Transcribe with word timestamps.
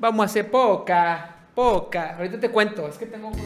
Vamos 0.00 0.22
a 0.22 0.24
hacer 0.26 0.50
poca, 0.50 1.36
poca. 1.54 2.16
Ahorita 2.16 2.40
te 2.40 2.50
cuento, 2.50 2.88
es 2.88 2.96
que 2.96 3.06
tengo 3.06 3.30
cosas. 3.30 3.44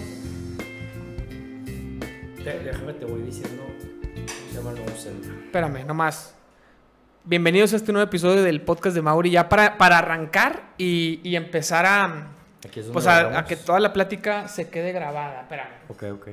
Te- 2.42 2.58
déjame, 2.60 2.92
te 2.94 3.04
voy 3.04 3.22
diciendo. 3.22 3.62
Espérame, 5.46 5.84
nomás. 5.84 6.34
Bienvenidos 7.24 7.72
a 7.72 7.76
este 7.76 7.90
nuevo 7.92 8.06
episodio 8.06 8.42
del 8.42 8.60
podcast 8.60 8.94
de 8.94 9.02
Mauri. 9.02 9.30
Ya 9.30 9.48
para, 9.48 9.76
para 9.78 9.98
arrancar 9.98 10.62
y, 10.78 11.20
y 11.28 11.34
empezar 11.36 11.86
a, 11.86 12.28
Aquí 12.64 12.80
es 12.80 12.86
donde 12.86 12.92
pues 12.92 13.06
a, 13.06 13.38
a 13.38 13.44
que 13.46 13.56
toda 13.56 13.80
la 13.80 13.92
plática 13.92 14.46
se 14.46 14.68
quede 14.68 14.92
grabada. 14.92 15.40
Espérame. 15.42 15.70
Ok, 15.88 16.02
ok. 16.12 16.28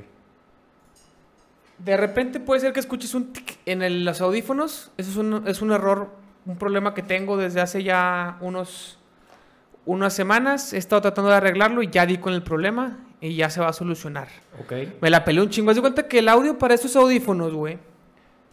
De 1.80 1.98
repente 1.98 2.40
puede 2.40 2.62
ser 2.62 2.74
que 2.74 2.80
escuches 2.80 3.16
un 3.16 3.34
tic 3.34 3.58
en 3.66 3.82
el- 3.82 4.06
los 4.06 4.22
audífonos. 4.22 4.92
Eso 4.98 5.10
es 5.10 5.18
un, 5.18 5.48
es 5.48 5.62
un 5.64 5.72
error, 5.72 6.12
un 6.46 6.58
problema 6.58 6.94
que 6.94 7.02
tengo 7.02 7.38
desde 7.38 7.60
hace 7.62 7.82
ya 7.82 8.38
unos 8.42 9.00
unas 9.86 10.14
semanas. 10.14 10.74
He 10.74 10.78
estado 10.78 11.02
tratando 11.02 11.30
de 11.32 11.38
arreglarlo 11.38 11.82
y 11.84 11.90
ya 11.90 12.06
di 12.06 12.18
con 12.18 12.34
el 12.34 12.44
problema 12.44 13.00
y 13.20 13.36
ya 13.36 13.50
se 13.50 13.60
va 13.62 13.70
a 13.70 13.74
solucionar. 13.74 14.28
Ok. 14.62 14.74
Me 15.02 15.10
la 15.10 15.24
peleé 15.26 15.42
un 15.44 15.50
chingo. 15.50 15.70
Haz 15.72 15.76
de 15.76 15.82
cuenta 15.82 16.08
que 16.08 16.20
el 16.20 16.30
audio 16.30 16.58
para 16.58 16.74
estos 16.74 16.96
audífonos, 16.96 17.54
güey, 17.54 17.78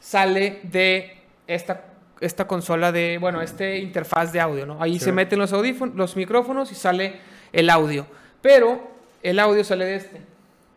sale 0.01 0.61
de 0.65 1.19
esta, 1.47 1.85
esta 2.21 2.47
consola 2.47 2.93
de, 2.93 3.19
bueno, 3.19 3.41
este 3.41 3.79
interfaz 3.79 4.33
de 4.33 4.41
audio, 4.41 4.67
¿no? 4.67 4.83
Ahí 4.83 4.99
se 4.99 5.13
meten 5.13 5.39
los 5.39 5.53
audífonos, 5.53 5.95
los 5.97 6.17
micrófonos 6.17 6.71
y 6.73 6.75
sale 6.75 7.21
el 7.53 7.71
audio. 7.71 8.07
Pero 8.43 8.91
el 9.23 9.39
audio 9.39 9.65
sale 9.65 9.85
de 9.85 9.97
este. 9.97 10.21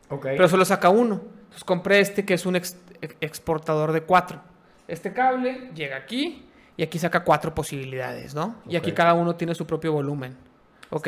Ok. 0.09 0.23
Pero 0.23 0.47
solo 0.47 0.65
saca 0.65 0.89
uno. 0.89 1.21
Entonces 1.43 1.63
compré 1.63 1.99
este 1.99 2.25
que 2.25 2.33
es 2.33 2.45
un 2.45 2.55
ex- 2.55 2.77
ex- 3.01 3.15
exportador 3.21 3.91
de 3.91 4.01
cuatro. 4.01 4.41
Este 4.87 5.13
cable 5.13 5.69
llega 5.75 5.97
aquí 5.97 6.45
y 6.77 6.83
aquí 6.83 6.97
saca 6.99 7.23
cuatro 7.23 7.53
posibilidades, 7.53 8.33
¿no? 8.35 8.55
Y 8.67 8.75
aquí 8.75 8.91
cada 8.95 9.13
uno 9.13 9.35
tiene 9.35 9.53
su 9.55 9.65
propio 9.65 9.91
volumen. 9.93 10.35
¿Ok? 10.93 11.07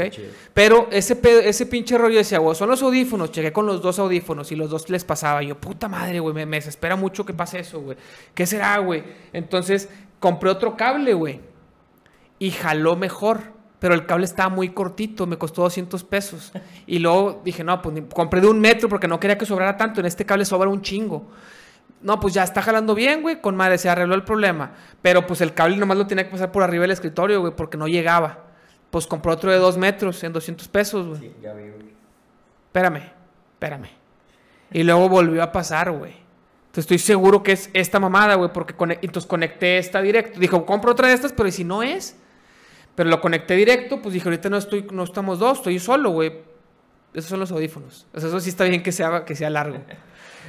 Pero 0.53 0.87
ese, 0.91 1.15
pedo- 1.17 1.41
ese 1.41 1.65
pinche 1.65 1.97
rollo 1.97 2.17
decía, 2.17 2.37
güey, 2.39 2.55
son 2.55 2.69
los 2.69 2.81
audífonos. 2.81 3.31
Llegué 3.33 3.51
con 3.51 3.65
los 3.65 3.81
dos 3.81 3.99
audífonos 3.99 4.49
y 4.53 4.55
los 4.55 4.69
dos 4.69 4.89
les 4.89 5.03
pasaba. 5.03 5.43
Y 5.43 5.47
yo, 5.47 5.59
puta 5.59 5.89
madre, 5.89 6.21
güey, 6.21 6.33
me, 6.33 6.45
me 6.45 6.55
desespera 6.57 6.95
mucho 6.95 7.25
que 7.25 7.33
pase 7.33 7.59
eso, 7.59 7.81
güey. 7.81 7.97
¿Qué 8.33 8.45
será, 8.45 8.77
güey? 8.77 9.03
Entonces 9.33 9.89
compré 10.21 10.49
otro 10.51 10.77
cable, 10.77 11.13
güey. 11.13 11.41
Y 12.39 12.51
jaló 12.51 12.95
mejor. 12.95 13.41
Pero 13.79 13.93
el 13.95 14.05
cable 14.05 14.23
estaba 14.23 14.47
muy 14.47 14.69
cortito, 14.69 15.27
me 15.27 15.37
costó 15.37 15.63
200 15.63 16.05
pesos. 16.05 16.53
Y 16.87 16.99
luego 16.99 17.41
dije, 17.43 17.65
no, 17.65 17.81
pues 17.81 18.01
compré 18.13 18.39
de 18.39 18.47
un 18.47 18.61
metro 18.61 18.87
porque 18.87 19.09
no 19.09 19.19
quería 19.19 19.37
que 19.37 19.45
sobrara 19.45 19.75
tanto. 19.75 19.99
En 19.99 20.05
este 20.05 20.25
cable 20.25 20.45
sobra 20.45 20.69
un 20.69 20.81
chingo. 20.81 21.29
No, 22.03 22.19
pues 22.19 22.33
ya 22.33 22.43
está 22.43 22.61
jalando 22.61 22.93
bien, 22.93 23.21
güey. 23.21 23.41
Con 23.41 23.55
madre, 23.55 23.77
se 23.77 23.89
arregló 23.89 24.13
el 24.13 24.23
problema. 24.23 24.73
Pero 25.01 25.25
pues 25.25 25.41
el 25.41 25.53
cable 25.53 25.77
nomás 25.77 25.97
lo 25.97 26.05
tenía 26.05 26.25
que 26.25 26.31
pasar 26.31 26.51
por 26.51 26.61
arriba 26.61 26.81
del 26.81 26.91
escritorio, 26.91 27.39
güey, 27.39 27.55
porque 27.55 27.77
no 27.77 27.87
llegaba. 27.87 28.45
Pues 28.91 29.07
compró 29.07 29.31
otro 29.31 29.51
de 29.51 29.57
dos 29.57 29.77
metros 29.77 30.23
en 30.23 30.33
200 30.33 30.67
pesos, 30.67 31.07
güey. 31.07 31.19
Sí, 31.19 31.35
ya 31.41 31.53
vi, 31.53 31.69
güey. 31.69 31.93
Espérame, 32.67 33.11
espérame. 33.53 33.89
Y 34.71 34.83
luego 34.83 35.07
volvió 35.09 35.41
a 35.41 35.51
pasar, 35.51 35.91
güey. 35.91 36.11
Entonces 36.73 36.85
estoy 36.85 36.97
seguro 36.97 37.43
que 37.43 37.53
es 37.53 37.69
esta 37.73 37.99
mamada, 37.99 38.35
güey, 38.35 38.51
porque 38.51 38.73
entonces 39.01 39.27
conecté 39.27 39.77
esta 39.77 40.01
directo. 40.01 40.39
Dijo, 40.39 40.65
compro 40.65 40.91
otra 40.91 41.07
de 41.07 41.13
estas, 41.13 41.31
pero 41.31 41.47
¿y 41.47 41.51
si 41.51 41.63
no 41.63 41.83
es? 41.83 42.17
Pero 42.95 43.09
lo 43.09 43.21
conecté 43.21 43.55
directo, 43.55 44.01
pues 44.01 44.13
dije, 44.13 44.27
ahorita 44.27 44.49
no 44.49 44.57
estoy, 44.57 44.87
no 44.91 45.03
estamos 45.03 45.39
dos, 45.39 45.59
estoy 45.59 45.79
solo, 45.79 46.09
güey. 46.09 46.33
Esos 47.13 47.29
son 47.29 47.39
los 47.39 47.51
audífonos. 47.51 48.07
O 48.13 48.19
sea, 48.19 48.27
eso 48.27 48.39
sí 48.39 48.49
está 48.49 48.63
bien 48.63 48.81
que 48.81 48.91
sea, 48.91 49.23
que 49.23 49.35
sea 49.35 49.49
largo. 49.49 49.77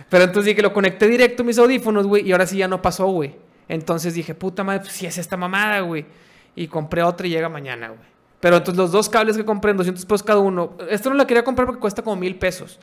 Pero 0.09 0.25
entonces 0.25 0.47
dije, 0.47 0.63
lo 0.63 0.73
conecté 0.73 1.09
directo 1.09 1.43
a 1.43 1.47
mis 1.47 1.59
audífonos, 1.59 2.07
güey, 2.07 2.27
y 2.27 2.33
ahora 2.33 2.47
sí 2.47 2.57
ya 2.57 2.69
no 2.69 2.83
pasó, 2.83 3.07
güey. 3.07 3.35
Entonces 3.69 4.15
dije, 4.15 4.35
puta 4.35 4.65
madre, 4.65 4.81
pues 4.81 4.93
sí 4.93 5.07
es 5.07 5.19
esta 5.19 5.37
mamada, 5.37 5.81
güey. 5.81 6.07
Y 6.55 6.69
compré 6.69 7.03
otra 7.03 7.27
y 7.27 7.31
llega 7.31 7.49
mañana, 7.49 7.89
güey. 7.89 8.15
Pero 8.41 8.59
entonces 8.59 8.79
los 8.79 8.93
dos 8.93 9.09
cables 9.09 9.37
que 9.37 9.45
compré 9.45 9.71
en 9.71 9.79
200 9.79 10.05
pesos 10.05 10.23
cada 10.23 10.39
uno, 10.39 10.77
esto 10.91 11.09
no 11.09 11.17
la 11.17 11.27
quería 11.27 11.43
comprar 11.43 11.67
porque 11.67 11.81
cuesta 11.81 12.03
como 12.03 12.17
mil 12.17 12.37
pesos. 12.37 12.79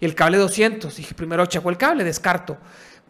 Y 0.00 0.04
el 0.04 0.14
cable 0.14 0.38
200. 0.38 0.96
Dije, 0.96 1.14
primero 1.14 1.46
checo 1.46 1.70
el 1.70 1.76
cable, 1.76 2.02
descarto. 2.02 2.56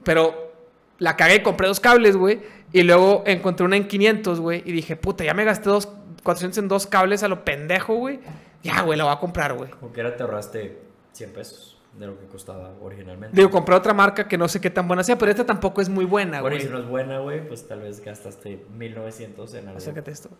Pero 0.03 0.53
la 0.99 1.17
cagué, 1.17 1.43
compré 1.43 1.67
dos 1.67 1.81
cables, 1.81 2.17
güey. 2.17 2.43
Y 2.73 2.83
luego 2.83 3.25
encontré 3.27 3.65
una 3.65 3.77
en 3.77 3.89
500, 3.89 4.39
güey. 4.41 4.63
Y 4.67 4.73
dije, 4.73 4.97
puta, 4.97 5.25
ya 5.25 5.33
me 5.33 5.45
gasté 5.45 5.71
dos, 5.71 5.89
400 6.23 6.59
en 6.59 6.69
dos 6.69 6.87
cables 6.87 7.23
a 7.23 7.29
lo 7.29 7.45
pendejo, 7.45 7.95
güey. 7.95 8.21
Ya, 8.63 8.83
güey, 8.83 8.99
la 8.99 9.05
voy 9.05 9.13
a 9.15 9.19
comprar, 9.19 9.55
güey. 9.55 9.71
Como 9.71 9.93
que 9.93 10.01
era 10.01 10.15
te 10.15 10.23
ahorraste 10.23 10.79
100 11.13 11.33
pesos 11.33 11.74
de 11.99 12.07
lo 12.07 12.19
que 12.19 12.27
costaba 12.27 12.73
originalmente. 12.83 13.37
Digo, 13.37 13.51
compré 13.51 13.75
otra 13.75 13.95
marca 13.95 14.27
que 14.27 14.37
no 14.37 14.49
sé 14.49 14.61
qué 14.61 14.71
tan 14.71 14.89
buena 14.89 15.05
sea, 15.05 15.17
pero 15.17 15.31
esta 15.31 15.47
tampoco 15.47 15.81
es 15.81 15.89
muy 15.89 16.05
buena, 16.05 16.41
Bueno, 16.41 16.57
güey. 16.57 16.67
si 16.67 16.73
no 16.73 16.79
es 16.79 16.87
buena, 16.87 17.19
güey, 17.19 17.47
pues 17.47 17.67
tal 17.69 17.81
vez 17.81 18.01
gastaste 18.05 18.65
1900 18.77 19.55
en 19.55 19.67
algo. 19.69 19.79
Acércate 19.79 20.11
esto. 20.11 20.31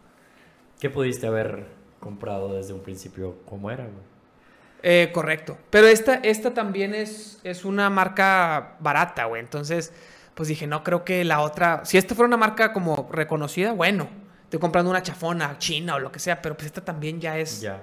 ¿Qué 0.81 0.91
pudiste 0.91 1.27
haber 1.27 1.67
comprado 2.01 2.55
desde 2.55 2.73
un 2.73 2.81
principio 2.81 3.37
como 3.47 3.71
era, 3.71 3.85
güey? 3.85 4.15
Eh, 4.83 5.11
correcto. 5.15 5.57
Pero 5.71 5.87
esta, 5.87 6.17
esta 6.17 6.53
también 6.53 6.95
es, 6.95 7.41
es 7.45 7.65
una 7.65 7.89
marca 7.89 8.77
barata, 8.81 9.25
güey. 9.25 9.41
Entonces, 9.41 9.93
pues 10.35 10.49
dije, 10.49 10.67
no 10.67 10.83
creo 10.85 11.05
que 11.05 11.25
la 11.25 11.41
otra. 11.41 11.85
Si 11.85 11.97
esta 11.97 12.15
fuera 12.15 12.27
una 12.27 12.37
marca 12.37 12.73
como 12.73 13.09
reconocida, 13.11 13.73
bueno. 13.73 14.09
Estoy 14.43 14.61
comprando 14.61 14.91
una 14.91 15.03
chafona 15.03 15.57
china 15.59 15.95
o 15.97 15.99
lo 16.01 16.13
que 16.13 16.19
sea, 16.19 16.43
pero 16.43 16.55
pues 16.55 16.67
esta 16.67 16.85
también 16.85 17.19
ya 17.21 17.39
es. 17.39 17.61
Ya. 17.63 17.83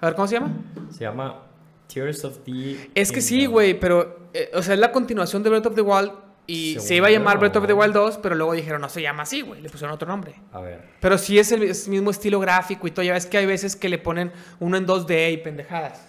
A 0.00 0.06
ver, 0.06 0.14
¿cómo 0.14 0.28
se 0.28 0.34
llama? 0.34 0.50
Se 0.90 1.00
llama 1.00 1.40
Tears 1.92 2.24
of 2.24 2.38
the... 2.44 2.90
Es 2.94 3.12
que 3.12 3.20
sí, 3.20 3.46
güey, 3.46 3.78
pero. 3.78 4.28
eh, 4.34 4.50
o 4.54 4.62
sea, 4.62 4.74
es 4.74 4.80
la 4.80 4.92
continuación 4.92 5.42
de 5.42 5.50
Breath 5.50 5.66
of 5.66 5.74
the 5.74 5.82
Wild. 5.82 6.12
Y 6.46 6.72
Según 6.74 6.88
se 6.88 6.94
iba 6.96 7.06
a 7.06 7.10
llamar 7.10 7.34
yo. 7.36 7.40
Breath 7.40 7.56
of 7.56 7.66
the 7.66 7.72
Wild 7.72 7.94
2, 7.94 8.18
pero 8.18 8.34
luego 8.34 8.52
dijeron, 8.52 8.80
no 8.80 8.88
se 8.88 9.00
llama 9.00 9.22
así, 9.22 9.42
güey. 9.42 9.60
Le 9.62 9.68
pusieron 9.70 9.94
otro 9.94 10.08
nombre. 10.08 10.34
A 10.52 10.60
ver. 10.60 10.82
Pero 11.00 11.16
sí 11.16 11.38
es 11.38 11.52
el, 11.52 11.62
es 11.62 11.84
el 11.86 11.92
mismo 11.92 12.10
estilo 12.10 12.40
gráfico 12.40 12.86
y 12.86 12.90
todo. 12.90 13.04
Ya 13.04 13.12
ves 13.12 13.26
que 13.26 13.38
hay 13.38 13.46
veces 13.46 13.76
que 13.76 13.88
le 13.88 13.98
ponen 13.98 14.32
uno 14.58 14.76
en 14.76 14.86
2D 14.86 15.32
y 15.34 15.36
pendejadas. 15.36 16.04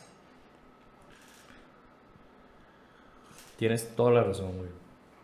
Tienes 3.58 3.96
toda 3.96 4.12
la 4.12 4.24
razón, 4.24 4.58
güey. 4.58 4.70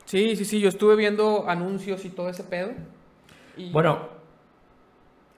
Sí, 0.06 0.36
sí, 0.36 0.46
sí. 0.46 0.59
Yo 0.59 0.69
estuve 0.69 0.96
viendo 0.96 1.50
anuncios 1.50 2.06
y 2.06 2.09
todo 2.09 2.30
ese 2.30 2.44
pedo. 2.44 2.72
Y- 3.58 3.72
Bueno, 3.72 4.09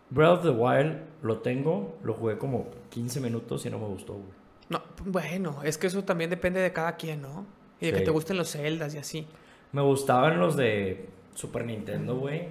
Breath 0.10 0.40
of 0.40 0.44
the 0.44 0.50
Wild 0.50 0.98
lo 1.24 1.38
tengo, 1.40 1.98
lo 2.04 2.14
jugué 2.14 2.38
como 2.38 2.68
15 2.90 3.20
minutos 3.22 3.66
y 3.66 3.70
no 3.70 3.80
me 3.80 3.88
gustó, 3.88 4.14
güey. 4.14 4.41
No, 4.72 4.82
bueno, 5.06 5.60
es 5.64 5.78
que 5.78 5.88
eso 5.88 6.04
también 6.04 6.30
depende 6.30 6.60
de 6.60 6.72
cada 6.74 6.96
quien, 6.96 7.22
¿no? 7.22 7.46
Y 7.80 7.88
de 7.88 7.94
que 7.94 8.02
te 8.02 8.12
gusten 8.12 8.38
los 8.38 8.52
Zeldas 8.52 8.94
y 8.96 8.98
así. 8.98 9.28
Me 9.72 9.82
gustaban 9.82 10.40
los 10.40 10.56
de 10.56 11.10
Super 11.36 11.66
Nintendo, 11.66 12.16
güey. 12.18 12.48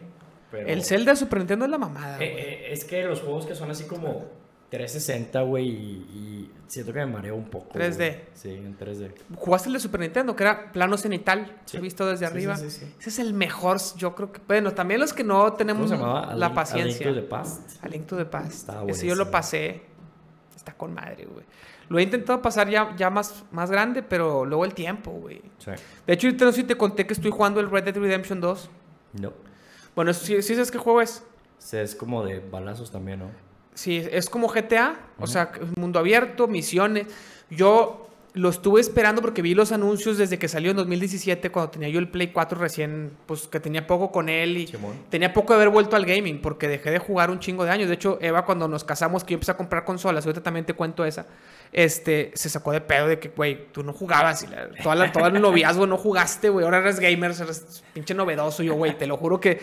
Pero... 0.50 0.68
El 0.68 0.82
Zelda 0.84 1.12
de 1.12 1.16
Super 1.16 1.38
Nintendo 1.38 1.64
es 1.64 1.70
la 1.70 1.78
mamada, 1.78 2.16
Eh, 2.22 2.30
güey. 2.32 2.44
eh, 2.44 2.72
es 2.72 2.84
que 2.84 3.04
los 3.04 3.20
juegos 3.20 3.46
que 3.46 3.54
son 3.54 3.70
así 3.70 3.84
como 3.84 4.24
360, 4.70 5.42
güey, 5.42 5.68
y, 5.68 5.70
y 5.72 6.50
siento 6.66 6.92
que 6.92 6.98
me 7.00 7.06
mareo 7.06 7.36
un 7.36 7.48
poco. 7.48 7.70
3D. 7.78 7.96
güey. 7.96 8.16
Sí, 8.34 8.50
en 8.50 8.76
3D. 8.76 9.12
Jugaste 9.36 9.68
el 9.68 9.74
de 9.74 9.80
Super 9.80 10.00
Nintendo, 10.00 10.34
que 10.36 10.42
era 10.44 10.72
plano 10.72 10.96
cenital. 10.96 11.56
Sí. 11.66 11.76
He 11.76 11.80
visto 11.80 12.06
desde 12.06 12.26
Sí, 12.26 12.32
arriba. 12.32 12.56
sí, 12.56 12.70
sí, 12.70 12.80
sí. 12.86 12.94
Ese 12.98 13.08
es 13.10 13.18
el 13.20 13.32
mejor, 13.34 13.78
yo 13.96 14.14
creo 14.14 14.32
que... 14.32 14.40
Bueno, 14.46 14.72
también 14.72 15.00
los 15.00 15.12
que 15.12 15.22
no 15.24 15.38
¿Cómo 15.44 15.52
tenemos 15.54 15.90
la 15.90 16.34
Link- 16.36 16.54
paciencia. 16.54 17.06
A 17.06 17.10
Link 17.10 17.16
to 17.16 17.22
the 17.22 17.28
Past. 17.28 17.84
A 17.84 17.88
Link 17.88 18.06
to 18.06 18.16
the 18.16 18.24
Past. 18.24 18.52
Estaba 18.52 18.90
Ese 18.90 19.06
yo 19.06 19.14
lo 19.14 19.30
pasé. 19.30 19.82
Está 20.56 20.72
con 20.74 20.92
madre, 20.94 21.24
güey. 21.26 21.44
Lo 21.90 21.98
he 21.98 22.04
intentado 22.04 22.40
pasar 22.40 22.70
ya, 22.70 22.94
ya 22.96 23.10
más, 23.10 23.44
más 23.50 23.68
grande, 23.68 24.04
pero 24.04 24.44
luego 24.44 24.64
el 24.64 24.74
tiempo, 24.74 25.10
güey. 25.10 25.42
Sí. 25.58 25.72
De 26.06 26.12
hecho, 26.12 26.28
ahorita 26.28 26.44
no 26.44 26.52
sé 26.52 26.60
si 26.60 26.66
te 26.68 26.76
conté 26.76 27.04
que 27.04 27.12
estoy 27.12 27.32
jugando 27.32 27.58
el 27.58 27.68
Red 27.68 27.82
Dead 27.82 27.96
Redemption 27.96 28.40
2. 28.40 28.70
No. 29.14 29.32
Bueno, 29.96 30.14
¿sí, 30.14 30.40
sí 30.40 30.54
sabes 30.54 30.70
qué 30.70 30.78
juego 30.78 31.02
es? 31.02 31.24
Sea, 31.58 31.82
es 31.82 31.96
como 31.96 32.24
de 32.24 32.38
balazos 32.38 32.92
también, 32.92 33.18
¿no? 33.18 33.30
Sí, 33.74 34.06
es 34.08 34.30
como 34.30 34.46
GTA, 34.46 35.00
o 35.18 35.26
sea, 35.26 35.50
mundo 35.76 35.98
abierto, 35.98 36.46
misiones. 36.46 37.08
Yo 37.50 38.09
lo 38.34 38.48
estuve 38.48 38.80
esperando 38.80 39.20
porque 39.22 39.42
vi 39.42 39.54
los 39.54 39.72
anuncios 39.72 40.16
desde 40.18 40.38
que 40.38 40.46
salió 40.48 40.70
en 40.70 40.76
2017, 40.76 41.50
cuando 41.50 41.70
tenía 41.72 41.88
yo 41.88 41.98
el 41.98 42.08
Play 42.08 42.28
4 42.28 42.58
recién, 42.60 43.10
pues 43.26 43.48
que 43.48 43.58
tenía 43.58 43.86
poco 43.86 44.12
con 44.12 44.28
él 44.28 44.56
y 44.56 44.66
Simón. 44.68 44.94
tenía 45.10 45.32
poco 45.32 45.52
de 45.52 45.56
haber 45.56 45.70
vuelto 45.70 45.96
al 45.96 46.06
gaming 46.06 46.40
porque 46.40 46.68
dejé 46.68 46.90
de 46.92 46.98
jugar 47.00 47.30
un 47.30 47.40
chingo 47.40 47.64
de 47.64 47.70
años. 47.70 47.88
De 47.88 47.94
hecho, 47.94 48.18
Eva, 48.20 48.44
cuando 48.44 48.68
nos 48.68 48.84
casamos, 48.84 49.24
que 49.24 49.32
yo 49.32 49.34
empecé 49.36 49.50
a 49.52 49.56
comprar 49.56 49.84
consolas, 49.84 50.24
ahorita 50.24 50.42
también 50.42 50.64
te 50.64 50.74
cuento 50.74 51.04
esa, 51.04 51.26
este, 51.72 52.30
se 52.34 52.48
sacó 52.48 52.72
de 52.72 52.80
pedo 52.80 53.08
de 53.08 53.18
que, 53.18 53.28
güey, 53.30 53.66
tú 53.72 53.82
no 53.82 53.92
jugabas 53.92 54.42
y 54.42 54.46
la- 54.46 54.68
toda 54.82 54.94
la, 54.94 55.10
todo 55.12 55.26
el 55.26 55.40
noviazgo 55.40 55.86
no 55.86 55.96
jugaste, 55.96 56.48
güey, 56.50 56.64
ahora 56.64 56.78
eres 56.78 57.00
gamer, 57.00 57.32
eres 57.32 57.82
pinche 57.92 58.14
novedoso. 58.14 58.62
Yo, 58.62 58.74
güey, 58.74 58.96
te 58.96 59.06
lo 59.06 59.16
juro 59.16 59.40
que 59.40 59.60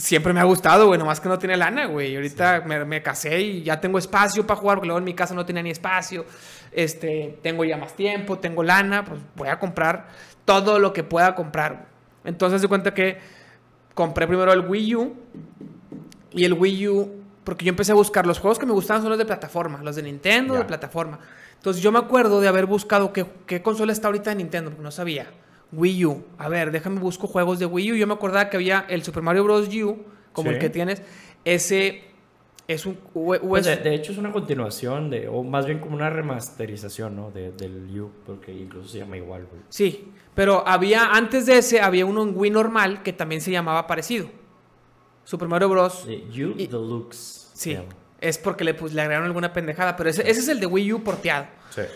siempre 0.00 0.32
me 0.32 0.40
ha 0.40 0.44
gustado, 0.44 0.86
güey, 0.86 0.98
nomás 0.98 1.20
que 1.20 1.28
no 1.28 1.38
tiene 1.38 1.56
lana, 1.56 1.86
güey. 1.86 2.14
Ahorita 2.16 2.62
me, 2.66 2.84
me 2.84 3.02
casé 3.02 3.40
y 3.40 3.62
ya 3.62 3.80
tengo 3.80 3.98
espacio 3.98 4.46
para 4.46 4.58
jugar, 4.58 4.76
porque 4.78 4.86
luego 4.86 4.98
en 4.98 5.04
mi 5.04 5.14
casa 5.14 5.34
no 5.34 5.44
tenía 5.44 5.62
ni 5.62 5.70
espacio. 5.70 6.24
Este, 6.72 7.38
tengo 7.42 7.64
ya 7.64 7.76
más 7.76 7.94
tiempo, 7.94 8.38
tengo 8.38 8.62
lana, 8.62 9.04
pues 9.04 9.20
voy 9.36 9.48
a 9.48 9.58
comprar 9.58 10.08
todo 10.44 10.78
lo 10.78 10.92
que 10.92 11.04
pueda 11.04 11.34
comprar. 11.34 11.72
güey. 11.72 11.84
Entonces, 12.24 12.62
de 12.62 12.68
cuenta 12.68 12.94
que 12.94 13.18
compré 13.94 14.26
primero 14.26 14.52
el 14.52 14.60
Wii 14.60 14.94
U 14.96 15.16
y 16.32 16.44
el 16.44 16.54
Wii 16.54 16.88
U, 16.88 17.22
porque 17.44 17.64
yo 17.64 17.70
empecé 17.70 17.92
a 17.92 17.96
buscar 17.96 18.26
los 18.26 18.38
juegos 18.38 18.58
que 18.58 18.66
me 18.66 18.72
gustaban 18.72 19.02
son 19.02 19.10
los 19.10 19.18
de 19.18 19.26
plataforma, 19.26 19.82
los 19.82 19.96
de 19.96 20.02
Nintendo, 20.02 20.54
de 20.54 20.64
plataforma. 20.64 21.18
Entonces, 21.54 21.82
yo 21.82 21.92
me 21.92 21.98
acuerdo 21.98 22.40
de 22.40 22.48
haber 22.48 22.66
buscado 22.66 23.12
qué, 23.12 23.26
qué 23.46 23.60
consola 23.60 23.92
está 23.92 24.08
ahorita 24.08 24.30
de 24.30 24.36
Nintendo, 24.36 24.70
porque 24.70 24.82
no 24.82 24.90
sabía. 24.90 25.26
Wii 25.72 26.04
U. 26.06 26.24
A 26.38 26.48
ver, 26.48 26.70
déjame 26.72 26.98
busco 27.00 27.26
juegos 27.26 27.58
de 27.58 27.66
Wii 27.66 27.92
U. 27.92 27.96
Yo 27.96 28.06
me 28.06 28.14
acordaba 28.14 28.48
que 28.50 28.56
había 28.56 28.86
el 28.88 29.02
Super 29.02 29.22
Mario 29.22 29.44
Bros. 29.44 29.68
U, 29.68 30.04
como 30.32 30.50
Sí. 30.50 30.54
el 30.54 30.60
que 30.60 30.70
tienes. 30.70 31.02
Ese 31.44 32.04
Es 32.68 32.86
un. 32.86 32.98
o 33.14 33.34
Pues, 33.40 33.66
es- 33.66 33.82
de, 33.82 33.90
de 33.90 33.94
hecho 33.96 34.12
es 34.12 34.18
una 34.18 34.30
continuación 34.30 35.10
de, 35.10 35.26
o 35.26 35.42
más 35.42 35.66
bien 35.66 35.80
como 35.80 35.96
una 35.96 36.08
remasterización, 36.08 37.16
¿no? 37.16 37.32
De, 37.32 37.50
del 37.50 38.00
U, 38.00 38.12
porque 38.24 38.52
incluso 38.52 38.88
se 38.88 38.98
llama 38.98 39.16
igual, 39.16 39.46
güey. 39.50 39.60
Sí, 39.70 40.12
pero 40.36 40.62
había, 40.68 41.12
antes 41.14 41.46
de 41.46 41.58
ese, 41.58 41.80
había 41.80 42.06
uno 42.06 42.22
en 42.22 42.32
Wii 42.36 42.50
normal 42.52 43.02
que 43.02 43.12
también 43.12 43.40
se 43.40 43.50
llamaba 43.50 43.88
parecido. 43.88 44.28
Super 45.24 45.48
Mario 45.48 45.68
Bros. 45.68 46.04
Sí, 46.06 46.24
U 46.44 46.54
Y- 46.58 46.66
Deluxe. 46.68 47.50
Sí, 47.54 47.76
es 48.20 48.38
porque 48.38 48.62
le, 48.64 48.74
pues, 48.74 48.92
le 48.94 49.00
agregaron 49.02 49.26
alguna 49.26 49.52
pendejada, 49.52 49.96
pero 49.96 50.08
ese, 50.10 50.22
ese 50.22 50.38
es 50.40 50.48
el 50.48 50.60
de 50.60 50.66
Wii 50.66 50.92
U 50.92 51.02
porteado. 51.02 51.46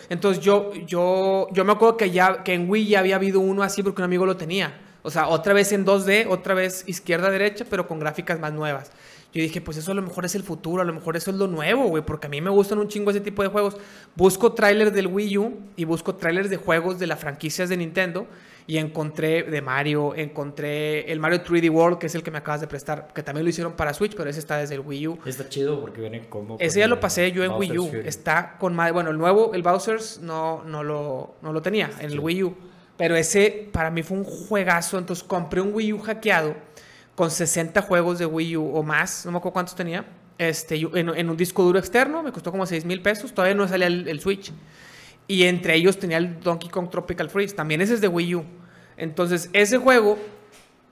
Entonces 0.09 0.43
yo, 0.43 0.73
yo, 0.87 1.49
yo 1.53 1.65
me 1.65 1.73
acuerdo 1.73 1.97
que 1.97 2.11
ya 2.11 2.43
que 2.43 2.55
en 2.55 2.69
Wii 2.71 2.87
ya 2.87 3.01
había 3.01 3.17
habido 3.17 3.41
uno 3.41 3.63
así 3.63 3.83
porque 3.83 4.01
un 4.01 4.07
amigo 4.07 4.27
lo 4.27 4.37
tenía. 4.37 4.81
O 5.03 5.11
sea, 5.11 5.29
otra 5.29 5.53
vez 5.53 5.71
en 5.73 5.85
2D, 5.85 6.27
otra 6.31 6.55
vez 6.55 6.85
izquierda-derecha, 6.87 7.67
pero 7.69 7.87
con 7.87 7.99
gráficas 7.99 8.41
más 8.41 8.53
nuevas. 8.53 8.91
Yo 9.35 9.43
dije, 9.43 9.61
pues 9.61 9.77
eso 9.77 9.91
a 9.91 9.95
lo 9.95 10.01
mejor 10.03 10.25
es 10.25 10.35
el 10.35 10.45
futuro, 10.45 10.81
a 10.81 10.85
lo 10.85 10.95
mejor 10.95 11.17
eso 11.17 11.31
es 11.31 11.37
lo 11.37 11.49
nuevo, 11.49 11.89
güey, 11.89 12.05
porque 12.05 12.29
a 12.29 12.31
mí 12.31 12.41
me 12.41 12.51
gustan 12.51 12.79
un 12.79 12.89
chingo 12.89 13.11
ese 13.11 13.21
tipo 13.21 13.43
de 13.43 13.49
juegos. 13.49 13.77
Busco 14.15 14.53
trailers 14.53 14.95
del 14.95 15.09
Wii 15.09 15.39
U 15.39 15.61
y 15.77 15.85
busco 15.85 16.15
trailers 16.15 16.49
de 16.49 16.57
juegos 16.57 16.99
de 16.99 17.07
las 17.09 17.19
franquicias 17.19 17.69
de 17.69 17.77
Nintendo 17.77 18.27
y 18.67 18.79
encontré 18.79 19.43
de 19.43 19.61
Mario, 19.61 20.15
encontré 20.15 21.13
el 21.13 21.21
Mario 21.21 21.43
3D 21.45 21.71
World, 21.71 21.99
que 21.99 22.07
es 22.07 22.15
el 22.15 22.23
que 22.23 22.31
me 22.31 22.39
acabas 22.39 22.63
de 22.63 22.67
prestar, 22.67 23.09
que 23.15 23.23
también 23.23 23.45
lo 23.45 23.51
hicieron 23.51 23.75
para 23.75 23.93
Switch, 23.93 24.15
pero 24.17 24.31
ese 24.31 24.39
está 24.39 24.57
desde 24.57 24.77
el 24.77 24.81
Wii 24.81 25.09
U. 25.09 25.19
Está 25.27 25.49
chido 25.49 25.81
porque 25.81 26.01
viene 26.01 26.27
como... 26.29 26.57
Ese 26.59 26.81
ya 26.81 26.89
lo 26.89 26.95
el 26.95 27.01
pasé 27.01 27.31
yo 27.31 27.45
en 27.45 27.51
Bowser's 27.51 27.71
Wii 27.71 27.79
U. 27.79 27.87
Fury. 27.89 28.09
Está 28.09 28.57
con 28.59 28.75
madre. 28.75 28.93
Bueno, 28.93 29.11
el 29.11 29.19
nuevo, 29.19 29.53
el 29.53 29.63
Bowser's, 29.63 30.21
no, 30.21 30.65
no, 30.65 30.83
lo, 30.83 31.35
no 31.43 31.53
lo 31.53 31.61
tenía 31.61 31.91
en 31.99 32.07
el 32.07 32.13
Sí. 32.13 32.19
Wii 32.19 32.43
U. 32.45 32.57
Pero 32.97 33.17
ese 33.17 33.69
para 33.73 33.91
mí 33.91 34.03
fue 34.03 34.17
un 34.17 34.25
juegazo. 34.25 34.97
Entonces 34.99 35.25
compré 35.25 35.61
un 35.61 35.75
Wii 35.75 35.93
U 35.93 35.99
hackeado 35.99 36.55
con 37.15 37.31
60 37.31 37.83
juegos 37.83 38.19
de 38.19 38.27
Wii 38.27 38.57
U 38.57 38.77
o 38.77 38.83
más. 38.83 39.27
No 39.27 39.33
me 39.33 39.39
acuerdo 39.39 39.53
cuántos 39.53 39.75
tenía. 39.75 40.07
Este, 40.39 40.77
en, 40.77 41.11
en 41.11 41.29
un 41.29 41.37
disco 41.37 41.63
duro 41.65 41.79
externo. 41.79 42.23
Me 42.23 42.33
costó 42.33 42.51
como 42.51 42.65
6 42.65 42.85
mil 42.87 43.03
pesos. 43.03 43.35
Todavía 43.35 43.55
no 43.55 43.69
salía 43.69 43.89
el, 43.89 44.09
el 44.09 44.21
Switch. 44.21 44.53
Y 45.27 45.45
entre 45.45 45.75
ellos 45.75 45.99
tenía 45.99 46.19
el 46.19 46.41
Donkey 46.41 46.69
Kong 46.69 46.91
Tropical 46.91 47.31
Freeze. 47.31 47.55
También 47.55 47.81
ese 47.81 47.95
es 47.95 48.01
de 48.01 48.09
Wii 48.09 48.35
U. 48.37 48.45
Entonces, 48.97 49.49
ese 49.53 49.79
juego 49.79 50.19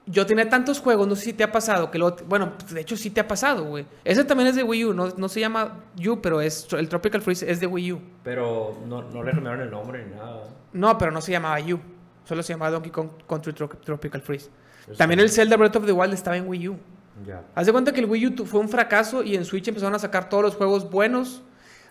yo 0.06 0.26
tenía 0.26 0.48
tantos 0.48 0.80
juegos, 0.80 1.06
no 1.06 1.14
sé 1.14 1.26
si 1.26 1.32
te 1.32 1.44
ha 1.44 1.52
pasado, 1.52 1.90
que 1.90 1.98
lo, 1.98 2.16
bueno, 2.26 2.54
de 2.70 2.80
hecho 2.80 2.96
sí 2.96 3.10
te 3.10 3.20
ha 3.20 3.28
pasado, 3.28 3.64
güey. 3.66 3.86
Ese 4.04 4.24
también 4.24 4.48
es 4.48 4.56
de 4.56 4.64
Wii 4.64 4.86
U, 4.86 4.94
no, 4.94 5.08
no 5.16 5.28
se 5.28 5.38
llama 5.38 5.80
U, 6.04 6.20
pero 6.20 6.40
es 6.40 6.66
el 6.72 6.88
Tropical 6.88 7.22
Freeze 7.22 7.48
es 7.48 7.60
de 7.60 7.66
Wii 7.68 7.92
U. 7.92 8.00
Pero 8.24 8.80
no, 8.88 9.02
no 9.02 9.22
le 9.22 9.30
cambiaron 9.32 9.60
el 9.60 9.70
nombre 9.70 10.04
ni 10.04 10.16
nada. 10.16 10.42
No, 10.72 10.98
pero 10.98 11.12
no 11.12 11.20
se 11.20 11.30
llamaba 11.30 11.60
U, 11.60 11.78
solo 12.24 12.42
se 12.42 12.52
llamaba 12.52 12.72
Donkey 12.72 12.90
Kong 12.90 13.10
Country 13.28 13.52
Tro- 13.52 13.78
Tropical 13.84 14.20
Freeze. 14.22 14.50
Pues 14.86 14.98
También 14.98 15.20
el 15.20 15.30
Zelda 15.30 15.56
Breath 15.56 15.76
of 15.76 15.86
the 15.86 15.92
Wild 15.92 16.14
estaba 16.14 16.36
en 16.36 16.48
Wii 16.48 16.68
U. 16.70 16.76
Ya. 17.24 17.42
Haz 17.54 17.66
de 17.66 17.72
cuenta 17.72 17.92
que 17.92 18.00
el 18.00 18.06
Wii 18.06 18.26
U 18.40 18.44
fue 18.46 18.58
un 18.58 18.68
fracaso 18.68 19.22
y 19.22 19.36
en 19.36 19.44
Switch 19.44 19.68
empezaron 19.68 19.94
a 19.94 20.00
sacar 20.00 20.28
todos 20.28 20.42
los 20.42 20.56
juegos 20.56 20.90
buenos. 20.90 21.42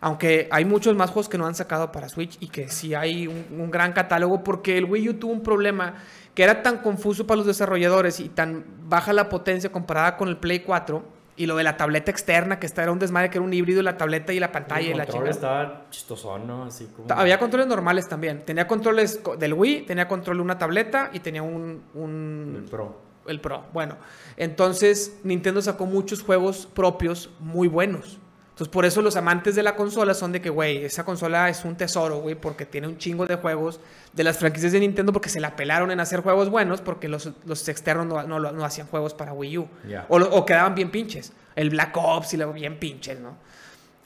Aunque 0.03 0.47
hay 0.51 0.65
muchos 0.65 0.95
más 0.95 1.11
juegos 1.11 1.29
que 1.29 1.37
no 1.37 1.45
han 1.45 1.53
sacado 1.55 1.91
para 1.91 2.09
Switch 2.09 2.35
y 2.39 2.47
que 2.47 2.67
sí 2.69 2.95
hay 2.95 3.27
un, 3.27 3.45
un 3.59 3.69
gran 3.71 3.93
catálogo 3.93 4.43
porque 4.43 4.77
el 4.77 4.85
Wii 4.85 5.09
U 5.09 5.13
tuvo 5.13 5.31
un 5.31 5.43
problema 5.43 5.93
que 6.33 6.41
era 6.43 6.63
tan 6.63 6.79
confuso 6.79 7.27
para 7.27 7.37
los 7.37 7.45
desarrolladores 7.45 8.19
y 8.19 8.27
tan 8.29 8.65
baja 8.89 9.13
la 9.13 9.29
potencia 9.29 9.71
comparada 9.71 10.17
con 10.17 10.27
el 10.27 10.37
Play 10.37 10.61
4 10.61 11.21
y 11.37 11.45
lo 11.45 11.55
de 11.55 11.63
la 11.63 11.77
tableta 11.77 12.09
externa 12.11 12.59
que 12.59 12.67
era 12.75 12.91
un 12.91 12.97
desmadre 12.99 13.29
que 13.29 13.37
era 13.37 13.45
un 13.45 13.53
híbrido 13.53 13.81
la 13.83 13.95
tableta 13.95 14.33
y 14.33 14.39
la 14.39 14.51
pantalla 14.51 14.81
y 14.81 14.91
el 14.91 14.97
la 14.97 15.05
control 15.05 15.29
chingada. 15.29 15.61
estaba 15.61 15.85
chistosón, 15.91 16.47
¿no? 16.47 16.63
Así 16.65 16.87
como... 16.95 17.07
Había 17.13 17.37
controles 17.37 17.67
normales 17.67 18.07
también. 18.09 18.43
Tenía 18.43 18.67
controles 18.67 19.19
co- 19.21 19.37
del 19.37 19.53
Wii, 19.53 19.83
tenía 19.85 20.07
control 20.07 20.37
de 20.37 20.43
una 20.43 20.57
tableta 20.57 21.11
y 21.13 21.19
tenía 21.19 21.43
un, 21.43 21.83
un- 21.93 22.53
El 22.63 22.69
Pro. 22.69 22.95
el 23.27 23.39
Pro. 23.39 23.65
Bueno, 23.71 23.97
entonces 24.35 25.19
Nintendo 25.23 25.61
sacó 25.61 25.85
muchos 25.85 26.23
juegos 26.23 26.67
propios 26.73 27.29
muy 27.39 27.67
buenos. 27.67 28.17
Entonces, 28.61 28.73
por 28.73 28.85
eso 28.85 29.01
los 29.01 29.15
amantes 29.15 29.55
de 29.55 29.63
la 29.63 29.75
consola 29.75 30.13
son 30.13 30.31
de 30.33 30.39
que, 30.39 30.51
güey, 30.51 30.85
esa 30.85 31.03
consola 31.03 31.49
es 31.49 31.65
un 31.65 31.75
tesoro, 31.75 32.19
güey, 32.19 32.35
porque 32.35 32.67
tiene 32.67 32.87
un 32.87 32.99
chingo 32.99 33.25
de 33.25 33.33
juegos 33.33 33.79
de 34.13 34.23
las 34.23 34.37
franquicias 34.37 34.71
de 34.71 34.79
Nintendo 34.79 35.11
porque 35.11 35.29
se 35.29 35.39
la 35.39 35.55
pelaron 35.55 35.89
en 35.89 35.99
hacer 35.99 36.21
juegos 36.21 36.51
buenos 36.51 36.79
porque 36.79 37.07
los, 37.07 37.31
los 37.47 37.67
externos 37.67 38.05
no, 38.05 38.21
no 38.21 38.51
no 38.51 38.63
hacían 38.63 38.85
juegos 38.85 39.15
para 39.15 39.33
Wii 39.33 39.57
U. 39.57 39.67
O, 40.09 40.45
quedaban 40.45 40.75
bien 40.75 40.91
pinches. 40.91 41.33
El 41.55 41.71
Black 41.71 41.97
Ops 41.97 42.35
y 42.35 42.37
luego 42.37 42.53
bien 42.53 42.77
pinches, 42.77 43.19
¿no? 43.19 43.35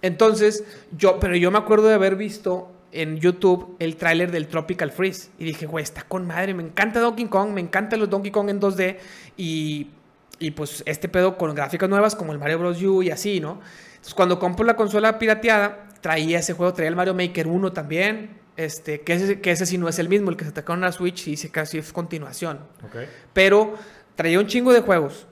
Entonces, 0.02 0.64
yo, 0.96 1.20
pero 1.20 1.36
yo 1.36 1.52
me 1.52 1.58
acuerdo 1.58 1.90
de 1.90 1.96
haber 1.96 2.16
visto 2.16 2.72
en 2.94 3.18
YouTube 3.18 3.76
el 3.80 3.98
tráiler 3.98 4.32
del 4.32 4.48
Tropical 4.48 4.90
Freeze. 4.90 5.32
Y 5.38 5.44
dije, 5.44 5.66
güey, 5.66 5.84
está 5.84 6.04
con 6.04 6.26
madre, 6.26 6.54
me 6.54 6.64
encanta 6.64 7.02
Donkey 7.02 7.26
Kong, 7.26 7.50
me 7.50 7.60
encantan 7.60 8.00
los 8.00 8.10
Donkey 8.10 8.32
Kong 8.32 8.50
en 8.50 8.62
2D. 8.62 9.00
Y, 9.36 9.88
y 10.40 10.52
pues 10.52 10.82
este 10.86 11.10
pedo 11.10 11.38
con 11.38 11.54
gráficas 11.54 11.90
nuevas 11.90 12.16
como 12.16 12.32
el 12.32 12.40
Mario 12.40 12.60
Bros. 12.60 12.82
U 12.82 13.04
y 13.04 13.12
así, 13.12 13.42
¿no? 13.42 13.60
Entonces, 14.06 14.14
cuando 14.14 14.38
compro 14.38 14.64
la 14.64 14.76
consola 14.76 15.18
pirateada, 15.18 15.88
traía 16.00 16.38
ese 16.38 16.54
juego, 16.54 16.72
traía 16.76 16.90
el 16.90 16.96
Mario 16.96 17.16
Maker 17.16 17.48
1 17.48 17.74
también. 17.74 18.38
Este, 18.56 19.02
que 19.02 19.14
ese, 19.14 19.42
que 19.42 19.50
ese 19.50 19.66
sí 19.66 19.80
no 19.80 19.90
es 19.90 19.98
el 19.98 20.10
mismo, 20.10 20.30
el 20.30 20.38
que 20.38 20.46
se 20.46 20.52
sacaron 20.52 20.78
en 20.78 20.86
la 20.86 20.92
Switch 20.92 21.28
y 21.28 21.32
dice 21.32 21.50
casi 21.50 21.80
es 21.80 21.92
continuación. 21.92 22.60
Ok. 22.86 22.98
Pero 23.34 23.74
traía 24.16 24.40
un 24.40 24.46
chingo 24.46 24.74
de 24.74 24.82
juegos. 24.82 25.26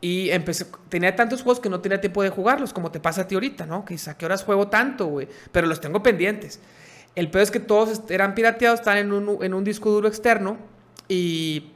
Y 0.00 0.30
empecé, 0.30 0.66
tenía 0.88 1.16
tantos 1.16 1.42
juegos 1.42 1.58
que 1.58 1.68
no 1.68 1.80
tenía 1.80 2.00
tiempo 2.00 2.22
de 2.22 2.30
jugarlos, 2.30 2.72
como 2.72 2.92
te 2.92 3.00
pasa 3.00 3.22
a 3.22 3.26
ti 3.26 3.34
ahorita, 3.34 3.66
¿no? 3.66 3.84
Que 3.84 3.96
¿a 4.06 4.16
qué 4.16 4.26
horas 4.26 4.44
juego 4.44 4.68
tanto, 4.68 5.06
güey? 5.06 5.26
Pero 5.50 5.66
los 5.66 5.80
tengo 5.80 6.00
pendientes. 6.00 6.60
El 7.16 7.32
peor 7.32 7.42
es 7.42 7.50
que 7.50 7.58
todos 7.58 8.02
eran 8.10 8.36
pirateados, 8.36 8.78
están 8.78 8.96
en 8.96 9.12
un, 9.12 9.42
en 9.42 9.54
un 9.54 9.64
disco 9.64 9.90
duro 9.90 10.06
externo. 10.06 10.56
Y, 11.08 11.72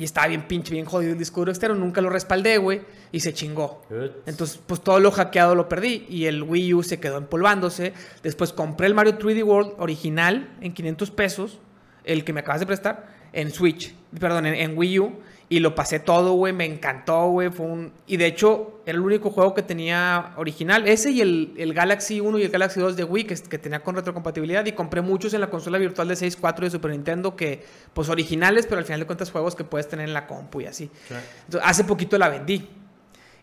y 0.00 0.04
estaba 0.04 0.28
bien 0.28 0.48
pinche, 0.48 0.72
bien 0.72 0.86
jodido 0.86 1.12
el 1.12 1.18
disco 1.18 1.42
duro 1.42 1.52
externo. 1.52 1.76
Nunca 1.76 2.00
lo 2.00 2.08
respaldé, 2.08 2.56
güey. 2.56 2.80
Y 3.12 3.20
se 3.20 3.34
chingó. 3.34 3.82
Good. 3.90 4.10
Entonces, 4.24 4.58
pues 4.66 4.80
todo 4.80 4.98
lo 4.98 5.10
hackeado 5.10 5.54
lo 5.54 5.68
perdí 5.68 6.06
y 6.08 6.24
el 6.24 6.42
Wii 6.42 6.72
U 6.72 6.82
se 6.82 6.98
quedó 6.98 7.18
empolvándose. 7.18 7.92
Después 8.22 8.54
compré 8.54 8.86
el 8.86 8.94
Mario 8.94 9.18
3D 9.18 9.44
World 9.44 9.74
original 9.76 10.56
en 10.62 10.72
500 10.72 11.10
pesos, 11.10 11.58
el 12.04 12.24
que 12.24 12.32
me 12.32 12.40
acabas 12.40 12.60
de 12.60 12.66
prestar, 12.66 13.14
en 13.34 13.50
Switch, 13.50 13.94
perdón, 14.18 14.46
en, 14.46 14.54
en 14.54 14.78
Wii 14.78 15.00
U. 15.00 15.18
Y 15.52 15.58
lo 15.58 15.74
pasé 15.74 15.98
todo, 15.98 16.34
güey, 16.34 16.52
me 16.52 16.64
encantó, 16.64 17.28
güey. 17.30 17.50
Fue 17.50 17.66
un... 17.66 17.92
Y 18.06 18.16
de 18.18 18.26
hecho, 18.26 18.80
era 18.86 18.96
el 18.96 19.02
único 19.02 19.30
juego 19.30 19.52
que 19.52 19.62
tenía 19.62 20.32
original. 20.36 20.86
Ese 20.86 21.10
y 21.10 21.20
el, 21.20 21.54
el 21.56 21.74
Galaxy 21.74 22.20
1 22.20 22.38
y 22.38 22.42
el 22.44 22.50
Galaxy 22.50 22.78
2 22.78 22.94
de 22.96 23.02
Wii, 23.02 23.24
que, 23.24 23.34
que 23.34 23.58
tenía 23.58 23.82
con 23.82 23.96
retrocompatibilidad. 23.96 24.64
Y 24.64 24.70
compré 24.72 25.00
muchos 25.00 25.34
en 25.34 25.40
la 25.40 25.50
consola 25.50 25.76
virtual 25.78 26.06
de 26.06 26.14
6.4 26.14 26.60
de 26.60 26.70
Super 26.70 26.92
Nintendo, 26.92 27.34
que, 27.34 27.64
pues 27.92 28.08
originales, 28.08 28.66
pero 28.66 28.78
al 28.78 28.84
final 28.84 29.00
de 29.00 29.06
cuentas 29.06 29.32
juegos 29.32 29.56
que 29.56 29.64
puedes 29.64 29.88
tener 29.88 30.06
en 30.06 30.14
la 30.14 30.28
compu 30.28 30.60
y 30.60 30.66
así. 30.66 30.88
Sí. 31.08 31.14
Entonces, 31.46 31.68
hace 31.68 31.82
poquito 31.82 32.16
la 32.16 32.28
vendí. 32.28 32.68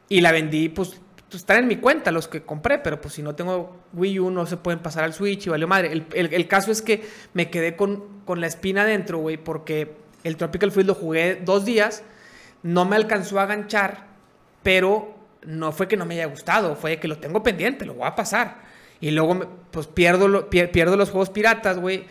Y 0.08 0.22
la 0.22 0.32
vendí, 0.32 0.70
pues, 0.70 1.02
pues, 1.30 1.42
están 1.42 1.58
en 1.60 1.68
mi 1.68 1.76
cuenta 1.76 2.12
los 2.14 2.30
que 2.30 2.42
compré, 2.44 2.80
pero 2.80 3.02
pues 3.02 3.16
si 3.16 3.22
no 3.22 3.36
tengo 3.36 3.76
Wii 3.92 4.20
U 4.22 4.32
no 4.32 4.46
se 4.46 4.56
pueden 4.56 4.80
pasar 4.80 5.04
al 5.04 5.14
Switch 5.14 5.48
y 5.48 5.50
valió 5.50 5.68
madre. 5.68 5.92
El, 5.92 6.06
el- 6.14 6.34
el 6.34 6.48
caso 6.48 6.72
es 6.72 6.82
que 6.82 7.04
me 7.34 7.50
quedé 7.50 7.76
con, 7.76 8.22
con 8.24 8.40
la 8.40 8.48
espina 8.48 8.84
adentro, 8.84 9.18
güey, 9.18 9.36
porque 9.36 10.07
el 10.24 10.38
Tropical 10.38 10.72
Freeze 10.72 10.88
lo 10.88 10.96
jugué 10.96 11.36
dos 11.44 11.66
días, 11.66 12.04
no 12.64 12.86
me 12.86 12.96
alcanzó 12.96 13.40
a 13.40 13.46
ganchar, 13.46 14.06
pero 14.64 15.16
no 15.46 15.72
fue 15.72 15.88
que 15.88 15.98
no 15.98 16.06
me 16.06 16.16
haya 16.16 16.26
gustado, 16.26 16.76
fue 16.76 17.00
que 17.00 17.08
lo 17.08 17.18
tengo 17.18 17.44
pendiente, 17.44 17.86
lo 17.86 17.94
voy 17.94 18.08
a 18.08 18.16
pasar. 18.16 18.58
Y 19.00 19.12
luego, 19.12 19.60
pues 19.72 19.88
pierdo, 19.88 20.28
lo- 20.28 20.50
pierdo 20.50 20.98
los 20.98 21.12
juegos 21.12 21.30
piratas, 21.30 21.78
güey, 21.80 22.06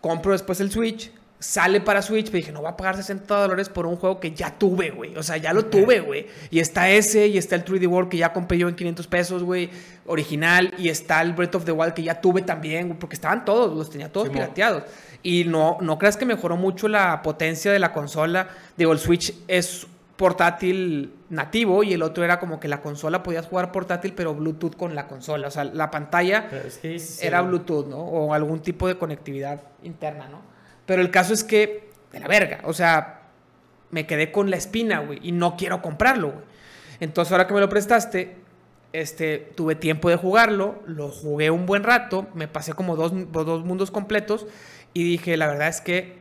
compro 0.00 0.32
después 0.32 0.60
el 0.60 0.70
Switch. 0.70 1.12
Sale 1.40 1.80
para 1.80 2.02
Switch, 2.02 2.26
pero 2.26 2.38
dije, 2.38 2.50
no 2.50 2.62
voy 2.62 2.68
a 2.70 2.76
pagar 2.76 2.96
60 2.96 3.32
dólares 3.42 3.68
por 3.68 3.86
un 3.86 3.94
juego 3.94 4.18
que 4.18 4.32
ya 4.32 4.58
tuve, 4.58 4.90
güey. 4.90 5.16
O 5.16 5.22
sea, 5.22 5.36
ya 5.36 5.52
lo 5.52 5.66
tuve, 5.66 6.00
güey. 6.00 6.26
Y 6.50 6.58
está 6.58 6.90
ese, 6.90 7.28
y 7.28 7.38
está 7.38 7.54
el 7.54 7.64
3D 7.64 7.86
World 7.88 8.08
que 8.10 8.16
ya 8.16 8.32
compré 8.32 8.58
yo 8.58 8.68
en 8.68 8.74
500 8.74 9.06
pesos, 9.06 9.44
güey, 9.44 9.70
original. 10.06 10.74
Y 10.78 10.88
está 10.88 11.22
el 11.22 11.34
Breath 11.34 11.54
of 11.54 11.64
the 11.64 11.70
Wild 11.70 11.94
que 11.94 12.02
ya 12.02 12.20
tuve 12.20 12.42
también, 12.42 12.88
güey, 12.88 12.98
porque 12.98 13.14
estaban 13.14 13.44
todos, 13.44 13.76
los 13.76 13.88
tenía 13.88 14.10
todos 14.10 14.26
pirateados. 14.34 14.82
Y 15.22 15.44
no, 15.44 15.78
no 15.80 15.98
creas 15.98 16.16
que 16.16 16.24
mejoró 16.24 16.56
mucho 16.56 16.88
la 16.88 17.22
potencia 17.22 17.72
de 17.72 17.78
la 17.78 17.92
consola. 17.92 18.48
Digo, 18.76 18.92
el 18.92 18.98
Switch 18.98 19.34
es 19.48 19.86
portátil 20.16 21.12
nativo 21.30 21.84
y 21.84 21.92
el 21.92 22.02
otro 22.02 22.24
era 22.24 22.40
como 22.40 22.58
que 22.58 22.66
la 22.66 22.80
consola 22.80 23.22
podías 23.22 23.46
jugar 23.46 23.70
portátil, 23.70 24.14
pero 24.14 24.34
Bluetooth 24.34 24.76
con 24.76 24.94
la 24.94 25.06
consola. 25.06 25.46
O 25.48 25.50
sea, 25.50 25.64
la 25.64 25.90
pantalla 25.90 26.48
que 26.48 26.98
sí, 26.98 27.24
era 27.24 27.40
Bluetooth, 27.42 27.86
¿no? 27.86 27.98
O 27.98 28.34
algún 28.34 28.60
tipo 28.60 28.88
de 28.88 28.98
conectividad 28.98 29.62
interna, 29.84 30.28
¿no? 30.28 30.42
Pero 30.86 31.02
el 31.02 31.10
caso 31.10 31.32
es 31.32 31.44
que, 31.44 31.90
de 32.12 32.20
la 32.20 32.26
verga, 32.26 32.60
o 32.64 32.72
sea, 32.72 33.22
me 33.90 34.06
quedé 34.06 34.32
con 34.32 34.50
la 34.50 34.56
espina, 34.56 35.00
güey, 35.00 35.20
y 35.22 35.32
no 35.32 35.56
quiero 35.56 35.82
comprarlo, 35.82 36.32
güey. 36.32 36.44
Entonces, 37.00 37.30
ahora 37.30 37.46
que 37.46 37.54
me 37.54 37.60
lo 37.60 37.68
prestaste, 37.68 38.36
este, 38.92 39.52
tuve 39.54 39.74
tiempo 39.74 40.08
de 40.08 40.16
jugarlo, 40.16 40.82
lo 40.86 41.10
jugué 41.10 41.50
un 41.50 41.66
buen 41.66 41.84
rato, 41.84 42.26
me 42.34 42.48
pasé 42.48 42.72
como 42.72 42.96
dos, 42.96 43.12
dos 43.30 43.64
mundos 43.64 43.90
completos 43.90 44.46
y 45.00 45.04
dije, 45.04 45.36
la 45.36 45.46
verdad 45.46 45.68
es 45.68 45.80
que 45.80 46.18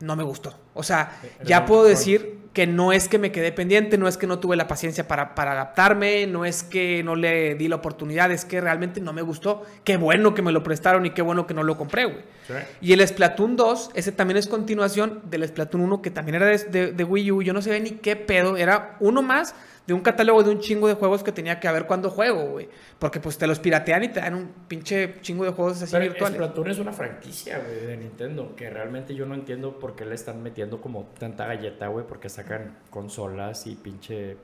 no 0.00 0.16
me 0.16 0.22
gustó. 0.22 0.58
O 0.74 0.82
sea, 0.82 1.18
Eres 1.22 1.48
ya 1.48 1.64
puedo 1.66 1.84
decir 1.84 2.36
que 2.52 2.66
no 2.66 2.90
es 2.92 3.08
que 3.08 3.18
me 3.18 3.32
quedé 3.32 3.52
pendiente, 3.52 3.98
no 3.98 4.08
es 4.08 4.16
que 4.16 4.26
no 4.26 4.38
tuve 4.38 4.56
la 4.56 4.66
paciencia 4.66 5.06
para, 5.06 5.34
para 5.34 5.52
adaptarme, 5.52 6.26
no 6.26 6.46
es 6.46 6.62
que 6.62 7.02
no 7.02 7.14
le 7.14 7.54
di 7.54 7.68
la 7.68 7.76
oportunidad, 7.76 8.30
es 8.32 8.46
que 8.46 8.62
realmente 8.62 9.00
no 9.02 9.12
me 9.12 9.20
gustó. 9.20 9.64
Qué 9.84 9.98
bueno 9.98 10.34
que 10.34 10.40
me 10.40 10.52
lo 10.52 10.62
prestaron 10.62 11.04
y 11.04 11.10
qué 11.10 11.20
bueno 11.20 11.46
que 11.46 11.52
no 11.52 11.62
lo 11.62 11.76
compré, 11.76 12.06
güey. 12.06 12.24
Sí. 12.46 12.54
Y 12.80 12.92
el 12.94 13.06
Splatoon 13.06 13.56
2, 13.56 13.90
ese 13.94 14.10
también 14.12 14.38
es 14.38 14.46
continuación 14.46 15.20
del 15.24 15.46
Splatoon 15.46 15.82
1, 15.82 16.00
que 16.02 16.10
también 16.10 16.36
era 16.36 16.46
de, 16.46 16.58
de- 16.58 16.92
de 16.92 17.04
Wii 17.04 17.30
U. 17.32 17.42
Yo 17.42 17.52
no 17.52 17.60
sabía 17.60 17.78
ni 17.80 17.90
qué 17.90 18.16
pedo. 18.16 18.56
Era 18.56 18.96
uno 19.00 19.20
más 19.20 19.54
de 19.86 19.94
un 19.94 20.00
catálogo 20.00 20.42
de 20.42 20.50
un 20.50 20.58
chingo 20.58 20.88
de 20.88 20.94
juegos 20.94 21.22
que 21.22 21.30
tenía 21.30 21.60
que 21.60 21.70
ver 21.70 21.86
cuando 21.86 22.10
juego, 22.10 22.44
güey. 22.46 22.68
Porque 22.98 23.20
pues 23.20 23.38
te 23.38 23.46
los 23.46 23.60
piratean 23.60 24.04
y 24.04 24.08
te 24.08 24.20
dan 24.20 24.34
un 24.34 24.48
pinche 24.66 25.14
chingo 25.20 25.44
de 25.44 25.50
juegos 25.50 25.80
así 25.80 25.92
Pero 25.92 26.04
virtuales. 26.06 26.36
Splatoon 26.36 26.70
es 26.70 26.78
una 26.78 26.92
franquicia, 26.92 27.60
güey, 27.64 27.86
de 27.86 27.96
Nintendo. 27.96 28.54
Que 28.56 28.68
realmente 28.68 29.14
yo 29.14 29.26
no 29.26 29.34
entiendo 29.34 29.78
por 29.78 29.94
qué 29.94 30.04
le 30.04 30.16
están 30.16 30.42
metiendo 30.42 30.80
como 30.80 31.04
tanta 31.18 31.46
galleta, 31.46 31.86
güey. 31.86 32.04
Porque 32.06 32.28
sacan 32.28 32.78
consolas 32.90 33.66
y 33.66 33.76
pinche 33.76 34.36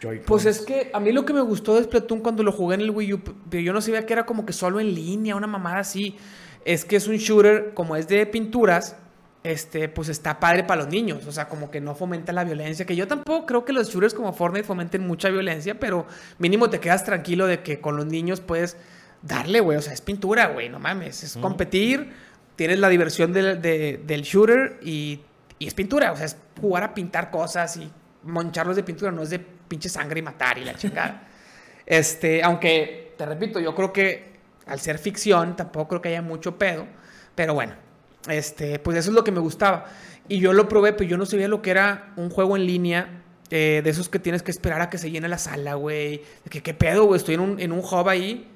joy 0.00 0.20
Pues 0.20 0.46
es 0.46 0.60
que 0.60 0.90
a 0.92 1.00
mí 1.00 1.10
lo 1.10 1.24
que 1.24 1.32
me 1.32 1.40
gustó 1.40 1.74
de 1.74 1.84
Splatoon 1.84 2.20
cuando 2.20 2.44
lo 2.44 2.52
jugué 2.52 2.76
en 2.76 2.82
el 2.82 2.90
Wii 2.90 3.12
U, 3.14 3.20
pero 3.50 3.62
yo 3.62 3.72
no 3.72 3.80
sabía 3.80 4.06
que 4.06 4.12
era 4.12 4.24
como 4.26 4.46
que 4.46 4.52
solo 4.52 4.78
en 4.78 4.94
línea, 4.94 5.34
una 5.34 5.48
mamada 5.48 5.78
así. 5.78 6.16
Es 6.64 6.84
que 6.84 6.96
es 6.96 7.08
un 7.08 7.16
shooter, 7.16 7.74
como 7.74 7.96
es 7.96 8.08
de 8.08 8.24
pinturas, 8.26 8.96
este, 9.44 9.88
pues 9.88 10.08
está 10.08 10.40
padre 10.40 10.64
para 10.64 10.82
los 10.82 10.90
niños. 10.92 11.24
O 11.26 11.32
sea, 11.32 11.48
como 11.48 11.70
que 11.70 11.80
no 11.80 11.94
fomenta 11.94 12.32
la 12.32 12.42
violencia. 12.44 12.84
Que 12.86 12.96
yo 12.96 13.06
tampoco 13.06 13.46
creo 13.46 13.64
que 13.64 13.72
los 13.72 13.88
shooters 13.90 14.14
como 14.14 14.32
Fortnite 14.32 14.64
fomenten 14.66 15.06
mucha 15.06 15.28
violencia, 15.28 15.78
pero 15.78 16.06
mínimo 16.38 16.70
te 16.70 16.80
quedas 16.80 17.04
tranquilo 17.04 17.46
de 17.46 17.62
que 17.62 17.80
con 17.80 17.96
los 17.96 18.06
niños 18.06 18.40
puedes 18.40 18.76
darle, 19.22 19.60
güey. 19.60 19.78
O 19.78 19.82
sea, 19.82 19.92
es 19.92 20.00
pintura, 20.00 20.46
güey, 20.48 20.68
no 20.70 20.78
mames. 20.80 21.22
Es 21.22 21.36
competir, 21.36 22.10
tienes 22.56 22.78
la 22.78 22.88
diversión 22.88 23.32
del, 23.32 23.60
de- 23.62 24.00
del 24.04 24.22
shooter 24.22 24.78
y, 24.82 25.20
y 25.58 25.66
es 25.66 25.74
pintura. 25.74 26.10
O 26.12 26.16
sea, 26.16 26.24
es 26.26 26.36
jugar 26.60 26.82
a 26.82 26.94
pintar 26.94 27.30
cosas 27.30 27.76
y 27.76 27.90
moncharlos 28.22 28.76
de 28.76 28.82
pintura, 28.82 29.12
no 29.12 29.22
es 29.22 29.28
de 29.30 29.38
pinche 29.38 29.90
sangre 29.90 30.20
y 30.20 30.22
matar 30.22 30.56
y 30.56 30.64
la 30.64 30.74
chingada. 30.74 31.28
este, 31.86 32.42
aunque, 32.42 33.14
te 33.18 33.26
repito, 33.26 33.60
yo 33.60 33.74
creo 33.74 33.92
que 33.92 34.32
al 34.66 34.80
ser 34.80 34.98
ficción, 34.98 35.54
tampoco 35.56 35.88
creo 35.88 36.00
que 36.00 36.08
haya 36.08 36.22
mucho 36.22 36.56
pedo, 36.56 36.86
pero 37.34 37.52
bueno. 37.52 37.83
Este, 38.28 38.78
pues 38.78 38.96
eso 38.96 39.10
es 39.10 39.14
lo 39.14 39.24
que 39.24 39.32
me 39.32 39.40
gustaba. 39.40 39.86
Y 40.28 40.38
yo 40.38 40.52
lo 40.52 40.68
probé, 40.68 40.92
pero 40.94 41.08
yo 41.08 41.16
no 41.18 41.26
sabía 41.26 41.48
lo 41.48 41.60
que 41.62 41.70
era 41.70 42.12
un 42.16 42.30
juego 42.30 42.56
en 42.56 42.66
línea. 42.66 43.20
eh, 43.50 43.82
de 43.84 43.90
esos 43.90 44.08
que 44.08 44.18
tienes 44.18 44.42
que 44.42 44.50
esperar 44.50 44.80
a 44.80 44.88
que 44.90 44.96
se 44.98 45.10
llene 45.10 45.28
la 45.28 45.38
sala, 45.38 45.74
güey. 45.74 46.22
Que, 46.48 46.62
¿Qué 46.62 46.72
pedo, 46.74 47.04
güey? 47.04 47.18
Estoy 47.18 47.34
en 47.34 47.40
un, 47.40 47.60
en 47.60 47.72
un 47.72 47.80
hub 47.80 48.08
ahí. 48.08 48.48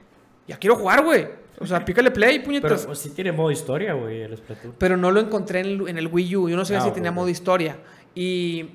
Ya 0.48 0.56
quiero 0.56 0.76
jugar, 0.76 1.04
güey. 1.04 1.28
O 1.60 1.66
sea, 1.66 1.84
pícale 1.84 2.10
play, 2.10 2.38
puñetas. 2.38 2.68
Pero 2.70 2.76
Pero, 2.76 2.86
pues, 2.88 2.98
sí 3.00 3.10
tiene 3.10 3.30
modo 3.32 3.50
historia, 3.50 3.92
güey, 3.92 4.22
el 4.22 4.36
Splatoon. 4.36 5.00
no 5.00 5.10
lo 5.10 5.20
encontré 5.20 5.60
en 5.60 5.66
el, 5.66 5.88
en 5.88 5.98
el 5.98 6.06
Wii 6.06 6.36
U. 6.36 6.48
Yo 6.48 6.56
no 6.56 6.64
sabía 6.64 6.80
Ah, 6.80 6.84
si 6.86 6.90
tenía 6.92 7.12
modo 7.12 7.28
historia. 7.28 7.76
Y. 8.14 8.70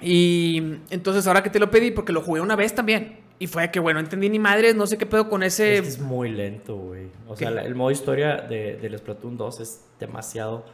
Y 0.00 0.78
entonces 0.90 1.26
ahora 1.26 1.42
que 1.42 1.50
te 1.50 1.58
lo 1.58 1.70
pedí, 1.70 1.90
porque 1.90 2.12
lo 2.12 2.22
jugué 2.22 2.40
una 2.40 2.56
vez 2.56 2.74
también. 2.74 3.18
Y 3.40 3.46
fue 3.46 3.70
que, 3.70 3.78
bueno, 3.78 4.00
entendí 4.00 4.28
ni 4.28 4.38
madres, 4.38 4.74
no 4.74 4.86
sé 4.86 4.98
qué 4.98 5.06
pedo 5.06 5.28
con 5.28 5.42
ese. 5.42 5.78
Es 5.78 6.00
muy 6.00 6.30
lento, 6.30 6.76
güey. 6.76 7.08
O 7.28 7.36
sea, 7.36 7.50
el 7.50 7.74
modo 7.74 7.90
historia 7.90 8.36
de, 8.36 8.76
del 8.76 8.98
Splatoon 8.98 9.36
2 9.36 9.60
es 9.60 9.80
demasiado. 10.00 10.64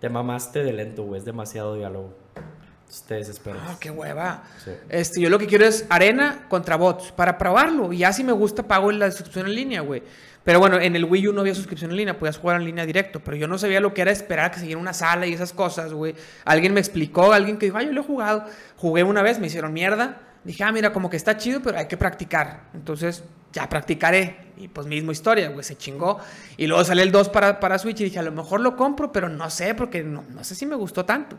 Te 0.00 0.08
mamaste 0.08 0.64
de 0.64 0.72
lento, 0.72 1.04
güey. 1.04 1.18
Es 1.18 1.24
demasiado 1.24 1.76
diálogo. 1.76 2.14
Entonces 2.34 3.06
te 3.06 3.14
desesperas. 3.14 3.62
Ah, 3.64 3.76
qué 3.78 3.90
hueva. 3.90 4.42
Sí. 4.64 4.72
Este, 4.88 5.20
yo 5.20 5.30
lo 5.30 5.38
que 5.38 5.46
quiero 5.46 5.64
es 5.64 5.86
arena 5.90 6.46
contra 6.48 6.76
bots 6.76 7.12
para 7.12 7.38
probarlo. 7.38 7.92
Y 7.92 7.98
ya 7.98 8.12
si 8.12 8.24
me 8.24 8.32
gusta, 8.32 8.64
pago 8.64 8.90
la 8.90 9.10
suscripción 9.10 9.46
en 9.46 9.54
línea, 9.54 9.80
güey. 9.82 10.02
Pero 10.42 10.58
bueno, 10.58 10.80
en 10.80 10.96
el 10.96 11.04
Wii 11.04 11.28
U 11.28 11.32
no 11.32 11.42
había 11.42 11.54
suscripción 11.54 11.90
en 11.90 11.98
línea, 11.98 12.18
podías 12.18 12.38
jugar 12.38 12.56
en 12.56 12.64
línea 12.64 12.86
directo. 12.86 13.20
Pero 13.20 13.36
yo 13.36 13.46
no 13.46 13.58
sabía 13.58 13.80
lo 13.80 13.92
que 13.92 14.00
era 14.00 14.10
esperar 14.10 14.50
que 14.50 14.58
se 14.58 14.66
llene 14.66 14.80
una 14.80 14.94
sala 14.94 15.26
y 15.26 15.34
esas 15.34 15.52
cosas, 15.52 15.92
güey. 15.92 16.14
Alguien 16.44 16.72
me 16.72 16.80
explicó, 16.80 17.32
alguien 17.32 17.58
que 17.58 17.66
dijo, 17.66 17.76
ah, 17.76 17.82
yo 17.82 17.92
lo 17.92 18.00
he 18.00 18.04
jugado. 18.04 18.44
Jugué 18.76 19.04
una 19.04 19.22
vez, 19.22 19.38
me 19.38 19.46
hicieron 19.48 19.72
mierda. 19.72 20.22
Dije, 20.44 20.64
ah, 20.64 20.72
mira, 20.72 20.92
como 20.92 21.10
que 21.10 21.16
está 21.16 21.36
chido, 21.36 21.60
pero 21.62 21.78
hay 21.78 21.86
que 21.86 21.96
practicar. 21.96 22.64
Entonces, 22.74 23.24
ya 23.52 23.68
practicaré. 23.68 24.48
Y 24.56 24.68
pues 24.68 24.86
mismo 24.86 25.12
historia, 25.12 25.48
güey, 25.48 25.64
se 25.64 25.76
chingó. 25.76 26.18
Y 26.56 26.66
luego 26.66 26.84
sale 26.84 27.02
el 27.02 27.12
2 27.12 27.28
para, 27.28 27.60
para 27.60 27.78
Switch 27.78 28.00
y 28.00 28.04
dije, 28.04 28.18
a 28.18 28.22
lo 28.22 28.32
mejor 28.32 28.60
lo 28.60 28.76
compro, 28.76 29.12
pero 29.12 29.28
no 29.28 29.50
sé, 29.50 29.74
porque 29.74 30.02
no, 30.02 30.24
no 30.28 30.44
sé 30.44 30.54
si 30.54 30.66
me 30.66 30.74
gustó 30.74 31.04
tanto. 31.04 31.38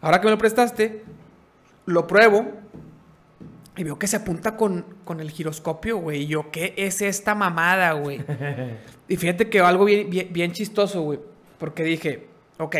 Ahora 0.00 0.20
que 0.20 0.26
me 0.26 0.32
lo 0.32 0.38
prestaste, 0.38 1.04
lo 1.86 2.06
pruebo 2.06 2.46
y 3.76 3.82
veo 3.82 3.98
que 3.98 4.06
se 4.06 4.16
apunta 4.16 4.56
con, 4.56 4.84
con 5.04 5.20
el 5.20 5.30
giroscopio, 5.30 5.98
güey. 5.98 6.22
Y 6.22 6.26
yo, 6.26 6.50
¿qué 6.50 6.74
es 6.76 7.02
esta 7.02 7.34
mamada, 7.34 7.92
güey? 7.92 8.22
y 9.08 9.16
fíjate 9.16 9.48
que 9.48 9.60
algo 9.60 9.84
bien, 9.84 10.10
bien, 10.10 10.28
bien 10.30 10.52
chistoso, 10.52 11.02
güey. 11.02 11.18
Porque 11.58 11.82
dije, 11.82 12.26
ok, 12.58 12.76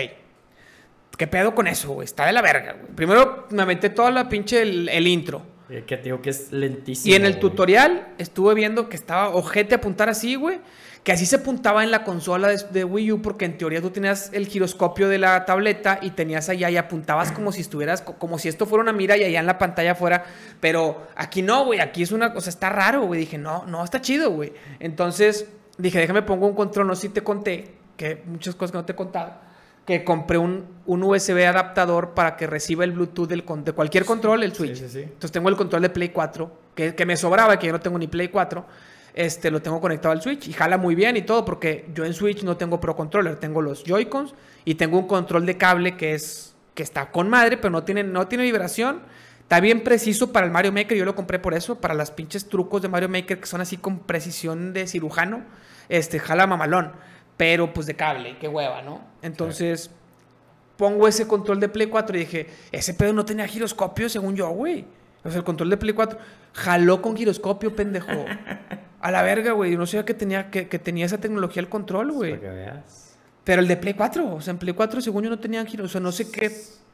¿qué 1.17 1.27
pedo 1.27 1.55
con 1.55 1.67
eso, 1.67 1.93
güey? 1.93 2.05
Está 2.05 2.27
de 2.27 2.33
la 2.33 2.43
verga, 2.43 2.75
güey. 2.75 2.93
Primero 2.95 3.47
me 3.51 3.63
aventé 3.63 3.91
toda 3.91 4.11
la 4.11 4.29
pinche 4.29 4.63
el, 4.63 4.89
el 4.89 5.07
intro. 5.07 5.54
Eh, 5.71 5.85
Que 5.87 5.97
te 5.97 6.05
digo 6.05 6.21
que 6.21 6.31
es 6.31 6.53
lentísimo. 6.53 7.13
Y 7.13 7.17
en 7.17 7.25
el 7.25 7.33
güey. 7.33 7.41
tutorial 7.41 8.09
estuve 8.19 8.55
viendo 8.55 8.89
que 8.89 8.97
estaba 8.97 9.29
ojete 9.31 9.75
apuntar 9.77 10.09
así, 10.09 10.35
güey. 10.35 10.61
Que 11.03 11.13
así 11.13 11.27
se 11.27 11.37
apuntaba 11.37 11.85
en 11.85 11.91
la 11.91 12.03
consola 12.03 12.49
de, 12.49 12.57
de 12.71 12.83
Wii 12.85 13.13
U, 13.13 13.23
porque 13.23 13.45
en 13.45 13.59
teoría 13.59 13.83
tú 13.83 13.91
tenías 13.91 14.31
el 14.33 14.47
giroscopio 14.47 15.07
de 15.09 15.19
la 15.19 15.45
tableta 15.45 15.99
y 16.01 16.11
tenías 16.13 16.49
allá 16.49 16.71
y 16.71 16.79
apuntabas 16.79 17.31
como 17.31 17.53
si 17.53 17.61
estuvieras, 17.61 18.01
co- 18.01 18.15
como 18.15 18.39
si 18.39 18.49
esto 18.49 18.65
fuera 18.65 18.83
una 18.83 18.93
mira 18.95 19.15
y 19.19 19.25
allá 19.25 19.39
en 19.41 19.45
la 19.47 19.59
pantalla 19.59 19.95
fuera. 19.95 20.25
Pero 20.61 21.07
aquí 21.15 21.43
no, 21.43 21.67
güey, 21.67 21.81
aquí 21.81 22.03
es 22.03 22.11
una 22.11 22.33
cosa, 22.33 22.49
está 22.49 22.71
raro, 22.71 23.03
güey. 23.03 23.21
Dije, 23.21 23.37
no, 23.37 23.67
no, 23.67 23.85
está 23.85 24.01
chido, 24.01 24.31
güey. 24.31 24.55
Entonces 24.81 25.47
dije, 25.77 25.99
déjame 25.99 26.23
pongo 26.23 26.47
un 26.47 26.55
control, 26.55 26.87
no 26.87 26.95
sé 26.95 27.03
si 27.03 27.09
te 27.11 27.23
conté, 27.23 27.75
que 27.99 28.23
muchas 28.27 28.55
cosas 28.55 28.71
que 28.73 28.79
no 28.79 28.85
te 28.87 28.93
he 28.93 28.97
contado. 28.97 29.35
Que 29.87 30.05
compré 30.05 30.39
un, 30.39 30.65
un 30.87 31.03
USB 31.03 31.47
adaptador 31.47 32.15
para 32.15 32.37
que 32.37 32.47
reciba 32.47 32.85
el 32.85 32.93
Bluetooth 32.93 33.29
del 33.29 33.45
de 33.65 33.73
cualquier 33.73 34.05
control, 34.05 34.43
el 34.43 34.55
Switch. 34.55 34.77
sí, 34.77 34.89
sí. 34.89 35.01
Entonces 35.01 35.33
tengo 35.33 35.49
el 35.49 35.57
control 35.57 35.83
de 35.83 35.91
Play 35.91 36.09
4, 36.09 36.51
que, 36.75 36.95
que 36.95 37.07
me 37.07 37.17
sobraba, 37.17 37.59
que 37.59 37.67
yo 37.67 37.73
no 37.73 37.81
tengo 37.81 37.99
ni 37.99 38.07
Play 38.07 38.29
4. 38.29 38.65
Este, 39.15 39.51
lo 39.53 39.63
tengo 39.63 39.81
conectado 39.81 40.11
al 40.11 40.21
Switch 40.21 40.49
y 40.49 40.53
jala 40.53 40.77
muy 40.77 40.97
bien 40.97 41.17
y 41.17 41.23
todo, 41.23 41.45
porque 41.45 41.87
yo 41.95 42.05
en 42.05 42.15
Switch 42.15 42.43
no 42.43 42.57
tengo 42.57 42.81
Pro 42.81 42.97
Controller, 42.97 43.37
tengo 43.37 43.63
los 43.63 43.85
Joy-Cons 43.85 44.35
y 44.65 44.75
tengo 44.75 44.99
un 44.99 45.07
control 45.07 45.47
de 45.47 45.57
cable 45.57 45.97
que 45.97 46.15
es 46.15 46.55
que 46.75 46.83
está 46.83 47.11
con 47.11 47.29
madre, 47.29 47.57
pero 47.57 47.71
no 47.71 47.85
tiene, 47.85 48.03
no 48.03 48.27
tiene 48.27 48.45
vibración. 48.45 49.03
Está 49.41 49.61
bien 49.61 49.85
preciso 49.85 50.33
para 50.33 50.47
el 50.47 50.53
Mario 50.53 50.73
Maker, 50.73 50.97
yo 50.97 51.05
lo 51.05 51.15
compré 51.15 51.39
por 51.39 51.55
eso, 51.55 51.81
para 51.81 51.95
las 51.95 52.11
pinches 52.11 52.49
trucos 52.49 52.83
de 52.83 52.89
Mario 52.89 53.09
Maker 53.09 53.39
que 53.39 53.47
son 53.47 53.61
así 53.61 53.77
con 53.77 54.01
precisión 54.01 54.73
de 54.73 54.87
cirujano. 54.87 55.43
Este, 55.89 56.19
jala 56.19 56.47
mamalón, 56.47 56.93
pero 57.37 57.73
pues 57.73 57.87
de 57.87 57.95
cable, 57.95 58.37
qué 58.39 58.49
hueva, 58.49 58.83
¿no? 58.83 59.01
Entonces, 59.23 59.91
pongo 60.77 61.09
ese 61.09 61.27
control 61.27 61.61
de 61.61 61.69
Play 61.69 61.89
4 61.89 62.17
y 62.17 62.21
dije, 62.21 62.47
ese 62.73 62.95
pedo 62.95 63.13
no 63.13 63.25
tenía 63.25 63.47
giroscopio 63.47 64.09
según 64.09 64.37
yo, 64.37 64.49
güey. 64.51 64.85
O 65.25 65.31
sea, 65.31 65.39
el 65.39 65.45
control 65.45 65.71
de 65.71 65.77
Play 65.77 65.95
4 65.95 66.19
jaló 66.53 67.01
con 67.01 67.17
giroscopio, 67.17 67.75
pendejo. 67.75 68.25
A 69.01 69.11
la 69.11 69.23
verga, 69.23 69.53
güey. 69.53 69.73
Yo 69.73 69.79
no 69.79 69.87
sabía 69.87 70.05
que 70.05 70.15
tenía, 70.15 70.51
que, 70.51 70.69
que 70.69 70.79
tenía 70.79 71.07
esa 71.07 71.19
tecnología 71.19 71.61
el 71.61 71.69
control, 71.69 72.13
güey. 72.13 72.39
Pero 73.45 73.61
el 73.61 73.69
de 73.69 73.77
Play 73.77 73.95
4, 73.95 74.35
o 74.37 74.41
sea, 74.41 74.53
en 74.53 74.59
Play 74.59 74.75
4 74.75 75.01
según 75.03 75.25
yo 75.25 75.31
no 75.31 75.39
tenían 75.39 75.67
giro, 75.67 75.85
o 75.85 75.89
sea, 75.89 76.01
no 76.01 76.13
sé 76.13 76.31
qué, 76.31 76.51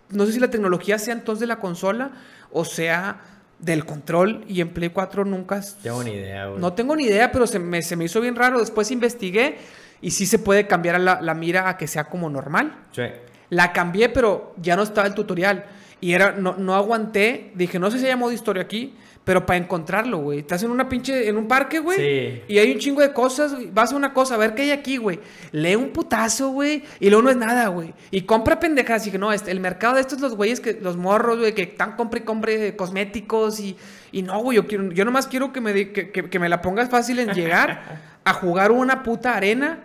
no 0.09 0.27
sé 0.27 0.33
si 0.33 0.41
la 0.41 0.51
tecnología 0.51 0.99
sea 0.99 1.15
entonces 1.15 1.41
de 1.41 1.47
la 1.47 1.61
consola 1.61 2.11
o 2.51 2.65
sea 2.65 3.21
del 3.61 3.85
control 3.85 4.45
y 4.49 4.61
en 4.61 4.71
Play 4.71 4.89
4 4.89 5.25
nunca... 5.25 5.61
Tengo 5.83 6.03
ni 6.03 6.11
idea, 6.11 6.47
güey. 6.47 6.61
No 6.61 6.73
tengo 6.73 6.97
ni 6.97 7.05
idea, 7.05 7.31
pero 7.31 7.47
se 7.47 7.59
me, 7.59 7.83
se 7.83 7.95
me 7.95 8.05
hizo 8.05 8.21
bien 8.21 8.35
raro. 8.35 8.59
Después 8.59 8.91
investigué 8.91 9.59
y 10.03 10.11
sí 10.13 10.27
se 10.27 10.39
puede 10.39 10.67
cambiar 10.67 11.01
la, 11.01 11.21
la 11.21 11.35
mira 11.35 11.69
a 11.69 11.77
que 11.77 11.87
sea 11.87 12.05
como 12.05 12.29
normal. 12.31 12.75
Sí. 12.93 13.03
La 13.51 13.73
cambié, 13.73 14.09
pero 14.09 14.55
ya 14.61 14.77
no 14.77 14.83
estaba 14.83 15.07
el 15.07 15.15
tutorial. 15.15 15.65
Y 16.01 16.13
era, 16.15 16.33
no, 16.33 16.55
no 16.57 16.75
aguanté. 16.75 17.51
Dije, 17.55 17.79
no 17.79 17.91
sé 17.91 17.99
si 17.99 18.07
hay 18.07 18.17
modo 18.17 18.33
historia 18.33 18.63
aquí, 18.63 18.95
pero 19.25 19.45
para 19.45 19.59
encontrarlo, 19.59 20.19
güey. 20.19 20.39
Estás 20.39 20.63
en 20.63 20.71
una 20.71 20.89
pinche, 20.89 21.29
en 21.29 21.37
un 21.37 21.47
parque, 21.47 21.79
güey. 21.81 21.99
Sí. 21.99 22.43
Y 22.49 22.59
hay 22.59 22.73
un 22.73 22.79
chingo 22.79 23.03
de 23.03 23.13
cosas. 23.13 23.53
güey. 23.55 23.69
Vas 23.71 23.93
a 23.93 23.97
una 23.97 24.15
cosa, 24.15 24.37
a 24.37 24.39
ver 24.39 24.55
qué 24.55 24.63
hay 24.63 24.71
aquí, 24.71 24.97
güey. 24.97 25.21
Lee 25.53 25.75
un 25.77 25.91
putazo, 25.91 26.51
güey. 26.53 26.85
Y 27.01 27.11
luego 27.11 27.23
no 27.25 27.31
es 27.31 27.37
nada, 27.37 27.67
güey. 27.69 27.93
Y 28.11 28.23
compra 28.23 28.59
pendejadas. 28.59 29.07
Y 29.07 29.11
que 29.11 29.19
no, 29.19 29.31
este, 29.33 29.51
el 29.51 29.61
mercado 29.61 29.97
de 29.97 30.01
estos, 30.01 30.21
los 30.21 30.35
güeyes, 30.37 30.61
que, 30.61 30.79
los 30.81 30.97
morros, 30.97 31.39
güey, 31.41 31.53
que 31.55 31.63
están 31.65 31.97
compre 31.97 32.21
y 32.21 32.23
compre 32.23 32.77
cosméticos. 32.77 33.61
Y, 33.61 33.77
y 34.13 34.23
no, 34.23 34.39
güey, 34.41 34.57
yo, 34.57 34.67
quiero, 34.67 34.91
yo 34.93 35.05
nomás 35.05 35.27
quiero 35.27 35.53
que 35.53 35.61
me, 35.61 35.93
que, 35.93 36.11
que- 36.13 36.31
que 36.31 36.39
me 36.39 36.49
la 36.49 36.63
pongas 36.63 36.89
fácil 36.89 37.19
en 37.19 37.31
llegar 37.35 37.83
a 38.25 38.33
jugar 38.33 38.73
una 38.73 39.03
puta 39.03 39.35
arena 39.37 39.81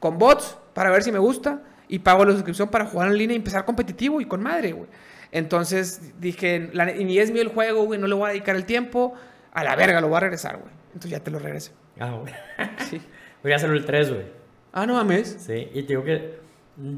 con 0.00 0.18
bots 0.18 0.58
para 0.74 0.90
ver 0.90 1.02
si 1.02 1.12
me 1.12 1.18
gusta 1.18 1.62
y 1.88 2.00
pago 2.00 2.24
la 2.24 2.32
suscripción 2.32 2.68
para 2.68 2.86
jugar 2.86 3.08
en 3.08 3.18
línea 3.18 3.34
y 3.34 3.38
empezar 3.38 3.64
competitivo 3.64 4.20
y 4.20 4.26
con 4.26 4.42
madre, 4.42 4.72
güey. 4.72 4.88
Entonces 5.32 6.12
dije, 6.20 6.70
la, 6.72 6.86
ni 6.86 7.18
es 7.18 7.30
mío 7.30 7.42
el 7.42 7.48
juego, 7.48 7.84
güey, 7.84 8.00
no 8.00 8.06
le 8.06 8.14
voy 8.14 8.26
a 8.26 8.32
dedicar 8.32 8.56
el 8.56 8.64
tiempo. 8.64 9.14
A 9.52 9.64
la 9.64 9.74
verga, 9.74 10.00
lo 10.00 10.08
voy 10.08 10.18
a 10.18 10.20
regresar, 10.20 10.58
güey. 10.58 10.72
Entonces 10.88 11.10
ya 11.10 11.20
te 11.20 11.30
lo 11.30 11.38
regresé. 11.38 11.72
Ah, 11.98 12.12
güey. 12.12 12.32
Sí. 12.90 13.00
Voy 13.42 13.52
a 13.52 13.56
hacerlo 13.56 13.76
el 13.76 13.84
3, 13.84 14.12
güey. 14.12 14.24
Ah, 14.72 14.86
no 14.86 14.94
mames. 14.94 15.36
Sí, 15.40 15.68
y 15.72 15.82
te 15.82 15.88
digo 15.88 16.04
que 16.04 16.38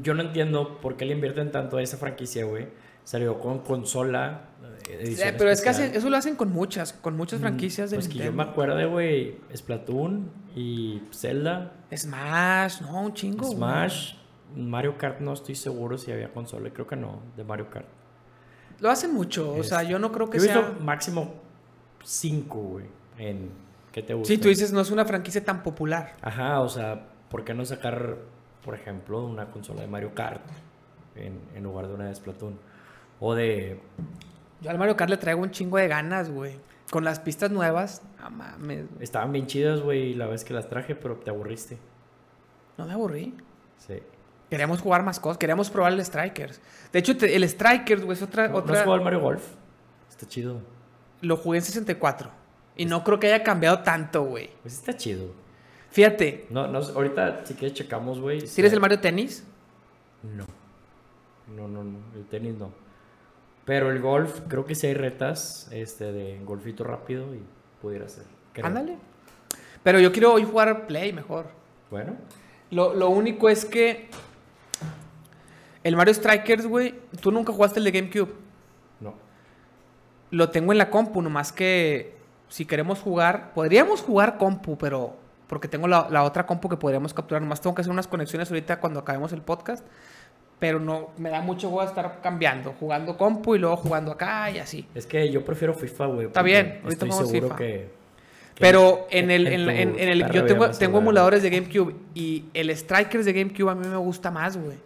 yo 0.01 0.13
no 0.13 0.21
entiendo 0.21 0.79
por 0.81 0.97
qué 0.97 1.05
le 1.05 1.13
invierten 1.13 1.51
tanto 1.51 1.77
a 1.77 1.81
esa 1.81 1.97
franquicia, 1.97 2.43
güey. 2.45 2.67
Salió 3.03 3.39
con 3.39 3.59
consola. 3.59 4.49
Eh, 4.89 5.15
Sí, 5.15 5.23
pero 5.37 5.49
es 5.51 5.61
que 5.61 5.69
hacen- 5.69 5.95
eso 5.95 6.09
lo 6.09 6.17
hacen 6.17 6.35
con 6.35 6.51
muchas, 6.51 6.93
con 6.93 7.15
muchas 7.15 7.39
franquicias 7.39 7.91
de 7.91 7.97
Pues 7.97 8.07
que 8.07 8.15
yo 8.15 8.23
Nintendo. 8.25 8.43
me 8.45 8.49
acuerdo, 8.51 8.89
güey, 8.89 9.37
Splatoon 9.55 10.31
y 10.55 11.01
Zelda, 11.13 11.73
Smash, 11.95 12.81
no, 12.81 13.01
un 13.03 13.13
chingo. 13.13 13.45
Smash, 13.45 14.15
Mario 14.55 14.97
Kart, 14.97 15.19
no 15.21 15.33
estoy 15.33 15.55
seguro 15.55 15.97
si 15.97 16.11
había 16.11 16.31
consola, 16.33 16.69
creo 16.71 16.87
que 16.87 16.95
no, 16.95 17.21
de 17.37 17.43
Mario 17.43 17.69
Kart. 17.69 17.85
Lo 18.79 18.89
hacen 18.89 19.13
mucho, 19.13 19.53
o 19.55 19.63
sea, 19.63 19.79
Este, 19.81 19.91
yo 19.91 19.99
no 19.99 20.11
creo 20.11 20.29
que 20.29 20.37
Yo 20.39 20.43
he 20.45 20.47
sea... 20.47 20.59
visto 20.61 20.83
máximo 20.83 21.33
5, 22.03 22.57
güey, 22.59 22.85
en 23.17 23.49
¿qué 23.91 24.01
te 24.01 24.13
gusta? 24.13 24.33
Sí, 24.33 24.39
tú 24.39 24.47
dices, 24.47 24.71
no 24.71 24.81
es 24.81 24.89
una 24.91 25.05
franquicia 25.05 25.43
tan 25.43 25.63
popular. 25.63 26.15
Ajá, 26.21 26.61
o 26.61 26.69
sea, 26.69 27.07
¿por 27.29 27.43
qué 27.43 27.53
no 27.53 27.65
sacar, 27.65 28.17
por 28.63 28.75
ejemplo, 28.75 29.23
una 29.25 29.51
consola 29.51 29.81
de 29.81 29.87
Mario 29.87 30.13
Kart 30.15 30.41
en, 31.15 31.39
en 31.55 31.63
lugar 31.63 31.87
de 31.87 31.93
una 31.95 32.05
de 32.07 32.15
Splatoon? 32.15 32.57
O 33.19 33.35
de 33.35 33.81
Yo 34.61 34.69
al 34.69 34.77
Mario 34.77 34.95
Kart 34.95 35.09
le 35.09 35.17
traigo 35.17 35.41
un 35.41 35.51
chingo 35.51 35.77
de 35.77 35.87
ganas, 35.87 36.29
güey. 36.29 36.55
Con 36.91 37.03
las 37.03 37.19
pistas 37.19 37.51
nuevas, 37.51 38.01
no 38.19 38.29
mames. 38.31 38.89
güey. 38.91 39.03
Estaban 39.03 39.31
bien 39.31 39.45
chidas, 39.47 39.81
güey, 39.81 40.13
la 40.15 40.25
vez 40.27 40.43
que 40.43 40.53
las 40.53 40.67
traje, 40.67 40.95
pero 40.95 41.15
te 41.17 41.29
aburriste. 41.29 41.77
No 42.77 42.85
me 42.85 42.93
aburrí. 42.93 43.35
Sí. 43.77 43.99
Queríamos 44.49 44.81
jugar 44.81 45.03
más 45.03 45.19
cosas, 45.19 45.37
queríamos 45.37 45.69
probar 45.69 45.93
el 45.93 46.03
Strikers. 46.03 46.59
De 46.91 46.99
hecho, 46.99 47.15
te- 47.15 47.35
el 47.35 47.47
Strikers, 47.47 48.03
güey, 48.03 48.17
es 48.17 48.23
otra... 48.23 48.47
¿No, 48.47 48.53
¿no 48.53 48.59
otra... 48.59 48.73
has 48.77 48.83
jugado 48.83 48.97
al 48.99 49.03
Mario 49.03 49.19
Golf? 49.19 49.43
Está 50.09 50.25
chido. 50.27 50.61
Lo 51.21 51.37
jugué 51.37 51.59
en 51.59 51.63
64. 51.65 52.31
Y 52.75 52.85
no 52.85 53.03
creo 53.03 53.19
que 53.19 53.27
haya 53.31 53.43
cambiado 53.43 53.79
tanto, 53.83 54.23
güey. 54.23 54.49
Pues 54.63 54.73
está 54.73 54.95
chido. 54.97 55.25
Fíjate, 55.91 56.47
No, 56.49 56.67
no, 56.67 56.79
ahorita 56.79 57.45
si 57.45 57.53
quieres 57.53 57.77
checamos, 57.77 58.19
güey. 58.19 58.41
si 58.47 58.55
¿tienes 58.55 58.71
hay- 58.71 58.75
el 58.77 58.81
Mario 58.81 58.99
Tennis? 58.99 59.43
No. 60.23 60.45
No, 61.55 61.67
no, 61.67 61.83
no. 61.83 61.97
El 62.15 62.25
tenis 62.25 62.55
no. 62.55 62.71
Pero 63.69 63.91
el 63.91 64.01
golf, 64.01 64.39
creo 64.47 64.65
que 64.65 64.73
sí 64.73 64.87
hay 64.87 64.95
retas 64.95 65.67
este, 65.71 66.11
de 66.11 66.39
golfito 66.43 66.83
rápido 66.83 67.35
y 67.35 67.43
pudiera 67.79 68.09
ser. 68.09 68.23
creo. 68.51 68.65
Ándale. 68.65 68.97
Pero 69.83 69.99
yo 69.99 70.11
quiero 70.11 70.33
hoy 70.33 70.43
jugar 70.43 70.87
Play 70.87 71.13
mejor. 71.13 71.45
Bueno, 71.91 72.15
Lo, 72.71 72.95
lo 72.95 73.11
único 73.11 73.47
es 73.47 73.65
que... 73.65 74.09
El 75.83 75.95
Mario 75.95 76.15
Strikers, 76.15 76.65
güey, 76.65 76.95
tú 77.21 77.31
nunca 77.31 77.53
jugaste 77.53 77.77
el 77.77 77.85
de 77.85 77.91
GameCube. 77.91 78.33
no. 79.01 79.13
Lo 80.31 80.49
tengo 80.49 80.71
en 80.71 80.79
la 80.79 80.89
compu, 80.89 81.21
nomás 81.21 81.51
que 81.51 82.17
si 82.47 82.65
queremos 82.65 82.99
jugar, 83.01 83.53
podríamos 83.53 84.01
jugar 84.01 84.39
compu, 84.39 84.79
pero 84.79 85.15
porque 85.45 85.67
tengo 85.67 85.87
la, 85.87 86.07
la 86.09 86.23
otra 86.23 86.47
compu 86.47 86.69
que 86.69 86.77
podríamos 86.77 87.13
capturar, 87.13 87.43
nomás 87.43 87.61
tengo 87.61 87.75
que 87.75 87.81
hacer 87.81 87.91
unas 87.91 88.07
conexiones 88.07 88.49
ahorita 88.49 88.79
cuando 88.79 88.99
acabemos 88.99 89.31
el 89.31 89.43
podcast, 89.43 89.85
pero 90.59 90.79
no, 90.79 91.11
me 91.17 91.29
da 91.29 91.41
mucho 91.41 91.69
juego 91.69 91.87
estar 91.87 92.19
cambiando, 92.21 92.73
jugando 92.79 93.17
compu 93.17 93.55
y 93.55 93.59
luego 93.59 93.77
jugando 93.77 94.11
acá 94.11 94.51
y 94.51 94.59
así. 94.59 94.85
Es 94.93 95.05
que 95.05 95.29
yo 95.31 95.43
prefiero 95.45 95.73
FIFA, 95.73 96.05
güey. 96.07 96.27
Está 96.27 96.41
bien, 96.41 96.81
ahorita 96.83 97.05
Estoy 97.05 97.11
seguro 97.25 97.47
FIFA. 97.47 97.55
que, 97.55 97.65
que 97.65 97.89
Pero 98.59 99.07
en 99.09 99.31
el, 99.31 99.47
en, 99.47 99.63
tu 99.65 99.69
en- 99.71 99.99
en 99.99 100.09
el 100.09 100.31
yo 100.31 100.45
tengo, 100.45 100.69
tengo 100.71 100.97
emuladores 100.99 101.41
de 101.43 101.49
GameCube 101.49 101.95
y 102.13 102.45
el 102.53 102.75
Strikers 102.75 103.23
de 103.25 103.33
GameCube 103.33 103.69
a 103.71 103.75
mí 103.75 103.87
me 103.87 103.95
gusta 103.97 104.31
más, 104.31 104.57
güey. 104.57 104.77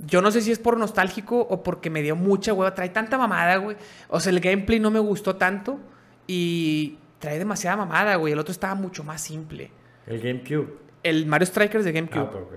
Yo 0.00 0.22
no 0.22 0.30
sé 0.30 0.40
si 0.40 0.50
es 0.50 0.58
por 0.58 0.78
nostálgico 0.78 1.38
o 1.38 1.62
porque 1.62 1.90
me 1.90 2.00
dio 2.02 2.16
mucha 2.16 2.52
hueva. 2.54 2.74
Trae 2.74 2.88
tanta 2.88 3.18
mamada, 3.18 3.56
güey. 3.58 3.76
O 4.08 4.18
sea, 4.18 4.30
el 4.32 4.40
gameplay 4.40 4.80
no 4.80 4.90
me 4.90 4.98
gustó 4.98 5.36
tanto 5.36 5.78
y 6.26 6.96
trae 7.18 7.38
demasiada 7.38 7.76
mamada, 7.76 8.16
güey. 8.16 8.32
El 8.32 8.38
otro 8.38 8.50
estaba 8.50 8.74
mucho 8.74 9.04
más 9.04 9.20
simple. 9.20 9.70
El 10.06 10.20
GameCube. 10.20 10.68
El 11.02 11.26
Mario 11.26 11.46
Strikers 11.46 11.84
de 11.84 11.90
Ah, 11.90 11.92
GameCube 11.92 12.22
ok, 12.22 12.34
ok. 12.34 12.52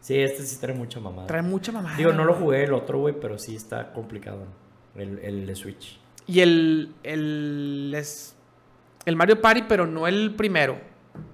Sí, 0.00 0.18
este 0.18 0.42
sí 0.44 0.56
trae 0.60 0.74
mucha 0.74 0.98
mamada. 1.00 1.26
trae 1.26 1.42
mucha 1.42 1.72
mamada. 1.72 1.96
Digo, 1.96 2.12
no 2.12 2.24
lo 2.24 2.34
jugué 2.34 2.64
el 2.64 2.72
otro, 2.72 2.98
güey, 2.98 3.14
pero 3.20 3.38
sí 3.38 3.54
está 3.54 3.92
complicado. 3.92 4.44
El, 4.94 5.18
el 5.18 5.46
de 5.46 5.54
Switch. 5.54 5.98
Y 6.26 6.40
el, 6.40 6.94
el, 7.02 7.92
es, 7.96 8.34
el 9.04 9.16
Mario 9.16 9.40
Party, 9.40 9.64
pero 9.68 9.86
no 9.86 10.06
el 10.06 10.34
primero. 10.34 10.78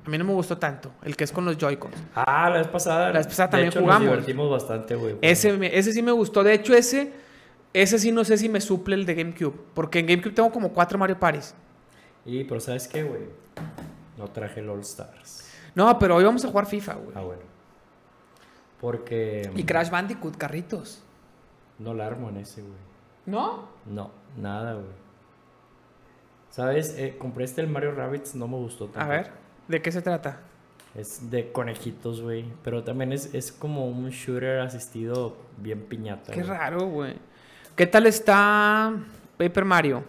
A 0.05 0.09
mí 0.09 0.19
no 0.19 0.25
me 0.25 0.33
gustó 0.33 0.57
tanto. 0.59 0.93
El 1.03 1.17
que 1.17 1.25
es 1.25 1.33
con 1.33 1.45
los 1.45 1.59
Joy-Cons. 1.59 1.95
Ah, 2.15 2.49
la 2.51 2.59
vez 2.59 2.69
pasada. 2.69 3.09
La 3.09 3.19
vez 3.19 3.27
pasada 3.27 3.51
también 3.51 3.69
hecho, 3.69 3.81
jugamos. 3.81 4.03
Nos 4.03 4.11
divertimos 4.11 4.51
bastante, 4.51 4.95
güey. 4.95 5.17
Ese, 5.21 5.59
ese 5.79 5.93
sí 5.93 6.03
me 6.03 6.13
gustó. 6.13 6.43
De 6.43 6.55
hecho, 6.55 6.75
ese, 6.75 7.13
ese 7.73 7.99
sí 7.99 8.11
no 8.11 8.25
sé 8.25 8.39
si 8.39 8.49
me 8.49 8.61
suple 8.61 8.95
el 8.95 9.05
de 9.05 9.15
GameCube. 9.15 9.55
Porque 9.75 9.99
en 9.99 10.07
GameCube 10.07 10.33
tengo 10.33 10.51
como 10.51 10.73
cuatro 10.73 10.99
Mario 10.99 11.19
Parties. 11.19 11.55
Y, 12.25 12.45
pero 12.45 12.61
¿sabes 12.61 12.89
qué, 12.89 13.03
güey? 13.03 13.23
No 14.17 14.29
traje 14.29 14.61
el 14.61 14.69
All 14.69 14.81
Stars. 14.81 15.45
No, 15.75 15.99
pero 15.99 16.17
hoy 16.17 16.25
vamos 16.25 16.45
a 16.45 16.49
jugar 16.49 16.67
FIFA, 16.67 16.95
güey. 16.95 17.13
Ah, 17.15 17.21
bueno. 17.21 17.43
Porque. 18.81 19.51
Y 19.57 19.65
Crash 19.65 19.91
Bandicoot, 19.91 20.37
carritos. 20.37 21.03
No 21.79 21.95
la 21.95 22.07
armo 22.07 22.29
en 22.31 22.39
ese, 22.39 22.63
güey. 22.63 22.75
¿No? 23.27 23.69
No, 23.87 24.11
nada, 24.37 24.75
güey. 24.75 24.87
¿Sabes? 26.51 26.95
Eh, 26.97 27.17
compré 27.19 27.45
este 27.45 27.61
el 27.61 27.69
Mario 27.69 27.93
Rabbits, 27.93 28.35
no 28.35 28.49
me 28.49 28.57
gustó 28.57 28.87
tanto. 28.87 29.01
A 29.01 29.07
ver, 29.09 29.31
¿de 29.69 29.83
qué 29.83 29.93
se 29.93 30.01
trata? 30.01 30.41
Es 30.95 31.31
de 31.31 31.53
conejitos, 31.53 32.23
güey. 32.23 32.47
Pero 32.63 32.83
también 32.83 33.13
es, 33.13 33.35
es 33.35 33.53
como 33.53 33.87
un 33.87 34.09
shooter 34.09 34.61
asistido 34.61 35.37
bien 35.59 35.83
piñata. 35.83 36.33
Qué 36.33 36.43
raro, 36.43 36.87
güey. 36.87 37.15
¿Qué 37.75 37.87
tal 37.87 38.07
está 38.07 38.95
Paper 39.37 39.65
Mario? 39.67 40.05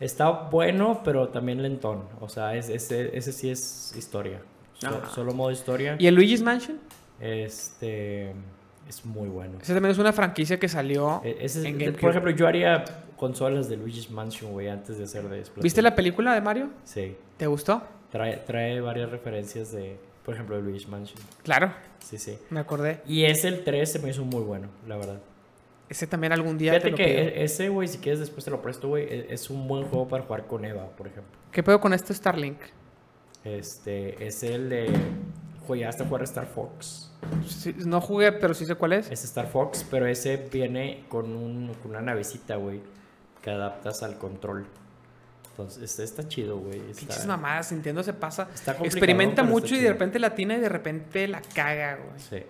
Está 0.00 0.28
bueno, 0.30 1.00
pero 1.02 1.28
también 1.28 1.62
lentón. 1.62 2.02
O 2.20 2.28
sea, 2.28 2.54
es, 2.54 2.68
ese, 2.68 3.16
ese 3.16 3.32
sí 3.32 3.50
es 3.50 3.94
historia. 3.96 4.42
So- 4.74 5.06
solo 5.06 5.32
modo 5.32 5.50
historia. 5.50 5.96
¿Y 5.98 6.06
el 6.06 6.14
Luigi's 6.14 6.42
Mansion? 6.42 6.78
Este. 7.20 8.32
Es 8.88 9.04
muy 9.04 9.28
bueno. 9.28 9.58
Esa 9.60 9.74
también 9.74 9.92
es 9.92 9.98
una 9.98 10.12
franquicia 10.14 10.58
que 10.58 10.66
salió 10.68 11.20
E- 11.22 11.36
ese 11.40 11.58
es- 11.60 11.64
en 11.66 11.78
GameCube. 11.78 12.00
por 12.00 12.10
ejemplo, 12.10 12.30
yo 12.30 12.46
haría 12.48 12.84
consolas 13.18 13.68
de 13.68 13.76
Luigi's 13.76 14.10
Mansion, 14.10 14.52
güey, 14.52 14.68
antes 14.68 14.96
de 14.96 15.04
hacer 15.04 15.28
de 15.28 15.44
Splatoon. 15.44 15.62
¿Viste 15.62 15.82
la 15.82 15.94
película 15.94 16.32
de 16.32 16.40
Mario? 16.40 16.70
Sí. 16.84 17.14
¿Te 17.36 17.46
gustó? 17.46 17.82
Trae, 18.10 18.38
trae 18.38 18.80
varias 18.80 19.10
referencias 19.10 19.72
de, 19.72 19.98
por 20.24 20.32
ejemplo, 20.32 20.56
de 20.56 20.62
Luigi's 20.62 20.88
Mansion. 20.88 21.18
Claro, 21.42 21.70
Sí, 21.98 22.16
sí. 22.16 22.38
me 22.48 22.60
acordé. 22.60 23.02
Y 23.06 23.24
ese, 23.24 23.48
el 23.48 23.62
3, 23.62 23.92
se 23.92 23.98
me 23.98 24.08
hizo 24.08 24.24
muy 24.24 24.42
bueno, 24.42 24.68
la 24.86 24.96
verdad. 24.96 25.20
Ese 25.90 26.06
también 26.06 26.32
algún 26.32 26.56
día 26.56 26.72
Fíjate 26.72 26.84
te 26.86 26.90
lo 26.92 26.96
que 26.96 27.04
pido. 27.04 27.18
e- 27.18 27.44
ese, 27.44 27.68
güey, 27.68 27.88
si 27.88 27.98
quieres 27.98 28.20
después 28.20 28.42
te 28.44 28.50
lo 28.50 28.62
presto, 28.62 28.88
güey, 28.88 29.04
e- 29.04 29.26
es 29.34 29.50
un 29.50 29.68
buen 29.68 29.84
juego 29.84 30.08
para 30.08 30.22
jugar 30.24 30.46
con 30.46 30.64
Eva, 30.64 30.86
por 30.96 31.08
ejemplo. 31.08 31.32
¿Qué 31.52 31.62
pedo 31.62 31.78
con 31.78 31.92
este 31.92 32.14
Starlink? 32.14 32.58
Este, 33.44 34.26
es 34.26 34.42
el 34.42 34.70
de... 34.70 34.86
Jugaste 35.68 36.02
a 36.02 36.06
jugar 36.06 36.22
Star 36.22 36.46
Fox. 36.46 37.10
Sí, 37.46 37.74
no 37.84 38.00
jugué, 38.00 38.32
pero 38.32 38.54
sí 38.54 38.64
sé 38.64 38.74
cuál 38.74 38.94
es. 38.94 39.10
Es 39.10 39.22
Star 39.24 39.48
Fox, 39.48 39.86
pero 39.90 40.06
ese 40.06 40.48
viene 40.50 41.04
con, 41.10 41.36
un, 41.36 41.74
con 41.82 41.90
una 41.90 42.00
navecita, 42.00 42.56
güey, 42.56 42.80
que 43.42 43.50
adaptas 43.50 44.02
al 44.02 44.16
control. 44.16 44.66
Entonces, 45.50 45.82
este 45.82 46.04
está 46.04 46.26
chido, 46.26 46.56
güey. 46.56 46.80
Pinches 46.98 47.26
mamadas, 47.26 47.70
Nintendo 47.70 48.02
se 48.02 48.14
pasa. 48.14 48.48
Está 48.54 48.78
Experimenta 48.82 49.42
mucho 49.42 49.74
y 49.74 49.80
de 49.80 49.90
repente 49.90 50.18
la 50.18 50.34
tiene 50.34 50.56
y 50.56 50.60
de 50.60 50.70
repente 50.70 51.28
la 51.28 51.42
caga, 51.42 51.96
güey. 51.96 52.18
Sí. 52.18 52.42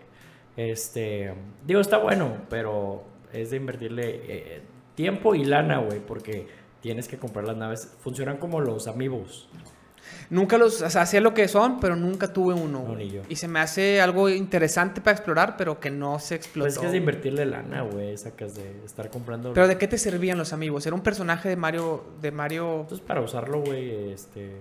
Este, 0.57 1.35
digo, 1.67 1.81
está 1.81 1.99
bueno, 1.99 2.37
pero 2.49 3.03
es 3.33 3.51
de 3.51 3.57
invertirle 3.57 4.21
eh, 4.29 4.63
tiempo 4.95 5.35
y 5.35 5.45
lana, 5.45 5.79
güey, 5.79 5.99
porque 5.99 6.47
tienes 6.81 7.09
que 7.09 7.19
comprar 7.19 7.47
las 7.47 7.57
naves. 7.57 7.97
Funcionan 8.01 8.37
como 8.37 8.61
los 8.61 8.87
amigos. 8.87 9.49
Nunca 10.31 10.59
los, 10.59 10.83
o 10.83 10.91
sea, 10.91 11.07
sé 11.07 11.21
lo 11.21 11.35
que 11.35 11.49
son, 11.49 11.81
pero 11.81 11.97
nunca 11.97 12.33
tuve 12.33 12.55
uno. 12.55 12.85
No, 12.87 12.95
ni 12.95 13.11
yo. 13.11 13.23
Y 13.29 13.37
se 13.37 13.49
me 13.49 13.61
hace 13.61 14.01
algo 14.01 14.29
interesante 14.29 15.01
para 15.01 15.17
explorar, 15.17 15.57
pero 15.57 15.81
que 15.81 15.91
no 15.91 16.19
se 16.19 16.35
explotó. 16.35 16.65
Pues 16.67 16.75
es 16.75 16.81
que 16.81 16.87
es 16.87 16.93
de 16.93 16.99
invertirle 16.99 17.47
lana, 17.47 17.83
güey, 17.83 18.17
sacas 18.17 18.55
de 18.55 18.85
estar 18.85 19.11
comprando. 19.11 19.53
Pero 19.53 19.69
¿de 19.69 19.79
qué 19.79 19.89
te 19.89 19.99
servían 19.99 20.39
los 20.39 20.53
amigos? 20.53 20.87
Era 20.87 20.95
un 20.95 21.03
personaje 21.03 21.49
de 21.49 21.57
Mario, 21.57 22.05
de 22.21 22.31
Mario, 22.31 22.81
Entonces, 22.81 23.07
para 23.07 23.21
usarlo, 23.21 23.61
güey, 23.63 24.13
este, 24.13 24.57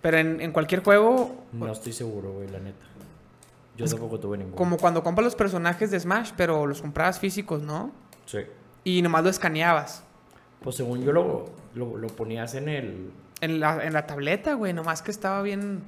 pero 0.00 0.18
en, 0.18 0.40
en 0.40 0.52
cualquier 0.52 0.82
juego, 0.82 1.44
no 1.52 1.70
estoy 1.70 1.92
seguro, 1.92 2.32
güey, 2.32 2.48
la 2.48 2.58
neta. 2.58 2.86
Yo 3.76 3.86
tampoco 3.86 4.20
tuve 4.20 4.36
ninguno. 4.36 4.56
como 4.56 4.76
cuando 4.76 5.02
compras 5.02 5.24
los 5.24 5.34
personajes 5.34 5.90
de 5.90 5.98
Smash, 5.98 6.32
pero 6.36 6.66
los 6.66 6.82
comprabas 6.82 7.18
físicos, 7.18 7.62
¿no? 7.62 7.90
Sí. 8.26 8.40
Y 8.84 9.00
nomás 9.00 9.24
lo 9.24 9.30
escaneabas. 9.30 10.04
Pues 10.62 10.76
según 10.76 11.02
yo 11.02 11.12
lo, 11.12 11.46
lo, 11.74 11.96
lo 11.96 12.08
ponías 12.08 12.54
en 12.54 12.68
el... 12.68 13.10
En 13.42 13.60
la, 13.60 13.84
en 13.84 13.92
la 13.92 14.06
tableta, 14.06 14.54
güey, 14.54 14.72
nomás 14.72 15.02
que 15.02 15.10
estaba 15.10 15.42
bien... 15.42 15.82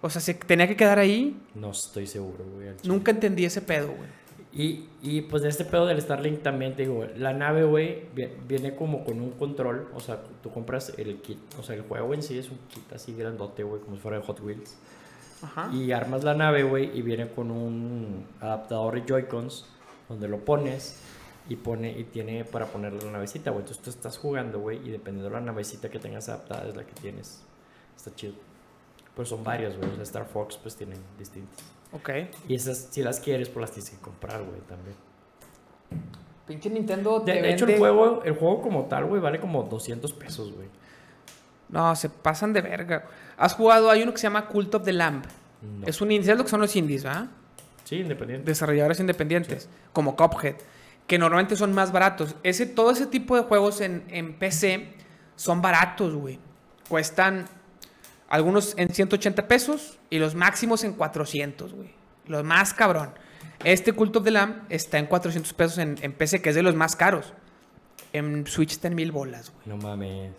O 0.00 0.08
sea, 0.10 0.20
se 0.20 0.32
tenía 0.34 0.66
que 0.68 0.76
quedar 0.76 0.98
ahí. 0.98 1.36
No 1.54 1.70
estoy 1.70 2.06
seguro, 2.06 2.44
güey. 2.54 2.68
Nunca 2.84 3.10
entendí 3.10 3.44
ese 3.44 3.60
pedo, 3.62 3.88
güey. 3.88 4.08
Y, 4.52 4.88
y 5.02 5.22
pues 5.22 5.42
de 5.42 5.48
este 5.48 5.64
pedo 5.64 5.84
del 5.86 6.00
Starlink 6.00 6.42
también 6.42 6.76
te 6.76 6.82
digo, 6.82 7.04
la 7.16 7.32
nave, 7.32 7.64
güey, 7.64 8.04
vi- 8.14 8.28
viene 8.46 8.76
como 8.76 9.02
con 9.04 9.20
un 9.20 9.32
control, 9.32 9.88
o 9.94 9.98
sea, 10.00 10.20
tú 10.44 10.52
compras 10.52 10.92
el 10.96 11.16
kit, 11.22 11.38
o 11.58 11.62
sea, 11.64 11.74
el 11.74 11.82
juego 11.82 12.14
en 12.14 12.22
sí 12.22 12.38
es 12.38 12.50
un 12.50 12.58
kit 12.72 12.92
así 12.92 13.14
grandote, 13.16 13.64
güey, 13.64 13.80
como 13.80 13.96
si 13.96 14.02
fuera 14.02 14.18
de 14.20 14.24
Hot 14.24 14.38
Wheels. 14.40 14.76
Ajá. 15.42 15.70
Y 15.74 15.90
armas 15.90 16.22
la 16.22 16.34
nave, 16.34 16.62
güey, 16.62 16.96
y 16.96 17.02
viene 17.02 17.26
con 17.28 17.50
un 17.50 18.26
adaptador 18.40 18.94
de 18.94 19.02
Joy-Cons, 19.08 19.66
donde 20.08 20.28
lo 20.28 20.38
pones 20.44 21.00
y 21.48 21.56
pone 21.56 21.90
y 21.90 22.04
tiene 22.04 22.44
para 22.44 22.66
ponerle 22.66 23.04
la 23.04 23.12
navecita, 23.12 23.50
güey. 23.50 23.62
Entonces 23.62 23.82
tú 23.82 23.90
estás 23.90 24.18
jugando, 24.18 24.60
güey, 24.60 24.78
y 24.86 24.90
dependiendo 24.90 25.28
de 25.28 25.34
la 25.34 25.40
navecita 25.40 25.90
que 25.90 25.98
tengas 25.98 26.28
adaptada 26.28 26.68
es 26.68 26.76
la 26.76 26.84
que 26.84 26.94
tienes. 26.94 27.42
Está 27.96 28.14
chido. 28.14 28.34
Pero 29.14 29.26
son 29.26 29.44
varias, 29.44 29.76
güey, 29.76 29.90
o 29.90 29.94
sea, 29.94 30.02
Star 30.02 30.26
Fox 30.26 30.56
pues 30.56 30.74
tienen 30.76 30.98
distintas. 31.18 31.62
Ok. 31.92 32.10
Y 32.48 32.54
esas, 32.54 32.88
si 32.90 33.02
las 33.02 33.20
quieres, 33.20 33.48
pues 33.48 33.60
las 33.60 33.72
tienes 33.72 33.90
que 33.90 33.98
comprar, 33.98 34.42
güey, 34.42 34.60
también. 34.62 34.96
Pinche 36.46 36.68
Nintendo 36.68 37.20
De, 37.20 37.32
te 37.32 37.42
de 37.42 37.52
hecho, 37.52 37.66
el 37.66 37.78
juego, 37.78 38.22
el 38.24 38.34
juego 38.34 38.60
como 38.60 38.84
tal, 38.86 39.04
güey, 39.04 39.20
vale 39.20 39.38
como 39.38 39.62
200 39.62 40.12
pesos, 40.14 40.52
güey. 40.52 40.68
No, 41.68 41.94
se 41.96 42.08
pasan 42.08 42.52
de 42.52 42.60
verga. 42.60 43.06
¿Has 43.36 43.54
jugado? 43.54 43.90
Hay 43.90 44.02
uno 44.02 44.12
que 44.12 44.18
se 44.18 44.24
llama 44.24 44.46
Cult 44.48 44.74
of 44.74 44.84
the 44.84 44.92
Lamb. 44.92 45.24
No. 45.62 45.86
Es 45.86 46.00
un 46.00 46.10
indie, 46.10 46.26
¿sabes 46.26 46.38
lo 46.38 46.44
que 46.44 46.50
son 46.50 46.60
los 46.60 46.74
indies, 46.76 47.04
¿verdad? 47.04 47.28
Sí, 47.84 47.96
independiente. 47.96 48.44
Desarrolladores 48.50 49.00
independientes, 49.00 49.68
como 49.92 50.16
Cuphead, 50.16 50.56
que 51.06 51.18
normalmente 51.18 51.56
son 51.56 51.72
más 51.72 51.92
baratos. 51.92 52.36
Ese, 52.42 52.66
todo 52.66 52.90
ese 52.90 53.06
tipo 53.06 53.36
de 53.36 53.42
juegos 53.42 53.80
en, 53.80 54.04
en 54.08 54.34
PC 54.34 54.94
son 55.36 55.60
baratos, 55.60 56.14
güey. 56.14 56.38
Cuestan 56.88 57.46
algunos 58.28 58.74
en 58.78 58.92
180 58.92 59.46
pesos 59.48 59.98
y 60.10 60.18
los 60.18 60.34
máximos 60.34 60.84
en 60.84 60.94
400, 60.94 61.74
güey. 61.74 61.90
Los 62.26 62.44
más 62.44 62.72
cabrón. 62.72 63.10
Este 63.64 63.92
Cult 63.92 64.16
of 64.16 64.24
the 64.24 64.30
Lamb 64.30 64.64
está 64.68 64.98
en 64.98 65.06
400 65.06 65.52
pesos 65.52 65.78
en, 65.78 65.96
en 66.00 66.12
PC, 66.12 66.42
que 66.42 66.50
es 66.50 66.54
de 66.54 66.62
los 66.62 66.74
más 66.74 66.96
caros. 66.96 67.32
En 68.12 68.46
Switch 68.46 68.72
está 68.72 68.88
en 68.88 68.94
mil 68.94 69.12
bolas, 69.12 69.52
güey. 69.52 69.66
No 69.66 69.76
mames. 69.76 70.32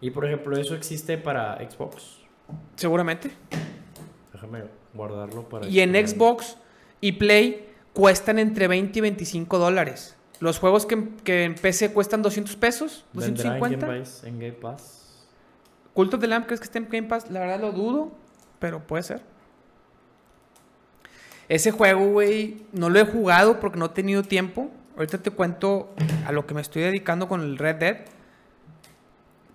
Y 0.00 0.10
por 0.10 0.24
ejemplo, 0.26 0.56
¿eso 0.56 0.74
existe 0.74 1.18
para 1.18 1.56
Xbox? 1.56 2.18
Seguramente. 2.76 3.30
Déjame 4.32 4.64
guardarlo 4.94 5.48
para... 5.48 5.66
Y 5.66 5.80
en 5.80 5.94
Xbox 5.94 6.56
y 7.00 7.12
Play 7.12 7.67
cuestan 7.98 8.38
entre 8.38 8.68
20 8.68 8.96
y 8.96 9.02
25 9.02 9.58
dólares. 9.58 10.14
Los 10.38 10.60
juegos 10.60 10.86
que, 10.86 11.08
que 11.24 11.42
en 11.42 11.56
PC 11.56 11.92
cuestan 11.92 12.22
200 12.22 12.54
pesos, 12.54 13.04
¿Vendrá 13.12 13.56
en 13.56 13.58
250. 13.60 13.86
Game 13.88 14.04
en 14.22 14.38
Game 14.38 14.52
Pass? 14.52 15.26
Cult 15.94 16.14
of 16.14 16.20
the 16.20 16.28
Lamb, 16.28 16.46
¿crees 16.46 16.60
que 16.60 16.66
esté 16.66 16.78
en 16.78 16.88
Game 16.88 17.08
Pass? 17.08 17.28
La 17.28 17.40
verdad 17.40 17.58
lo 17.60 17.72
dudo, 17.72 18.12
pero 18.60 18.86
puede 18.86 19.02
ser. 19.02 19.20
Ese 21.48 21.72
juego, 21.72 22.06
güey, 22.12 22.66
no 22.70 22.88
lo 22.88 23.00
he 23.00 23.04
jugado 23.04 23.58
porque 23.58 23.80
no 23.80 23.86
he 23.86 23.88
tenido 23.88 24.22
tiempo. 24.22 24.70
Ahorita 24.94 25.18
te 25.18 25.32
cuento 25.32 25.92
a 26.24 26.30
lo 26.30 26.46
que 26.46 26.54
me 26.54 26.60
estoy 26.60 26.82
dedicando 26.82 27.26
con 27.26 27.40
el 27.40 27.58
Red 27.58 27.76
Dead. 27.76 27.96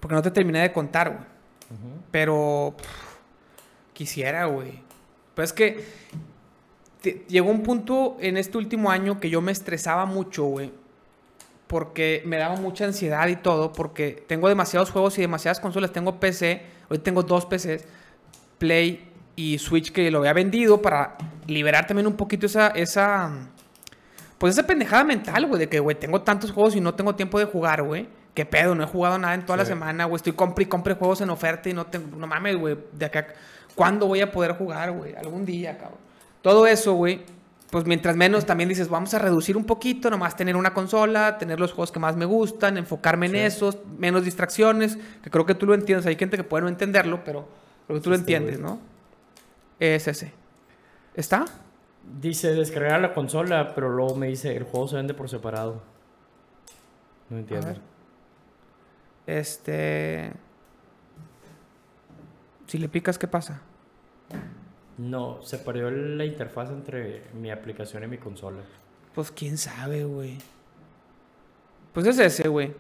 Porque 0.02 0.16
no 0.16 0.22
te 0.22 0.32
terminé 0.32 0.60
de 0.60 0.74
contar, 0.74 1.12
güey. 1.12 1.80
Pero 2.12 2.76
pff, 2.78 3.94
quisiera, 3.94 4.48
güey. 4.48 4.84
Pero 5.34 5.46
es 5.46 5.54
que 5.54 5.86
te- 7.04 7.26
llegó 7.28 7.52
un 7.52 7.62
punto 7.62 8.16
en 8.20 8.38
este 8.38 8.58
último 8.58 8.90
año 8.90 9.20
que 9.20 9.30
yo 9.30 9.42
me 9.42 9.52
estresaba 9.52 10.06
mucho, 10.08 10.46
güey. 10.46 10.72
Porque 11.68 12.24
me 12.26 12.38
daba 12.38 12.56
mucha 12.56 12.86
ansiedad 12.86 13.28
y 13.28 13.36
todo. 13.36 13.74
Porque 13.74 14.24
tengo 14.28 14.48
demasiados 14.48 14.90
juegos 14.90 15.18
y 15.18 15.22
demasiadas 15.22 15.60
consolas. 15.60 15.92
Tengo 15.92 16.20
PC. 16.20 16.62
Hoy 16.90 17.00
tengo 17.00 17.22
dos 17.24 17.46
PCs. 17.46 17.86
Play 18.58 19.10
y 19.36 19.58
Switch 19.58 19.92
que 19.92 20.10
lo 20.10 20.20
había 20.20 20.34
vendido 20.34 20.82
para 20.82 21.18
liberar 21.48 21.86
también 21.86 22.08
un 22.08 22.16
poquito 22.16 22.46
esa... 22.46 22.68
esa 22.70 23.32
pues 24.38 24.54
esa 24.54 24.66
pendejada 24.66 25.04
mental, 25.04 25.46
güey. 25.48 25.60
De 25.60 25.70
que, 25.70 25.80
güey, 25.80 25.98
tengo 26.00 26.22
tantos 26.22 26.52
juegos 26.52 26.76
y 26.76 26.82
no 26.82 26.94
tengo 26.94 27.16
tiempo 27.16 27.38
de 27.40 27.46
jugar, 27.46 27.84
güey. 27.84 28.08
¿Qué 28.34 28.46
pedo? 28.46 28.74
No 28.76 28.84
he 28.84 28.88
jugado 28.88 29.18
nada 29.18 29.34
en 29.36 29.46
toda 29.46 29.58
la 29.58 29.66
semana, 29.66 30.06
güey. 30.06 30.16
Estoy 30.18 30.34
compre 30.34 30.64
y 30.64 30.68
compre 30.68 30.94
juegos 30.96 31.22
en 31.22 31.30
oferta 31.30 31.70
y 31.70 31.74
no 31.74 31.86
tengo... 31.86 32.16
No 32.18 32.28
mames, 32.28 32.56
güey. 32.58 32.78
De 32.94 33.06
acá... 33.06 33.28
¿Cuándo 33.76 34.06
voy 34.08 34.22
a 34.22 34.32
poder 34.32 34.54
jugar, 34.54 34.92
güey? 34.92 35.16
Algún 35.16 35.46
día, 35.46 35.78
cabrón. 35.78 35.98
Todo 36.44 36.68
eso, 36.68 36.94
güey. 36.94 37.26
Pues 37.72 37.86
mientras 37.88 38.16
menos 38.16 38.46
también 38.46 38.70
dices, 38.70 38.88
vamos 38.88 39.16
a 39.16 39.20
reducir 39.20 39.58
un 39.58 39.66
poquito, 39.66 40.12
nomás 40.12 40.36
tener 40.38 40.56
una 40.56 40.76
consola, 40.76 41.40
tener 41.40 41.60
los 41.60 41.72
juegos 41.72 41.92
que 41.92 41.98
más 41.98 42.16
me 42.16 42.26
gustan, 42.26 42.78
enfocarme 42.78 43.26
en 43.26 43.36
esos, 43.36 43.80
menos 43.98 44.24
distracciones, 44.24 45.00
que 45.24 45.32
creo 45.32 45.48
que 45.48 45.56
tú 45.56 45.66
lo 45.66 45.74
entiendes. 45.74 46.06
Hay 46.06 46.16
gente 46.16 46.38
que 46.38 46.44
puede 46.44 46.62
no 46.62 46.68
entenderlo, 46.70 47.24
pero 47.24 47.48
creo 47.88 47.98
que 47.98 48.04
tú 48.04 48.12
lo 48.12 48.16
Sí, 48.16 48.22
entiendes, 48.22 48.62
güey. 48.62 48.74
¿no? 48.74 48.80
Es 49.80 50.08
ese. 50.08 50.32
¿Está? 51.16 51.46
Dice 52.22 52.54
descargar 52.54 53.02
la 53.02 53.12
consola, 53.12 53.74
pero 53.74 53.90
luego 53.90 54.14
me 54.16 54.28
dice 54.28 54.56
el 54.56 54.66
juego 54.66 54.88
se 54.88 54.98
vende 54.98 55.16
por 55.16 55.28
separado. 55.28 55.82
No 57.32 57.38
A 57.38 57.40
entiendo. 57.40 57.68
ver. 57.68 57.82
Este. 59.26 60.32
Si 62.68 62.78
le 62.78 62.88
picas, 62.88 63.18
¿qué 63.18 63.28
pasa? 63.28 63.62
No, 64.98 65.42
se 65.42 65.58
perdió 65.58 65.90
la 65.90 66.26
interfaz 66.26 66.70
entre 66.70 67.24
mi 67.34 67.50
aplicación 67.52 68.04
y 68.04 68.08
mi 68.08 68.18
consola. 68.18 68.62
Pues 69.16 69.32
quién 69.32 69.58
sabe, 69.58 70.04
güey. 70.04 70.38
Pues 71.94 72.06
es 72.06 72.20
ese, 72.20 72.48
güey. 72.48 72.74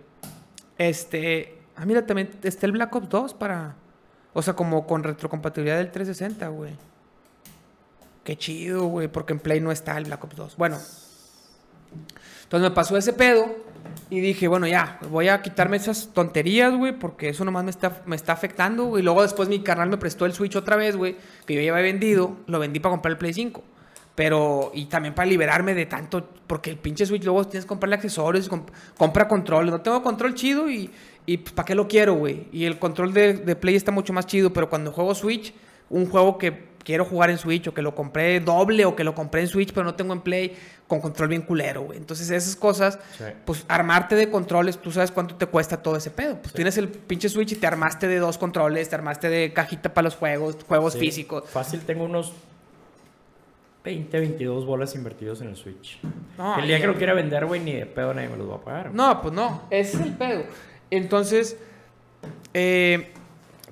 Este. 0.77 1.59
Ah, 1.75 1.85
mira, 1.85 2.05
también 2.05 2.29
está 2.43 2.65
el 2.65 2.71
Black 2.71 2.95
Ops 2.95 3.09
2 3.09 3.33
para. 3.33 3.75
O 4.33 4.41
sea, 4.41 4.55
como 4.55 4.85
con 4.87 5.03
retrocompatibilidad 5.03 5.77
del 5.77 5.91
360, 5.91 6.47
güey. 6.49 6.73
Qué 8.23 8.37
chido, 8.37 8.85
güey, 8.85 9.07
porque 9.07 9.33
en 9.33 9.39
Play 9.39 9.59
no 9.59 9.71
está 9.71 9.97
el 9.97 10.05
Black 10.05 10.23
Ops 10.23 10.35
2. 10.35 10.57
Bueno. 10.57 10.77
Entonces 12.43 12.69
me 12.69 12.75
pasó 12.75 12.97
ese 12.97 13.13
pedo 13.13 13.45
y 14.09 14.19
dije, 14.19 14.47
bueno, 14.47 14.67
ya, 14.67 14.99
voy 15.09 15.27
a 15.29 15.41
quitarme 15.41 15.77
esas 15.77 16.09
tonterías, 16.13 16.73
güey, 16.75 16.97
porque 16.97 17.29
eso 17.29 17.43
nomás 17.45 17.63
me 17.63 17.71
está, 17.71 18.01
me 18.05 18.15
está 18.15 18.33
afectando. 18.33 18.97
Y 18.97 19.01
luego 19.01 19.21
después 19.23 19.49
mi 19.49 19.59
carnal 19.61 19.89
me 19.89 19.97
prestó 19.97 20.25
el 20.25 20.33
Switch 20.33 20.55
otra 20.55 20.75
vez, 20.75 20.95
güey, 20.95 21.15
que 21.45 21.53
yo 21.55 21.61
ya 21.61 21.71
había 21.71 21.83
vendido, 21.83 22.37
lo 22.47 22.59
vendí 22.59 22.79
para 22.79 22.91
comprar 22.93 23.11
el 23.13 23.17
Play 23.17 23.33
5. 23.33 23.63
Pero, 24.15 24.69
y 24.75 24.85
también 24.85 25.15
para 25.15 25.25
liberarme 25.27 25.73
de 25.73 25.87
tanto, 25.87 26.29
porque 26.45 26.69
el 26.69 26.77
pinche 26.77 27.05
Switch 27.05 27.23
luego 27.23 27.45
tienes 27.45 27.65
que 27.65 27.69
comprarle 27.69 27.95
accesorios, 27.95 28.49
comp- 28.49 28.69
compra 28.95 29.27
control. 29.27 29.71
No 29.71 29.81
tengo 29.81 30.03
control 30.03 30.35
chido 30.35 30.69
y, 30.69 30.91
y 31.25 31.37
pues, 31.37 31.51
¿para 31.53 31.65
qué 31.65 31.73
lo 31.73 31.87
quiero, 31.87 32.13
güey? 32.13 32.47
Y 32.51 32.65
el 32.65 32.77
control 32.77 33.11
de, 33.13 33.33
de 33.33 33.55
Play 33.55 33.75
está 33.75 33.91
mucho 33.91 34.13
más 34.13 34.27
chido, 34.27 34.53
pero 34.53 34.69
cuando 34.69 34.91
juego 34.91 35.15
Switch, 35.15 35.51
un 35.89 36.05
juego 36.07 36.37
que 36.37 36.51
quiero 36.83 37.05
jugar 37.05 37.29
en 37.29 37.37
Switch 37.37 37.67
o 37.67 37.73
que 37.73 37.81
lo 37.81 37.95
compré 37.95 38.39
doble 38.39 38.85
o 38.85 38.95
que 38.95 39.03
lo 39.03 39.15
compré 39.15 39.41
en 39.41 39.47
Switch 39.47 39.71
pero 39.73 39.83
no 39.85 39.95
tengo 39.95 40.13
en 40.13 40.21
Play, 40.21 40.55
con 40.87 40.99
control 41.01 41.29
bien 41.29 41.41
culero, 41.43 41.81
güey. 41.83 41.97
Entonces 41.97 42.29
esas 42.29 42.55
cosas, 42.55 42.99
Sí. 43.17 43.23
pues 43.45 43.65
armarte 43.67 44.15
de 44.15 44.29
controles, 44.29 44.77
tú 44.79 44.91
sabes 44.91 45.11
cuánto 45.11 45.35
te 45.35 45.45
cuesta 45.45 45.81
todo 45.81 45.95
ese 45.97 46.11
pedo. 46.11 46.37
Pues 46.41 46.53
tienes 46.53 46.77
el 46.77 46.87
pinche 46.89 47.29
Switch 47.29 47.53
y 47.53 47.55
te 47.55 47.65
armaste 47.67 48.07
de 48.07 48.19
dos 48.19 48.37
controles, 48.37 48.89
te 48.89 48.95
armaste 48.95 49.29
de 49.29 49.53
cajita 49.53 49.93
para 49.93 50.03
los 50.05 50.15
juegos, 50.15 50.57
juegos 50.67 50.93
Sí, 50.93 50.99
físicos. 50.99 51.49
Fácil, 51.49 51.81
tengo 51.81 52.03
unos 52.03 52.33
20, 53.83 54.17
22 54.17 54.65
bolas 54.65 54.95
invertidos 54.95 55.41
en 55.41 55.49
el 55.49 55.55
Switch. 55.57 55.99
No, 56.37 56.57
el 56.59 56.67
día 56.67 56.79
que 56.79 56.87
lo 56.87 56.95
quiera 56.95 57.13
vender, 57.13 57.45
güey, 57.45 57.59
ni 57.59 57.73
de 57.73 57.85
pedo 57.85 58.13
nadie 58.13 58.29
me 58.29 58.37
los 58.37 58.49
va 58.49 58.55
a 58.55 58.61
pagar. 58.61 58.93
No, 58.93 59.21
pues 59.21 59.33
no, 59.33 59.63
ese 59.69 59.97
es 59.97 60.03
el 60.03 60.13
pedo. 60.13 60.43
Entonces, 60.89 61.57
eh, 62.53 63.11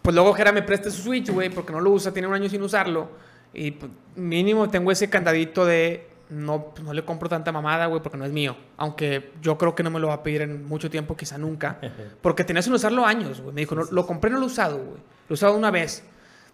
pues 0.02 0.16
luego 0.16 0.34
Jera 0.34 0.52
me 0.52 0.64
presta 0.64 0.90
su 0.90 1.02
Switch, 1.02 1.30
güey, 1.30 1.50
porque 1.50 1.72
no 1.72 1.80
lo 1.80 1.92
usa, 1.92 2.12
tiene 2.12 2.28
un 2.28 2.34
año 2.34 2.50
sin 2.50 2.62
usarlo. 2.62 3.10
Y 3.54 3.72
pues, 3.72 3.92
mínimo 4.16 4.70
tengo 4.70 4.92
ese 4.92 5.10
candadito 5.10 5.66
de 5.66 6.12
no, 6.32 6.68
pues, 6.68 6.84
no 6.84 6.94
le 6.94 7.04
compro 7.04 7.28
tanta 7.28 7.52
mamada, 7.52 7.86
güey, 7.88 8.02
porque 8.02 8.18
no 8.18 8.26
es 8.26 8.32
mío. 8.32 8.56
Aunque 8.78 9.32
yo 9.42 9.58
creo 9.58 9.76
que 9.76 9.84
no 9.84 9.92
me 9.92 10.00
lo 10.00 10.08
va 10.08 10.16
a 10.16 10.24
pedir 10.24 10.42
en 10.42 10.66
mucho 10.66 10.90
tiempo, 10.90 11.16
quizá 11.16 11.38
nunca. 11.38 11.80
Porque 12.22 12.44
tenía 12.44 12.62
sin 12.62 12.74
usarlo 12.74 13.06
años, 13.06 13.42
güey. 13.42 13.54
Me 13.54 13.62
dijo, 13.62 13.76
no, 13.76 13.84
lo 13.92 14.08
compré, 14.08 14.32
no 14.32 14.38
lo 14.38 14.44
he 14.44 14.48
usado, 14.48 14.78
güey. 14.78 14.98
Lo 15.28 15.30
he 15.30 15.34
usado 15.34 15.56
una 15.56 15.72
vez. 15.72 16.04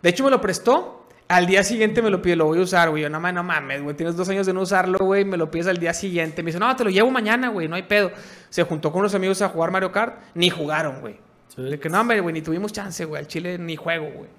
De 0.01 0.09
hecho, 0.09 0.23
me 0.23 0.31
lo 0.31 0.41
prestó. 0.41 1.05
Al 1.27 1.45
día 1.45 1.63
siguiente 1.63 2.01
me 2.01 2.09
lo 2.09 2.21
pide, 2.21 2.37
lo 2.37 2.45
voy 2.45 2.59
a 2.59 2.61
usar, 2.61 2.89
güey. 2.89 3.03
Yo, 3.03 3.09
no, 3.09 3.19
no 3.19 3.43
mames, 3.43 3.83
güey. 3.83 3.95
Tienes 3.95 4.15
dos 4.15 4.27
años 4.29 4.47
de 4.47 4.53
no 4.53 4.61
usarlo, 4.61 4.97
güey. 4.99 5.25
Me 5.25 5.37
lo 5.37 5.51
pides 5.51 5.67
al 5.67 5.77
día 5.77 5.93
siguiente. 5.93 6.41
Me 6.41 6.47
dice, 6.47 6.59
no, 6.59 6.73
te 6.75 6.83
lo 6.83 6.89
llevo 6.89 7.11
mañana, 7.11 7.49
güey. 7.49 7.67
No 7.67 7.75
hay 7.75 7.83
pedo. 7.83 8.11
Se 8.49 8.63
juntó 8.63 8.91
con 8.91 9.01
unos 9.01 9.13
amigos 9.13 9.41
a 9.41 9.49
jugar 9.49 9.69
Mario 9.69 9.91
Kart. 9.91 10.15
Ni 10.33 10.49
jugaron, 10.49 11.01
güey. 11.01 11.19
Sí. 11.57 11.63
De 11.63 11.77
que 11.79 11.89
no, 11.89 11.99
hombre, 11.99 12.21
güey, 12.21 12.31
ni 12.33 12.41
tuvimos 12.41 12.71
chance, 12.71 13.03
güey. 13.03 13.19
Al 13.21 13.27
chile 13.27 13.57
ni 13.57 13.75
juego, 13.75 14.05
güey. 14.05 14.29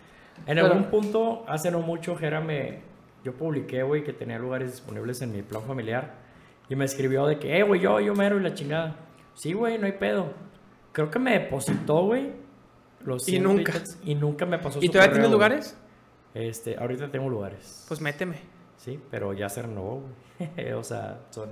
En 0.47 0.55
Pero- 0.55 0.67
algún 0.69 0.85
punto, 0.85 1.45
hace 1.49 1.71
no 1.71 1.81
mucho, 1.81 2.17
Jera 2.17 2.41
me... 2.41 2.81
Yo 3.25 3.35
publiqué, 3.35 3.83
güey, 3.83 4.05
que 4.05 4.13
tenía 4.15 4.39
lugares 4.39 4.71
disponibles 4.71 5.21
en 5.21 5.33
mi 5.33 5.43
plan 5.43 5.63
familiar. 5.65 6.15
Y 6.71 6.77
me 6.77 6.85
escribió 6.87 7.27
de 7.27 7.39
que, 7.39 7.59
eh, 7.59 7.63
güey, 7.65 7.81
yo, 7.81 7.99
yo 8.01 8.15
mero 8.15 8.39
y 8.39 8.43
la 8.43 8.55
chingada. 8.55 8.97
Sí, 9.35 9.53
güey, 9.53 9.77
no 9.79 9.87
hay 9.87 9.93
pedo. 9.93 10.33
Creo 10.93 11.11
que 11.11 11.19
me 11.19 11.33
depositó, 11.33 12.05
güey. 12.07 12.33
Los 13.05 13.27
Y 13.29 13.33
100 13.33 13.43
nunca. 13.43 13.73
bits, 13.73 13.99
Y 14.05 14.15
nunca 14.15 14.47
me 14.47 14.59
pasó 14.59 14.79
¿Y 14.81 14.87
su 14.87 14.93
todavía 14.93 15.11
correo, 15.11 15.23
tienes 15.25 15.31
lugares? 15.33 15.77
Este, 16.35 16.77
ahorita 16.77 17.11
tengo 17.11 17.29
lugares. 17.29 17.85
Pues 17.89 18.01
méteme. 18.01 18.37
Sí, 18.77 19.01
pero 19.11 19.33
ya 19.33 19.49
se 19.49 19.63
renovó, 19.63 20.03
güey. 20.39 20.73
o 20.73 20.85
sea, 20.85 21.19
son 21.31 21.49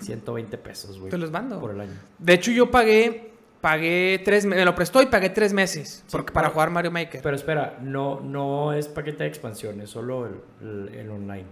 120 0.00 0.58
pesos, 0.58 0.98
güey. 0.98 1.10
Te 1.10 1.18
los 1.18 1.30
mando. 1.30 1.60
Por 1.60 1.72
el 1.72 1.80
año. 1.80 1.92
De 2.18 2.34
hecho, 2.34 2.50
yo 2.50 2.70
pagué, 2.70 3.32
pagué 3.66 4.22
tres, 4.24 4.46
me 4.46 4.64
lo 4.64 4.76
prestó 4.76 5.02
y 5.02 5.06
pagué 5.06 5.28
tres 5.30 5.52
meses. 5.52 6.04
Porque, 6.12 6.32
para 6.32 6.46
pero- 6.46 6.54
jugar 6.54 6.70
Mario 6.70 6.92
Maker. 6.92 7.20
Pero 7.20 7.34
espera, 7.34 7.78
no, 7.82 8.20
no 8.20 8.72
es 8.72 8.86
paquete 8.86 9.24
de 9.24 9.28
expansión, 9.28 9.80
es 9.80 9.90
solo 9.90 10.26
el, 10.26 10.34
el- 10.60 10.94
el 10.94 11.10
online. 11.10 11.46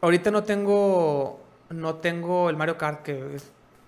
Ahorita 0.00 0.30
no 0.30 0.44
tengo, 0.44 1.38
no 1.68 1.96
tengo 1.96 2.48
el 2.48 2.56
Mario 2.56 2.78
Kart 2.78 3.02
que... 3.02 3.36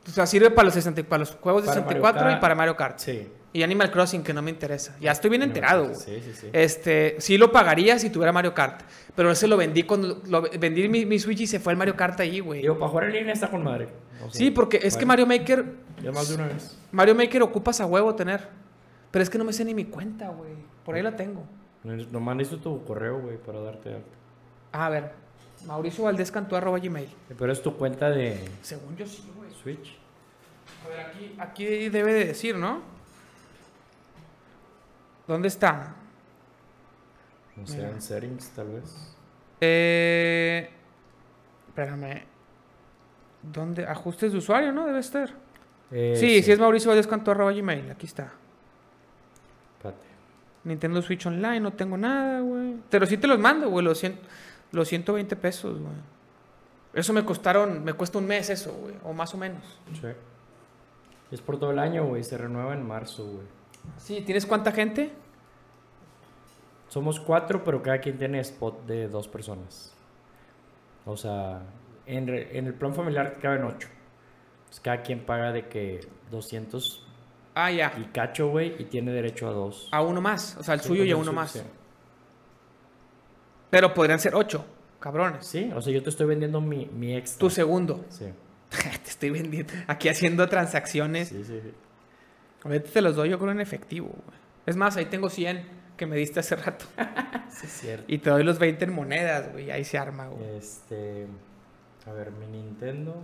o 0.07 0.11
sea, 0.11 0.27
sirve 0.27 0.51
para 0.51 0.67
los, 0.67 0.75
60 0.75 1.03
para 1.05 1.21
los 1.21 1.37
juegos 1.37 1.63
de 1.63 1.69
Para 1.69 1.81
Mario 1.81 2.03
64 2.03 2.37
y 2.37 2.41
para 2.41 2.55
Mario 2.55 2.77
Kart. 2.77 2.99
Sí. 2.99 3.33
Y 3.51 3.63
Animal 3.63 3.91
Crossing, 3.91 4.23
que 4.23 4.35
no 4.35 4.43
me 4.43 4.51
interesa. 4.51 4.95
Ya 5.01 5.13
estoy 5.13 5.31
bien 5.31 5.43
enterado. 5.43 5.95
Sí, 5.95 6.21
sí, 6.23 6.33
sí. 6.35 6.49
Este, 6.53 7.17
sí 7.19 7.39
lo 7.39 7.51
pagaría 7.51 7.99
si 7.99 8.11
tuviera 8.11 8.31
Mario 8.31 8.53
Kart. 8.53 8.83
Pero 9.17 9.31
ese 9.31 9.49
lo 9.49 9.57
vendí 9.57 9.85
cuando 9.85 10.21
lo, 10.27 10.43
vendí 10.43 10.87
mi, 10.91 11.07
mi 11.07 11.19
Switch 11.19 11.41
y 11.41 11.47
se 11.47 11.59
fue 11.59 11.73
el 11.73 11.79
Mario 11.79 11.97
Kart 11.97 12.21
ahí, 12.21 12.41
güey. 12.41 12.61
Digo, 12.61 12.79
para 12.79 12.91
jugar 12.91 13.05
en 13.07 13.13
línea 13.15 13.33
está 13.33 13.51
con 13.51 13.65
madre. 13.65 13.89
O 14.25 14.31
sea, 14.31 14.39
Sí, 14.39 14.51
porque 14.51 14.81
es 14.83 14.97
que 14.97 15.07
Mario 15.07 15.27
Maker, 15.27 15.65
Ya 16.03 16.13
más 16.13 16.29
de 16.29 16.35
una 16.35 16.47
vez. 16.49 16.79
Mario 16.93 17.15
Maker 17.15 17.43
ocupas 17.43 17.81
a 17.81 17.87
huevo 17.87 18.15
tener. 18.15 18.49
Pero 19.11 19.23
es 19.23 19.31
que 19.31 19.39
no 19.39 19.45
me 19.45 19.53
sé 19.53 19.65
ni 19.65 19.75
mi 19.75 19.87
cuenta, 19.87 20.29
güey. 20.29 20.53
Por 20.85 20.95
ahí 20.95 21.03
la 21.03 21.17
tengo. 21.17 21.45
Nomás 21.85 22.37
necesito 22.37 22.63
tu 22.63 22.85
correo, 22.85 23.21
güey, 23.21 23.39
para 23.39 23.61
darte 23.61 23.95
alta. 23.95 24.09
Ah, 24.73 24.87
a 24.87 24.91
ver. 24.91 25.13
Mauricio 25.67 26.05
Valdés 26.05 26.31
Cantú, 26.31 26.57
arroba 26.57 26.79
gmail. 26.79 27.09
Pero 27.37 27.53
es 27.53 27.63
tu 27.63 27.77
cuenta 27.77 28.11
de 28.11 28.49
Según 28.63 28.97
yo 28.97 29.07
sí, 29.07 29.25
güey. 29.37 29.51
Switch. 29.55 29.97
A 30.85 30.89
ver, 30.89 31.01
aquí, 31.01 31.35
aquí 31.39 31.89
debe 31.89 32.13
de 32.13 32.25
decir, 32.27 32.57
¿no? 32.57 32.81
¿Dónde 35.27 35.49
está? 35.49 35.95
No 37.57 37.67
sé, 37.67 37.83
en 37.83 38.01
settings, 38.01 38.51
tal 38.51 38.69
vez. 38.69 39.17
Eh, 39.61 40.71
espérame. 41.69 42.23
¿Dónde? 43.43 43.87
Ajustes 43.87 44.33
de 44.33 44.39
usuario, 44.39 44.73
¿no? 44.73 44.87
Debe 44.87 44.99
estar. 45.01 45.31
Eh, 45.91 46.15
sí, 46.19 46.43
sí, 46.43 46.53
es 46.53 46.59
Mauricio 46.59 46.91
Valdés 46.91 47.09
arroba 47.11 47.53
gmail. 47.53 47.91
Aquí 47.91 48.07
está. 48.07 48.33
Espérate. 49.77 50.07
Nintendo 50.65 51.01
Switch 51.03 51.25
Online, 51.27 51.61
no 51.61 51.73
tengo 51.73 51.97
nada, 51.97 52.41
güey. 52.41 52.75
Pero 52.91 53.07
sí 53.07 53.17
te 53.17 53.27
los 53.27 53.39
mando, 53.39 53.71
güey, 53.71 53.85
los, 53.85 54.03
cien- 54.03 54.19
los 54.73 54.89
120 54.89 55.37
pesos, 55.37 55.79
güey. 55.81 55.93
Eso 56.95 57.13
me 57.13 57.25
costaron, 57.25 57.85
me 57.85 57.93
cuesta 57.93 58.19
un 58.19 58.27
mes 58.27 58.51
eso, 58.51 58.73
güey, 58.73 58.95
o 59.05 59.13
más 59.13 59.33
o 59.35 59.39
menos. 59.39 59.63
Sí. 60.01 60.09
Es 61.31 61.41
por 61.41 61.59
todo 61.59 61.71
el 61.71 61.79
año, 61.79 62.05
güey. 62.07 62.25
Se 62.25 62.37
renueva 62.37 62.75
en 62.75 62.87
marzo, 62.87 63.25
güey. 63.25 63.47
Sí, 63.99 64.23
¿tienes 64.23 64.45
cuánta 64.47 64.73
gente? 64.73 65.13
Somos 66.89 67.21
cuatro, 67.21 67.63
pero 67.65 67.83
cada 67.83 67.99
quien 68.01 68.19
tiene 68.19 68.41
spot 68.41 68.87
de 68.87 69.09
dos 69.09 69.29
personas. 69.29 69.93
O 71.05 71.17
sea, 71.17 71.61
en, 72.09 72.29
en 72.29 72.67
el 72.67 72.75
plan 72.75 72.95
familiar 72.95 73.39
caben 73.41 73.65
ocho. 73.65 73.89
Entonces, 74.61 74.81
cada 74.81 75.03
quien 75.03 75.21
paga 75.25 75.53
de 75.53 75.69
que 75.69 76.01
200 76.31 77.05
Ah, 77.55 77.71
ya. 77.73 77.93
y 78.01 78.05
cacho, 78.13 78.49
güey, 78.51 78.75
y 78.79 78.85
tiene 78.85 79.13
derecho 79.13 79.49
a 79.49 79.53
dos. 79.53 79.89
A 79.93 80.03
uno 80.03 80.21
más. 80.21 80.57
O 80.59 80.63
sea, 80.63 80.75
el 80.75 80.81
Sí, 80.81 80.89
suyo 80.89 81.05
y 81.05 81.11
a 81.11 81.17
uno 81.17 81.33
más. 81.33 81.53
sí. 81.53 81.61
Pero 83.71 83.93
podrían 83.95 84.19
ser 84.19 84.35
ocho, 84.35 84.65
cabrones. 85.01 85.47
Sí, 85.47 85.71
o 85.75 85.81
sea, 85.83 85.93
yo 85.93 86.03
te 86.03 86.11
estoy 86.11 86.27
vendiendo 86.27 86.61
mi, 86.61 86.87
mi 86.87 87.15
extra. 87.17 87.39
Tu 87.41 87.51
segundo. 87.51 88.05
Sí, 88.09 88.27
te 88.71 89.11
estoy 89.11 89.31
vendiendo. 89.31 89.73
Aquí 89.87 90.09
haciendo 90.09 90.49
transacciones. 90.49 91.29
sí, 91.29 91.45
sí. 91.45 91.61
sí. 91.63 91.73
Ahorita 92.65 92.91
te 92.91 93.01
los 93.03 93.15
doy 93.15 93.29
yo 93.31 93.39
creo 93.39 93.53
en 93.53 93.61
efectivo, 93.61 94.09
güey. 94.09 94.39
Es 94.67 94.77
más, 94.77 94.97
ahí 94.97 95.07
tengo 95.07 95.31
100 95.31 95.65
que 95.97 96.07
me 96.07 96.17
diste 96.17 96.41
hace 96.41 96.57
rato. 96.57 96.85
Sí, 97.51 97.67
es 97.67 97.73
cierto. 97.73 98.05
Y 98.07 98.19
te 98.19 98.31
doy 98.31 98.45
los 98.45 98.59
20 98.61 98.85
en 98.85 98.93
monedas, 98.93 99.51
güey. 99.51 99.71
Ahí 99.73 99.83
se 99.83 99.99
arma, 99.99 100.29
güey. 100.29 100.59
Este. 100.59 101.27
A 102.07 102.13
ver, 102.13 102.31
mi 102.33 102.47
Nintendo. 102.47 103.15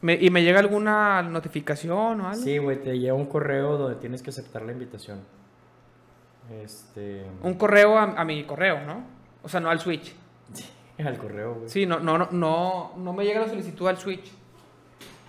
Me- 0.00 0.14
¿Y 0.20 0.30
me 0.30 0.42
llega 0.42 0.60
alguna 0.60 1.22
notificación 1.22 2.20
o 2.20 2.28
algo? 2.28 2.42
Sí, 2.42 2.58
güey, 2.58 2.80
te 2.82 2.98
llega 2.98 3.14
un 3.14 3.26
correo 3.26 3.76
donde 3.76 3.96
tienes 4.00 4.22
que 4.22 4.30
aceptar 4.30 4.62
la 4.62 4.72
invitación. 4.72 5.20
Este. 6.62 7.24
Un 7.42 7.54
correo 7.54 7.98
a, 7.98 8.04
a 8.04 8.24
mi 8.24 8.44
correo, 8.44 8.80
¿no? 8.86 9.02
O 9.42 9.48
sea, 9.48 9.60
no 9.60 9.70
al 9.70 9.80
Switch. 9.80 10.14
Al 10.98 11.16
correo, 11.16 11.54
güey. 11.54 11.68
Sí, 11.68 11.86
no, 11.86 12.00
no, 12.00 12.18
no, 12.18 12.28
no, 12.32 12.92
no 12.96 13.12
me 13.12 13.24
llega 13.24 13.38
la 13.40 13.48
solicitud 13.48 13.86
al 13.86 13.98
Switch. 13.98 14.32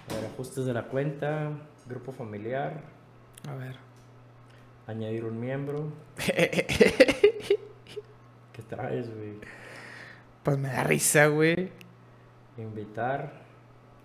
A 0.09 0.15
ver, 0.15 0.25
ajustes 0.25 0.65
de 0.65 0.73
la 0.73 0.85
cuenta, 0.85 1.51
grupo 1.87 2.11
familiar, 2.11 2.81
A 3.47 3.53
ver. 3.53 3.75
añadir 4.87 5.25
un 5.25 5.39
miembro. 5.39 5.91
¿Qué 6.25 6.65
traes, 8.67 9.15
güey? 9.15 9.33
Pues 10.41 10.57
me 10.57 10.69
da 10.69 10.83
risa, 10.83 11.27
güey. 11.27 11.69
Invitar. 12.59 13.31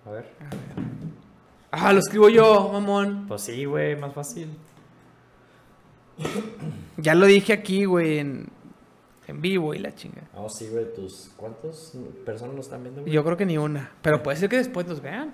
A 0.05 0.11
ver. 0.11 0.25
Ah, 1.71 1.91
lo 1.91 1.99
escribo 1.99 2.29
yo, 2.29 2.69
mamón. 2.71 3.25
Pues 3.27 3.41
sí, 3.41 3.65
güey, 3.65 3.95
más 3.95 4.13
fácil. 4.13 4.55
Ya 6.97 7.13
lo 7.15 7.25
dije 7.25 7.51
aquí, 7.51 7.83
güey, 7.85 8.19
en, 8.19 8.47
en 9.27 9.41
vivo 9.41 9.73
y 9.73 9.79
la 9.79 9.93
chinga. 9.93 10.21
Ah, 10.33 10.47
sí, 10.49 10.69
güey, 10.69 10.93
tus. 10.93 11.31
¿Cuántas 11.35 11.93
personas 12.25 12.55
nos 12.55 12.65
están 12.67 12.83
viendo, 12.83 13.01
güey? 13.01 13.13
Yo 13.13 13.23
creo 13.23 13.35
que 13.35 13.45
ni 13.45 13.57
una. 13.57 13.91
Pero 14.01 14.23
puede 14.23 14.37
ser 14.37 14.49
que 14.49 14.57
después 14.57 14.87
nos 14.87 15.01
vean. 15.01 15.33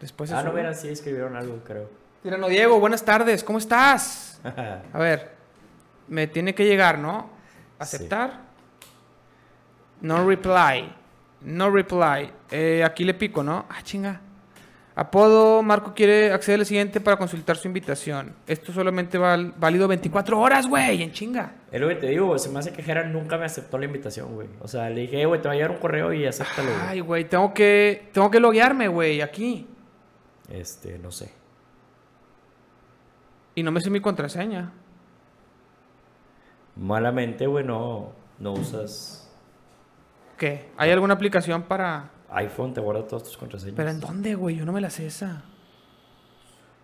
Después 0.00 0.32
Ah, 0.32 0.42
no, 0.42 0.52
mira, 0.52 0.72
sí 0.74 0.88
escribieron 0.88 1.36
algo, 1.36 1.58
creo. 1.64 1.88
Tirano 2.22 2.48
Diego, 2.48 2.80
buenas 2.80 3.04
tardes, 3.04 3.44
¿cómo 3.44 3.58
estás? 3.58 4.40
A 4.92 4.98
ver, 4.98 5.32
me 6.08 6.26
tiene 6.26 6.54
que 6.54 6.64
llegar, 6.64 6.98
¿no? 6.98 7.30
Aceptar. 7.78 8.40
No 10.00 10.26
reply. 10.26 10.92
No 11.44 11.70
reply. 11.70 12.30
Eh, 12.50 12.82
aquí 12.84 13.04
le 13.04 13.14
pico, 13.14 13.42
¿no? 13.42 13.66
Ah, 13.68 13.82
chinga. 13.82 14.20
Apodo, 14.94 15.62
Marco 15.62 15.94
quiere 15.94 16.32
acceder 16.32 16.60
al 16.60 16.66
siguiente 16.66 17.00
para 17.00 17.16
consultar 17.16 17.56
su 17.56 17.66
invitación. 17.66 18.34
Esto 18.46 18.72
solamente 18.72 19.16
val- 19.16 19.54
válido 19.56 19.88
24 19.88 20.38
horas, 20.38 20.68
güey, 20.68 21.02
en 21.02 21.12
chinga. 21.12 21.54
Es 21.72 21.80
lo 21.80 21.88
que 21.88 21.94
te 21.94 22.08
digo, 22.08 22.26
güey, 22.26 22.38
se 22.38 22.50
me 22.50 22.58
hace 22.58 22.72
que 22.74 22.82
Jera 22.82 23.04
nunca 23.04 23.38
me 23.38 23.46
aceptó 23.46 23.78
la 23.78 23.86
invitación, 23.86 24.34
güey. 24.34 24.48
O 24.60 24.68
sea, 24.68 24.90
le 24.90 25.00
dije, 25.02 25.22
"Eh, 25.22 25.24
güey, 25.26 25.40
te 25.40 25.48
va 25.48 25.52
a 25.52 25.56
llegar 25.56 25.70
un 25.70 25.78
correo 25.78 26.12
y 26.12 26.26
acéptalo, 26.26 26.68
güey. 26.68 26.82
Ay, 26.88 27.00
güey, 27.00 27.24
tengo 27.24 27.54
que, 27.54 28.10
tengo 28.12 28.30
que 28.30 28.38
loguearme, 28.38 28.88
güey, 28.88 29.22
aquí. 29.22 29.66
Este, 30.50 30.98
no 30.98 31.10
sé. 31.10 31.32
Y 33.54 33.62
no 33.62 33.72
me 33.72 33.80
sé 33.80 33.88
mi 33.88 34.00
contraseña. 34.00 34.72
Malamente, 36.76 37.46
güey, 37.46 37.64
no, 37.64 38.12
no 38.38 38.52
usas 38.52 39.31
¿Qué? 40.42 40.72
¿Hay 40.76 40.90
alguna 40.90 41.14
aplicación 41.14 41.62
para...? 41.62 42.10
iPhone, 42.30 42.74
te 42.74 42.80
guarda 42.80 43.06
todas 43.06 43.22
tus 43.22 43.36
contraseñas. 43.36 43.76
¿Pero 43.76 43.90
en 43.90 44.00
dónde, 44.00 44.34
güey? 44.34 44.56
Yo 44.56 44.64
no 44.64 44.72
me 44.72 44.80
la 44.80 44.90
sé 44.90 45.06
esa. 45.06 45.44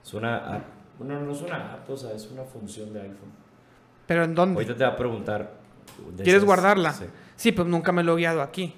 Es 0.00 0.14
una 0.14 0.36
app. 0.54 0.62
No, 1.00 1.18
no 1.18 1.32
es 1.32 1.42
una 1.42 1.72
app, 1.74 1.90
o 1.90 1.96
sea, 1.96 2.12
es 2.12 2.30
una 2.30 2.44
función 2.44 2.92
de 2.92 3.00
iPhone. 3.00 3.32
¿Pero 4.06 4.22
en 4.22 4.36
dónde? 4.36 4.54
Ahorita 4.54 4.76
te 4.76 4.84
va 4.84 4.90
a 4.90 4.96
preguntar. 4.96 5.54
¿Quieres 6.14 6.34
esas- 6.34 6.44
guardarla? 6.44 6.92
Sí. 6.92 7.06
Sí, 7.34 7.50
pues 7.50 7.66
nunca 7.66 7.90
me 7.90 8.04
lo 8.04 8.12
he 8.12 8.18
guiado 8.18 8.42
aquí. 8.42 8.76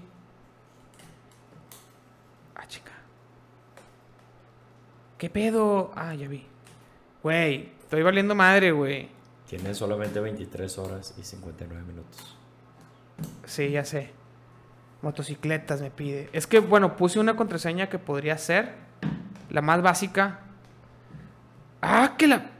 Ah, 2.55 2.65
chica. 2.67 2.93
¿Qué 5.19 5.29
pedo? 5.29 5.93
Ah, 5.95 6.15
ya 6.15 6.27
vi. 6.27 6.47
Güey, 7.23 7.71
estoy 7.83 8.03
valiendo 8.03 8.35
madre, 8.35 8.73
güey. 8.73 9.11
Tiene 9.47 9.75
solamente 9.75 10.21
23 10.21 10.79
horas 10.79 11.15
y 11.19 11.23
59 11.23 11.83
minutos. 11.83 12.35
Sí, 13.45 13.71
ya 13.73 13.85
sé. 13.85 14.19
Motocicletas 15.03 15.81
me 15.81 15.91
pide. 15.91 16.29
Es 16.33 16.47
que, 16.47 16.61
bueno, 16.61 16.97
puse 16.97 17.19
una 17.19 17.35
contraseña 17.37 17.89
que 17.89 17.99
podría 17.99 18.37
ser 18.39 18.75
la 19.49 19.63
más 19.63 19.81
básica. 19.83 20.41
Ah, 21.81 22.15
que 22.19 22.27
la... 22.27 22.51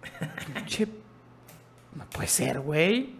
Pinche... 0.54 0.86
No 1.94 2.04
puede 2.08 2.28
ser, 2.28 2.60
güey. 2.60 3.14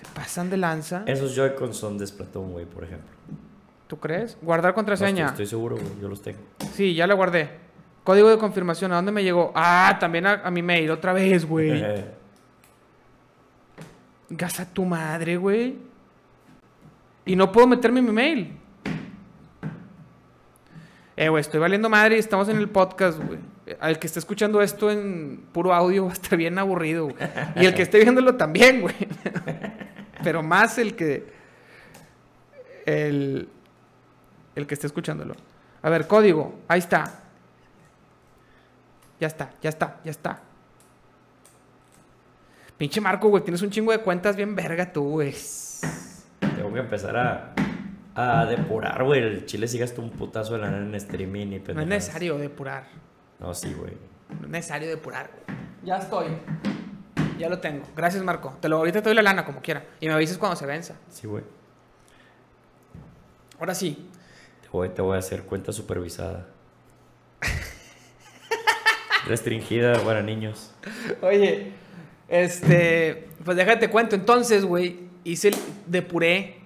Se 0.00 0.06
pasan 0.14 0.48
de 0.48 0.56
lanza. 0.56 1.02
Esos 1.06 1.34
Joy-Con 1.36 1.74
son 1.74 1.98
de 1.98 2.06
Splatoon, 2.06 2.52
güey, 2.52 2.64
por 2.64 2.84
ejemplo. 2.84 3.10
¿Tú 3.86 3.98
crees? 3.98 4.38
Guardar 4.40 4.70
No, 4.72 4.74
contraseña. 4.76 5.26
estoy, 5.26 5.44
estoy 5.44 5.46
seguro, 5.46 5.76
güey, 5.76 6.00
yo 6.00 6.08
los 6.08 6.22
tengo. 6.22 6.38
Sí, 6.72 6.94
ya 6.94 7.06
la 7.06 7.12
guardé. 7.14 7.50
Código 8.02 8.30
de 8.30 8.38
confirmación, 8.38 8.92
¿a 8.92 8.96
dónde 8.96 9.12
me 9.12 9.22
llegó? 9.22 9.52
Ah, 9.54 9.96
también 10.00 10.26
a, 10.26 10.40
a 10.44 10.50
mi 10.50 10.62
mail, 10.62 10.90
otra 10.90 11.12
vez, 11.12 11.44
güey. 11.44 11.84
Gasa 14.30 14.64
tu 14.72 14.84
madre, 14.84 15.36
güey. 15.36 15.76
Y 17.26 17.36
no 17.36 17.52
puedo 17.52 17.66
meterme 17.66 17.98
en 17.98 18.06
mi 18.06 18.12
mail. 18.12 18.56
Eh, 21.16 21.28
güey, 21.28 21.40
estoy 21.40 21.58
valiendo 21.58 21.90
madre 21.90 22.16
y 22.16 22.18
estamos 22.20 22.48
en 22.48 22.56
el 22.58 22.68
podcast, 22.68 23.18
güey. 23.18 23.40
Al 23.80 23.98
que 23.98 24.06
esté 24.06 24.20
escuchando 24.20 24.62
esto 24.62 24.90
en 24.90 25.44
puro 25.52 25.74
audio 25.74 26.04
va 26.04 26.10
a 26.10 26.12
estar 26.12 26.38
bien 26.38 26.56
aburrido, 26.58 27.08
güey. 27.08 27.16
Y 27.56 27.66
el 27.66 27.74
que 27.74 27.82
esté 27.82 27.98
viéndolo 27.98 28.36
también, 28.36 28.80
güey. 28.80 28.94
Pero 30.22 30.42
más 30.42 30.78
el 30.78 30.94
que. 30.94 31.26
El. 32.84 33.48
El 34.54 34.66
que 34.66 34.74
esté 34.74 34.86
escuchándolo. 34.86 35.34
A 35.82 35.90
ver, 35.90 36.06
código. 36.06 36.60
Ahí 36.68 36.78
está. 36.78 37.22
Ya 39.18 39.26
está, 39.26 39.50
ya 39.62 39.70
está, 39.70 40.00
ya 40.04 40.10
está. 40.10 40.40
Pinche 42.78 43.00
Marco, 43.00 43.28
güey, 43.28 43.42
tienes 43.42 43.62
un 43.62 43.70
chingo 43.70 43.90
de 43.90 43.98
cuentas 43.98 44.36
bien 44.36 44.54
verga 44.54 44.92
tú, 44.92 45.02
güey. 45.02 45.34
Que 46.76 46.80
empezar 46.82 47.16
a, 47.16 47.54
a 48.14 48.44
depurar, 48.44 49.02
güey. 49.02 49.22
El 49.22 49.46
chile 49.46 49.66
sí 49.66 49.78
gasta 49.78 50.02
un 50.02 50.10
putazo 50.10 50.52
de 50.52 50.58
lana 50.60 50.76
en 50.76 50.94
streaming 50.94 51.46
y 51.52 51.58
No 51.72 51.80
es 51.80 51.86
necesario 51.86 52.36
depurar. 52.36 52.84
No, 53.38 53.54
sí, 53.54 53.72
güey. 53.72 53.94
No 54.40 54.44
es 54.44 54.50
necesario 54.50 54.86
depurar, 54.86 55.30
güey. 55.32 55.58
Ya 55.84 55.96
estoy. 55.96 56.26
Ya 57.38 57.48
lo 57.48 57.60
tengo. 57.60 57.86
Gracias, 57.96 58.22
Marco. 58.22 58.58
Te 58.60 58.68
lo, 58.68 58.76
ahorita 58.76 59.00
te 59.00 59.08
doy 59.08 59.14
la 59.16 59.22
lana 59.22 59.46
como 59.46 59.62
quiera. 59.62 59.86
Y 60.00 60.06
me 60.06 60.12
avisas 60.12 60.36
cuando 60.36 60.54
se 60.54 60.66
venza. 60.66 60.96
Sí, 61.08 61.26
güey. 61.26 61.44
Ahora 63.58 63.74
sí. 63.74 64.10
Te 64.60 64.68
voy, 64.68 64.90
te 64.90 65.00
voy 65.00 65.16
a 65.16 65.20
hacer 65.20 65.44
cuenta 65.44 65.72
supervisada. 65.72 66.46
Restringida 69.26 69.98
para 70.00 70.22
niños. 70.22 70.72
Oye, 71.22 71.72
este, 72.28 73.28
pues 73.46 73.56
déjate 73.56 73.88
cuento. 73.88 74.14
Entonces, 74.14 74.66
güey, 74.66 75.08
hice, 75.24 75.48
el- 75.48 75.56
depuré, 75.86 76.65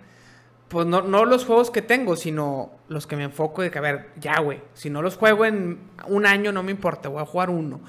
pues 0.71 0.87
no, 0.87 1.03
no 1.03 1.25
los 1.25 1.45
juegos 1.45 1.73
que 1.73 1.83
tengo, 1.83 2.15
sino 2.15 2.71
los 2.87 3.09
que 3.09 3.17
me 3.17 3.25
enfoco 3.25 3.61
de 3.61 3.73
que, 3.73 3.79
a 3.79 3.83
ver, 3.83 4.11
ya, 4.21 4.39
güey, 4.39 4.61
si 4.73 4.89
no 4.89 5.03
los 5.03 5.17
juego 5.17 5.45
en 5.45 5.81
un 6.07 6.27
año, 6.27 6.53
no 6.53 6.63
me 6.63 6.71
importa, 6.71 7.09
voy 7.09 7.21
a 7.21 7.27
jugar 7.27 7.51
uno. 7.51 7.81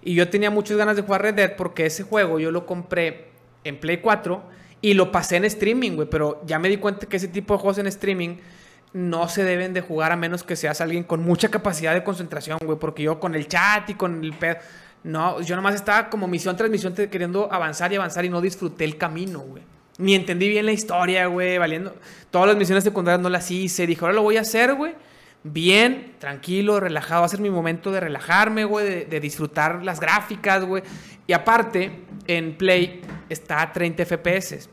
Y 0.00 0.14
yo 0.14 0.30
tenía 0.30 0.50
muchas 0.50 0.78
ganas 0.78 0.96
de 0.96 1.02
jugar 1.02 1.20
Red 1.20 1.34
Dead 1.34 1.56
porque 1.56 1.84
ese 1.84 2.02
juego 2.02 2.38
yo 2.38 2.50
lo 2.50 2.64
compré 2.64 3.28
en 3.62 3.78
Play 3.78 3.98
4 3.98 4.42
y 4.80 4.94
lo 4.94 5.12
pasé 5.12 5.36
en 5.36 5.44
streaming, 5.44 5.96
güey, 5.96 6.08
pero 6.08 6.40
ya 6.46 6.58
me 6.58 6.70
di 6.70 6.78
cuenta 6.78 7.04
que 7.04 7.18
ese 7.18 7.28
tipo 7.28 7.52
de 7.52 7.60
juegos 7.60 7.76
en 7.76 7.86
streaming 7.88 8.38
no 8.94 9.28
se 9.28 9.44
deben 9.44 9.74
de 9.74 9.82
jugar 9.82 10.10
a 10.10 10.16
menos 10.16 10.42
que 10.42 10.56
seas 10.56 10.80
alguien 10.80 11.04
con 11.04 11.22
mucha 11.22 11.50
capacidad 11.50 11.92
de 11.92 12.02
concentración, 12.02 12.56
güey, 12.64 12.78
porque 12.78 13.02
yo 13.02 13.20
con 13.20 13.34
el 13.34 13.48
chat 13.48 13.90
y 13.90 13.94
con 13.96 14.24
el 14.24 14.32
pedo, 14.32 14.56
no, 15.04 15.42
yo 15.42 15.56
nomás 15.56 15.74
estaba 15.74 16.08
como 16.08 16.26
misión 16.26 16.56
tras 16.56 16.70
misión 16.70 16.94
queriendo 16.94 17.52
avanzar 17.52 17.92
y 17.92 17.96
avanzar 17.96 18.24
y 18.24 18.30
no 18.30 18.40
disfruté 18.40 18.86
el 18.86 18.96
camino, 18.96 19.40
güey. 19.40 19.62
Ni 20.00 20.14
entendí 20.14 20.48
bien 20.48 20.66
la 20.66 20.72
historia, 20.72 21.26
güey, 21.26 21.58
valiendo. 21.58 21.94
Todas 22.30 22.48
las 22.48 22.56
misiones 22.56 22.82
secundarias 22.84 23.20
no 23.22 23.28
las 23.28 23.50
hice. 23.50 23.86
Dije, 23.86 24.00
ahora 24.02 24.14
lo 24.14 24.22
voy 24.22 24.36
a 24.36 24.40
hacer, 24.40 24.74
güey. 24.74 24.94
Bien, 25.42 26.14
tranquilo, 26.18 26.80
relajado. 26.80 27.20
Va 27.22 27.26
a 27.26 27.28
ser 27.28 27.40
mi 27.40 27.50
momento 27.50 27.90
de 27.92 28.00
relajarme, 28.00 28.64
güey, 28.64 28.86
de, 28.86 29.04
de 29.06 29.20
disfrutar 29.20 29.82
las 29.84 30.00
gráficas, 30.00 30.64
güey. 30.64 30.82
Y 31.26 31.32
aparte, 31.32 31.90
en 32.26 32.56
Play 32.58 33.00
está 33.28 33.62
a 33.62 33.72
30 33.72 34.04
FPS, 34.04 34.68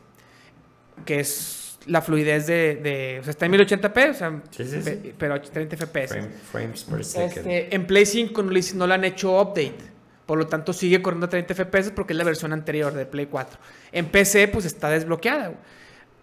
que 1.04 1.20
es 1.20 1.78
la 1.86 2.02
fluidez 2.02 2.46
de, 2.46 2.74
de- 2.76 3.18
O 3.20 3.22
sea, 3.22 3.30
está 3.30 3.46
en 3.46 3.52
1080p, 3.52 4.10
o 4.10 4.14
sea, 4.14 4.42
Sí, 4.50 4.64
sí, 4.64 4.82
sí. 4.82 4.90
pe- 4.90 5.14
pero 5.16 5.40
30 5.40 5.76
FPS. 5.76 6.08
Frame- 6.14 6.28
frames 6.52 6.84
per 6.84 7.04
second. 7.04 7.36
Este, 7.38 7.74
en 7.74 7.86
Play 7.86 8.04
5 8.04 8.42
no 8.42 8.50
no 8.74 8.86
le 8.86 8.94
han 8.94 9.04
hecho 9.04 9.40
update. 9.40 9.97
Por 10.28 10.36
lo 10.36 10.46
tanto, 10.46 10.74
sigue 10.74 11.00
corriendo 11.00 11.24
a 11.24 11.30
30 11.30 11.54
FPS 11.54 11.90
porque 11.90 12.12
es 12.12 12.18
la 12.18 12.24
versión 12.24 12.52
anterior 12.52 12.92
de 12.92 13.06
Play 13.06 13.24
4. 13.24 13.58
En 13.92 14.10
PC, 14.10 14.48
pues 14.48 14.66
está 14.66 14.90
desbloqueada, 14.90 15.46
güey. 15.46 15.58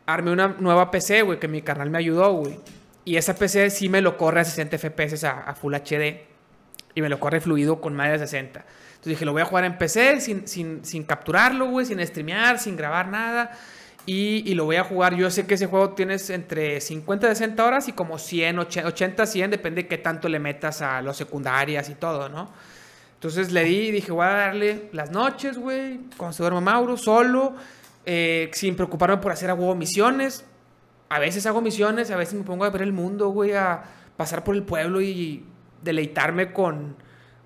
Armé 0.06 0.30
una 0.30 0.50
nueva 0.60 0.92
PC, 0.92 1.24
güey, 1.24 1.40
que 1.40 1.48
mi 1.48 1.64
carnal 1.64 1.90
me 1.90 1.98
ayudó, 1.98 2.32
güey. 2.34 2.60
Y 3.04 3.16
esa 3.16 3.34
PC 3.34 3.72
sí 3.72 3.90
me 3.90 4.02
lo 4.02 4.16
corre 4.16 4.42
a 4.42 4.46
60 4.46 4.78
FPS 4.78 5.24
a, 5.24 5.42
a 5.42 5.56
Full 5.56 5.74
HD. 5.74 6.22
Y 6.94 7.02
me 7.02 7.10
lo 7.10 7.20
corre 7.20 7.42
fluido 7.42 7.82
con 7.82 7.96
más 7.96 8.12
de 8.12 8.20
60. 8.20 8.60
Entonces 8.60 9.06
dije, 9.06 9.26
lo 9.26 9.32
voy 9.32 9.42
a 9.42 9.46
jugar 9.46 9.66
en 9.66 9.76
PC 9.76 10.22
sin, 10.22 10.48
sin, 10.48 10.86
sin 10.86 11.04
capturarlo, 11.04 11.66
güey, 11.66 11.88
sin 11.88 12.00
streamear, 12.06 12.60
sin 12.60 12.78
grabar 12.78 13.08
nada. 13.08 13.58
Y, 14.06 14.44
y 14.46 14.54
lo 14.54 14.66
voy 14.66 14.76
a 14.76 14.84
jugar. 14.84 15.16
Yo 15.16 15.32
sé 15.32 15.48
que 15.48 15.56
ese 15.56 15.66
juego 15.66 15.96
tienes 15.96 16.30
entre 16.30 16.80
50 16.80 17.26
y 17.26 17.30
60 17.32 17.66
horas 17.66 17.88
y 17.88 17.94
como 17.94 18.20
100, 18.20 18.60
80, 18.60 19.26
100, 19.26 19.50
depende 19.50 19.82
de 19.82 19.88
qué 19.88 19.98
tanto 19.98 20.30
le 20.30 20.38
metas 20.38 20.84
a 20.84 21.02
los 21.02 21.18
secundarias 21.18 21.90
y 21.90 21.96
todo, 21.96 22.30
¿no? 22.30 22.54
Entonces 23.16 23.52
le 23.52 23.64
di 23.64 23.88
y 23.88 23.92
dije, 23.92 24.12
voy 24.12 24.26
a 24.26 24.32
darle 24.32 24.90
las 24.92 25.12
noches, 25.12 25.58
güey, 25.58 26.00
cuando 26.18 26.34
se 26.34 26.44
duerma 26.44 26.62
Mauro, 26.62 26.98
solo, 26.98 27.56
eh, 28.06 28.52
sin 28.54 28.76
preocuparme 28.76 29.18
por 29.18 29.32
hacer 29.32 29.50
a 29.50 29.56
huevo 29.56 29.74
misiones. 29.76 30.46
A 31.10 31.20
veces 31.20 31.46
hago 31.46 31.62
misiones, 31.62 32.12
a 32.12 32.18
veces 32.18 32.36
me 32.36 32.44
pongo 32.44 32.66
a 32.66 32.70
ver 32.70 32.82
el 32.82 32.94
mundo, 32.94 33.30
güey, 33.30 33.54
a 33.54 33.84
pasar 34.18 34.44
por 34.44 34.56
el 34.56 34.64
pueblo 34.64 35.02
y 35.02 35.44
deleitarme 35.82 36.52
con 36.52 36.96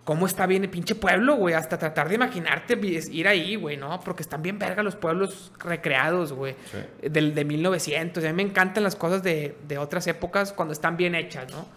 cómo 0.03 0.25
está 0.25 0.47
bien 0.47 0.63
el 0.63 0.69
pinche 0.69 0.95
pueblo, 0.95 1.35
güey. 1.35 1.53
Hasta 1.53 1.77
tratar 1.77 2.09
de 2.09 2.15
imaginarte 2.15 2.79
ir 2.83 3.27
ahí, 3.27 3.55
güey, 3.55 3.77
¿no? 3.77 3.99
Porque 3.99 4.23
están 4.23 4.41
bien 4.41 4.57
verga 4.57 4.81
los 4.81 4.95
pueblos 4.95 5.51
recreados, 5.59 6.33
güey. 6.33 6.55
Sí. 6.71 7.09
Del, 7.09 7.35
de 7.35 7.45
1900. 7.45 8.23
A 8.23 8.27
mí 8.27 8.33
me 8.33 8.41
encantan 8.41 8.83
las 8.83 8.95
cosas 8.95 9.21
de, 9.21 9.55
de 9.67 9.77
otras 9.77 10.07
épocas 10.07 10.51
cuando 10.51 10.73
están 10.73 10.97
bien 10.97 11.13
hechas, 11.13 11.51
¿no? 11.51 11.67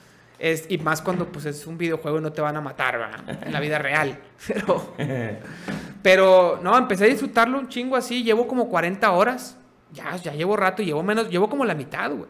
Es, 0.42 0.66
y 0.68 0.76
más 0.78 1.00
cuando 1.00 1.30
pues 1.30 1.44
es 1.44 1.68
un 1.68 1.78
videojuego 1.78 2.18
y 2.18 2.20
no 2.20 2.32
te 2.32 2.40
van 2.40 2.56
a 2.56 2.60
matar, 2.60 2.98
¿verdad? 2.98 3.44
En 3.46 3.52
la 3.52 3.60
vida 3.60 3.78
real. 3.78 4.18
Pero, 4.48 4.92
pero 6.02 6.58
no, 6.60 6.76
empecé 6.76 7.04
a 7.04 7.06
disfrutarlo 7.06 7.60
un 7.60 7.68
chingo 7.68 7.94
así. 7.94 8.24
Llevo 8.24 8.48
como 8.48 8.68
40 8.68 9.08
horas. 9.12 9.56
Ya, 9.92 10.16
ya 10.16 10.32
llevo 10.32 10.56
rato, 10.56 10.82
llevo 10.82 11.00
menos, 11.04 11.30
llevo 11.30 11.48
como 11.48 11.64
la 11.64 11.76
mitad, 11.76 12.10
güey. 12.10 12.28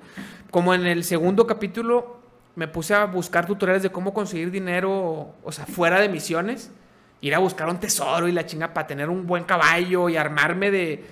Como 0.51 0.75
en 0.75 0.87
el 0.87 1.05
segundo 1.05 1.47
capítulo 1.47 2.21
me 2.55 2.69
puse 2.69 2.95
a 2.95 3.07
buscar 3.07 3.47
tutoriales 3.47 3.83
de 3.83 3.89
cómo 3.89 4.13
conseguir 4.13 4.51
dinero, 4.51 5.35
o 5.43 5.51
sea, 5.51 5.65
fuera 5.65 5.99
de 5.99 6.11
misiones. 6.11 6.71
Ir 7.23 7.35
a 7.35 7.39
buscar 7.39 7.67
un 7.71 7.81
tesoro 7.81 8.29
y 8.29 8.33
la 8.33 8.45
chinga 8.45 8.75
para 8.75 8.87
tener 8.87 9.09
un 9.09 9.27
buen 9.27 9.45
caballo 9.45 10.11
y 10.11 10.19
armarme 10.19 10.71
de... 10.71 11.03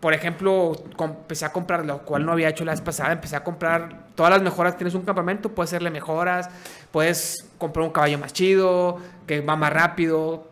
Por 0.00 0.14
ejemplo, 0.14 0.72
empecé 0.98 1.44
a 1.44 1.52
comprar, 1.52 1.84
lo 1.84 1.98
cual 2.02 2.24
no 2.24 2.32
había 2.32 2.48
hecho 2.48 2.64
la 2.64 2.72
vez 2.72 2.80
pasada, 2.80 3.12
empecé 3.12 3.36
a 3.36 3.44
comprar 3.44 4.06
todas 4.14 4.32
las 4.32 4.42
mejoras. 4.42 4.76
Tienes 4.76 4.94
un 4.94 5.02
campamento, 5.02 5.50
puedes 5.50 5.70
hacerle 5.70 5.90
mejoras, 5.90 6.48
puedes 6.90 7.36
comprar 7.58 7.86
un 7.86 7.92
caballo 7.92 8.18
más 8.18 8.32
chido, 8.32 8.98
que 9.26 9.42
va 9.42 9.56
más 9.56 9.72
rápido, 9.72 10.48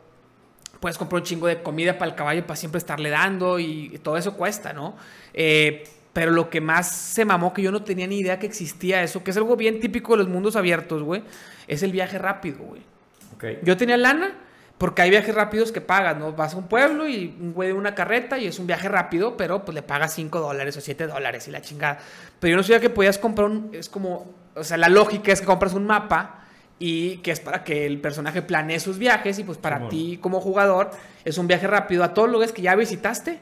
puedes 0.80 0.98
comprar 0.98 1.22
un 1.22 1.26
chingo 1.26 1.46
de 1.46 1.62
comida 1.62 1.96
para 1.96 2.10
el 2.10 2.16
caballo 2.16 2.42
para 2.42 2.56
siempre 2.56 2.78
estarle 2.78 3.08
dando 3.08 3.58
y 3.58 3.98
todo 4.02 4.18
eso 4.18 4.34
cuesta, 4.34 4.74
¿no? 4.74 4.96
Eh, 5.32 5.84
pero 6.12 6.30
lo 6.30 6.50
que 6.50 6.60
más 6.60 6.90
se 6.90 7.24
mamó, 7.24 7.54
que 7.54 7.62
yo 7.62 7.70
no 7.70 7.82
tenía 7.82 8.06
ni 8.06 8.18
idea 8.18 8.38
que 8.38 8.46
existía 8.46 9.02
eso, 9.02 9.22
que 9.22 9.30
es 9.30 9.36
algo 9.36 9.56
bien 9.56 9.80
típico 9.80 10.12
de 10.12 10.18
los 10.18 10.28
mundos 10.28 10.56
abiertos, 10.56 11.02
güey, 11.02 11.22
es 11.66 11.82
el 11.82 11.92
viaje 11.92 12.18
rápido, 12.18 12.58
güey. 12.58 12.82
Ok. 13.34 13.62
Yo 13.62 13.76
tenía 13.76 13.96
lana 13.96 14.34
porque 14.78 15.02
hay 15.02 15.10
viajes 15.10 15.34
rápidos 15.34 15.72
que 15.72 15.80
pagas, 15.80 16.16
¿no? 16.16 16.32
Vas 16.32 16.54
a 16.54 16.56
un 16.56 16.68
pueblo 16.68 17.08
y 17.08 17.36
un 17.40 17.52
güey 17.52 17.70
de 17.70 17.74
una 17.74 17.96
carreta 17.96 18.38
y 18.38 18.46
es 18.46 18.60
un 18.60 18.66
viaje 18.68 18.88
rápido, 18.88 19.36
pero 19.36 19.64
pues 19.64 19.74
le 19.74 19.82
pagas 19.82 20.14
5 20.14 20.40
dólares 20.40 20.76
o 20.76 20.80
7 20.80 21.08
dólares 21.08 21.48
y 21.48 21.50
la 21.50 21.60
chingada. 21.60 21.98
Pero 22.38 22.52
yo 22.52 22.56
no 22.56 22.62
sabía 22.62 22.80
que 22.80 22.88
podías 22.88 23.18
comprar 23.18 23.48
un... 23.48 23.70
Es 23.72 23.88
como... 23.88 24.32
O 24.54 24.62
sea, 24.62 24.76
la 24.76 24.88
lógica 24.88 25.32
es 25.32 25.40
que 25.40 25.46
compras 25.46 25.74
un 25.74 25.86
mapa 25.86 26.44
y 26.78 27.18
que 27.18 27.32
es 27.32 27.40
para 27.40 27.64
que 27.64 27.86
el 27.86 28.00
personaje 28.00 28.40
planee 28.40 28.78
sus 28.78 28.98
viajes 28.98 29.38
y 29.40 29.44
pues 29.44 29.58
para 29.58 29.88
ti 29.88 30.18
como 30.20 30.40
jugador 30.40 30.90
es 31.24 31.38
un 31.38 31.48
viaje 31.48 31.66
rápido 31.66 32.04
a 32.04 32.14
todos 32.14 32.28
los 32.28 32.34
lugares 32.34 32.52
que 32.52 32.62
ya 32.62 32.76
visitaste. 32.76 33.40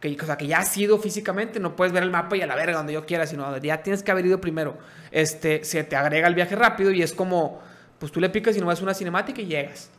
Que, 0.00 0.16
o 0.18 0.24
sea, 0.24 0.38
que 0.38 0.46
ya 0.46 0.60
has 0.60 0.76
ido 0.78 0.98
físicamente, 0.98 1.60
no 1.60 1.76
puedes 1.76 1.92
ver 1.92 2.04
el 2.04 2.10
mapa 2.10 2.36
y 2.36 2.42
a 2.42 2.46
la 2.46 2.54
verga 2.54 2.78
donde 2.78 2.94
yo 2.94 3.04
quiera, 3.04 3.26
sino 3.26 3.58
ya 3.58 3.82
tienes 3.82 4.02
que 4.02 4.10
haber 4.10 4.24
ido 4.24 4.40
primero. 4.40 4.78
Este, 5.10 5.62
se 5.64 5.84
te 5.84 5.96
agrega 5.96 6.26
el 6.26 6.34
viaje 6.34 6.56
rápido 6.56 6.90
y 6.90 7.02
es 7.02 7.12
como, 7.12 7.60
pues 7.98 8.10
tú 8.10 8.18
le 8.20 8.30
picas 8.30 8.56
y 8.56 8.60
no 8.60 8.66
ves 8.66 8.80
una 8.80 8.94
cinemática 8.94 9.42
y 9.42 9.46
llegas. 9.46 9.90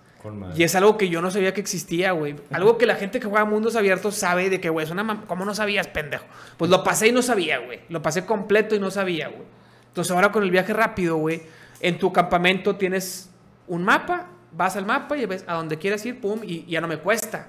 Y 0.55 0.63
es 0.63 0.75
algo 0.75 0.97
que 0.97 1.10
yo 1.10 1.21
no 1.21 1.31
sabía 1.31 1.53
que 1.53 1.62
existía, 1.62 2.12
güey. 2.12 2.36
Algo 2.51 2.77
que 2.77 2.86
la 2.86 2.95
gente 2.95 3.19
que 3.19 3.27
juega 3.27 3.45
mundos 3.45 3.75
abiertos 3.75 4.15
sabe 4.15 4.49
de 4.49 4.60
que, 4.62 4.69
güey, 4.69 4.86
es 4.86 4.91
una 4.91 5.03
mam- 5.03 5.25
¿Cómo 5.25 5.45
no 5.45 5.55
sabías, 5.55 5.88
pendejo? 5.88 6.25
Pues 6.57 6.69
lo 6.69 6.84
pasé 6.84 7.07
y 7.07 7.12
no 7.12 7.21
sabía, 7.21 7.60
güey. 7.60 7.79
Lo 7.89 8.01
pasé 8.01 8.25
completo 8.25 8.75
y 8.75 8.79
no 8.79 8.91
sabía, 8.91 9.29
güey. 9.29 9.43
Entonces 9.88 10.12
ahora 10.12 10.31
con 10.31 10.43
el 10.43 10.51
viaje 10.51 10.73
rápido, 10.73 11.17
güey, 11.17 11.41
en 11.79 11.97
tu 11.97 12.13
campamento 12.13 12.75
tienes 12.75 13.29
un 13.67 13.84
mapa, 13.84 14.27
vas 14.51 14.75
al 14.75 14.86
mapa 14.86 15.17
y 15.17 15.25
ves 15.25 15.43
a 15.47 15.55
donde 15.55 15.77
quieras 15.77 16.05
ir, 16.05 16.19
pum, 16.21 16.39
y 16.43 16.65
ya 16.65 16.81
no 16.81 16.88
me 16.88 16.97
cuesta. 16.97 17.47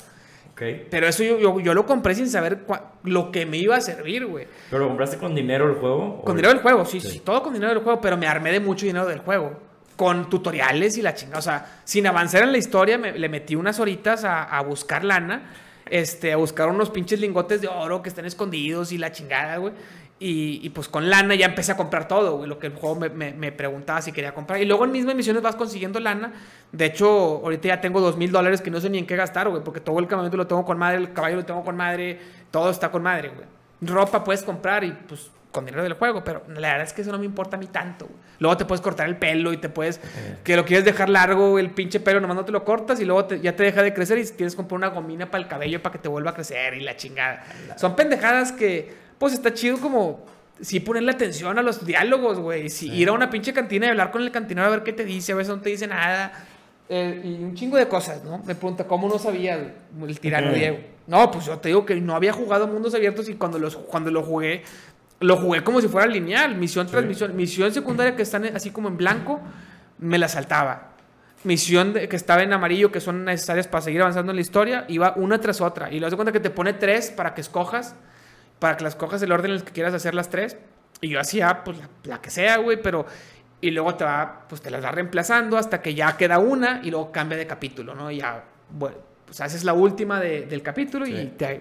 Ok. 0.53 0.63
Pero 0.91 1.07
eso 1.07 1.23
yo, 1.25 1.39
yo, 1.39 1.61
yo 1.61 1.75
lo 1.75 1.87
compré 1.87 2.15
sin 2.15 2.29
saber 2.29 2.65
lo 3.05 3.31
que 3.33 3.47
me 3.47 3.57
iba 3.59 3.77
a 3.77 3.81
servir, 3.81 4.27
güey. 4.27 4.47
¿Pero 4.71 4.83
lo 4.83 4.89
compraste 4.89 5.17
con 5.19 5.35
dinero 5.35 5.69
el 5.69 5.77
juego? 5.77 6.23
Con 6.23 6.33
¿O- 6.33 6.37
dinero 6.37 6.53
del 6.55 6.63
juego, 6.63 6.85
sí, 6.85 7.01
Sí. 7.01 7.09
sí, 7.11 7.19
todo 7.21 7.43
con 7.43 7.53
dinero 7.55 7.73
del 7.75 7.83
juego, 7.83 8.01
pero 8.01 8.17
me 8.17 8.27
armé 8.27 8.53
de 8.53 8.61
mucho 8.61 8.87
dinero 8.87 9.07
del 9.07 9.21
juego. 9.21 9.59
Con 9.97 10.31
tutoriales 10.31 10.97
y 10.99 11.03
la 11.03 11.15
chingada. 11.15 11.39
O 11.39 11.43
sea, 11.43 11.81
sin 11.85 12.07
avanzar 12.07 12.43
en 12.43 12.53
la 12.53 12.59
historia, 12.59 12.99
me- 12.99 13.13
le 13.19 13.29
metí 13.29 13.55
unas 13.57 13.79
horitas 13.81 14.25
a, 14.25 14.61
buscar 14.63 15.05
lana, 15.05 15.51
este, 15.91 16.33
a 16.33 16.37
buscar 16.37 16.69
unos 16.69 16.91
pinches 16.91 17.21
lingotes 17.21 17.61
de 17.61 17.69
oro 17.69 18.03
que 18.03 18.09
están 18.09 18.25
escondidos 18.25 18.93
y 18.93 18.99
la 18.99 19.13
chingada, 19.13 19.57
güey. 19.59 19.73
Y, 20.19 20.61
y, 20.63 20.69
pues 20.71 20.89
con 20.89 21.11
lana 21.11 21.35
ya 21.35 21.47
empecé 21.47 21.73
a 21.73 21.77
comprar 21.77 22.07
todo, 22.07 22.37
güey, 22.37 22.49
lo 22.49 22.59
que 22.61 22.69
el 22.69 22.75
juego 22.75 22.95
me 23.01 23.51
preguntaba 23.53 24.01
si 24.01 24.13
quería 24.13 24.33
comprar. 24.33 24.61
Y 24.63 24.65
luego 24.67 24.85
en 24.85 24.93
mismas 24.93 25.17
misiones 25.17 25.43
vas 25.43 25.57
consiguiendo 25.57 25.99
lana. 25.99 26.33
De 26.71 26.85
hecho, 26.87 27.09
ahorita 27.43 27.67
ya 27.69 27.81
tengo 27.81 28.01
dos 28.01 28.17
mil 28.17 28.31
dólares 28.31 28.61
que 28.63 28.71
no 28.71 28.81
sé 28.81 28.89
ni 28.89 28.99
en 28.99 29.07
qué 29.07 29.17
gastar, 29.17 29.49
güey, 29.49 29.65
porque 29.65 29.81
todo 29.81 29.99
el 29.99 30.07
campamento 30.07 30.37
lo 30.37 30.47
tengo 30.47 30.65
con 30.65 30.79
madre, 30.79 30.99
el 30.99 31.13
caballo 31.13 31.37
lo 31.37 31.45
tengo 31.45 31.65
con 31.65 31.77
madre, 31.77 32.21
todo 32.53 32.71
está 32.71 32.91
con 32.93 33.03
madre, 33.03 33.31
güey. 33.35 33.47
Ropa 33.83 34.25
puedes 34.25 34.43
comprar 34.43 34.85
y 34.85 34.93
pues 34.93 35.31
con 35.51 35.67
dinero 35.67 35.83
del 35.83 35.93
juego, 35.95 36.25
pero 36.25 36.43
la 36.49 36.69
verdad 36.69 36.83
es 36.87 36.95
que 36.95 37.03
eso 37.03 37.13
no 37.13 37.19
me 37.19 37.27
importa 37.27 37.57
a 37.57 37.61
mí 37.61 37.67
tanto. 37.67 38.07
güey. 38.07 38.19
Luego 38.39 38.57
te 38.57 38.65
puedes 38.65 38.81
cortar 38.81 39.07
el 39.07 39.17
pelo 39.19 39.53
y 39.53 39.59
te 39.59 39.69
puedes, 39.69 40.01
que 40.43 40.57
lo 40.57 40.65
quieres 40.65 40.85
dejar 40.87 41.11
largo, 41.11 41.59
el 41.59 41.71
pinche 41.71 42.01
pelo, 42.01 42.21
nomás 42.21 42.37
no 42.39 42.45
te 42.47 42.53
lo 42.53 42.65
cortas 42.65 42.99
y 43.01 43.05
luego 43.05 43.27
te- 43.27 43.41
ya 43.41 43.55
te 43.55 43.63
deja 43.65 43.83
de 43.83 43.93
crecer 43.93 44.17
y 44.19 44.25
tienes 44.25 44.55
que 44.55 44.57
comprar 44.57 44.79
una 44.79 44.89
gomina 44.89 45.31
para 45.31 45.43
el 45.45 45.49
cabello 45.49 45.83
para 45.83 45.93
que 45.93 45.99
te 45.99 46.09
vuelva 46.09 46.31
a 46.31 46.35
crecer 46.35 46.73
y 46.75 46.81
la 46.81 46.97
chingada. 46.97 47.45
Son 47.77 47.95
pendejadas 47.95 48.51
que, 48.53 48.95
pues 49.19 49.35
está 49.35 49.53
chido 49.53 49.79
como, 49.79 50.25
sí 50.61 50.81
ponerle 50.81 51.13
atención 51.13 51.59
a 51.59 51.63
los 51.63 51.85
diálogos, 51.85 52.39
güey. 52.39 52.71
Sí, 52.71 52.91
Ir 52.91 53.11
a 53.11 53.13
una 53.13 53.29
pinche 53.29 53.53
cantina 53.53 53.87
y 53.87 53.89
hablar 53.91 54.11
con 54.11 54.23
el 54.23 54.31
cantinero 54.31 54.67
a 54.67 54.71
ver 54.71 54.83
qué 54.85 54.95
te 54.95 55.05
dice, 55.05 55.33
a 55.33 55.35
veces 55.35 55.55
no 55.55 55.61
te 55.61 55.69
dice 55.69 55.87
nada. 55.87 56.33
Eh, 56.89 57.21
y 57.25 57.43
un 57.45 57.55
chingo 57.55 57.77
de 57.77 57.89
cosas, 57.89 58.25
¿no? 58.25 58.39
Me 58.39 58.55
pregunta, 58.55 58.85
¿cómo 58.87 59.07
no 59.09 59.19
sabía 59.19 59.55
el 59.57 60.19
tirano. 60.21 60.53
Diego? 60.53 60.79
No, 61.07 61.31
pues 61.31 61.47
yo 61.47 61.59
te 61.59 61.69
digo 61.69 61.85
que 61.85 61.95
no 62.01 62.15
había 62.15 62.33
jugado 62.33 62.67
mundos 62.69 62.95
abiertos 62.95 63.29
y 63.29 63.35
cuando, 63.35 63.59
los, 63.59 63.77
cuando 63.77 64.11
lo 64.11 64.23
jugué, 64.23 64.63
lo 65.21 65.37
jugué 65.37 65.63
como 65.65 65.81
si 65.81 65.89
fuera 65.89 66.07
lineal, 66.07 66.55
misión 66.57 66.87
tras 66.87 67.03
Sí. 67.03 67.09
misión. 67.09 67.37
Misión 67.37 67.73
secundaria 67.73 68.15
que 68.17 68.23
están 68.23 68.45
así 68.57 68.71
como 68.71 68.89
en 68.89 68.97
blanco, 68.97 69.41
me 69.99 70.19
la 70.19 70.29
saltaba. 70.29 70.91
Misión 71.45 71.93
de- 71.93 72.09
que 72.09 72.15
estaba 72.17 72.43
en 72.43 72.53
amarillo, 72.53 72.93
que 72.93 73.01
son 73.01 73.25
necesarias 73.25 73.67
para 73.67 73.83
seguir 73.83 74.01
avanzando 74.01 74.31
en 74.31 74.37
la 74.37 74.43
historia, 74.43 74.85
iba 74.89 75.13
una 75.17 75.41
tras 75.41 75.61
otra. 75.61 75.91
Y 75.93 75.99
lo 75.99 76.07
das 76.07 76.15
cuenta 76.15 76.31
que 76.33 76.41
te 76.41 76.51
pone 76.51 76.73
tres 76.73 77.11
para 77.11 77.35
que 77.35 77.41
escojas, 77.41 77.97
para 78.61 78.77
que 78.77 78.85
las 78.85 78.95
cojas 78.95 79.21
el 79.23 79.33
orden 79.33 79.51
en 79.51 79.57
el 79.57 79.65
que 79.65 79.73
quieras 79.73 79.93
hacer 79.95 80.15
las 80.15 80.29
tres. 80.31 80.57
Y 81.01 81.09
yo 81.09 81.19
hacía, 81.21 81.65
pues, 81.65 81.79
la, 81.79 81.89
la 82.05 82.21
que 82.23 82.31
sea, 82.31 82.59
güey, 82.59 82.81
pero... 82.81 83.07
Y 83.61 83.71
luego 83.71 83.95
te 83.95 84.05
va, 84.05 84.45
pues, 84.49 84.61
te 84.61 84.71
las 84.71 84.85
va 84.85 84.91
reemplazando 84.91 85.57
hasta 85.57 85.81
que 85.83 85.95
ya 85.95 86.17
queda 86.17 86.39
una 86.41 86.81
y 86.83 86.91
luego 86.91 87.13
cambia 87.13 87.39
de 87.39 87.47
capítulo, 87.47 87.95
¿no? 87.95 88.11
Y 88.11 88.19
ya, 88.19 88.45
bueno, 88.71 88.97
pues 89.33 89.41
haces 89.41 89.65
la 89.65 89.73
última 89.73 90.21
de- 90.21 90.43
del 90.45 90.61
capítulo 90.63 91.07
y 91.07 91.17
Sí. 91.17 91.33
te 91.39 91.61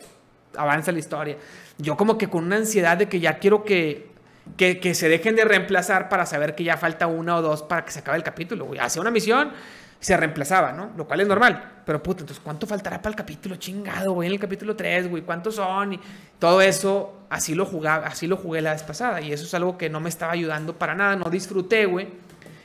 avanza 0.57 0.91
la 0.91 0.99
historia. 0.99 1.37
Yo 1.77 1.95
como 1.95 2.17
que 2.17 2.27
con 2.27 2.43
una 2.43 2.57
ansiedad 2.57 2.97
de 2.97 3.07
que 3.07 3.21
ya 3.21 3.39
quiero 3.39 3.63
que, 3.63 4.11
que, 4.57 4.81
que 4.81 4.93
se 4.93 5.07
dejen 5.07 5.37
de 5.37 5.45
reemplazar 5.45 6.09
para 6.09 6.25
saber 6.25 6.53
que 6.53 6.65
ya 6.65 6.75
falta 6.75 7.07
una 7.07 7.37
o 7.37 7.41
dos 7.41 7.63
para 7.63 7.85
que 7.85 7.91
se 7.91 7.99
acabe 7.99 8.17
el 8.17 8.23
capítulo, 8.23 8.65
güey. 8.65 8.77
Hacía 8.81 9.01
una 9.01 9.09
misión, 9.09 9.53
se 10.01 10.17
reemplazaba, 10.17 10.73
¿no? 10.73 10.91
Lo 10.97 11.07
cual 11.07 11.21
es 11.21 11.27
normal. 11.29 11.83
Pero 11.85 12.03
puta, 12.03 12.21
entonces, 12.23 12.43
¿cuánto 12.43 12.67
faltará 12.67 12.97
para 13.01 13.11
el 13.11 13.15
capítulo? 13.15 13.55
Chingado, 13.55 14.11
güey, 14.11 14.27
en 14.27 14.33
el 14.33 14.39
capítulo 14.41 14.75
3, 14.75 15.09
güey, 15.09 15.23
¿cuántos 15.23 15.55
son? 15.55 15.93
Y 15.93 15.99
todo 16.39 16.59
eso, 16.59 17.21
así 17.29 17.55
lo 17.55 17.65
jugaba, 17.65 18.07
así 18.07 18.27
lo 18.27 18.35
jugué 18.35 18.59
la 18.61 18.73
vez 18.73 18.83
pasada. 18.83 19.21
Y 19.21 19.31
eso 19.31 19.45
es 19.45 19.53
algo 19.53 19.77
que 19.77 19.89
no 19.89 20.01
me 20.01 20.09
estaba 20.09 20.33
ayudando 20.33 20.77
para 20.77 20.93
nada. 20.93 21.15
No 21.15 21.29
disfruté, 21.29 21.85
güey. 21.85 22.09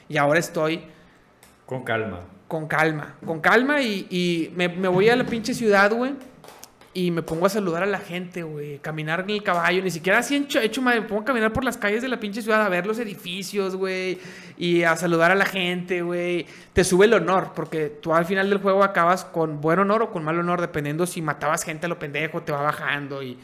Y 0.09 0.16
ahora 0.16 0.40
estoy 0.40 0.82
Con 1.64 1.84
calma. 1.84 2.22
Con 2.49 2.66
calma, 2.66 3.16
con 3.24 3.40
calma 3.40 3.82
y, 3.82 4.53
me, 4.55 4.68
voy 4.68 5.09
a 5.09 5.16
la 5.16 5.24
pinche 5.24 5.55
ciudad, 5.55 5.92
güey. 5.92 6.14
Y 6.94 7.11
me 7.11 7.20
pongo 7.20 7.44
a 7.44 7.51
saludar 7.51 7.82
a 7.82 7.86
la 7.86 7.99
gente, 7.99 8.42
güey. 8.42 8.78
Caminar 8.78 9.20
en 9.20 9.28
el 9.28 9.42
caballo. 9.42 9.82
Ni 9.82 9.90
siquiera 9.90 10.20
así 10.20 10.34
hecho, 10.34 10.61
hecho 10.61 10.80
madre. 10.80 11.03
Me 11.03 11.07
pongo 11.07 11.20
a 11.20 11.24
caminar 11.26 11.53
por 11.53 11.62
las 11.62 11.76
calles 11.76 12.01
de 12.01 12.09
la 12.09 12.18
pinche 12.18 12.40
ciudad 12.40 12.62
a 12.64 12.70
ver 12.70 12.86
los 12.86 12.99
edificios, 12.99 13.76
güey. 13.76 14.18
Y 14.57 14.82
a 14.82 14.97
saludar 14.97 15.30
a 15.30 15.34
la 15.34 15.44
gente, 15.44 16.01
güey. 16.01 16.47
Te 16.72 16.84
sube 16.84 17.05
el 17.05 17.12
honor. 17.12 17.53
Porque 17.55 17.90
tú 17.90 18.14
al 18.14 18.24
final 18.24 18.49
del 18.49 18.61
juego 18.61 18.82
acabas 18.82 19.26
con 19.26 19.61
buen 19.61 19.78
honor 19.78 20.05
o 20.05 20.11
con 20.11 20.24
mal 20.24 20.38
honor. 20.38 20.62
Dependiendo 20.62 21.05
si 21.05 21.20
matabas 21.20 21.64
gente 21.64 21.84
a 21.84 21.90
lo 21.90 21.99
pendejo, 21.99 22.42
te 22.44 22.53
va 22.53 22.62
bajando. 22.62 23.22
Y 23.22 23.36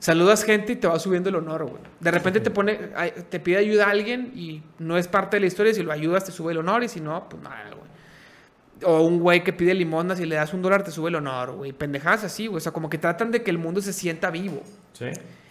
Saludas 0.00 0.44
gente 0.44 0.72
y 0.72 0.76
te 0.76 0.86
va 0.86 0.98
subiendo 0.98 1.28
el 1.28 1.36
honor, 1.36 1.64
güey. 1.66 1.82
De 2.00 2.10
repente 2.10 2.40
te 2.40 2.50
pone, 2.50 2.74
te 3.28 3.38
pide 3.38 3.58
ayuda 3.58 3.86
a 3.86 3.90
alguien 3.90 4.32
y 4.34 4.62
no 4.78 4.96
es 4.96 5.06
parte 5.06 5.36
de 5.36 5.42
la 5.42 5.46
historia. 5.46 5.74
Si 5.74 5.82
lo 5.82 5.92
ayudas, 5.92 6.24
te 6.24 6.32
sube 6.32 6.52
el 6.52 6.58
honor 6.58 6.82
y 6.82 6.88
si 6.88 7.00
no, 7.00 7.28
pues 7.28 7.42
nada, 7.42 7.68
güey. 7.68 7.79
O 8.84 9.02
un 9.02 9.20
güey 9.20 9.44
que 9.44 9.52
pide 9.52 9.74
limonas 9.74 10.20
y 10.20 10.26
le 10.26 10.36
das 10.36 10.54
un 10.54 10.62
dólar, 10.62 10.82
te 10.84 10.90
sube 10.90 11.08
el 11.10 11.16
honor, 11.16 11.52
güey. 11.52 11.72
Pendejadas 11.72 12.24
así, 12.24 12.46
güey. 12.46 12.56
O 12.58 12.60
sea, 12.60 12.72
como 12.72 12.88
que 12.88 12.98
tratan 12.98 13.30
de 13.30 13.42
que 13.42 13.50
el 13.50 13.58
mundo 13.58 13.80
se 13.82 13.92
sienta 13.92 14.30
vivo. 14.30 14.62
Sí. 14.94 15.06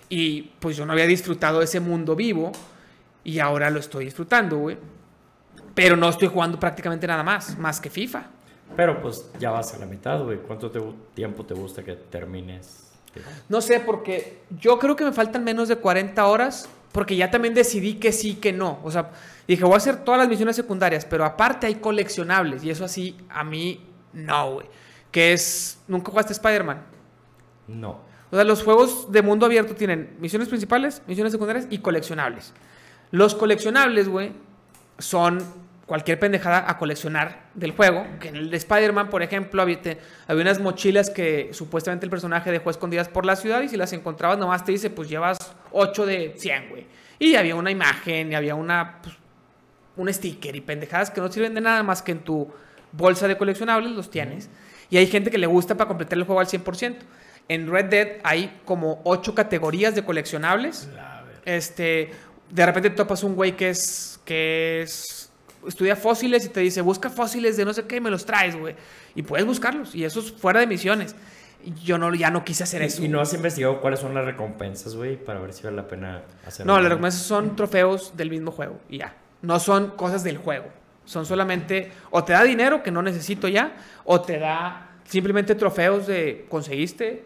Y 0.09 0.41
pues 0.59 0.75
yo 0.75 0.85
no 0.85 0.93
había 0.93 1.05
disfrutado 1.05 1.61
ese 1.61 1.79
mundo 1.79 2.15
vivo 2.15 2.51
y 3.23 3.39
ahora 3.39 3.69
lo 3.69 3.79
estoy 3.79 4.05
disfrutando, 4.05 4.57
güey. 4.57 4.77
Pero 5.75 5.95
no 5.95 6.09
estoy 6.09 6.27
jugando 6.27 6.59
prácticamente 6.59 7.05
nada 7.07 7.23
más, 7.23 7.57
más 7.57 7.79
que 7.79 7.89
FIFA. 7.89 8.23
Pero 8.75 9.01
pues 9.01 9.25
ya 9.39 9.51
vas 9.51 9.73
a 9.73 9.77
la 9.77 9.85
mitad, 9.85 10.23
güey. 10.23 10.39
¿Cuánto 10.39 10.69
te- 10.71 10.81
tiempo 11.13 11.45
te 11.45 11.53
gusta 11.53 11.83
que 11.83 11.93
termines? 11.95 12.91
No 13.47 13.61
sé, 13.61 13.79
porque 13.79 14.39
yo 14.59 14.77
creo 14.79 14.95
que 14.95 15.03
me 15.03 15.11
faltan 15.11 15.43
menos 15.43 15.67
de 15.67 15.75
40 15.75 16.25
horas, 16.27 16.69
porque 16.91 17.15
ya 17.15 17.29
también 17.29 17.53
decidí 17.53 17.95
que 17.95 18.11
sí, 18.11 18.35
que 18.35 18.51
no. 18.51 18.79
O 18.83 18.91
sea, 18.91 19.11
dije, 19.47 19.63
voy 19.63 19.73
a 19.73 19.77
hacer 19.77 20.03
todas 20.03 20.19
las 20.19 20.29
misiones 20.29 20.55
secundarias, 20.55 21.05
pero 21.05 21.25
aparte 21.25 21.67
hay 21.67 21.75
coleccionables, 21.75 22.63
y 22.63 22.69
eso 22.69 22.85
así, 22.85 23.17
a 23.29 23.43
mí, 23.43 23.85
no, 24.13 24.53
güey. 24.53 24.67
Que 25.11 25.33
es, 25.33 25.79
¿nunca 25.87 26.11
jugaste 26.11 26.33
Spider-Man? 26.33 26.81
No. 27.67 28.01
O 28.31 28.35
sea, 28.35 28.43
los 28.43 28.63
juegos 28.63 29.11
de 29.11 29.21
mundo 29.21 29.45
abierto 29.45 29.75
tienen 29.75 30.15
misiones 30.19 30.49
principales, 30.49 31.01
misiones 31.07 31.31
secundarias 31.31 31.67
y 31.69 31.79
coleccionables. 31.79 32.53
Los 33.11 33.33
coleccionables, 33.33 34.07
güey, 34.07 34.33
son 34.99 35.39
cualquier 35.89 36.17
pendejada 36.19 36.63
a 36.69 36.77
coleccionar 36.77 37.47
del 37.53 37.71
juego. 37.71 38.05
Que 38.21 38.29
en 38.29 38.37
el 38.37 38.49
de 38.49 38.55
Spider-Man, 38.55 39.09
por 39.09 39.21
ejemplo, 39.23 39.61
había, 39.61 39.81
te- 39.81 39.97
había 40.27 40.43
unas 40.43 40.61
mochilas 40.61 41.09
que 41.09 41.49
supuestamente 41.51 42.05
el 42.05 42.09
personaje 42.09 42.49
dejó 42.51 42.69
escondidas 42.69 43.09
por 43.09 43.25
la 43.25 43.35
ciudad 43.35 43.61
y 43.61 43.67
si 43.67 43.75
las 43.75 43.91
encontrabas 43.91 44.37
nomás 44.37 44.63
te 44.63 44.71
dice, 44.71 44.89
pues 44.89 45.09
llevas 45.09 45.37
8 45.71 46.05
de 46.05 46.35
100, 46.37 46.69
güey. 46.69 46.85
Y 47.19 47.35
había 47.35 47.55
una 47.55 47.71
imagen 47.71 48.31
y 48.31 48.35
había 48.35 48.55
una, 48.55 49.01
pues, 49.01 49.15
un 49.97 50.13
sticker 50.13 50.55
y 50.55 50.61
pendejadas 50.61 51.09
que 51.11 51.19
no 51.19 51.29
sirven 51.29 51.53
de 51.55 51.59
nada 51.61 51.83
más 51.83 52.01
que 52.01 52.13
en 52.13 52.19
tu 52.19 52.47
bolsa 52.93 53.27
de 53.27 53.35
coleccionables 53.37 53.91
los 53.91 54.09
tienes. 54.09 54.49
Y 54.89 54.97
hay 54.97 55.07
gente 55.07 55.29
que 55.29 55.37
le 55.37 55.47
gusta 55.47 55.75
para 55.75 55.87
completar 55.89 56.17
el 56.17 56.23
juego 56.23 56.39
al 56.39 56.47
100%. 56.47 56.95
En 57.49 57.69
Red 57.69 57.85
Dead 57.85 58.07
hay 58.23 58.61
como 58.63 59.01
8 59.05 59.33
categorías 59.35 59.95
de 59.95 60.03
coleccionables. 60.05 60.87
Este, 61.45 62.11
de 62.51 62.65
repente 62.65 62.91
te 62.91 62.95
topas 62.95 63.23
un 63.23 63.35
güey 63.35 63.55
que 63.57 63.69
es, 63.69 64.19
que 64.23 64.81
es, 64.83 65.18
estudia 65.67 65.95
fósiles 65.95 66.45
y 66.45 66.49
te 66.49 66.59
dice, 66.59 66.81
busca 66.81 67.09
fósiles 67.09 67.57
de 67.57 67.65
no 67.65 67.73
sé 67.73 67.85
qué 67.85 67.97
y 67.97 68.01
me 68.01 68.09
los 68.09 68.25
traes, 68.25 68.55
güey. 68.55 68.75
Y 69.15 69.23
puedes 69.23 69.45
buscarlos. 69.45 69.95
Y 69.95 70.05
eso 70.05 70.19
es 70.19 70.31
fuera 70.31 70.59
de 70.59 70.67
misiones. 70.67 71.15
Y 71.63 71.73
yo 71.73 71.97
no, 71.97 72.13
ya 72.15 72.31
no 72.31 72.43
quise 72.45 72.63
hacer 72.63 72.81
eso. 72.81 73.03
¿Y 73.03 73.07
no 73.07 73.19
has 73.19 73.33
investigado 73.33 73.81
cuáles 73.81 73.99
son 73.99 74.13
las 74.13 74.25
recompensas, 74.25 74.95
güey? 74.95 75.17
Para 75.17 75.39
ver 75.39 75.53
si 75.53 75.63
vale 75.63 75.75
la 75.75 75.87
pena 75.87 76.23
hacerlo. 76.45 76.73
No, 76.73 76.79
las 76.79 76.89
recompensas 76.89 77.21
son 77.21 77.55
trofeos 77.55 78.15
del 78.15 78.29
mismo 78.29 78.51
juego 78.51 78.79
y 78.89 78.99
ya. 78.99 79.15
No 79.41 79.59
son 79.59 79.91
cosas 79.91 80.23
del 80.23 80.37
juego. 80.37 80.67
Son 81.05 81.25
solamente 81.25 81.91
o 82.11 82.23
te 82.23 82.33
da 82.33 82.43
dinero 82.43 82.83
que 82.83 82.91
no 82.91 83.01
necesito 83.01 83.47
ya 83.47 83.75
o 84.05 84.21
te 84.21 84.37
da 84.37 84.91
simplemente 85.05 85.55
trofeos 85.55 86.07
de 86.07 86.45
conseguiste 86.49 87.25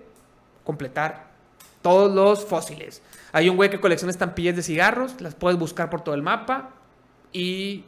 completar 0.63 1.33
todos 1.81 2.11
los 2.13 2.45
fósiles. 2.45 3.01
Hay 3.33 3.49
un 3.49 3.57
güey 3.57 3.69
que 3.69 3.79
colecciona 3.79 4.11
estampillas 4.11 4.55
de 4.55 4.63
cigarros, 4.63 5.19
las 5.19 5.35
puedes 5.35 5.59
buscar 5.59 5.89
por 5.89 6.01
todo 6.01 6.15
el 6.15 6.21
mapa 6.21 6.69
y 7.33 7.83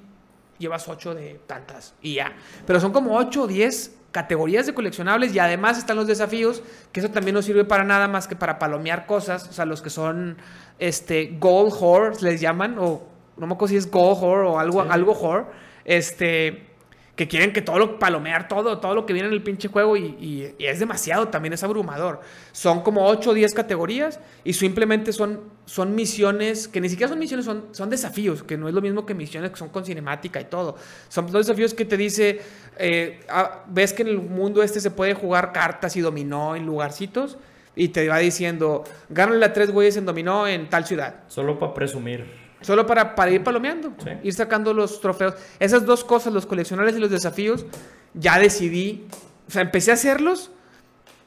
llevas 0.57 0.87
8 0.87 1.15
de 1.15 1.39
tantas 1.47 1.93
y 2.01 2.15
ya. 2.15 2.33
Pero 2.65 2.79
son 2.79 2.91
como 2.91 3.17
8 3.17 3.43
o 3.43 3.47
10 3.47 3.95
categorías 4.11 4.65
de 4.65 4.73
coleccionables 4.73 5.35
y 5.35 5.39
además 5.39 5.77
están 5.77 5.97
los 5.97 6.07
desafíos, 6.07 6.63
que 6.93 7.01
eso 7.01 7.09
también 7.11 7.33
no 7.35 7.41
sirve 7.41 7.65
para 7.65 7.83
nada 7.83 8.07
más 8.07 8.27
que 8.27 8.35
para 8.37 8.57
palomear 8.59 9.05
cosas, 9.07 9.47
o 9.49 9.53
sea, 9.53 9.65
los 9.65 9.81
que 9.81 9.89
son 9.89 10.37
este 10.79 11.35
gold 11.39 11.73
whore 11.79 12.15
les 12.21 12.39
llaman 12.39 12.77
o 12.79 13.03
no 13.37 13.47
me 13.47 13.53
acuerdo 13.55 13.71
si 13.71 13.77
es 13.77 13.91
gold 13.91 14.21
whore 14.23 14.47
o 14.47 14.57
algo 14.59 14.83
Sí. 14.83 14.87
algo 14.89 15.11
whore, 15.13 15.45
este 15.83 16.74
que 17.15 17.27
quieren 17.27 17.53
que 17.53 17.61
todo 17.61 17.79
lo 17.79 17.97
palomear 17.97 18.47
todo, 18.47 18.79
todo 18.79 18.93
lo 18.93 19.05
que 19.05 19.13
viene 19.13 19.29
en 19.29 19.33
el 19.33 19.41
pinche 19.41 19.69
juego 19.69 19.95
y, 19.95 20.53
es 20.59 20.79
demasiado, 20.79 21.29
también 21.29 21.53
es 21.53 21.63
abrumador. 21.63 22.21
Son 22.51 22.81
como 22.81 23.07
8 23.07 23.29
o 23.29 23.33
10 23.33 23.53
categorías 23.53 24.19
y 24.43 24.53
simplemente 24.53 25.13
son, 25.13 25.39
son 25.65 25.95
misiones, 25.95 26.67
que 26.67 26.81
ni 26.81 26.89
siquiera 26.89 27.09
son 27.09 27.19
misiones, 27.19 27.45
son, 27.45 27.65
son 27.71 27.89
desafíos, 27.89 28.43
que 28.43 28.57
no 28.57 28.67
es 28.67 28.73
lo 28.73 28.81
mismo 28.81 29.05
que 29.05 29.13
misiones 29.13 29.51
que 29.51 29.57
son 29.57 29.69
con 29.69 29.85
cinemática 29.85 30.41
y 30.41 30.45
todo. 30.45 30.75
Son 31.07 31.31
desafíos 31.31 31.73
que 31.73 31.85
te 31.85 31.95
dice, 31.95 32.41
eh, 32.77 33.21
ah, 33.29 33.63
ves 33.67 33.93
que 33.93 34.01
en 34.01 34.09
el 34.09 34.17
mundo 34.17 34.61
este 34.61 34.81
se 34.81 34.91
puede 34.91 35.13
jugar 35.13 35.53
cartas 35.53 35.95
y 35.95 36.01
dominó 36.01 36.55
en 36.55 36.65
lugarcitos 36.65 37.37
y 37.77 37.89
te 37.89 38.07
va 38.09 38.19
diciendo, 38.19 38.83
gánale 39.09 39.45
a 39.45 39.53
tres 39.53 39.71
güeyes 39.71 39.95
en 39.95 40.05
dominó 40.05 40.47
en 40.47 40.69
tal 40.69 40.85
ciudad. 40.85 41.23
Solo 41.27 41.57
para 41.59 41.73
presumir. 41.73 42.44
Solo 42.65 42.87
para, 42.87 43.13
para 43.13 43.29
ir 43.29 43.43
palomeando, 43.43 43.93
Sí. 44.03 44.09
ir 44.23 44.33
sacando 44.33 44.73
los 44.73 44.99
trofeos. 44.99 45.35
Esas 45.59 45.85
dos 45.85 46.03
cosas, 46.03 46.33
los 46.33 46.47
coleccionables 46.47 46.95
y 46.95 46.99
los 46.99 47.11
desafíos, 47.11 47.65
ya 48.15 48.39
decidí, 48.39 49.05
o 49.47 49.51
sea, 49.51 49.61
empecé 49.61 49.91
a 49.91 49.93
hacerlos 49.93 50.49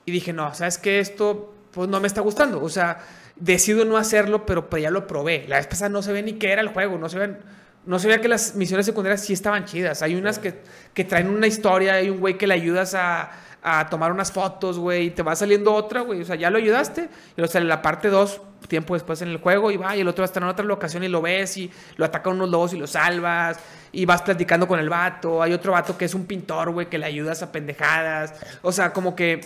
y 0.05 0.11
dije, 0.11 0.32
no, 0.32 0.53
¿sabes 0.53 0.78
qué? 0.78 0.99
Esto 0.99 1.55
pues 1.70 1.89
no 1.89 2.01
me 2.01 2.09
está 2.09 2.22
gustando. 2.22 2.61
O 2.61 2.68
sea, 2.68 2.99
decido 3.36 3.84
no 3.84 3.97
hacerlo, 3.97 4.47
pero 4.47 4.68
pues 4.68 4.82
ya 4.82 4.91
lo 4.91 5.07
probé. 5.07 5.45
La 5.47 5.59
vez 5.59 5.68
pasada 5.68 5.91
no 5.91 6.03
se 6.03 6.12
ve 6.12 6.24
ni 6.24 6.32
qué 6.32 6.51
era 6.51 6.61
el 6.61 6.68
juego, 6.68 6.99
no 6.99 7.09
se 7.09 7.18
ven... 7.18 7.39
No 7.86 7.99
se 7.99 8.09
veía 8.09 8.20
que 8.20 8.28
las 8.28 8.55
misiones 8.55 8.84
secundarias 8.84 9.22
sí 9.24 9.32
estaban 9.32 9.64
chidas. 9.64 10.03
Hay 10.03 10.14
unas 10.16 10.39
que, 10.39 10.61
que 10.93 11.05
traen 11.05 11.28
una 11.30 11.47
historia, 11.47 11.95
hay 11.95 12.11
un 12.11 12.18
güey 12.20 12.36
que 12.36 12.47
le 12.47 12.53
ayudas 12.53 12.95
a, 12.95 13.30
a 13.63 13.89
tomar 13.89 14.13
unas 14.13 14.33
fotos, 14.33 14.79
güey, 14.79 15.07
y 15.07 15.11
te 15.11 15.23
va 15.23 15.35
saliendo 15.35 15.75
otra, 15.75 16.03
güey. 16.03 16.23
O 16.23 16.25
sea, 16.25 16.37
ya 16.37 16.51
lo 16.51 16.59
ayudaste, 16.59 17.03
y 17.03 17.33
luego 17.37 17.53
sale 17.53 17.67
la 17.67 17.83
parte 17.83 18.09
2 18.09 18.43
tiempo 18.69 18.95
después 18.95 19.23
en 19.23 19.29
el 19.29 19.39
juego, 19.39 19.71
y 19.71 19.77
va, 19.77 19.97
y 19.97 20.01
el 20.01 20.09
otro 20.09 20.23
va 20.23 20.25
a 20.25 20.27
estar 20.27 20.43
en 20.43 20.49
otra 20.49 20.65
locación 20.65 21.03
y 21.05 21.09
lo 21.09 21.23
ves, 21.23 21.57
y 21.57 21.71
lo 21.97 22.05
atacan 22.05 22.35
unos 22.35 22.51
lobos 22.51 22.75
y 22.75 22.79
lo 22.79 22.87
salvas, 22.87 23.59
y 23.93 24.05
vas 24.05 24.23
platicando 24.23 24.69
con 24.69 24.79
el 24.79 24.89
vato. 24.89 25.43
Hay 25.43 25.53
otro 25.53 25.73
vato 25.73 25.97
que 25.97 26.05
es 26.05 26.15
un 26.15 26.27
pintor, 26.27 26.71
güey, 26.73 26.89
que 26.89 26.99
le 26.99 27.07
ayudas 27.07 27.43
a 27.43 27.51
pendejadas. 27.51 28.35
O 28.63 28.73
sea, 28.73 28.93
como 28.93 29.17
que 29.17 29.41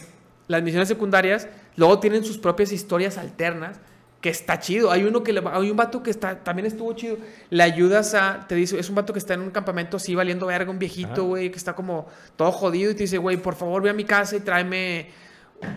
las 0.49 0.63
misiones 0.63 0.89
secundarias 0.89 1.47
luego 1.77 2.01
tienen 2.01 2.25
sus 2.25 2.39
propias 2.39 2.73
historias 2.73 3.17
alternas 3.19 3.79
que 4.23 4.31
está 4.31 4.59
chido. 4.59 4.91
Hay 4.91 5.05
uno 5.05 5.23
que 5.23 5.33
le 5.35 5.43
hay 5.53 5.71
un 5.71 5.77
vato 5.77 6.03
que 6.03 6.11
está 6.11 6.43
también 6.43 6.65
estuvo 6.65 6.93
chido. 6.95 7.19
Le 7.51 7.63
ayudas 7.63 8.15
a 8.15 8.47
te 8.49 8.55
dice, 8.55 8.79
es 8.79 8.89
un 8.89 8.95
vato 8.95 9.13
que 9.13 9.19
está 9.19 9.35
en 9.35 9.41
un 9.43 9.51
campamento 9.51 9.99
así 9.99 10.15
valiendo 10.15 10.47
verga, 10.47 10.71
un 10.71 10.79
viejito, 10.79 11.25
güey, 11.25 11.51
que 11.51 11.59
está 11.59 11.75
como 11.75 12.07
todo 12.37 12.51
jodido 12.53 12.91
y 12.93 12.95
te 12.95 13.03
dice, 13.03 13.19
"Güey, 13.19 13.37
por 13.37 13.55
favor, 13.57 13.83
ve 13.83 13.91
a 13.91 13.93
mi 13.93 14.05
casa 14.05 14.37
y 14.37 14.41
tráeme 14.41 15.11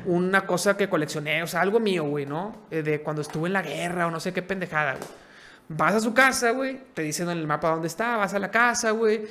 una 0.05 0.45
cosa 0.45 0.77
que 0.77 0.87
coleccioné, 0.89 1.43
o 1.43 1.47
sea, 1.47 1.61
algo 1.61 1.79
mío, 1.79 2.03
güey, 2.05 2.25
¿no? 2.25 2.55
Eh, 2.71 2.81
De 2.81 3.01
cuando 3.01 3.21
estuve 3.21 3.47
en 3.47 3.53
la 3.53 3.61
guerra 3.61 4.07
o 4.07 4.11
no 4.11 4.19
sé 4.19 4.31
qué 4.33 4.41
pendejada, 4.41 4.93
güey. 4.93 5.07
Vas 5.67 5.95
a 5.95 5.99
su 5.99 6.13
casa, 6.13 6.51
güey, 6.51 6.79
te 6.93 7.01
dicen 7.01 7.27
en 7.29 7.39
el 7.39 7.47
mapa 7.47 7.69
dónde 7.69 7.87
está, 7.87 8.17
vas 8.17 8.35
a 8.35 8.39
la 8.39 8.51
casa, 8.51 8.91
güey, 8.91 9.23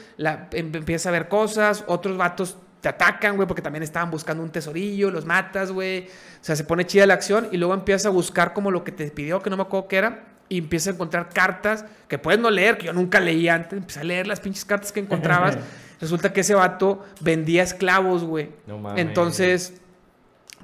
em- 0.52 0.74
empiezas 0.74 1.06
a 1.06 1.10
ver 1.12 1.28
cosas, 1.28 1.84
otros 1.86 2.16
vatos 2.16 2.56
te 2.84 2.90
atacan, 2.90 3.36
güey, 3.36 3.48
porque 3.48 3.62
también 3.62 3.82
estaban 3.82 4.10
buscando 4.10 4.42
un 4.42 4.50
tesorillo, 4.50 5.10
los 5.10 5.24
matas, 5.24 5.72
güey. 5.72 6.00
O 6.02 6.44
sea, 6.44 6.54
se 6.54 6.64
pone 6.64 6.84
chida 6.84 7.06
la 7.06 7.14
acción 7.14 7.48
y 7.50 7.56
luego 7.56 7.72
empiezas 7.72 8.04
a 8.04 8.10
buscar 8.10 8.52
como 8.52 8.70
lo 8.70 8.84
que 8.84 8.92
te 8.92 9.10
pidió, 9.10 9.40
que 9.40 9.48
no 9.48 9.56
me 9.56 9.62
acuerdo 9.62 9.88
qué 9.88 9.96
era, 9.96 10.24
y 10.50 10.58
empiezas 10.58 10.88
a 10.88 10.90
encontrar 10.90 11.30
cartas 11.30 11.86
que 12.08 12.18
puedes 12.18 12.38
no 12.38 12.50
leer, 12.50 12.76
que 12.76 12.84
yo 12.84 12.92
nunca 12.92 13.20
leí 13.20 13.48
antes, 13.48 13.72
empecé 13.72 14.00
a 14.00 14.04
leer 14.04 14.26
las 14.26 14.38
pinches 14.38 14.66
cartas 14.66 14.92
que 14.92 15.00
encontrabas. 15.00 15.56
Resulta 15.98 16.34
que 16.34 16.42
ese 16.42 16.54
vato 16.54 17.02
vendía 17.22 17.62
esclavos, 17.62 18.22
güey. 18.22 18.50
No 18.66 18.76
mames. 18.76 19.00
Entonces, 19.00 19.80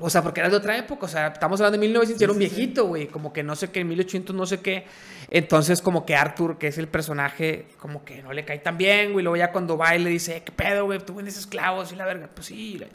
o 0.01 0.11
sea, 0.11 0.23
porque 0.23 0.41
era 0.41 0.49
de 0.49 0.57
otra 0.57 0.77
época, 0.77 1.07
o 1.07 1.09
sea, 1.09 1.29
estamos 1.29 1.61
hablando 1.61 1.79
de 1.79 1.87
1900 1.87 2.21
y 2.21 2.25
era 2.25 2.33
un 2.33 2.39
viejito, 2.39 2.87
güey, 2.87 3.07
como 3.07 3.33
que 3.33 3.43
no 3.43 3.55
sé 3.57 3.71
qué, 3.71 3.85
1800 3.85 4.35
no 4.35 4.47
sé 4.47 4.61
qué. 4.61 4.85
Entonces, 5.31 5.81
como 5.83 6.05
que 6.07 6.17
Arthur, 6.17 6.59
que 6.59 6.69
es 6.69 6.79
el 6.79 6.89
personaje, 6.89 7.67
como 7.79 8.05
que 8.05 8.23
no 8.23 8.33
le 8.33 8.45
cae 8.45 8.59
tan 8.59 8.77
bien, 8.79 9.13
güey, 9.13 9.23
luego 9.23 9.37
ya 9.37 9.53
cuando 9.53 9.77
va 9.77 9.95
y 9.95 9.99
le 10.03 10.11
dice, 10.11 10.37
"Eh, 10.39 10.43
¿qué 10.45 10.53
pedo, 10.53 10.87
güey? 10.87 10.99
Tú 11.01 11.15
vendes 11.15 11.37
esclavos 11.39 11.93
y 11.93 11.97
la 11.97 12.05
verga, 12.07 12.29
pues 12.35 12.47
sí. 12.49 12.77
güey. 12.79 12.89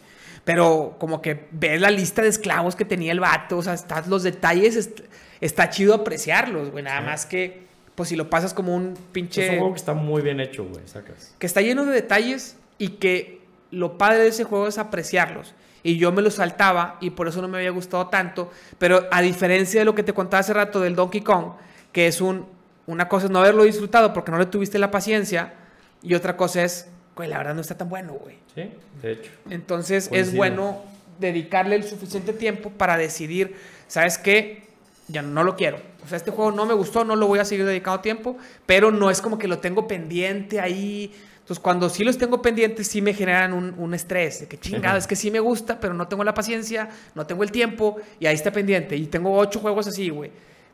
Pero 0.44 0.96
como 1.00 1.22
que 1.22 1.48
ves 1.52 1.82
la 1.82 1.90
lista 1.90 2.22
de 2.22 2.28
esclavos 2.28 2.76
que 2.76 2.86
tenía 2.86 3.12
el 3.12 3.20
vato, 3.20 3.58
o 3.58 3.64
sea, 3.64 3.74
estás 3.74 4.08
los 4.08 4.22
detalles, 4.24 4.76
est- 4.76 5.02
está 5.42 5.70
chido 5.70 5.94
apreciarlos, 5.96 6.70
güey, 6.72 6.84
nada 6.84 7.00
Sí. 7.00 7.06
más 7.06 7.26
que, 7.26 7.64
pues 7.96 8.10
si 8.10 8.16
lo 8.16 8.30
pasas 8.30 8.54
como 8.54 8.76
un 8.76 8.94
Es 8.94 9.00
pinche 9.12 9.50
un 9.52 9.58
juego 9.58 9.74
que 9.74 9.80
está 9.80 9.94
muy 9.94 10.22
bien 10.22 10.40
hecho, 10.40 10.66
güey, 10.66 10.88
sacas. 10.88 11.34
que 11.40 11.48
está 11.48 11.62
lleno 11.62 11.86
de 11.86 11.94
detalles 11.94 12.58
y 12.78 12.90
que 12.90 13.42
lo 13.72 13.98
padre 13.98 14.20
de 14.20 14.28
ese 14.28 14.44
juego 14.44 14.68
es 14.68 14.78
apreciarlos. 14.78 15.54
Y 15.86 15.98
yo 15.98 16.12
me 16.12 16.24
los 16.24 16.34
saltaba 16.34 16.98
y 17.00 17.12
por 17.12 17.28
eso 17.28 17.44
no 17.44 17.48
me 17.48 17.60
había 17.60 17.70
gustado 17.70 18.08
tanto. 18.08 18.52
Pero 18.80 19.08
a 19.12 19.22
diferencia 19.22 19.82
de 19.82 19.86
lo 19.86 19.94
que 19.94 20.02
te 20.02 20.14
contaba 20.14 20.42
hace 20.42 20.52
rato 20.52 20.82
del 20.82 20.96
Donkey 20.96 21.22
Kong, 21.22 21.52
que 21.92 22.08
es 22.08 22.22
un, 22.22 22.48
una 22.88 23.08
cosa 23.08 23.28
es 23.28 23.32
no 23.32 23.38
haberlo 23.38 23.64
disfrutado 23.66 24.12
porque 24.12 24.32
no 24.32 24.40
le 24.40 24.48
tuviste 24.48 24.80
la 24.80 24.90
paciencia 24.90 25.54
y 26.02 26.16
otra 26.16 26.36
cosa 26.36 26.64
es, 26.64 26.88
güey, 27.16 27.30
la 27.30 27.38
verdad 27.38 27.54
no 27.54 27.62
está 27.62 27.78
tan 27.78 27.88
bueno, 27.88 28.14
güey. 28.14 28.38
Sí, 28.56 28.72
de 29.04 29.12
hecho. 29.12 29.32
Entonces 29.52 30.10
es 30.12 30.36
bueno 30.36 30.82
dedicarle 31.20 31.76
el 31.76 31.84
suficiente 31.84 32.34
tiempo 32.34 32.72
para 32.72 32.98
decidir, 32.98 33.56
¿sabes 33.88 34.18
qué? 34.18 34.66
ya 35.08 35.22
no 35.22 35.44
lo 35.44 35.56
quiero. 35.56 35.80
O 36.04 36.08
sea, 36.08 36.18
este 36.18 36.32
juego 36.32 36.52
no 36.52 36.66
me 36.66 36.74
gustó, 36.74 37.04
no 37.04 37.16
lo 37.16 37.28
voy 37.28 37.40
a 37.40 37.46
seguir 37.46 37.66
dedicando 37.66 38.00
tiempo, 38.02 38.38
pero 38.66 38.92
no 38.92 39.10
es 39.10 39.22
como 39.22 39.38
que 39.38 39.48
lo 39.48 39.60
tengo 39.60 39.88
pendiente 39.88 40.60
ahí. 40.60 41.14
Entonces, 41.46 41.62
cuando 41.62 41.90
sí 41.90 42.04
los 42.04 42.18
tengo 42.18 42.42
pendientes, 42.42 42.88
sí 42.88 43.04
me 43.04 43.14
generan 43.14 43.54
un, 43.54 43.76
un 43.78 43.94
estrés. 43.94 44.40
De 44.40 44.48
que 44.48 44.58
chingado, 44.58 44.98
es 44.98 45.06
que 45.06 45.16
sí 45.16 45.30
me 45.30 45.40
gusta, 45.40 45.80
pero 45.80 45.94
no 45.94 46.08
tengo 46.08 46.24
la 46.24 46.34
paciencia, 46.34 46.90
no 47.14 47.28
tengo 47.28 47.44
el 47.44 47.52
tiempo, 47.52 47.98
y 48.20 48.26
ahí 48.26 48.34
está 48.34 48.52
pendiente. 48.52 48.96
Y 48.96 49.06
tengo 49.06 49.32
ocho 49.38 49.60
juegos 49.60 49.86
así, 49.86 50.10
güey. 50.10 50.32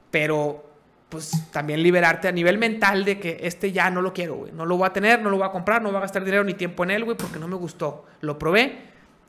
Pero, 0.10 0.64
pues 1.10 1.30
también 1.52 1.84
liberarte 1.84 2.30
a 2.30 2.32
nivel 2.32 2.58
mental 2.58 3.04
de 3.04 3.20
que 3.20 3.40
este 3.42 3.74
ya 3.74 3.90
no 3.90 4.02
lo 4.02 4.14
quiero, 4.14 4.36
güey. 4.36 4.54
No 4.54 4.66
lo 4.66 4.78
voy 4.78 4.88
a 4.88 4.94
tener, 4.94 5.22
no 5.22 5.30
lo 5.30 5.36
voy 5.38 5.46
a 5.46 5.52
comprar, 5.52 5.82
no 5.82 5.90
voy 5.90 5.98
a 5.98 6.02
gastar 6.02 6.24
dinero 6.24 6.46
ni 6.46 6.54
tiempo 6.54 6.86
en 6.86 6.92
él, 6.92 7.04
güey, 7.04 7.18
porque 7.18 7.38
no 7.38 7.50
me 7.50 7.56
gustó. 7.58 8.06
Lo 8.22 8.40
probé 8.40 8.78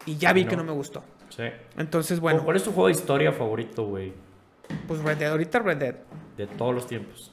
y 0.07 0.17
ya 0.17 0.33
vi 0.33 0.45
No. 0.45 0.51
que 0.51 0.57
no 0.57 0.63
me 0.63 0.73
gustó. 0.73 1.03
Sí. 1.29 1.43
Entonces, 1.77 2.21
bueno, 2.21 2.45
¿Cuál 2.45 2.57
es 2.57 2.63
tu 2.63 2.71
juego 2.71 2.87
de 2.87 2.93
historia 2.95 3.33
favorito, 3.33 3.85
güey? 3.87 4.13
pues 4.87 5.01
Red 5.03 5.17
Dead, 5.19 5.31
ahorita 5.33 5.59
Red 5.59 5.77
Dead. 5.77 5.95
De 6.37 6.47
todos 6.47 6.73
los 6.73 6.87
tiempos. 6.87 7.32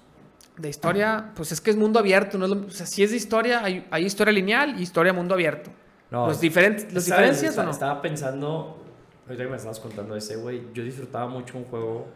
De 0.60 0.70
historia, 0.70 1.32
pues 1.36 1.52
es 1.52 1.62
que 1.62 1.70
es 1.72 1.78
mundo 1.78 2.00
abierto. 2.00 2.38
No 2.38 2.46
es 2.46 2.52
lo- 2.52 2.66
o 2.68 2.70
sea, 2.70 2.86
si 2.86 3.02
es 3.04 3.12
de 3.12 3.18
historia, 3.18 3.64
hay, 3.64 3.88
hay 3.92 4.06
historia 4.06 4.34
lineal 4.34 4.80
y 4.80 4.84
historia 4.84 5.14
mundo 5.14 5.34
abierto. 5.34 5.72
No, 6.12 6.28
¿Los, 6.28 6.42
diferentes, 6.42 6.92
¿los 6.94 7.06
¿sabes? 7.06 7.18
diferencias 7.18 7.50
Está- 7.52 7.62
o 7.62 7.66
no? 7.66 7.72
Estaba 7.72 8.02
pensando, 8.02 8.84
ahorita 9.26 9.44
que 9.44 9.50
me 9.50 9.56
estabas 9.56 9.80
contando 9.80 10.16
ese, 10.16 10.36
güey, 10.38 10.64
yo 10.74 10.84
disfrutaba 10.84 11.28
mucho 11.28 11.58
un 11.58 11.64
juego 11.66 12.08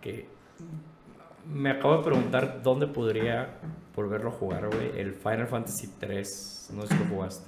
que 0.00 0.26
me 1.52 1.70
acabo 1.70 1.98
de 1.98 2.04
preguntar 2.04 2.60
dónde 2.62 2.86
podría 2.86 3.48
volverlo 3.94 4.30
a 4.30 4.32
jugar, 4.32 4.68
güey. 4.68 4.98
El 4.98 5.12
Final 5.14 5.46
Fantasy 5.46 5.90
3, 6.00 6.70
no 6.72 6.82
sé 6.82 6.88
si 6.88 6.98
lo 7.04 7.04
jugaste, 7.10 7.46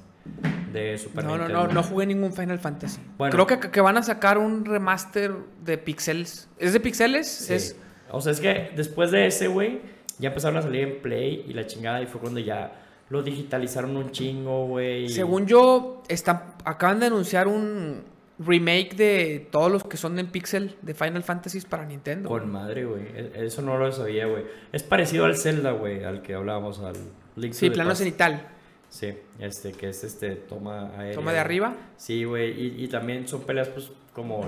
de 0.73 0.99
Super 0.99 1.25
No, 1.25 1.31
no, 1.31 1.37
Nintendo. 1.45 1.67
no, 1.69 1.73
no 1.73 1.83
jugué 1.83 2.07
ningún 2.07 2.33
Final 2.33 2.59
Fantasy. 2.59 3.01
Bueno. 3.17 3.33
Creo 3.33 3.47
que, 3.47 3.71
que 3.71 3.81
van 3.81 3.97
a 3.97 4.03
sacar 4.03 4.39
un 4.39 4.65
remaster 4.65 5.35
de 5.65 5.79
pixels. 5.79 6.49
¿Es 6.59 6.73
de 6.75 6.81
pixeles? 6.81 7.27
Sí. 7.27 7.55
Es, 7.55 7.77
O 8.11 8.21
sea, 8.21 8.33
es 8.33 8.41
que 8.41 8.71
después 8.77 9.11
de 9.13 9.27
ese, 9.27 9.49
güey, 9.49 9.81
ya 10.19 10.29
empezaron 10.29 10.57
a 10.59 10.63
salir 10.63 10.83
en 10.83 11.03
Play 11.03 11.45
y 11.49 11.53
la 11.53 11.67
chingada 11.67 12.01
y 12.03 12.07
fue 12.07 12.21
cuando 12.21 12.41
ya 12.41 12.83
lo 13.09 13.23
digitalizaron 13.23 13.97
un 13.97 14.11
chingo, 14.11 14.67
güey. 14.67 15.09
según 15.09 15.47
yo, 15.47 16.03
están, 16.09 16.55
acaban 16.65 16.99
de 17.01 17.07
anunciar 17.07 17.47
un 17.49 18.03
remake 18.39 18.95
de 18.97 19.49
todos 19.51 19.71
los 19.71 19.85
que 19.85 19.97
son 19.97 20.19
en 20.19 20.27
pixel 20.27 20.77
de 20.83 20.93
Final 20.95 21.23
Fantasy 21.23 21.61
para 21.63 21.85
Nintendo. 21.87 22.29
Con 22.29 22.51
madre, 22.51 22.85
güey. 22.85 23.03
E- 23.15 23.33
Eso 23.47 23.63
no 23.63 23.79
lo 23.79 23.91
sabía, 23.93 24.27
güey. 24.27 24.45
Es 24.73 24.83
parecido 24.83 25.25
al 25.25 25.37
Zelda, 25.37 25.71
güey, 25.73 26.05
al 26.05 26.21
que 26.23 26.35
hablábamos, 26.35 26.81
al 26.81 26.97
Link 27.37 27.53
sí, 27.53 27.71
plano 27.71 27.95
cenital. 27.95 28.49
Sí, 28.89 29.15
este, 29.39 29.73
que 29.73 29.89
es 29.91 30.05
este, 30.05 30.37
toma 30.37 30.91
aérea. 30.97 31.15
Toma 31.15 31.33
de 31.33 31.39
arriba. 31.39 31.75
Sí, 31.97 32.25
güey. 32.25 32.51
Y, 32.79 32.85
y 32.85 32.89
también 32.89 33.27
son 33.29 33.43
peleas, 33.43 33.69
pues, 33.69 33.91
como 34.13 34.45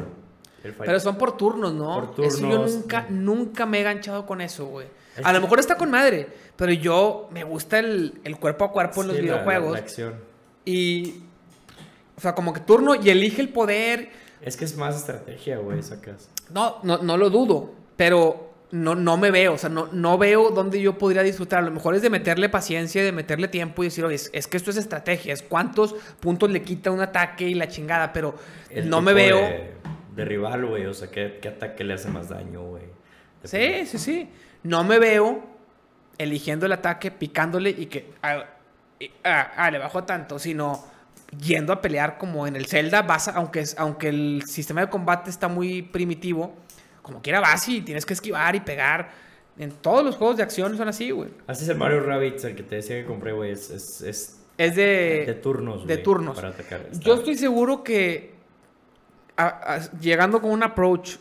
el, 0.65 0.75
Pero 0.75 0.99
son 1.01 1.17
por 1.17 1.37
turnos, 1.37 1.73
¿no? 1.75 2.13
Por 2.15 2.25
Eso 2.25 2.41
yo 2.41 2.49
turnos. 2.49 2.75
nunca, 2.75 3.07
nunca 3.09 3.67
me 3.67 3.79
he 3.79 3.81
enganchado 3.81 4.27
con 4.27 4.41
eso, 4.41 4.67
güey. 4.67 4.87
A 5.25 5.33
lo 5.33 5.41
mejor 5.41 5.59
está 5.61 5.77
con 5.77 5.91
madre, 5.91 6.29
pero 6.57 6.73
yo 6.73 7.29
me 7.33 7.45
gusta 7.45 7.79
el, 7.79 8.21
el 8.25 8.37
cuerpo 8.39 8.65
a 8.67 8.73
cuerpo 8.73 9.03
en 9.03 9.09
los 9.09 9.17
Sí, 9.17 9.23
la- 9.23 9.29
la- 9.29 9.35
videojuegos. 9.43 9.73
la 9.73 9.79
acción. 9.79 10.15
Y. 10.65 11.15
O 12.17 12.21
sea, 12.21 12.35
como 12.35 12.53
que 12.53 12.61
turno 12.61 12.95
y 12.97 13.11
elige 13.11 13.41
el 13.41 13.49
poder. 13.51 14.11
Es 14.43 14.57
que 14.57 14.65
es 14.65 14.77
más 14.77 14.97
estrategia, 14.97 15.59
güey, 15.59 15.83
sacas. 15.83 16.31
No, 16.53 16.79
no, 16.83 16.99
no 16.99 17.17
lo 17.17 17.31
dudo, 17.31 17.73
pero 17.97 18.53
no, 18.73 18.95
no 18.97 19.17
me 19.17 19.31
veo. 19.31 19.55
O 19.55 19.59
sea, 19.59 19.69
no, 19.71 19.89
no 19.93 20.19
veo 20.19 20.51
dónde 20.51 20.81
yo 20.81 20.99
podría 20.99 21.23
disfrutar. 21.23 21.61
A 21.61 21.63
lo 21.63 21.71
mejor 21.71 21.95
es 21.95 22.03
de 22.03 22.11
meterle 22.11 22.49
paciencia, 22.49 23.03
de 23.05 23.13
meterle 23.13 23.47
tiempo 23.49 23.83
y 23.83 23.87
decir, 23.87 24.05
oye, 24.05 24.17
es, 24.17 24.31
es 24.33 24.47
que 24.49 24.57
esto 24.57 24.71
es 24.71 24.77
estrategia. 24.77 25.33
Es 25.33 25.43
cuántos 25.43 25.95
puntos 26.21 26.51
le 26.51 26.63
quita 26.63 26.91
un 26.91 27.01
ataque 27.01 27.49
y 27.49 27.55
la 27.55 27.69
chingada, 27.69 28.13
pero 28.13 28.35
El 28.71 28.89
no 28.91 29.01
me 29.01 29.13
veo. 29.13 29.37
De, 29.37 29.71
de 30.17 30.25
rival, 30.25 30.67
güey. 30.67 30.87
O 30.87 30.95
sea, 30.95 31.11
¿qué, 31.11 31.39
qué 31.41 31.49
ataque 31.49 31.85
le 31.85 31.95
hace 31.95 32.09
más 32.09 32.29
daño, 32.29 32.63
güey? 32.63 32.83
Sí, 33.45 33.87
sí, 33.87 33.99
sí. 33.99 34.29
No 34.63 34.85
me 34.85 34.99
veo 34.99 35.45
eligiendo 36.19 36.67
el 36.67 36.73
ataque, 36.73 37.11
picándole 37.11 37.71
y 37.71 37.87
que. 37.87 38.13
Ah, 38.23 38.45
ah, 39.25 39.53
ah, 39.57 39.71
le 39.71 39.79
bajo 39.79 40.05
tanto, 40.05 40.39
sino 40.39 40.85
yendo 41.39 41.73
a 41.73 41.81
pelear 41.81 42.19
como 42.19 42.47
en 42.47 42.57
el 42.57 42.67
Zelda, 42.67 43.03
vas 43.03 43.29
a- 43.29 43.33
aunque, 43.33 43.65
aunque 43.77 44.09
el 44.09 44.43
sistema 44.47 44.81
de 44.81 44.89
combate 44.89 45.31
está 45.31 45.47
muy 45.49 45.83
primitivo, 45.83 46.55
como 47.03 47.21
quiera 47.23 47.41
vas 47.41 47.69
y 47.69 47.83
tienes 47.83 48.05
que 48.07 48.15
esquivar 48.15 48.55
y 48.57 48.61
pegar. 48.61 49.11
En 49.59 49.73
todos 49.73 50.05
los 50.05 50.17
juegos 50.17 50.37
de 50.37 50.43
acción 50.45 50.77
son 50.77 50.89
así, 50.89 51.11
güey. 51.11 51.31
Así 51.47 51.65
es 51.65 51.69
el 51.71 51.77
Mario 51.77 52.01
Rabbids, 52.01 52.45
el 52.45 52.55
que 52.55 52.63
te 52.63 52.77
decía 52.77 52.97
que 52.97 53.05
compré, 53.05 53.33
güey. 53.33 53.51
Es, 53.53 53.71
es, 53.71 54.01
es 54.03 54.41
Es 54.57 54.75
de. 54.77 55.25
de 55.27 55.35
turnos, 55.35 55.87
de 55.87 55.97
turnos. 55.99 56.35
Para 56.37 56.49
atacar. 56.49 56.81
Está- 56.91 56.99
Yo 57.05 57.15
estoy 57.15 57.37
seguro 57.37 57.83
que 57.85 58.35
a- 59.37 59.75
a- 59.75 59.91
llegando 60.01 60.41
con 60.41 60.51
un 60.51 60.63
approach 60.63 61.17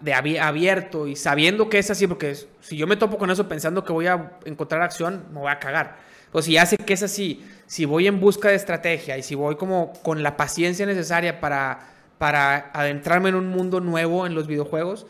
de 0.00 0.12
abi- 0.14 0.38
abierto 0.38 1.06
y 1.06 1.16
sabiendo 1.16 1.68
que 1.68 1.78
es 1.78 1.90
así, 1.90 2.06
porque 2.06 2.36
si 2.60 2.76
yo 2.76 2.86
me 2.86 2.96
topo 2.96 3.16
con 3.18 3.30
eso 3.30 3.48
pensando 3.48 3.84
que 3.84 3.92
voy 3.92 4.06
a 4.06 4.32
encontrar 4.44 4.82
acción, 4.82 5.24
me 5.32 5.40
voy 5.40 5.50
a 5.50 5.58
cagar. 5.58 5.96
Pues 6.32 6.44
si 6.46 6.52
ya 6.52 6.66
sé 6.66 6.76
que 6.76 6.92
es 6.92 7.02
así, 7.02 7.44
si 7.66 7.84
voy 7.84 8.06
en 8.06 8.20
busca 8.20 8.48
de 8.48 8.56
estrategia 8.56 9.16
y 9.16 9.22
si 9.22 9.34
voy 9.34 9.56
como 9.56 9.92
con 10.02 10.22
la 10.22 10.36
paciencia 10.36 10.84
necesaria 10.84 11.40
para, 11.40 11.78
para 12.18 12.70
adentrarme 12.74 13.28
en 13.30 13.36
un 13.36 13.48
mundo 13.48 13.80
nuevo 13.80 14.26
en 14.26 14.34
los 14.34 14.46
videojuegos, 14.46 15.06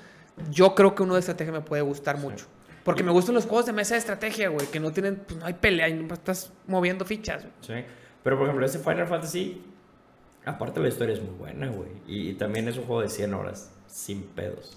yo 0.50 0.74
creo 0.74 0.94
que 0.94 1.02
uno 1.02 1.14
de 1.14 1.20
estrategia 1.20 1.52
me 1.52 1.60
puede 1.62 1.82
gustar 1.82 2.18
mucho. 2.18 2.46
Porque 2.84 3.02
me 3.02 3.10
gustan 3.12 3.34
los 3.34 3.46
juegos 3.46 3.64
de 3.66 3.72
mesa 3.72 3.94
de 3.94 4.00
estrategia, 4.00 4.50
güey, 4.50 4.66
que 4.66 4.78
no 4.78 4.92
tienen, 4.92 5.16
pues 5.26 5.40
no 5.40 5.46
hay 5.46 5.54
pelea 5.54 5.88
y 5.88 5.94
no 5.94 6.12
estás 6.12 6.52
moviendo 6.66 7.04
fichas. 7.06 7.42
güey. 7.42 7.54
Sí. 7.80 7.86
Pero, 8.22 8.36
por 8.36 8.46
ejemplo, 8.46 8.66
ese 8.66 8.78
Final 8.78 9.06
Fantasy, 9.06 9.62
aparte 10.44 10.80
la 10.80 10.88
historia 10.88 11.14
es 11.14 11.22
muy 11.22 11.34
buena, 11.38 11.68
güey. 11.68 11.88
Y, 12.06 12.28
y 12.30 12.34
también 12.34 12.68
es 12.68 12.76
un 12.76 12.84
juego 12.84 13.00
de 13.00 13.08
100 13.08 13.32
horas, 13.32 13.70
sin 13.94 14.24
pedos. 14.24 14.76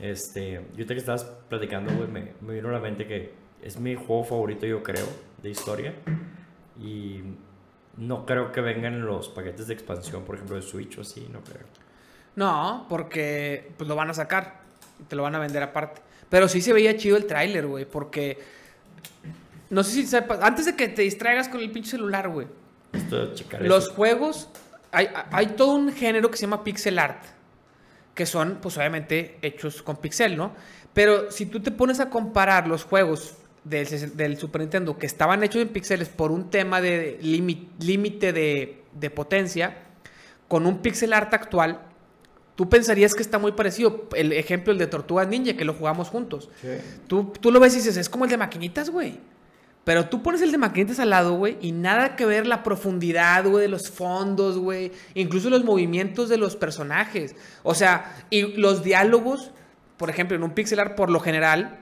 Este, 0.00 0.52
yo 0.52 0.60
ahorita 0.70 0.94
que 0.94 1.00
estabas 1.00 1.24
platicando, 1.50 1.94
güey, 1.94 2.08
me, 2.08 2.32
me 2.40 2.54
vino 2.54 2.70
a 2.70 2.72
la 2.72 2.80
mente 2.80 3.06
que 3.06 3.34
es 3.62 3.78
mi 3.78 3.94
juego 3.94 4.24
favorito, 4.24 4.64
yo 4.64 4.82
creo, 4.82 5.06
de 5.42 5.50
historia. 5.50 5.94
Y 6.80 7.20
no 7.98 8.24
creo 8.24 8.50
que 8.52 8.62
vengan 8.62 9.04
los 9.04 9.28
paquetes 9.28 9.66
de 9.66 9.74
expansión, 9.74 10.24
por 10.24 10.36
ejemplo, 10.36 10.56
de 10.56 10.62
Switch 10.62 10.96
o 10.96 11.02
así, 11.02 11.28
no 11.30 11.40
creo. 11.42 11.66
No, 12.36 12.86
porque 12.88 13.72
pues 13.76 13.86
lo 13.86 13.94
van 13.94 14.08
a 14.08 14.14
sacar 14.14 14.62
y 14.98 15.04
te 15.04 15.14
lo 15.14 15.22
van 15.22 15.34
a 15.34 15.38
vender 15.38 15.62
aparte. 15.62 16.00
Pero 16.30 16.48
sí 16.48 16.62
se 16.62 16.72
veía 16.72 16.96
chido 16.96 17.18
el 17.18 17.26
tráiler, 17.26 17.66
güey, 17.66 17.84
porque 17.84 18.38
no 19.68 19.84
sé 19.84 19.92
si 19.92 20.06
sepas, 20.06 20.40
antes 20.40 20.64
de 20.64 20.74
que 20.74 20.88
te 20.88 21.02
distraigas 21.02 21.48
con 21.48 21.60
el 21.60 21.70
pinche 21.70 21.90
celular, 21.90 22.30
güey. 22.30 22.46
Los 23.60 23.84
eso. 23.84 23.94
juegos 23.94 24.48
hay, 24.90 25.08
hay 25.30 25.48
todo 25.48 25.74
un 25.74 25.92
género 25.92 26.30
que 26.30 26.38
se 26.38 26.46
llama 26.46 26.64
pixel 26.64 26.98
art, 26.98 27.22
que 28.14 28.26
son 28.26 28.58
pues 28.62 28.76
obviamente 28.76 29.38
hechos 29.42 29.82
con 29.82 29.96
pixel, 29.96 30.36
¿no? 30.36 30.52
Pero 30.92 31.30
si 31.30 31.46
tú 31.46 31.60
te 31.60 31.70
pones 31.70 32.00
a 32.00 32.08
comparar 32.08 32.68
los 32.68 32.84
juegos 32.84 33.34
del, 33.64 34.38
Super 34.38 34.60
Nintendo 34.60 34.96
que 34.98 35.06
estaban 35.06 35.42
hechos 35.42 35.62
en 35.62 35.68
píxeles 35.68 36.08
por 36.08 36.30
un 36.30 36.50
tema 36.50 36.80
de 36.80 37.18
límite 37.20 38.32
de, 38.32 38.82
de 38.92 39.10
potencia, 39.10 39.78
con 40.48 40.66
un 40.66 40.78
pixel 40.78 41.12
art 41.12 41.34
actual, 41.34 41.80
tú 42.54 42.68
pensarías 42.68 43.14
que 43.14 43.22
está 43.22 43.38
muy 43.38 43.52
parecido. 43.52 44.08
El 44.14 44.32
ejemplo, 44.32 44.72
el 44.72 44.78
de 44.78 44.86
Tortugas 44.86 45.26
Ninja, 45.26 45.56
que 45.56 45.64
lo 45.64 45.74
jugamos 45.74 46.08
juntos. 46.08 46.50
Sí. 46.60 46.68
Tú, 47.08 47.32
tú 47.40 47.50
lo 47.50 47.58
ves 47.60 47.74
y 47.74 47.78
dices, 47.78 47.96
es 47.96 48.08
como 48.08 48.24
el 48.24 48.30
de 48.30 48.36
maquinitas, 48.36 48.90
güey. 48.90 49.18
Pero 49.84 50.08
tú 50.08 50.22
pones 50.22 50.40
el 50.40 50.50
de 50.50 50.58
maquinitas 50.58 50.98
al 50.98 51.10
lado, 51.10 51.34
güey, 51.34 51.58
y 51.60 51.72
nada 51.72 52.16
que 52.16 52.24
ver 52.24 52.46
la 52.46 52.62
profundidad, 52.62 53.44
güey, 53.44 53.62
de 53.62 53.68
los 53.68 53.90
fondos, 53.90 54.56
güey. 54.58 54.92
Incluso 55.14 55.50
los 55.50 55.62
movimientos 55.62 56.30
de 56.30 56.38
los 56.38 56.56
personajes. 56.56 57.36
O 57.62 57.74
sea, 57.74 58.16
y 58.30 58.56
los 58.56 58.82
diálogos, 58.82 59.52
por 59.98 60.08
ejemplo, 60.08 60.36
en 60.36 60.42
un 60.42 60.52
pixel 60.52 60.80
art, 60.80 60.94
por 60.94 61.10
lo 61.10 61.20
general, 61.20 61.80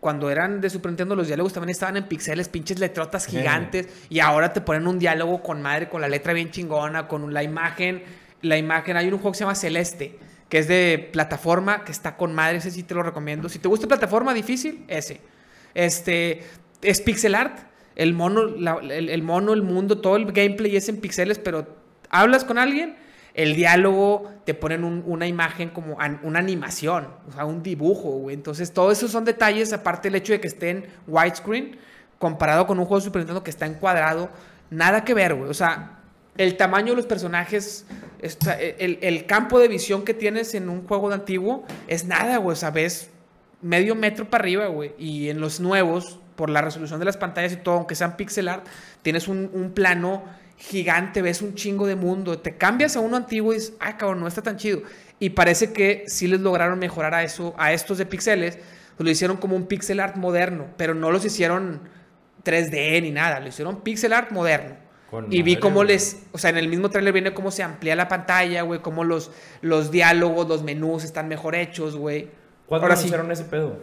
cuando 0.00 0.30
eran 0.30 0.60
de 0.60 0.68
Super 0.68 0.90
Nintendo, 0.90 1.14
los 1.14 1.28
diálogos 1.28 1.52
también 1.52 1.70
estaban 1.70 1.96
en 1.96 2.08
pixeles, 2.08 2.48
pinches 2.48 2.80
letrotas 2.80 3.24
gigantes. 3.24 3.88
Y 4.10 4.18
ahora 4.18 4.52
te 4.52 4.60
ponen 4.60 4.88
un 4.88 4.98
diálogo 4.98 5.40
con 5.40 5.62
madre, 5.62 5.88
con 5.88 6.00
la 6.00 6.08
letra 6.08 6.32
bien 6.32 6.50
chingona, 6.50 7.06
con 7.06 7.32
la 7.32 7.44
imagen. 7.44 8.02
La 8.42 8.58
imagen, 8.58 8.96
hay 8.96 9.06
un 9.06 9.14
juego 9.14 9.30
que 9.30 9.38
se 9.38 9.44
llama 9.44 9.54
Celeste, 9.54 10.18
que 10.48 10.58
es 10.58 10.68
de 10.68 11.08
plataforma, 11.12 11.84
que 11.84 11.92
está 11.92 12.16
con 12.16 12.34
madre, 12.34 12.58
ese 12.58 12.72
sí 12.72 12.82
te 12.82 12.94
lo 12.94 13.02
recomiendo. 13.04 13.48
Si 13.48 13.60
te 13.60 13.68
gusta 13.68 13.86
plataforma 13.86 14.34
difícil, 14.34 14.84
ese. 14.88 15.20
Este, 15.72 16.42
es 16.84 17.00
pixel 17.00 17.34
art. 17.34 17.58
El 17.96 18.12
mono, 18.12 18.42
el, 18.90 19.22
mono, 19.22 19.52
el 19.52 19.62
mundo, 19.62 19.98
todo 20.00 20.16
el 20.16 20.32
gameplay 20.32 20.76
es 20.76 20.88
en 20.88 20.96
pixeles, 21.00 21.38
pero 21.38 21.66
hablas 22.10 22.44
con 22.44 22.58
alguien, 22.58 22.96
el 23.34 23.54
diálogo, 23.54 24.30
te 24.44 24.52
ponen 24.54 24.82
un- 24.84 25.02
una 25.06 25.26
imagen 25.28 25.68
como 25.70 25.96
una 26.22 26.38
animación, 26.40 27.08
o 27.28 27.32
sea, 27.32 27.44
un 27.44 27.62
dibujo, 27.62 28.10
güey. 28.18 28.34
Entonces, 28.34 28.72
todo 28.72 28.90
eso 28.90 29.06
son 29.08 29.24
detalles, 29.24 29.72
aparte 29.72 30.08
el 30.08 30.16
hecho 30.16 30.32
de 30.32 30.40
que 30.40 30.48
esté 30.48 30.70
en 30.70 30.86
widescreen, 31.06 31.78
comparado 32.18 32.66
con 32.66 32.78
un 32.80 32.84
juego 32.84 33.00
de 33.00 33.04
Super 33.04 33.20
Nintendo 33.20 33.44
que 33.44 33.50
está 33.50 33.66
encuadrado, 33.66 34.28
nada 34.70 35.04
que 35.04 35.14
ver, 35.14 35.34
güey. 35.34 35.48
O 35.50 35.54
sea, 35.54 36.00
el 36.36 36.56
tamaño 36.56 36.90
de 36.92 36.96
los 36.96 37.06
personajes, 37.06 37.86
está- 38.20 38.60
el, 38.60 38.98
el 39.02 39.26
campo 39.26 39.60
de 39.60 39.68
visión 39.68 40.04
que 40.04 40.14
tienes 40.14 40.52
en 40.54 40.68
un 40.68 40.84
juego 40.86 41.08
de 41.10 41.14
antiguo 41.16 41.64
es 41.86 42.04
nada, 42.06 42.38
güey. 42.38 42.54
O 42.54 42.56
sea, 42.56 42.70
ves 42.72 43.10
medio 43.62 43.94
metro 43.94 44.28
para 44.28 44.42
arriba, 44.42 44.66
güey. 44.66 44.92
Y 44.98 45.28
en 45.28 45.40
los 45.40 45.60
nuevos, 45.60 46.18
por 46.36 46.50
la 46.50 46.60
resolución 46.60 46.98
de 46.98 47.06
las 47.06 47.16
pantallas 47.16 47.52
y 47.52 47.56
todo, 47.56 47.76
aunque 47.76 47.94
sean 47.94 48.16
pixel 48.16 48.48
art, 48.48 48.66
tienes 49.02 49.28
un, 49.28 49.50
un 49.52 49.72
plano 49.72 50.24
gigante, 50.56 51.22
ves 51.22 51.42
un 51.42 51.54
chingo 51.54 51.86
de 51.86 51.96
mundo, 51.96 52.38
te 52.38 52.56
cambias 52.56 52.96
a 52.96 53.00
uno 53.00 53.16
antiguo 53.16 53.52
y 53.52 53.56
dices, 53.56 53.74
ay 53.80 53.94
cabrón, 53.94 54.20
no 54.20 54.28
está 54.28 54.42
tan 54.42 54.56
chido. 54.56 54.82
Y 55.18 55.30
parece 55.30 55.72
que 55.72 56.04
sí 56.06 56.26
les 56.26 56.40
lograron 56.40 56.78
mejorar 56.78 57.14
a 57.14 57.22
eso, 57.22 57.54
a 57.58 57.72
estos 57.72 57.98
de 57.98 58.06
pixeles, 58.06 58.58
pues 58.96 59.04
lo 59.04 59.10
hicieron 59.10 59.36
como 59.36 59.56
un 59.56 59.66
pixel 59.66 60.00
art 60.00 60.16
moderno, 60.16 60.66
pero 60.76 60.94
no 60.94 61.10
los 61.10 61.24
hicieron 61.24 61.80
3D 62.44 63.02
ni 63.02 63.10
nada, 63.10 63.40
lo 63.40 63.48
hicieron 63.48 63.82
pixel 63.82 64.12
art 64.12 64.30
moderno. 64.30 64.76
Con 65.10 65.32
Y 65.32 65.42
vi 65.42 65.56
cómo 65.56 65.84
les, 65.84 66.24
o 66.32 66.38
sea, 66.38 66.50
en 66.50 66.56
el 66.56 66.68
mismo 66.68 66.90
trailer 66.90 67.12
viene 67.12 67.34
cómo 67.34 67.50
se 67.50 67.62
amplía 67.62 67.94
la 67.94 68.08
pantalla, 68.08 68.62
güey, 68.62 68.80
cómo 68.80 69.04
los, 69.04 69.30
los 69.60 69.90
diálogos, 69.90 70.48
los 70.48 70.62
menús 70.62 71.04
están 71.04 71.28
mejor 71.28 71.54
hechos, 71.54 71.96
güey. 71.96 72.30
¿Cuándo 72.66 72.86
Ahora 72.86 72.96
sí. 72.96 73.12
ese 73.30 73.44
pedo? 73.44 73.78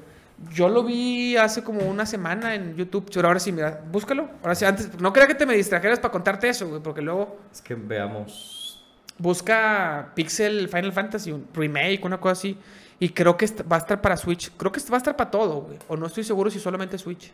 Yo 0.49 0.69
lo 0.69 0.83
vi 0.83 1.37
hace 1.37 1.63
como 1.63 1.81
una 1.87 2.05
semana 2.05 2.55
en 2.55 2.75
YouTube, 2.75 3.09
pero 3.13 3.27
ahora 3.27 3.39
sí, 3.39 3.51
mira, 3.51 3.83
búscalo. 3.91 4.29
Ahora 4.41 4.55
sí, 4.55 4.65
antes, 4.65 4.99
no 4.99 5.13
quería 5.13 5.27
que 5.27 5.35
te 5.35 5.45
me 5.45 5.55
distrajeras 5.55 5.99
para 5.99 6.11
contarte 6.11 6.49
eso, 6.49 6.67
güey, 6.67 6.81
porque 6.81 7.01
luego 7.01 7.37
Es 7.51 7.61
que 7.61 7.75
veamos. 7.75 8.83
busca 9.17 10.11
Pixel 10.15 10.67
Final 10.67 10.91
Fantasy, 10.91 11.31
un 11.31 11.47
remake, 11.53 12.03
una 12.03 12.19
cosa 12.19 12.33
así, 12.33 12.57
y 12.99 13.09
creo 13.09 13.37
que 13.37 13.45
va 13.71 13.75
a 13.77 13.79
estar 13.79 14.01
para 14.01 14.17
Switch. 14.17 14.51
Creo 14.57 14.71
que 14.71 14.81
va 14.89 14.95
a 14.95 14.97
estar 14.97 15.15
para 15.15 15.31
todo, 15.31 15.61
güey, 15.61 15.77
o 15.87 15.95
no 15.97 16.07
estoy 16.07 16.23
seguro 16.23 16.49
si 16.49 16.59
solamente 16.59 16.97
Switch. 16.97 17.31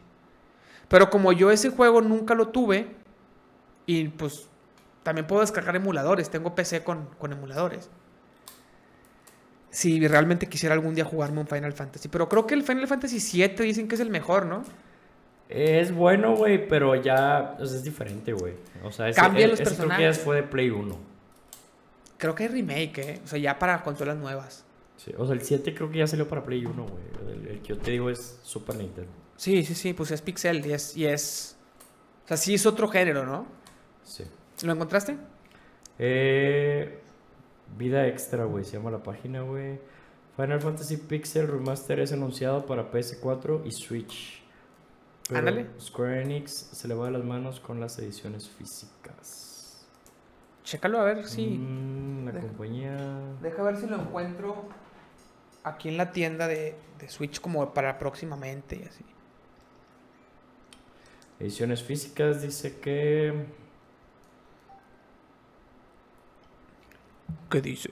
Pero 0.87 1.09
como 1.09 1.31
yo 1.33 1.51
ese 1.51 1.69
juego 1.69 2.01
nunca 2.01 2.33
lo 2.35 2.49
tuve, 2.49 2.95
y 3.85 4.07
pues 4.09 4.47
también 5.03 5.27
puedo 5.27 5.41
descargar 5.41 5.75
emuladores, 5.75 6.29
tengo 6.29 6.55
PC 6.55 6.83
con, 6.83 7.07
con 7.17 7.31
emuladores. 7.31 7.89
Si 9.77 10.07
realmente 10.07 10.47
quisiera 10.49 10.73
algún 10.73 10.95
día 10.95 11.05
jugarme 11.05 11.39
un 11.39 11.45
Final 11.45 11.71
Fantasy. 11.71 12.07
Pero 12.07 12.27
creo 12.27 12.47
que 12.47 12.55
el 12.55 12.63
Final 12.63 12.87
Fantasy 12.87 13.19
7 13.19 13.61
dicen 13.61 13.87
que 13.87 13.93
es 13.93 14.01
el 14.01 14.09
mejor, 14.09 14.47
¿no? 14.47 14.63
Es 15.49 15.93
bueno, 15.93 16.35
güey, 16.35 16.67
pero 16.67 16.95
ya 16.95 17.55
o 17.59 17.63
sea, 17.63 17.77
es 17.77 17.83
diferente, 17.83 18.33
güey. 18.33 18.55
O 18.83 18.91
sea, 18.91 19.07
ese, 19.07 19.21
Cambian 19.21 19.49
e- 19.49 19.51
los 19.51 19.59
ese 19.59 19.75
creo 19.75 19.75
que 19.75 19.83
ya 19.83 19.87
personajes. 19.97 20.17
fue 20.23 20.35
de 20.37 20.43
Play 20.43 20.71
1. 20.71 20.97
Creo 22.17 22.33
que 22.33 22.43
hay 22.45 22.49
remake, 22.49 22.97
¿eh? 22.97 23.21
O 23.23 23.27
sea, 23.27 23.37
ya 23.37 23.59
para 23.59 23.83
consolas 23.83 24.17
nuevas. 24.17 24.65
Sí, 24.97 25.11
o 25.15 25.27
sea, 25.27 25.35
el 25.35 25.43
7 25.43 25.75
creo 25.75 25.91
que 25.91 25.99
ya 25.99 26.07
salió 26.07 26.27
para 26.27 26.43
Play 26.43 26.65
1, 26.65 26.83
güey. 26.83 27.03
El, 27.35 27.47
el 27.47 27.59
que 27.61 27.67
yo 27.67 27.77
te 27.77 27.91
digo 27.91 28.09
es 28.09 28.39
Super 28.41 28.77
Nintendo. 28.77 29.11
Sí, 29.35 29.63
sí, 29.63 29.75
sí, 29.75 29.93
pues 29.93 30.09
es 30.09 30.23
Pixel 30.23 30.65
y 30.65 30.73
es, 30.73 30.97
y 30.97 31.05
es... 31.05 31.55
O 32.25 32.27
sea, 32.29 32.37
sí 32.37 32.55
es 32.55 32.65
otro 32.65 32.87
género, 32.87 33.27
¿no? 33.27 33.45
Sí. 34.03 34.23
¿Lo 34.63 34.73
encontraste? 34.73 35.17
Eh, 35.99 36.99
vida 37.77 38.07
extra, 38.07 38.45
güey, 38.45 38.63
se 38.63 38.77
llama 38.77 38.91
la 38.91 39.03
página, 39.03 39.41
güey. 39.41 39.79
Final 40.35 40.61
Fantasy 40.61 40.97
Pixel 40.97 41.47
Remaster 41.47 41.99
es 41.99 42.11
anunciado 42.13 42.65
para 42.65 42.91
PS4 42.91 43.61
y 43.65 43.71
Switch. 43.71 44.43
Pero 45.27 45.39
Ándale. 45.39 45.67
Square 45.79 46.21
Enix 46.21 46.51
se 46.53 46.87
le 46.87 46.93
va 46.93 47.05
de 47.07 47.11
las 47.11 47.23
manos 47.23 47.59
con 47.59 47.79
las 47.79 47.97
ediciones 47.99 48.47
físicas. 48.47 49.85
Chécalo 50.63 50.99
a 50.99 51.03
ver 51.03 51.25
si... 51.27 51.47
Mm, 51.47 52.25
la 52.25 52.31
Deja. 52.33 52.47
compañía. 52.47 52.97
Deja 53.41 53.63
ver 53.63 53.77
si 53.77 53.87
lo 53.87 53.95
encuentro 53.95 54.65
aquí 55.63 55.89
en 55.89 55.97
la 55.97 56.11
tienda 56.11 56.47
de, 56.47 56.75
de 56.99 57.09
Switch 57.09 57.41
como 57.41 57.73
para 57.73 57.97
próximamente 57.97 58.75
y 58.77 58.83
así. 58.83 59.03
Ediciones 61.39 61.83
físicas 61.83 62.41
dice 62.41 62.79
que. 62.79 63.45
¿Qué 67.49 67.61
dice? 67.61 67.91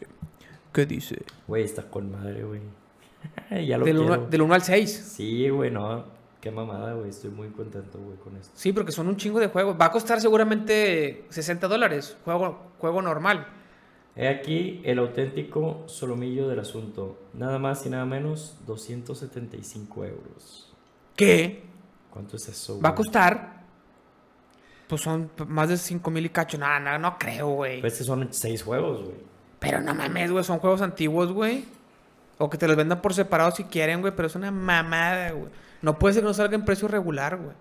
¿Qué 0.73 0.85
dice? 0.85 1.23
Güey, 1.47 1.63
está 1.63 1.83
con 1.89 2.11
madre, 2.11 2.43
güey. 2.43 2.61
ya 3.67 3.77
lo 3.77 3.85
Del 3.85 3.97
quiero. 3.97 4.13
1, 4.13 4.27
del 4.27 4.41
1 4.41 4.53
al 4.53 4.61
6. 4.61 5.11
Sí, 5.15 5.49
güey, 5.49 5.71
no. 5.71 6.03
Qué 6.41 6.51
mamada, 6.51 6.93
güey. 6.93 7.09
Estoy 7.09 7.31
muy 7.31 7.47
contento, 7.49 7.97
güey, 7.99 8.17
con 8.17 8.35
esto. 8.35 8.51
Sí, 8.55 8.71
porque 8.73 8.91
son 8.91 9.07
un 9.07 9.15
chingo 9.17 9.39
de 9.39 9.47
juegos. 9.47 9.75
Va 9.79 9.85
a 9.85 9.91
costar 9.91 10.21
seguramente 10.21 11.25
60 11.29 11.67
dólares. 11.67 12.17
Juego, 12.25 12.71
juego 12.77 13.01
normal. 13.01 13.47
He 14.17 14.27
aquí 14.27 14.81
el 14.85 14.99
auténtico 14.99 15.83
solomillo 15.87 16.47
del 16.47 16.59
asunto. 16.59 17.17
Nada 17.33 17.57
más 17.59 17.85
y 17.85 17.89
nada 17.89 18.05
menos 18.05 18.57
275 18.67 20.05
euros. 20.05 20.73
¿Qué? 21.15 21.63
¿Cuánto 22.11 22.35
es 22.37 22.47
eso? 22.47 22.79
Va 22.79 22.89
a 22.89 22.91
güey? 22.91 22.97
costar. 23.03 23.54
Pues 24.87 25.01
son 25.01 25.31
más 25.47 25.69
de 25.69 25.77
5 25.77 26.11
mil 26.11 26.25
y 26.25 26.29
cacho. 26.29 26.57
No, 26.57 26.79
no, 26.79 26.97
no 26.99 27.17
creo, 27.17 27.47
güey. 27.49 27.81
Pues 27.81 27.97
que 27.97 28.03
son 28.03 28.27
6 28.31 28.63
juegos, 28.63 29.03
güey. 29.03 29.17
Pero 29.59 29.81
no 29.81 29.95
mames, 29.95 30.31
güey. 30.31 30.43
Son 30.43 30.59
juegos 30.59 30.81
antiguos, 30.81 31.31
güey. 31.31 31.65
O 32.37 32.49
que 32.49 32.57
te 32.57 32.67
los 32.67 32.75
vendan 32.75 33.01
por 33.01 33.13
separado 33.13 33.51
si 33.51 33.63
quieren, 33.63 34.01
güey. 34.01 34.13
Pero 34.15 34.27
es 34.27 34.35
una 34.35 34.51
mamada, 34.51 35.31
güey. 35.31 35.49
No 35.81 35.97
puede 35.97 36.13
ser 36.13 36.23
que 36.23 36.27
no 36.27 36.33
salga 36.33 36.55
en 36.55 36.65
precio 36.65 36.87
regular, 36.87 37.37
güey. 37.37 37.55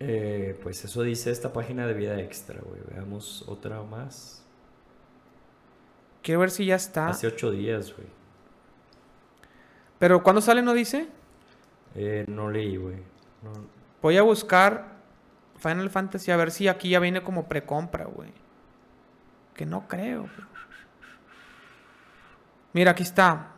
Eh, 0.00 0.58
pues 0.62 0.84
eso 0.84 1.02
dice 1.02 1.30
esta 1.30 1.52
página 1.52 1.86
de 1.86 1.94
vida 1.94 2.20
extra, 2.20 2.60
güey. 2.60 2.80
Veamos 2.90 3.44
otra 3.48 3.82
más. 3.82 4.44
Quiero 6.22 6.40
ver 6.40 6.50
si 6.50 6.66
ya 6.66 6.76
está. 6.76 7.08
Hace 7.08 7.26
8 7.26 7.50
días, 7.50 7.92
güey. 7.96 8.06
Pero 9.98 10.22
¿cuándo 10.22 10.40
sale 10.40 10.62
no 10.62 10.74
dice? 10.74 11.08
Eh, 11.94 12.24
no 12.28 12.50
leí, 12.50 12.76
güey. 12.76 12.96
No, 13.42 13.52
Voy 14.00 14.16
a 14.16 14.22
buscar 14.22 14.91
Final 15.62 15.90
Fantasy 15.90 16.30
a 16.32 16.36
ver 16.36 16.50
si 16.50 16.66
aquí 16.68 16.90
ya 16.90 16.98
viene 16.98 17.22
como 17.22 17.46
precompra, 17.46 18.04
güey. 18.06 18.32
Que 19.54 19.64
no 19.64 19.86
creo. 19.86 20.22
güey. 20.22 20.32
Mira, 22.72 22.92
aquí 22.92 23.02
está. 23.02 23.48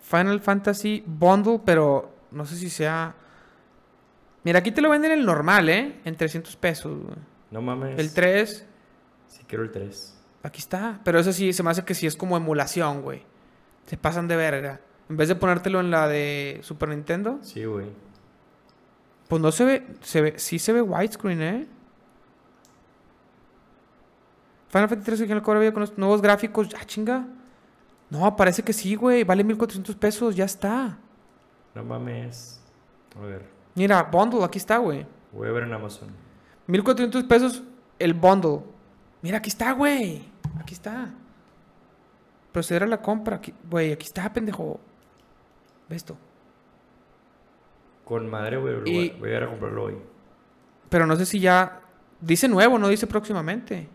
Final 0.00 0.40
Fantasy 0.40 1.02
Bundle, 1.06 1.60
pero 1.64 2.14
no 2.30 2.44
sé 2.46 2.56
si 2.56 2.70
sea... 2.70 3.14
Mira, 4.44 4.58
aquí 4.58 4.72
te 4.72 4.80
lo 4.80 4.90
venden 4.90 5.12
el 5.12 5.24
normal, 5.24 5.68
¿eh? 5.68 6.00
En 6.04 6.16
300 6.16 6.56
pesos, 6.56 6.98
güey. 7.04 7.16
no 7.50 7.62
mames. 7.62 7.98
El 7.98 8.12
3, 8.12 8.66
Sí, 9.28 9.42
quiero 9.46 9.64
el 9.64 9.70
3. 9.70 10.18
aquí 10.42 10.58
está. 10.60 11.00
Pero 11.04 11.18
eso 11.20 11.32
sí, 11.32 11.52
se 11.52 11.62
me 11.62 11.70
hace 11.70 11.84
que 11.84 11.94
sí 11.94 12.06
es 12.06 12.16
como 12.16 12.36
emulación, 12.36 13.02
güey. 13.02 13.24
Se 13.86 13.96
pasan 13.96 14.26
de 14.28 14.36
verga. 14.36 14.80
En 15.08 15.16
vez 15.16 15.28
de 15.28 15.34
ponértelo 15.36 15.80
en 15.80 15.90
la 15.90 16.08
de 16.08 16.60
Super 16.62 16.88
Nintendo, 16.88 17.38
Sí, 17.42 17.64
güey. 17.64 17.86
Pues 19.32 19.40
no 19.40 19.50
se 19.50 19.64
ve, 19.64 19.86
se 20.02 20.20
ve, 20.20 20.38
sí 20.38 20.58
se 20.58 20.74
ve 20.74 20.82
widescreen, 20.82 21.40
¿eh? 21.40 21.66
Final 24.68 24.90
Fantasy 24.90 25.06
3 25.06 25.20
original 25.20 25.42
cobra 25.42 25.58
vida 25.58 25.72
con 25.72 25.80
los 25.80 25.96
nuevos 25.96 26.20
gráficos. 26.20 26.68
Ah, 26.78 26.84
chinga. 26.84 27.26
No, 28.10 28.36
parece 28.36 28.62
que 28.62 28.74
sí, 28.74 28.94
güey. 28.94 29.24
Vale 29.24 29.42
1400 29.42 29.96
pesos, 29.96 30.36
ya 30.36 30.44
está. 30.44 30.98
No 31.74 31.82
mames. 31.82 32.60
A 33.18 33.24
ver. 33.24 33.48
Mira, 33.74 34.02
bundle, 34.02 34.44
aquí 34.44 34.58
está, 34.58 34.76
güey. 34.76 35.06
Voy 35.32 35.48
a 35.48 35.52
ver 35.52 35.62
en 35.62 35.72
Amazon. 35.72 36.10
1400 36.66 37.24
pesos 37.24 37.62
el 37.98 38.12
bundle. 38.12 38.60
Mira, 39.22 39.38
aquí 39.38 39.48
está, 39.48 39.72
güey. 39.72 40.28
Aquí 40.60 40.74
está. 40.74 41.08
Proceder 42.52 42.82
a 42.82 42.86
la 42.86 43.00
compra. 43.00 43.36
Aquí- 43.36 43.54
Güey, 43.70 43.92
aquí 43.92 44.04
está, 44.04 44.30
pendejo. 44.30 44.78
Ve 45.88 45.96
esto. 45.96 46.18
Con 48.12 48.28
madre, 48.28 48.58
güey. 48.58 48.74
Y- 48.84 49.10
Voy 49.18 49.30
a 49.30 49.36
ir 49.38 49.42
a 49.44 49.48
comprarlo 49.48 49.84
hoy. 49.84 49.96
Pero 50.90 51.06
no 51.06 51.16
sé 51.16 51.24
si 51.24 51.40
ya. 51.40 51.80
Dice 52.20 52.46
nuevo, 52.46 52.78
no 52.78 52.88
dice 52.88 53.06
próximamente. 53.06 53.88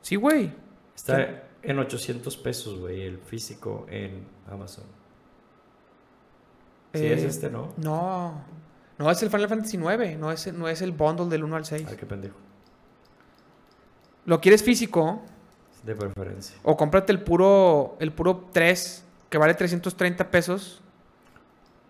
Sí, 0.00 0.16
güey. 0.16 0.50
Está 0.94 1.42
en 1.62 1.78
800 1.78 2.34
pesos, 2.38 2.78
güey, 2.78 3.02
el 3.02 3.18
físico 3.18 3.84
en 3.90 4.26
Amazon. 4.50 4.84
Sí, 6.94 7.04
Eh, 7.04 7.12
es 7.12 7.22
este, 7.24 7.50
¿no? 7.50 7.74
No. 7.76 8.42
No 8.98 9.10
es 9.10 9.22
el 9.22 9.28
Final 9.28 9.48
Fantasy 9.50 9.76
9, 9.76 10.16
no 10.16 10.32
es, 10.32 10.50
no 10.54 10.66
es 10.68 10.80
el 10.80 10.92
bundle 10.92 11.26
del 11.28 11.44
1 11.44 11.54
al 11.56 11.66
6. 11.66 11.86
Ay, 11.90 11.96
qué 11.98 12.06
pendejo. 12.06 12.36
¿Lo 14.24 14.40
quieres 14.40 14.62
físico? 14.62 15.20
De 15.84 15.94
preferencia. 15.94 16.56
O 16.62 16.78
cómprate 16.78 17.12
el 17.12 17.22
puro, 17.22 17.96
el 18.00 18.10
puro 18.14 18.48
3, 18.52 19.04
que 19.28 19.36
vale 19.36 19.52
330 19.52 20.30
pesos. 20.30 20.82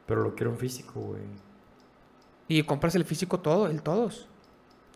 Pero 0.07 0.23
lo 0.23 0.35
quiero 0.35 0.53
en 0.53 0.59
físico, 0.59 1.01
güey. 1.01 1.23
Y 2.49 2.63
compras 2.63 2.95
el 2.95 3.05
físico 3.05 3.41
todo, 3.41 3.67
el 3.67 3.83
todos. 3.83 4.29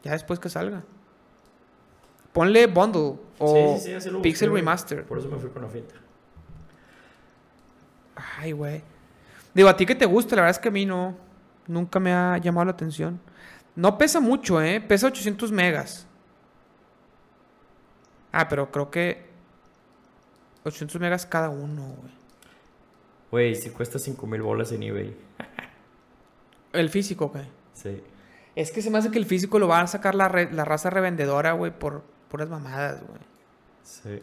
Ya 0.03 0.13
después 0.13 0.39
que 0.39 0.49
salga. 0.49 0.83
Ponle 2.33 2.67
bundle 2.67 3.19
o 3.39 3.77
Sí, 3.77 3.91
sí, 3.91 4.01
sí, 4.01 4.09
busqué, 4.11 4.23
Pixel 4.23 4.51
güey. 4.51 4.63
Remaster. 4.63 5.05
Por 5.05 5.19
eso 5.19 5.29
me 5.29 5.39
fui 5.39 5.51
con 5.51 5.63
la 5.63 5.69
finta. 5.69 5.95
Ay, 8.39 8.53
güey. 8.53 8.83
Digo, 9.53 9.69
a 9.69 9.77
ti 9.77 9.85
que 9.85 9.97
te 9.97 10.07
gusta, 10.07 10.37
la 10.37 10.43
verdad 10.43 10.57
es 10.57 10.63
que 10.63 10.69
a 10.69 10.73
mí 10.73 10.87
no. 10.87 11.17
Nunca 11.67 11.99
me 11.99 12.13
ha 12.13 12.39
llamado 12.39 12.67
la 12.67 12.73
atención. 12.73 13.21
No 13.75 13.99
pesa 13.99 14.21
mucho, 14.21 14.63
¿eh? 14.63 14.81
Pesa 14.81 15.09
800 15.09 15.51
megas. 15.53 16.07
Ah, 18.33 18.49
pero 18.49 18.71
creo 18.71 18.91
que 18.91 19.29
800 20.65 21.01
megas 21.01 21.27
cada 21.27 21.49
uno, 21.49 21.83
güey. 22.01 22.20
Güey, 23.31 23.55
si 23.55 23.70
cuesta 23.70 23.99
5 23.99 24.26
mil 24.26 24.43
bolas 24.43 24.72
en 24.72 24.83
eBay. 24.83 25.16
El 26.72 26.89
físico, 26.91 27.28
güey. 27.28 27.45
Sí. 27.74 28.03
Es 28.57 28.70
que 28.72 28.83
se 28.83 28.91
me 28.91 28.99
hace 28.99 29.11
que 29.11 29.18
el 29.18 29.26
físico 29.26 29.59
lo 29.59 29.68
va 29.68 29.81
a 29.81 29.87
sacar 29.87 30.14
la, 30.14 30.28
re- 30.28 30.53
la 30.53 30.64
raza 30.64 30.91
revendedora, 30.91 31.53
güey, 31.53 31.70
por 31.76 32.03
puras 32.28 32.49
mamadas, 32.49 33.01
güey. 33.07 33.20
Sí. 33.85 34.22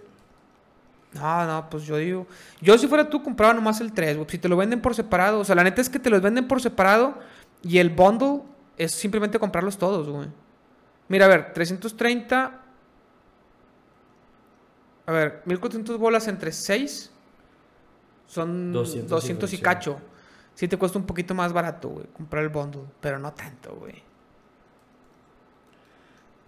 No, 1.14 1.46
no, 1.46 1.70
pues 1.70 1.84
yo 1.86 1.98
digo. 1.98 2.28
Yo 2.62 2.78
si 2.78 2.88
fuera 2.88 3.10
tú 3.10 3.24
compraba 3.24 3.54
nomás 3.54 3.80
el 3.82 3.94
3, 3.94 4.18
güey. 4.18 4.30
Si 4.30 4.38
te 4.38 4.50
lo 4.50 4.58
venden 4.58 4.82
por 4.82 4.94
separado. 4.94 5.40
O 5.40 5.46
sea, 5.46 5.56
la 5.56 5.64
neta 5.64 5.82
es 5.82 5.90
que 5.90 6.00
te 6.00 6.10
los 6.10 6.22
venden 6.22 6.48
por 6.48 6.62
separado 6.62 7.18
y 7.64 7.78
el 7.80 7.90
bundle 7.90 8.42
es 8.78 8.92
simplemente 8.92 9.40
comprarlos 9.40 9.78
todos, 9.78 10.10
güey. 10.10 10.28
Mira, 11.08 11.26
a 11.26 11.30
ver, 11.30 11.54
330. 11.54 12.62
A 15.06 15.12
ver, 15.12 15.42
1400 15.46 15.98
bolas 15.98 16.28
entre 16.28 16.52
6 16.52 17.12
son 18.28 18.72
200 18.72 19.10
200, 19.10 19.54
y 19.54 19.58
cacho. 19.60 20.00
Sí 20.54 20.68
te 20.68 20.78
cuesta 20.78 21.00
un 21.00 21.06
poquito 21.06 21.34
más 21.34 21.54
barato, 21.54 21.90
güey, 21.90 22.08
comprar 22.08 22.44
el 22.44 22.50
bundle, 22.50 22.86
pero 23.00 23.18
no 23.20 23.34
tanto, 23.34 23.76
güey. 23.76 24.04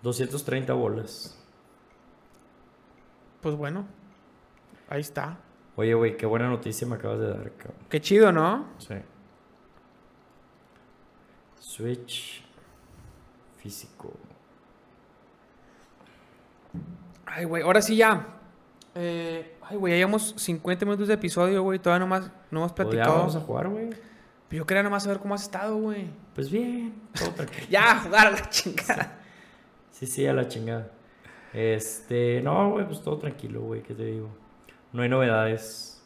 230 0.02 0.74
bolas. 0.74 1.38
Pues 3.42 3.56
bueno, 3.56 3.88
ahí 4.90 5.02
está. 5.02 5.38
Oye, 5.76 5.94
güey, 5.94 6.18
qué 6.18 6.26
buena 6.26 6.50
noticia 6.50 6.86
me 6.88 6.96
acabas 6.96 7.20
de 7.20 7.28
dar, 7.30 7.52
cabrón. 7.54 7.86
Qué 7.90 8.02
chido, 8.02 8.32
¿no? 8.32 8.68
Sí. 8.80 8.96
Switch 11.60 12.44
físico. 13.58 14.12
Ay, 17.26 17.46
güey, 17.46 17.64
ahora 17.64 17.82
sí 17.82 17.96
ya. 17.96 18.39
Eh, 19.02 19.56
ay, 19.64 19.78
güey, 19.78 19.94
ya 19.94 19.98
llevamos 19.98 20.34
50 20.38 20.86
minutos 20.86 21.08
de 21.08 21.14
episodio, 21.14 21.64
güey. 21.64 21.80
Todavía 21.80 22.00
nomás, 22.06 22.30
no 22.52 22.60
hemos 22.60 22.74
Pues 22.74 22.88
ya 22.88 22.92
platicado. 22.92 23.18
vamos 23.20 23.36
a 23.36 23.40
jugar, 23.40 23.68
güey. 23.70 23.90
Yo 24.52 24.66
quería 24.66 24.84
nomás 24.84 25.04
saber 25.04 25.20
cómo 25.20 25.36
has 25.36 25.44
estado, 25.44 25.78
güey. 25.78 26.08
Pues 26.36 26.50
bien, 26.52 26.94
todo 27.18 27.30
tranquilo. 27.32 27.68
Ya, 27.70 27.92
a 27.92 28.00
jugar 28.00 28.28
a 28.28 28.32
la 28.32 28.50
chingada. 28.50 29.20
Sí, 29.92 30.06
sí, 30.08 30.26
a 30.28 30.34
la 30.34 30.48
chingada. 30.48 30.90
Este, 31.54 32.42
no, 32.42 32.72
güey, 32.72 32.86
pues 32.86 33.02
todo 33.02 33.18
tranquilo, 33.18 33.62
güey, 33.62 33.82
¿qué 33.84 33.94
te 33.94 34.06
digo? 34.06 34.30
No 34.92 35.02
hay 35.04 35.10
novedades. 35.10 36.02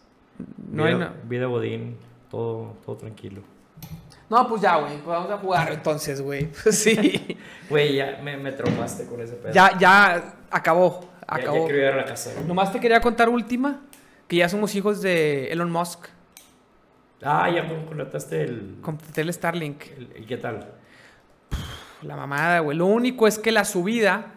No 0.70 0.84
vida, 0.84 0.88
hay 0.94 1.00
na- 1.00 1.14
Vida 1.26 1.46
Godín, 1.48 1.98
todo, 2.30 2.76
todo 2.86 2.98
tranquilo. 2.98 3.42
No, 4.30 4.48
pues 4.48 4.62
ya, 4.62 4.78
güey. 4.78 4.94
Pues 4.96 5.06
vamos 5.06 5.32
a 5.32 5.38
jugar 5.38 5.72
entonces, 5.72 6.22
güey. 6.22 6.50
Pues 6.64 6.80
sí. 6.80 7.38
Güey, 7.70 7.96
ya 7.96 8.20
me, 8.24 8.36
me 8.38 8.52
traumaste 8.52 9.06
con 9.06 9.22
ese 9.22 9.34
pedo. 9.36 9.54
ya, 9.54 9.78
ya 9.80 10.36
acabó. 10.52 11.02
Ya- 11.30 11.38
ya 11.38 11.42
Acabó. 11.44 11.66
quiero 11.66 11.80
ir 11.82 11.86
a 11.88 11.96
la 11.98 12.06
casa, 12.06 12.32
güey. 12.34 12.46
Nomás 12.48 12.72
te 12.72 12.80
quería 12.80 13.02
contar 13.02 13.30
última. 13.30 13.82
Que 14.28 14.38
ya 14.38 14.50
somos 14.50 14.74
hijos 14.76 15.02
de 15.02 15.52
Elon 15.52 15.70
Musk. 15.72 16.08
Ah, 17.22 17.50
ya 17.50 17.68
con- 17.68 17.86
contrataste 17.86 18.44
el, 18.44 18.78
Contraté 18.82 19.22
el 19.22 19.34
Starlink. 19.34 19.84
¿Y 20.18 20.26
qué 20.26 20.38
tal? 20.38 20.68
La 22.02 22.16
mamada, 22.16 22.60
güey. 22.60 22.78
Lo 22.78 22.86
único 22.88 23.28
es 23.28 23.38
que 23.40 23.52
la 23.52 23.64
subida 23.66 24.34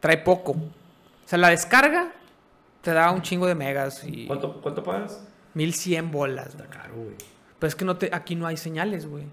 trae 0.00 0.18
poco. 0.18 0.52
O 0.52 1.28
sea, 1.28 1.38
la 1.38 1.48
descarga 1.50 2.12
te 2.82 2.92
da 2.92 3.10
un 3.10 3.22
chingo 3.22 3.46
de 3.46 3.54
megas 3.56 4.04
y 4.04 4.26
¿Cuánto, 4.26 4.60
cuánto 4.60 4.82
pagas? 4.84 5.20
1100 5.54 6.10
bolas. 6.12 6.48
Está 6.48 6.66
caro, 6.66 6.94
güey. 6.94 7.16
Pero 7.58 7.68
es 7.68 7.74
que 7.74 7.84
no 7.84 7.96
te, 7.96 8.10
aquí 8.12 8.36
no 8.36 8.46
hay 8.46 8.56
señales, 8.56 9.06
güey. 9.06 9.24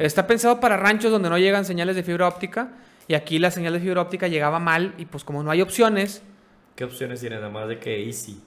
Está 0.00 0.26
pensado 0.26 0.58
para 0.60 0.76
ranchos 0.76 1.10
donde 1.12 1.30
no 1.30 1.38
llegan 1.38 1.64
señales 1.64 1.94
de 1.96 2.02
fibra 2.02 2.26
óptica. 2.28 2.68
Y 3.08 3.14
aquí 3.14 3.38
la 3.38 3.50
señal 3.50 3.72
de 3.74 3.80
fibra 3.80 4.02
óptica 4.02 4.28
llegaba 4.28 4.58
mal. 4.58 4.94
Y 4.98 5.06
pues 5.06 5.24
como 5.24 5.42
no 5.42 5.50
hay 5.50 5.60
opciones, 5.60 6.22
¿Qué 6.76 6.84
opciones 6.84 7.20
tienes? 7.20 7.38
Nada 7.38 7.52
más 7.52 7.68
de 7.68 7.78
que 7.78 8.04
Easy. 8.04 8.42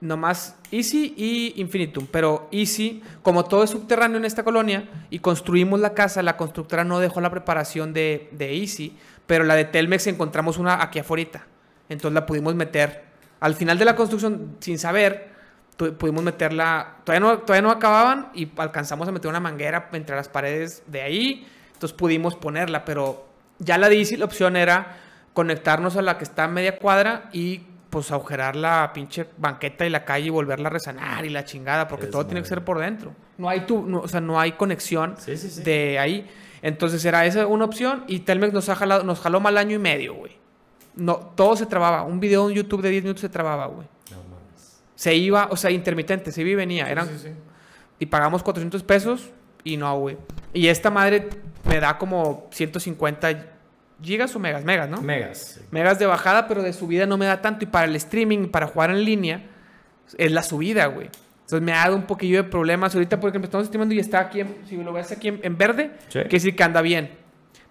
nomás 0.00 0.56
Easy 0.70 1.14
y 1.16 1.60
Infinitum. 1.60 2.06
Pero 2.10 2.48
Easy, 2.52 3.02
como 3.22 3.44
todo 3.44 3.64
es 3.64 3.70
subterráneo 3.70 4.18
en 4.18 4.24
esta 4.24 4.44
colonia 4.44 4.88
y 5.10 5.18
construimos 5.18 5.80
la 5.80 5.94
casa, 5.94 6.22
la 6.22 6.36
constructora 6.36 6.84
no 6.84 7.00
dejó 7.00 7.20
la 7.20 7.30
preparación 7.30 7.92
de, 7.92 8.28
de 8.32 8.54
Easy. 8.56 8.96
Pero 9.26 9.42
la 9.44 9.56
de 9.56 9.64
Telmex 9.64 10.06
encontramos 10.06 10.58
una 10.58 10.82
aquí 10.82 11.00
afuera. 11.00 11.46
Entonces 11.88 12.14
la 12.14 12.26
pudimos 12.26 12.54
meter. 12.54 13.04
Al 13.40 13.54
final 13.54 13.78
de 13.78 13.84
la 13.84 13.96
construcción, 13.96 14.56
sin 14.60 14.78
saber, 14.78 15.30
pudimos 15.76 16.22
meterla. 16.22 16.98
Todavía 17.04 17.20
no, 17.20 17.38
todavía 17.40 17.62
no 17.62 17.70
acababan 17.70 18.28
y 18.34 18.48
alcanzamos 18.56 19.08
a 19.08 19.12
meter 19.12 19.28
una 19.28 19.40
manguera 19.40 19.88
entre 19.92 20.14
las 20.14 20.28
paredes 20.28 20.84
de 20.86 21.02
ahí. 21.02 21.46
Entonces 21.72 21.96
pudimos 21.96 22.36
ponerla, 22.36 22.84
pero 22.84 23.25
ya 23.58 23.78
la 23.78 23.88
la 23.88 24.24
opción 24.24 24.56
era 24.56 24.98
conectarnos 25.32 25.96
a 25.96 26.02
la 26.02 26.18
que 26.18 26.24
está 26.24 26.44
a 26.44 26.48
media 26.48 26.78
cuadra 26.78 27.28
y 27.32 27.62
pues 27.90 28.10
agujerar 28.10 28.56
la 28.56 28.90
pinche 28.92 29.26
banqueta 29.38 29.86
y 29.86 29.90
la 29.90 30.04
calle 30.04 30.26
y 30.26 30.30
volverla 30.30 30.68
a 30.68 30.70
resanar 30.70 31.24
y 31.24 31.30
la 31.30 31.44
chingada, 31.44 31.88
porque 31.88 32.06
Es 32.06 32.10
todo 32.10 32.26
tiene 32.26 32.42
que 32.42 32.48
ser 32.48 32.64
por 32.64 32.78
dentro. 32.78 33.14
No 33.38 33.48
hay 33.48 33.60
tu, 33.60 33.86
no, 33.86 34.00
o 34.00 34.08
sea, 34.08 34.20
no 34.20 34.38
hay 34.40 34.52
conexión 34.52 35.14
Sí, 35.18 35.36
sí, 35.36 35.50
sí. 35.50 35.62
de 35.62 35.98
ahí. 35.98 36.28
Entonces 36.62 37.04
era 37.04 37.24
esa 37.26 37.46
una 37.46 37.64
opción 37.64 38.04
y 38.06 38.20
Telmex 38.20 38.52
nos, 38.52 38.68
ha 38.68 38.74
jalado, 38.76 39.04
nos 39.04 39.20
jaló 39.20 39.40
mal 39.40 39.56
año 39.56 39.76
y 39.76 39.78
medio, 39.78 40.14
güey. 40.14 40.32
No, 40.94 41.16
todo 41.16 41.56
se 41.56 41.66
trababa. 41.66 42.02
Un 42.02 42.18
video 42.18 42.48
en 42.48 42.56
YouTube 42.56 42.82
de 42.82 42.90
10 42.90 43.04
minutos 43.04 43.20
se 43.20 43.28
trababa, 43.28 43.66
güey. 43.66 43.86
No 44.10 44.16
mames. 44.16 44.80
Se 44.94 45.14
iba, 45.14 45.48
o 45.50 45.56
sea, 45.56 45.70
intermitente, 45.70 46.32
se 46.32 46.40
iba 46.40 46.50
y 46.50 46.54
venía. 46.54 46.90
Eran, 46.90 47.06
Sí, 47.06 47.12
sí, 47.18 47.28
sí. 47.28 47.34
Y 47.98 48.06
pagamos 48.06 48.42
400 48.42 48.82
pesos 48.82 49.30
y 49.64 49.76
no, 49.76 49.98
güey. 49.98 50.16
Y 50.56 50.68
esta 50.68 50.90
madre 50.90 51.28
me 51.68 51.78
da 51.80 51.98
como 51.98 52.48
150 52.52 53.46
gigas 54.02 54.34
o 54.34 54.38
megas, 54.38 54.64
megas, 54.64 54.88
¿no? 54.88 55.02
Megas. 55.02 55.38
sí. 55.58 55.60
megas 55.70 55.98
de 55.98 56.06
bajada, 56.06 56.48
pero 56.48 56.62
de 56.62 56.72
subida 56.72 57.06
no 57.06 57.16
me 57.18 57.26
da 57.26 57.40
tanto. 57.42 57.64
Y 57.64 57.68
para 57.68 57.86
el 57.86 57.96
streaming, 57.96 58.48
para 58.48 58.66
jugar 58.66 58.90
en 58.90 59.04
línea, 59.04 59.42
es 60.18 60.32
la 60.32 60.42
subida, 60.42 60.86
güey. 60.86 61.08
Entonces 61.42 61.60
me 61.62 61.72
ha 61.72 61.76
dado 61.84 61.96
un 61.96 62.02
poquillo 62.04 62.42
de 62.42 62.48
problemas. 62.48 62.94
Ahorita, 62.94 63.20
por 63.20 63.28
ejemplo, 63.30 63.46
estamos 63.46 63.66
streamando 63.66 63.94
y 63.94 63.98
está 64.00 64.18
aquí, 64.20 64.40
en- 64.40 64.56
si 64.66 64.76
lo 64.76 64.92
ves 64.92 65.12
aquí 65.12 65.28
en, 65.28 65.40
en 65.42 65.56
verde, 65.58 65.92
Sí. 66.08 66.20
que 66.24 66.28
decir 66.28 66.56
que 66.56 66.62
anda 66.62 66.80
bien. 66.82 67.10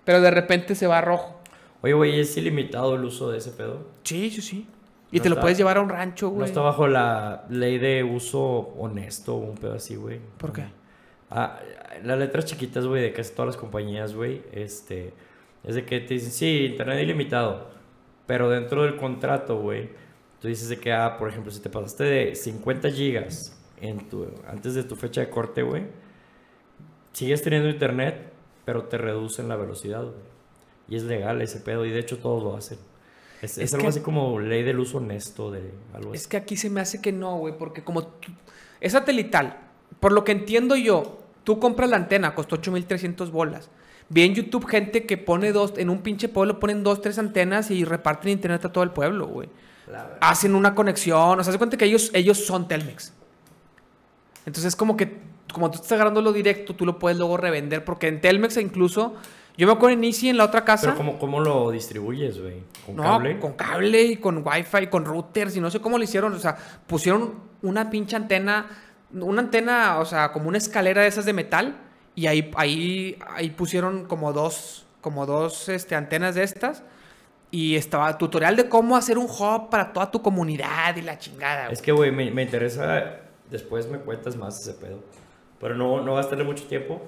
Pero 0.03 0.21
de 0.21 0.31
repente 0.31 0.75
se 0.75 0.87
va 0.87 0.99
a 0.99 1.01
rojo. 1.01 1.41
Oye, 1.81 1.93
güey, 1.93 2.19
¿es 2.19 2.37
ilimitado 2.37 2.95
el 2.95 3.03
uso 3.03 3.29
de 3.31 3.39
ese 3.39 3.51
pedo? 3.51 3.87
Sí, 4.03 4.29
sí, 4.29 4.41
sí. 4.41 4.67
Y 5.11 5.17
No 5.17 5.23
te 5.23 5.29
lo 5.29 5.39
puedes 5.39 5.57
llevar 5.57 5.77
a 5.77 5.81
un 5.81 5.89
rancho, 5.89 6.27
No 6.27 6.31
güey. 6.33 6.45
está 6.47 6.61
bajo 6.61 6.87
la 6.87 7.45
ley 7.49 7.77
de 7.77 8.03
uso 8.03 8.41
honesto 8.77 9.35
o 9.35 9.39
un 9.39 9.55
pedo 9.57 9.73
así, 9.75 9.95
güey. 9.95 10.19
¿Por 10.37 10.51
qué? 10.53 10.65
Ah, 11.29 11.59
las 12.03 12.19
letras 12.19 12.45
chiquitas, 12.45 12.85
güey, 12.85 13.01
de 13.01 13.11
casi 13.13 13.31
todas 13.33 13.47
las 13.47 13.57
compañías, 13.57 14.13
güey, 14.13 14.43
este, 14.51 15.13
es 15.63 15.75
de 15.75 15.85
que 15.85 15.99
te 15.99 16.13
dicen, 16.15 16.31
sí, 16.31 16.65
internet 16.71 17.01
ilimitado, 17.01 17.69
pero 18.27 18.49
dentro 18.49 18.83
del 18.83 18.95
contrato, 18.97 19.59
güey, 19.59 19.89
tú 20.39 20.47
dices 20.47 20.69
de 20.69 20.77
que, 20.79 20.93
ah, 20.93 21.17
por 21.17 21.29
ejemplo, 21.29 21.51
si 21.51 21.59
te 21.61 21.69
pasaste 21.69 22.03
de 22.03 22.35
50 22.35 22.89
gigas 22.91 23.57
en 23.81 24.07
tu, 24.09 24.27
antes 24.47 24.75
de 24.75 24.83
tu 24.83 24.95
fecha 24.95 25.21
de 25.21 25.29
corte, 25.29 25.63
güey, 25.63 25.83
sigues 27.13 27.41
teniendo 27.41 27.69
internet, 27.69 28.31
pero 28.65 28.83
te 28.85 28.97
reducen 28.97 29.47
la 29.47 29.55
velocidad, 29.55 30.03
güey. 30.03 30.35
Y 30.87 30.95
es 30.97 31.03
legal 31.03 31.41
ese 31.41 31.59
pedo, 31.59 31.85
y 31.85 31.91
de 31.91 31.99
hecho 31.99 32.19
todos 32.19 32.43
lo 32.43 32.55
hacen. 32.55 32.77
Es, 33.41 33.57
es 33.57 33.65
Es 33.65 33.73
algo 33.73 33.85
que- 33.85 33.89
así 33.89 33.99
como 34.01 34.39
ley 34.39 34.63
del 34.63 34.79
uso 34.79 34.97
honesto 34.99 35.51
de 35.51 35.71
algo 35.93 36.09
así. 36.11 36.17
Es 36.17 36.27
que 36.27 36.37
aquí 36.37 36.55
se 36.55 36.69
me 36.69 36.81
hace 36.81 37.01
que 37.01 37.11
no, 37.11 37.37
güey, 37.37 37.57
porque 37.57 37.83
como 37.83 38.05
tú- 38.05 38.31
es 38.79 38.91
satelital, 38.91 39.64
por 40.05 40.11
lo 40.11 40.23
que 40.23 40.33
entiendo 40.33 40.75
yo, 40.75 41.17
tú 41.43 41.57
compras 41.57 41.89
la 41.89 41.95
antena, 41.95 42.35
costó 42.35 42.57
8300 42.57 43.31
bolas. 43.31 43.71
Vi 44.07 44.21
en 44.21 44.35
YouTube 44.35 44.67
gente 44.67 45.07
que 45.07 45.17
pone 45.17 45.51
dos, 45.51 45.73
en 45.77 45.89
un 45.89 46.03
pinche 46.03 46.29
pueblo 46.29 46.59
ponen 46.59 46.83
dos, 46.83 47.01
tres 47.01 47.17
antenas 47.17 47.71
y 47.71 47.83
reparten 47.85 48.29
internet 48.29 48.63
a 48.65 48.71
todo 48.71 48.83
el 48.83 48.91
pueblo, 48.91 49.25
güey. 49.25 49.49
Hacen 50.21 50.53
una 50.53 50.75
conexión, 50.75 51.39
o 51.39 51.43
sea, 51.43 51.51
se 51.51 51.57
cuenta 51.57 51.75
que 51.75 51.85
ellos, 51.85 52.11
ellos 52.13 52.45
son 52.45 52.67
Telmex. 52.67 53.13
Entonces 54.45 54.65
es 54.65 54.75
como 54.75 54.95
que, 54.95 55.17
como 55.51 55.71
tú 55.71 55.77
estás 55.77 55.93
agarrando 55.93 56.21
lo 56.21 56.33
directo, 56.33 56.75
tú 56.75 56.85
lo 56.85 56.99
puedes 56.99 57.17
luego 57.17 57.35
revender, 57.37 57.83
porque 57.83 58.07
en 58.07 58.21
Telmex 58.21 58.57
incluso, 58.57 59.15
yo 59.57 59.65
me 59.65 59.73
acuerdo 59.73 59.97
en 59.97 60.03
Easy, 60.03 60.29
en 60.29 60.37
la 60.37 60.45
otra 60.45 60.63
casa. 60.63 60.85
Pero 60.85 60.97
¿cómo, 60.97 61.17
cómo 61.17 61.39
lo 61.39 61.71
distribuyes, 61.71 62.39
güey? 62.39 62.61
¿Con 62.85 62.95
No, 62.95 63.01
cable? 63.01 63.39
con 63.39 63.53
cable 63.53 64.03
y 64.03 64.17
con 64.17 64.45
wifi, 64.45 64.85
con 64.85 65.03
routers 65.03 65.57
y 65.57 65.61
no 65.61 65.71
sé 65.71 65.79
cómo 65.79 65.97
lo 65.97 66.03
hicieron. 66.03 66.31
O 66.31 66.37
sea, 66.37 66.55
pusieron 66.85 67.55
una 67.63 67.89
pinche 67.89 68.15
antena, 68.15 68.67
una 69.11 69.41
antena, 69.41 69.99
o 69.99 70.05
sea, 70.05 70.31
como 70.31 70.49
una 70.49 70.57
escalera 70.57 71.01
de 71.01 71.07
esas 71.07 71.25
de 71.25 71.33
metal 71.33 71.77
y 72.15 72.27
ahí, 72.27 72.51
ahí, 72.55 73.19
ahí 73.27 73.49
pusieron 73.49 74.05
como 74.05 74.33
dos, 74.33 74.85
como 75.01 75.25
dos 75.25 75.69
este, 75.69 75.95
antenas 75.95 76.35
de 76.35 76.43
estas 76.43 76.83
y 77.51 77.75
estaba 77.75 78.17
tutorial 78.17 78.55
de 78.55 78.67
cómo 78.67 78.97
hacer 78.97 79.17
un 79.17 79.27
hub 79.27 79.69
para 79.69 79.93
toda 79.93 80.11
tu 80.11 80.21
comunidad 80.21 80.95
y 80.97 81.01
la 81.01 81.17
chingada. 81.17 81.69
Es 81.69 81.79
güey. 81.79 81.81
que, 81.85 81.91
güey, 81.91 82.11
me, 82.11 82.31
me 82.31 82.43
interesa. 82.43 83.21
Después 83.49 83.87
me 83.89 83.99
cuentas 83.99 84.35
más 84.35 84.59
ese 84.59 84.73
pedo. 84.73 84.99
Pero 85.59 85.75
no, 85.75 86.01
no 86.01 86.13
va 86.13 86.19
a 86.19 86.21
estarle 86.21 86.43
mucho 86.43 86.65
tiempo. 86.65 87.01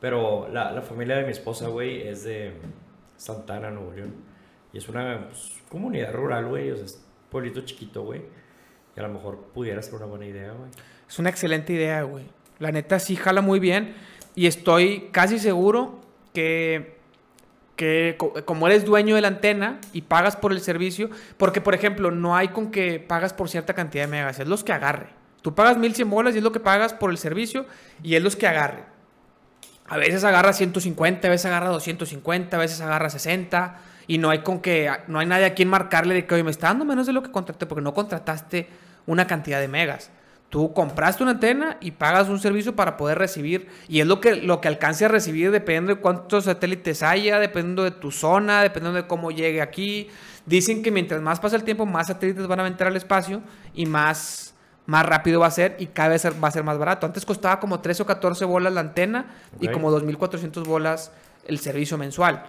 Pero 0.00 0.48
la, 0.48 0.72
la 0.72 0.82
familia 0.82 1.16
de 1.16 1.24
mi 1.24 1.30
esposa, 1.30 1.68
güey, 1.68 2.06
es 2.08 2.24
de 2.24 2.54
Santana, 3.16 3.70
Nuevo 3.70 3.92
León. 3.92 4.14
Y 4.72 4.78
es 4.78 4.88
una 4.88 5.28
pues, 5.28 5.52
comunidad 5.68 6.12
rural, 6.12 6.46
güey. 6.46 6.70
O 6.70 6.76
sea, 6.76 6.86
es 6.86 6.94
un 6.94 7.30
pueblito 7.30 7.60
chiquito, 7.60 8.02
güey. 8.02 8.22
Y 8.96 9.00
a 9.00 9.02
lo 9.04 9.10
mejor 9.10 9.38
pudiera 9.54 9.80
ser 9.80 9.94
una 9.94 10.06
buena 10.06 10.26
idea, 10.26 10.52
güey. 10.52 10.70
Es 11.08 11.18
una 11.18 11.30
excelente 11.30 11.72
idea, 11.72 12.02
güey. 12.02 12.24
La 12.58 12.72
neta 12.72 12.98
sí 12.98 13.16
jala 13.16 13.40
muy 13.40 13.60
bien 13.60 13.94
y 14.34 14.46
estoy 14.46 15.08
casi 15.12 15.38
seguro 15.38 16.00
que 16.32 16.94
que 17.76 18.14
co- 18.16 18.32
como 18.44 18.68
eres 18.68 18.84
dueño 18.84 19.16
de 19.16 19.20
la 19.20 19.26
antena 19.28 19.80
y 19.92 20.02
pagas 20.02 20.36
por 20.36 20.52
el 20.52 20.60
servicio, 20.60 21.10
porque 21.36 21.60
por 21.60 21.74
ejemplo, 21.74 22.12
no 22.12 22.36
hay 22.36 22.48
con 22.48 22.70
que 22.70 23.00
pagas 23.00 23.32
por 23.32 23.48
cierta 23.48 23.74
cantidad 23.74 24.04
de 24.04 24.08
megas, 24.08 24.38
es 24.38 24.46
los 24.46 24.62
que 24.62 24.72
agarre. 24.72 25.08
Tú 25.42 25.56
pagas 25.56 25.76
1100 25.76 26.08
bolas 26.08 26.34
y 26.34 26.38
es 26.38 26.44
lo 26.44 26.52
que 26.52 26.60
pagas 26.60 26.92
por 26.94 27.10
el 27.10 27.18
servicio 27.18 27.66
y 28.00 28.14
es 28.14 28.22
los 28.22 28.36
que 28.36 28.46
agarre. 28.46 28.84
A 29.88 29.96
veces 29.96 30.22
agarra 30.22 30.52
150, 30.52 31.26
a 31.26 31.30
veces 31.32 31.46
agarra 31.46 31.68
250, 31.70 32.56
a 32.56 32.60
veces 32.60 32.80
agarra 32.80 33.10
60 33.10 33.80
y 34.06 34.18
no 34.18 34.30
hay 34.30 34.38
con 34.38 34.60
que 34.60 34.88
no 35.08 35.18
hay 35.18 35.26
nadie 35.26 35.46
a 35.46 35.54
quien 35.54 35.68
marcarle 35.68 36.14
de 36.14 36.26
que 36.26 36.34
oye, 36.34 36.44
me 36.44 36.52
está 36.52 36.68
dando 36.68 36.84
menos 36.84 37.06
de 37.08 37.12
lo 37.12 37.24
que 37.24 37.32
contraté 37.32 37.66
porque 37.66 37.82
no 37.82 37.92
contrataste 37.92 38.68
una 39.06 39.26
cantidad 39.26 39.58
de 39.60 39.66
megas. 39.66 40.12
Tú 40.50 40.72
compraste 40.72 41.22
una 41.24 41.32
antena 41.32 41.78
y 41.80 41.90
pagas 41.92 42.28
un 42.28 42.38
servicio 42.38 42.76
para 42.76 42.96
poder 42.96 43.18
recibir. 43.18 43.66
Y 43.88 44.00
es 44.00 44.06
lo 44.06 44.20
que, 44.20 44.36
lo 44.36 44.60
que 44.60 44.68
alcance 44.68 45.04
a 45.04 45.08
recibir 45.08 45.50
dependiendo 45.50 45.96
de 45.96 46.00
cuántos 46.00 46.44
satélites 46.44 47.02
haya, 47.02 47.40
dependiendo 47.40 47.82
de 47.82 47.90
tu 47.90 48.12
zona, 48.12 48.62
dependiendo 48.62 49.02
de 49.02 49.08
cómo 49.08 49.32
llegue 49.32 49.60
aquí. 49.60 50.08
Dicen 50.46 50.82
que 50.84 50.92
mientras 50.92 51.20
más 51.22 51.40
pasa 51.40 51.56
el 51.56 51.64
tiempo, 51.64 51.86
más 51.86 52.06
satélites 52.06 52.46
van 52.46 52.60
a 52.60 52.66
entrar 52.68 52.90
al 52.90 52.96
espacio 52.96 53.40
y 53.74 53.86
más, 53.86 54.54
más 54.86 55.04
rápido 55.04 55.40
va 55.40 55.48
a 55.48 55.50
ser 55.50 55.74
y 55.80 55.86
cada 55.86 56.10
vez 56.10 56.24
va 56.24 56.46
a 56.48 56.50
ser 56.52 56.62
más 56.62 56.78
barato. 56.78 57.04
Antes 57.06 57.24
costaba 57.24 57.58
como 57.58 57.80
13 57.80 58.04
o 58.04 58.06
14 58.06 58.44
bolas 58.44 58.72
la 58.72 58.80
antena 58.80 59.26
y 59.60 59.66
Ok. 59.66 59.72
como 59.72 59.90
2.400 59.90 60.64
bolas 60.64 61.10
el 61.48 61.58
servicio 61.58 61.98
mensual. 61.98 62.44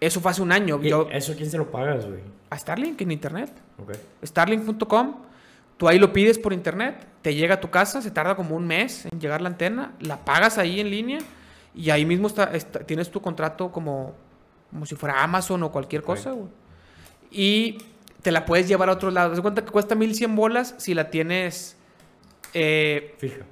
Eso 0.00 0.20
fue 0.20 0.30
hace 0.30 0.42
un 0.42 0.52
año. 0.52 0.78
¿Y 0.82 0.90
Yo, 0.90 1.08
¿Eso 1.10 1.34
quién 1.36 1.50
se 1.50 1.58
lo 1.58 1.70
pagas, 1.72 2.06
güey? 2.06 2.20
a 2.50 2.58
Starlink 2.58 3.00
en 3.00 3.10
internet. 3.10 3.50
Ok. 3.82 3.94
Starlink.com. 4.24 5.14
Tú 5.82 5.88
ahí 5.88 5.98
lo 5.98 6.12
pides 6.12 6.38
por 6.38 6.52
internet, 6.52 7.08
te 7.22 7.34
llega 7.34 7.54
a 7.56 7.60
tu 7.60 7.68
casa, 7.68 8.00
se 8.00 8.12
tarda 8.12 8.36
como 8.36 8.54
un 8.54 8.64
mes 8.68 9.04
en 9.06 9.18
llegar 9.18 9.40
la 9.40 9.48
antena, 9.48 9.94
la 9.98 10.24
pagas 10.24 10.56
ahí 10.56 10.78
en 10.78 10.88
línea 10.88 11.18
y 11.74 11.90
ahí 11.90 12.04
mismo 12.04 12.28
está, 12.28 12.44
está- 12.54 12.86
tienes 12.86 13.10
tu 13.10 13.20
contrato 13.20 13.72
como, 13.72 14.14
como 14.70 14.86
si 14.86 14.94
fuera 14.94 15.24
Amazon 15.24 15.60
o 15.64 15.72
cualquier 15.72 16.04
cosa, 16.04 16.30
güey. 16.30 16.46
Y 17.32 17.78
te 18.22 18.30
la 18.30 18.44
puedes 18.44 18.68
llevar 18.68 18.90
a 18.90 18.92
otros 18.92 19.12
lados. 19.12 19.32
Haz 19.32 19.38
de 19.38 19.42
cuenta 19.42 19.64
que 19.64 19.72
cuesta 19.72 19.96
1100 19.96 20.36
bolas 20.36 20.76
si 20.78 20.94
la 20.94 21.10
tienes 21.10 21.76
eh, 22.54 23.16
Fija. 23.18 23.44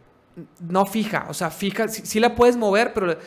no 0.61 0.87
fija, 0.87 1.27
o 1.31 1.35
sea, 1.35 1.51
fija, 1.51 1.89
sí, 1.89 2.03
sí 2.05 2.21
la 2.21 2.37
puedes 2.37 2.57
mover, 2.57 2.95
pero 2.95 3.19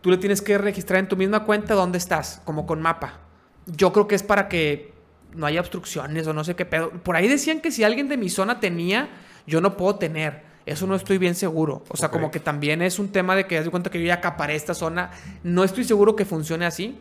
tú 0.00 0.10
le 0.10 0.16
tienes 0.16 0.42
que 0.42 0.58
registrar 0.58 0.98
en 0.98 1.06
tu 1.06 1.16
misma 1.16 1.44
cuenta 1.44 1.74
dónde 1.74 1.98
estás, 1.98 2.42
como 2.44 2.66
con 2.66 2.82
mapa. 2.82 3.20
Yo 3.66 3.92
creo 3.92 4.08
que 4.08 4.16
es 4.16 4.24
para 4.24 4.48
que 4.48 4.97
no 5.34 5.46
haya 5.46 5.60
obstrucciones 5.60 6.26
o 6.26 6.32
no 6.32 6.44
sé 6.44 6.56
qué 6.56 6.64
pedo. 6.64 6.90
Por 6.90 7.16
ahí 7.16 7.28
decían 7.28 7.60
que 7.60 7.70
si 7.70 7.84
alguien 7.84 8.08
de 8.08 8.16
mi 8.16 8.28
zona 8.28 8.60
tenía, 8.60 9.08
yo 9.46 9.60
no 9.60 9.76
puedo 9.76 9.96
tener. 9.96 10.42
Eso 10.66 10.86
no 10.86 10.94
estoy 10.94 11.18
bien 11.18 11.34
seguro. 11.34 11.82
O 11.88 11.96
sea, 11.96 12.10
como 12.10 12.30
que 12.30 12.40
también 12.40 12.82
es 12.82 12.98
un 12.98 13.08
tema 13.08 13.34
de 13.34 13.46
que 13.46 13.62
de 13.62 13.70
cuenta 13.70 13.90
que 13.90 13.98
yo 13.98 14.06
ya 14.06 14.14
acaparé 14.14 14.54
esta 14.54 14.74
zona. 14.74 15.10
No 15.42 15.64
estoy 15.64 15.84
seguro 15.84 16.14
que 16.14 16.26
funcione 16.26 16.66
así. 16.66 16.98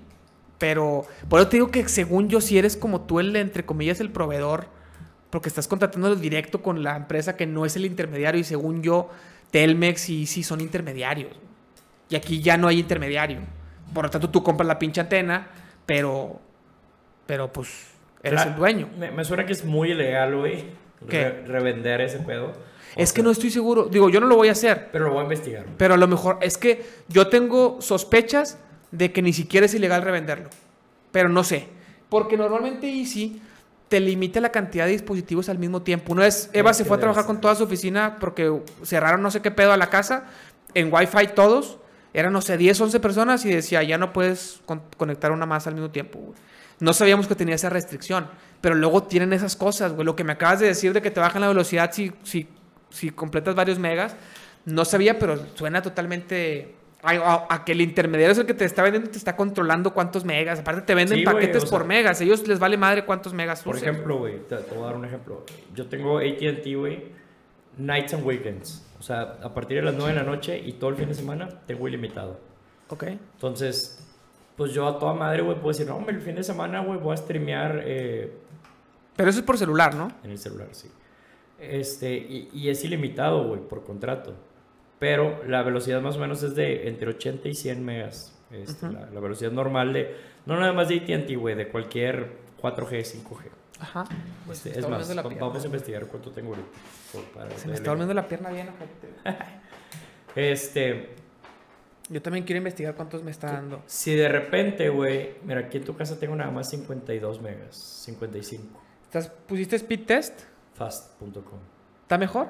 Pero 0.57 1.05
por 1.29 1.39
eso 1.39 1.49
te 1.49 1.57
digo 1.57 1.69
que 1.69 1.87
según 1.87 2.29
yo, 2.29 2.41
si 2.41 2.57
eres 2.57 2.77
como 2.77 3.01
tú 3.01 3.19
el, 3.19 3.35
entre 3.35 3.65
comillas, 3.65 3.99
el 3.99 4.11
proveedor, 4.11 4.67
porque 5.29 5.49
estás 5.49 5.67
contratando 5.67 6.15
directo 6.15 6.63
con 6.63 6.83
la 6.83 6.95
empresa 6.95 7.35
que 7.35 7.45
no 7.45 7.65
es 7.65 7.75
el 7.75 7.85
intermediario 7.85 8.41
y 8.41 8.43
según 8.43 8.81
yo, 8.81 9.09
Telmex 9.51 10.09
y 10.09 10.25
sí 10.25 10.43
son 10.43 10.61
intermediarios. 10.61 11.31
Y 12.09 12.15
aquí 12.15 12.41
ya 12.41 12.57
no 12.57 12.67
hay 12.67 12.79
intermediario. 12.79 13.41
Por 13.93 14.05
lo 14.05 14.09
tanto, 14.09 14.29
tú 14.29 14.41
compras 14.41 14.67
la 14.67 14.79
pinche 14.79 15.01
antena, 15.01 15.47
pero, 15.85 16.39
pero 17.25 17.51
pues 17.51 17.96
eres 18.23 18.35
Claro, 18.41 18.49
el 18.51 18.55
dueño. 18.57 18.89
Me, 18.97 19.11
me 19.11 19.23
suena 19.25 19.45
que 19.45 19.53
es 19.53 19.63
muy 19.65 19.91
ilegal, 19.91 20.35
güey. 20.35 20.65
Re- 21.07 21.45
revender 21.45 22.01
ese 22.01 22.19
pedo. 22.19 22.47
O 22.47 22.53
Es 22.95 23.13
que 23.13 23.21
no 23.21 23.29
estoy 23.31 23.51
seguro. 23.51 23.85
Digo, 23.85 24.09
yo 24.09 24.19
no 24.19 24.27
lo 24.27 24.35
voy 24.35 24.49
a 24.49 24.53
hacer. 24.53 24.89
Pero 24.91 25.05
lo 25.05 25.11
voy 25.11 25.19
a 25.19 25.23
investigar. 25.23 25.63
güey. 25.63 25.75
Pero 25.77 25.93
a 25.93 25.97
lo 25.97 26.07
mejor 26.07 26.39
es 26.41 26.57
que 26.57 26.83
yo 27.07 27.27
tengo 27.27 27.79
sospechas 27.81 28.57
de 28.91 29.11
que 29.11 29.21
ni 29.21 29.33
siquiera 29.33 29.65
es 29.65 29.73
ilegal 29.73 30.01
revenderlo. 30.01 30.49
Pero 31.11 31.29
no 31.29 31.43
sé. 31.43 31.67
Porque 32.09 32.37
normalmente 32.37 32.87
Easy 32.89 33.41
te 33.89 33.99
limita 33.99 34.41
la 34.41 34.51
cantidad 34.51 34.85
de 34.85 34.91
dispositivos 34.91 35.47
al 35.49 35.59
mismo 35.59 35.81
tiempo. 35.83 36.11
Una 36.13 36.23
vez 36.23 36.49
Eva 36.53 36.73
se 36.73 36.83
fue 36.85 36.97
a 36.97 36.99
trabajar 36.99 37.25
con 37.25 37.39
toda 37.39 37.55
su 37.55 37.63
oficina 37.63 38.17
porque 38.19 38.51
cerraron 38.83 39.21
no 39.21 39.29
sé 39.31 39.41
qué 39.41 39.51
pedo 39.51 39.71
a 39.71 39.77
la 39.77 39.89
casa. 39.89 40.25
En 40.73 40.91
Wi-Fi 40.91 41.27
todos. 41.35 41.77
Eran, 42.13 42.33
no 42.33 42.41
sé, 42.41 42.57
10, 42.57 42.81
11 42.81 42.99
personas 42.99 43.45
y 43.45 43.49
decía, 43.53 43.83
ya 43.83 43.97
no 43.99 44.11
puedes 44.11 44.61
con- 44.65 44.81
conectar 44.97 45.31
una 45.31 45.45
más 45.45 45.67
al 45.67 45.75
mismo 45.75 45.91
tiempo. 45.91 46.17
güey. 46.19 46.33
No 46.79 46.93
sabíamos 46.93 47.27
que 47.27 47.35
tenía 47.35 47.55
esa 47.55 47.69
restricción. 47.69 48.27
Pero 48.61 48.75
luego 48.75 49.03
tienen 49.03 49.33
esas 49.33 49.55
cosas, 49.55 49.93
güey. 49.93 50.05
Lo 50.05 50.15
que 50.15 50.23
me 50.23 50.33
acabas 50.33 50.59
de 50.59 50.67
decir 50.67 50.93
de 50.93 51.01
que 51.01 51.11
te 51.11 51.19
bajan 51.19 51.41
la 51.41 51.47
velocidad 51.47 51.91
si, 51.91 52.11
si, 52.23 52.47
si 52.89 53.09
completas 53.11 53.55
varios 53.55 53.79
megas. 53.79 54.15
No 54.65 54.83
sabía, 54.85 55.17
pero 55.19 55.37
suena 55.55 55.81
totalmente... 55.81 56.73
A, 57.03 57.11
a- 57.11 57.47
a 57.49 57.63
que 57.63 57.73
el 57.73 57.81
intermediario 57.81 58.31
es 58.31 58.37
el 58.39 58.47
que 58.47 58.55
te 58.55 58.65
está 58.65 58.81
vendiendo 58.81 59.09
te 59.11 59.19
está 59.19 59.35
controlando 59.35 59.93
cuántos 59.93 60.25
megas. 60.25 60.59
Aparte 60.59 60.81
te 60.81 60.95
venden 60.95 61.19
Sí, 61.19 61.23
paquetes 61.23 61.61
sea- 61.61 61.69
por 61.71 61.85
megas. 61.85 62.19
A 62.19 62.23
ellos 62.23 62.45
les 62.47 62.57
vale 62.57 62.75
madre 62.75 63.05
cuántos 63.05 63.33
megas 63.33 63.61
Por 63.61 63.75
uses. 63.75 63.87
ejemplo, 63.87 64.17
güey, 64.17 64.39
te, 64.47 64.57
te 64.57 64.73
voy 64.73 64.83
a 64.83 64.87
dar 64.87 64.95
un 64.95 65.05
ejemplo. 65.05 65.45
Yo 65.75 65.85
tengo 65.85 66.17
ATT, 66.17 66.65
güey, 66.75 67.11
nights 67.77 68.13
and 68.15 68.25
weekends. 68.25 68.83
O 68.99 69.03
sea, 69.03 69.37
a 69.43 69.53
partir 69.53 69.77
de 69.77 69.83
las 69.83 69.93
9 69.93 70.11
de 70.11 70.19
la 70.19 70.25
noche 70.25 70.57
y 70.59 70.73
todo 70.73 70.89
el 70.89 70.95
fin 70.95 71.07
de 71.07 71.13
semana 71.13 71.47
tengo 71.67 71.87
ilimitado. 71.87 72.39
Ok. 72.89 73.03
Entonces, 73.03 74.03
pues 74.57 74.73
yo 74.73 74.87
a 74.87 74.99
toda 74.99 75.13
madre, 75.13 75.43
güey, 75.43 75.55
puedo 75.55 75.69
decir, 75.69 75.87
no, 75.87 75.95
hombre, 75.95 76.15
el 76.15 76.21
fin 76.21 76.35
de 76.35 76.43
semana, 76.43 76.81
güey, 76.81 76.99
voy 76.99 77.13
a 77.13 77.17
streamear 77.17 77.81
eh, 77.85 78.33
Pero 79.15 79.29
eso 79.29 79.39
es 79.39 79.45
por 79.45 79.57
celular, 79.57 79.95
¿no? 79.95 80.11
en 80.23 80.31
el 80.31 80.37
celular, 80.37 80.67
sí. 80.71 80.89
Este, 81.59 82.15
y, 82.17 82.49
y 82.53 82.69
es 82.69 82.83
ilimitado, 82.83 83.47
güey, 83.47 83.61
por 83.61 83.83
contrato. 83.83 84.33
Pero 84.99 85.43
la 85.45 85.61
velocidad 85.63 86.01
más 86.01 86.17
o 86.17 86.19
menos 86.19 86.41
es 86.43 86.55
de 86.55 86.87
entre 86.87 87.09
80 87.09 87.47
y 87.49 87.53
100 87.53 87.85
megas. 87.85 88.33
Este, 88.51 88.89
la, 88.89 89.07
la 89.11 89.19
velocidad 89.19 89.51
normal 89.51 89.93
de, 89.93 90.15
no 90.45 90.59
nada 90.59 90.73
más 90.73 90.87
de 90.89 90.97
ATT, 90.97 91.35
güey, 91.37 91.55
de 91.55 91.67
cualquier 91.67 92.31
4G, 92.61 93.23
5G. 93.23 93.39
Ajá. 93.79 94.05
Pues 94.45 94.65
Este, 94.65 94.69
me 94.69 94.73
es 94.73 94.77
está 94.77 94.89
más, 94.89 95.15
la 95.15 95.23
pierna, 95.23 95.45
vamos 95.47 95.63
a 95.63 95.65
investigar 95.67 96.07
cuánto 96.07 96.31
tengo 96.31 96.49
ahorita. 96.49 96.67
para 97.35 97.51
Se 97.57 97.67
me 97.67 97.75
está 97.75 97.91
volviendo 97.91 98.13
la 98.13 98.27
pierna 98.27 98.49
bien, 98.49 98.69
ojete. 99.25 99.37
Este, 100.35 101.09
Yo 102.09 102.21
también 102.21 102.45
quiero 102.45 102.57
investigar 102.59 102.95
cuántos 102.95 103.23
me 103.23 103.31
está 103.31 103.51
dando. 103.51 103.83
si 103.85 104.15
de 104.15 104.29
repente, 104.29 104.87
güey, 104.89 105.35
mira, 105.43 105.61
aquí 105.61 105.77
en 105.77 105.83
tu 105.83 105.95
casa 105.95 106.17
tengo 106.19 106.35
nada 106.35 106.51
más 106.51 106.69
52 106.69 107.41
megas, 107.41 107.75
55, 107.75 108.81
¿Estás, 109.03 109.27
¿Pusiste 109.29 109.75
speed 109.75 110.05
test? 110.05 110.41
fast.com. 110.75 111.59
¿Está 112.03 112.17
mejor? 112.17 112.47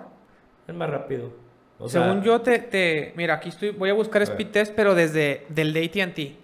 Es 0.67 0.75
más 0.75 0.89
rápido. 0.89 1.31
O 1.79 1.87
sea, 1.87 2.03
Según 2.03 2.23
yo 2.23 2.41
te, 2.41 2.59
te... 2.59 3.13
Mira, 3.15 3.35
aquí 3.35 3.49
estoy... 3.49 3.69
Voy 3.69 3.89
a 3.89 3.93
buscar 3.93 4.21
A 4.21 4.25
ver. 4.25 4.33
speed 4.33 4.47
test, 4.51 4.73
pero 4.75 4.95
desde... 4.95 5.45
Del 5.49 5.73
de 5.73 5.85
AT&T. 5.85 6.35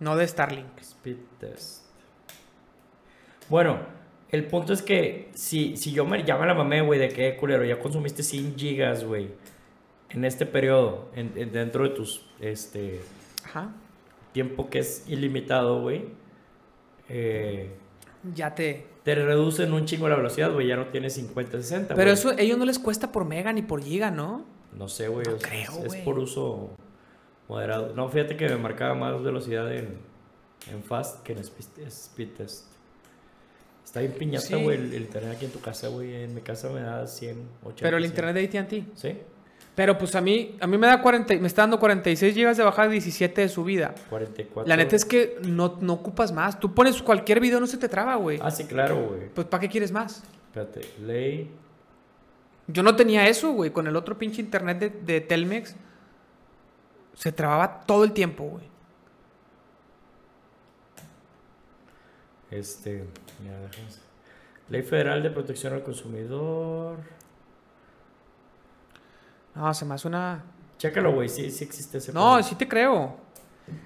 No 0.00 0.16
de 0.16 0.26
Starlink. 0.26 0.78
Speed 0.80 1.16
test. 1.40 1.82
Bueno, 3.48 3.78
el 4.30 4.46
punto 4.46 4.72
es 4.72 4.82
que 4.82 5.30
si, 5.34 5.76
si 5.76 5.92
yo 5.92 6.04
me, 6.04 6.24
ya 6.24 6.36
me 6.38 6.46
la 6.46 6.54
mamé, 6.54 6.80
güey, 6.82 6.98
de 6.98 7.08
que, 7.08 7.36
culero, 7.36 7.64
ya 7.64 7.78
consumiste 7.78 8.22
100 8.22 8.56
gigas, 8.56 9.04
güey, 9.04 9.30
en 10.10 10.24
este 10.24 10.46
periodo, 10.46 11.08
en- 11.14 11.32
en- 11.36 11.52
dentro 11.52 11.84
de 11.84 11.90
tus, 11.90 12.24
este, 12.40 13.00
Ajá. 13.44 13.72
tiempo 14.32 14.68
que 14.70 14.78
es 14.80 15.04
ilimitado, 15.08 15.80
güey, 15.82 16.04
eh, 17.08 17.70
Ya 18.34 18.54
te... 18.54 18.86
te 19.04 19.14
reducen 19.14 19.72
un 19.72 19.84
chingo 19.84 20.08
la 20.08 20.16
velocidad, 20.16 20.52
güey, 20.52 20.66
ya 20.66 20.76
no 20.76 20.86
tienes 20.88 21.14
50, 21.14 21.58
60, 21.62 21.94
Pero 21.94 22.10
eso 22.10 22.30
a 22.30 22.34
ellos 22.40 22.58
no 22.58 22.64
les 22.64 22.78
cuesta 22.78 23.12
por 23.12 23.24
mega 23.24 23.52
ni 23.52 23.62
por 23.62 23.82
giga, 23.82 24.10
¿no? 24.10 24.44
No 24.76 24.88
sé, 24.88 25.08
güey, 25.08 25.26
No 25.26 25.38
creo, 25.38 25.84
es, 25.84 25.94
por 25.96 26.18
uso 26.18 26.70
moderado. 27.48 27.94
No, 27.94 28.08
fíjate 28.08 28.36
que 28.36 28.48
me 28.48 28.56
marcaba 28.56 28.94
más 28.94 29.22
velocidad 29.22 29.72
en, 29.72 29.98
en 30.72 30.82
fast 30.82 31.22
que 31.22 31.32
en 31.32 31.38
speed, 31.38 31.86
speed 31.86 32.28
test. 32.36 32.66
Está 33.84 34.00
bien 34.00 34.12
piñata, 34.12 34.44
Sí. 34.46 34.54
güey, 34.62 34.76
el, 34.76 34.92
el 34.92 35.02
internet 35.02 35.36
aquí 35.36 35.44
en 35.46 35.52
tu 35.52 35.60
casa, 35.60 35.88
güey. 35.88 36.12
En 36.24 36.34
mi 36.34 36.40
casa 36.40 36.68
me 36.70 36.80
da 36.80 37.06
100, 37.06 37.38
80. 37.62 37.76
Pero 37.82 37.96
el 37.96 38.02
100. 38.02 38.12
internet 38.12 38.50
de 38.50 38.58
AT&T. 38.58 38.84
Sí, 38.94 39.16
Pero 39.76 39.98
pues 39.98 40.14
a 40.16 40.22
mí... 40.22 40.56
A 40.58 40.66
mí 40.66 40.78
me 40.78 40.86
da 40.86 41.00
40... 41.00 41.36
Me 41.36 41.46
está 41.46 41.62
dando 41.62 41.78
46 41.78 42.34
gigas 42.34 42.56
de 42.56 42.64
bajada 42.64 42.88
y 42.88 42.92
17 42.92 43.42
de 43.42 43.48
subida. 43.48 43.94
44. 44.08 44.66
La 44.66 44.74
neta 44.74 44.96
es 44.96 45.04
que 45.04 45.38
no, 45.42 45.76
no 45.80 45.92
ocupas 45.92 46.32
más. 46.32 46.58
Tú 46.58 46.74
pones 46.74 47.00
cualquier 47.02 47.40
video, 47.40 47.60
no 47.60 47.66
se 47.66 47.76
te 47.76 47.88
traba, 47.88 48.16
güey. 48.16 48.40
Ah, 48.42 48.50
sí, 48.50 48.64
claro, 48.64 49.08
güey. 49.08 49.28
Pues 49.28 49.46
¿para 49.46 49.60
qué 49.60 49.68
quieres 49.68 49.92
más? 49.92 50.24
Espérate, 50.48 50.80
ley. 51.02 51.50
Yo 52.66 52.82
no 52.82 52.96
tenía 52.96 53.28
eso, 53.28 53.52
güey. 53.52 53.70
Con 53.70 53.86
el 53.86 53.94
otro 53.96 54.16
pinche 54.16 54.40
internet 54.40 54.78
de, 54.78 54.88
de 54.88 55.20
Telmex. 55.20 55.76
Se 57.12 57.30
trababa 57.30 57.82
todo 57.82 58.02
el 58.04 58.12
tiempo, 58.12 58.44
güey. 58.44 58.64
Este. 62.50 63.04
Mira. 63.42 63.58
Ley 64.70 64.82
Federal 64.82 65.22
de 65.22 65.30
Protección 65.30 65.74
al 65.74 65.82
Consumidor. 65.82 66.96
No, 69.56 69.72
se 69.74 69.84
me 69.84 69.94
hace 69.94 70.06
una... 70.06 70.44
Chécalo, 70.78 71.12
güey, 71.12 71.28
sí, 71.28 71.50
sí 71.50 71.64
existe 71.64 71.98
ese. 71.98 72.12
No, 72.12 72.42
sí 72.42 72.54
te 72.54 72.68
creo. 72.68 73.16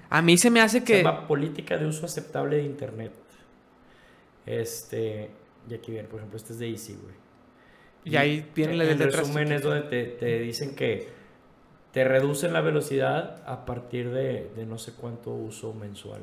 A 0.09 0.21
mí 0.21 0.37
se 0.37 0.49
me 0.49 0.59
hace 0.59 0.79
Se 0.79 0.83
que... 0.83 1.03
llama 1.03 1.25
Política 1.25 1.77
de 1.77 1.85
Uso 1.85 2.05
Aceptable 2.05 2.57
de 2.57 2.63
Internet. 2.63 3.13
Este. 4.45 5.31
Y 5.69 5.73
aquí 5.73 5.91
viene, 5.91 6.07
por 6.07 6.19
ejemplo, 6.19 6.37
este 6.37 6.53
es 6.53 6.59
de 6.59 6.69
Easy, 6.69 6.97
güey. 7.01 7.15
Y 8.03 8.17
ahí 8.17 8.51
viene 8.53 8.73
la 8.75 8.83
detrás. 8.83 9.15
resumen 9.15 9.51
es 9.51 9.61
donde 9.61 9.83
te, 9.83 10.03
te 10.05 10.39
dicen 10.39 10.75
que 10.75 11.07
te 11.93 12.03
reducen 12.03 12.51
la 12.51 12.61
velocidad 12.61 13.41
a 13.45 13.65
partir 13.65 14.11
de, 14.11 14.51
de 14.55 14.65
no 14.65 14.77
sé 14.77 14.93
cuánto 14.93 15.31
uso 15.31 15.73
mensual. 15.73 16.21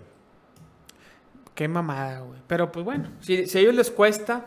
Qué 1.54 1.68
mamada, 1.68 2.20
güey. 2.20 2.40
Pero 2.46 2.70
pues 2.70 2.84
bueno, 2.84 3.10
si, 3.20 3.46
si 3.46 3.58
a 3.58 3.60
ellos 3.60 3.74
les 3.74 3.90
cuesta, 3.90 4.46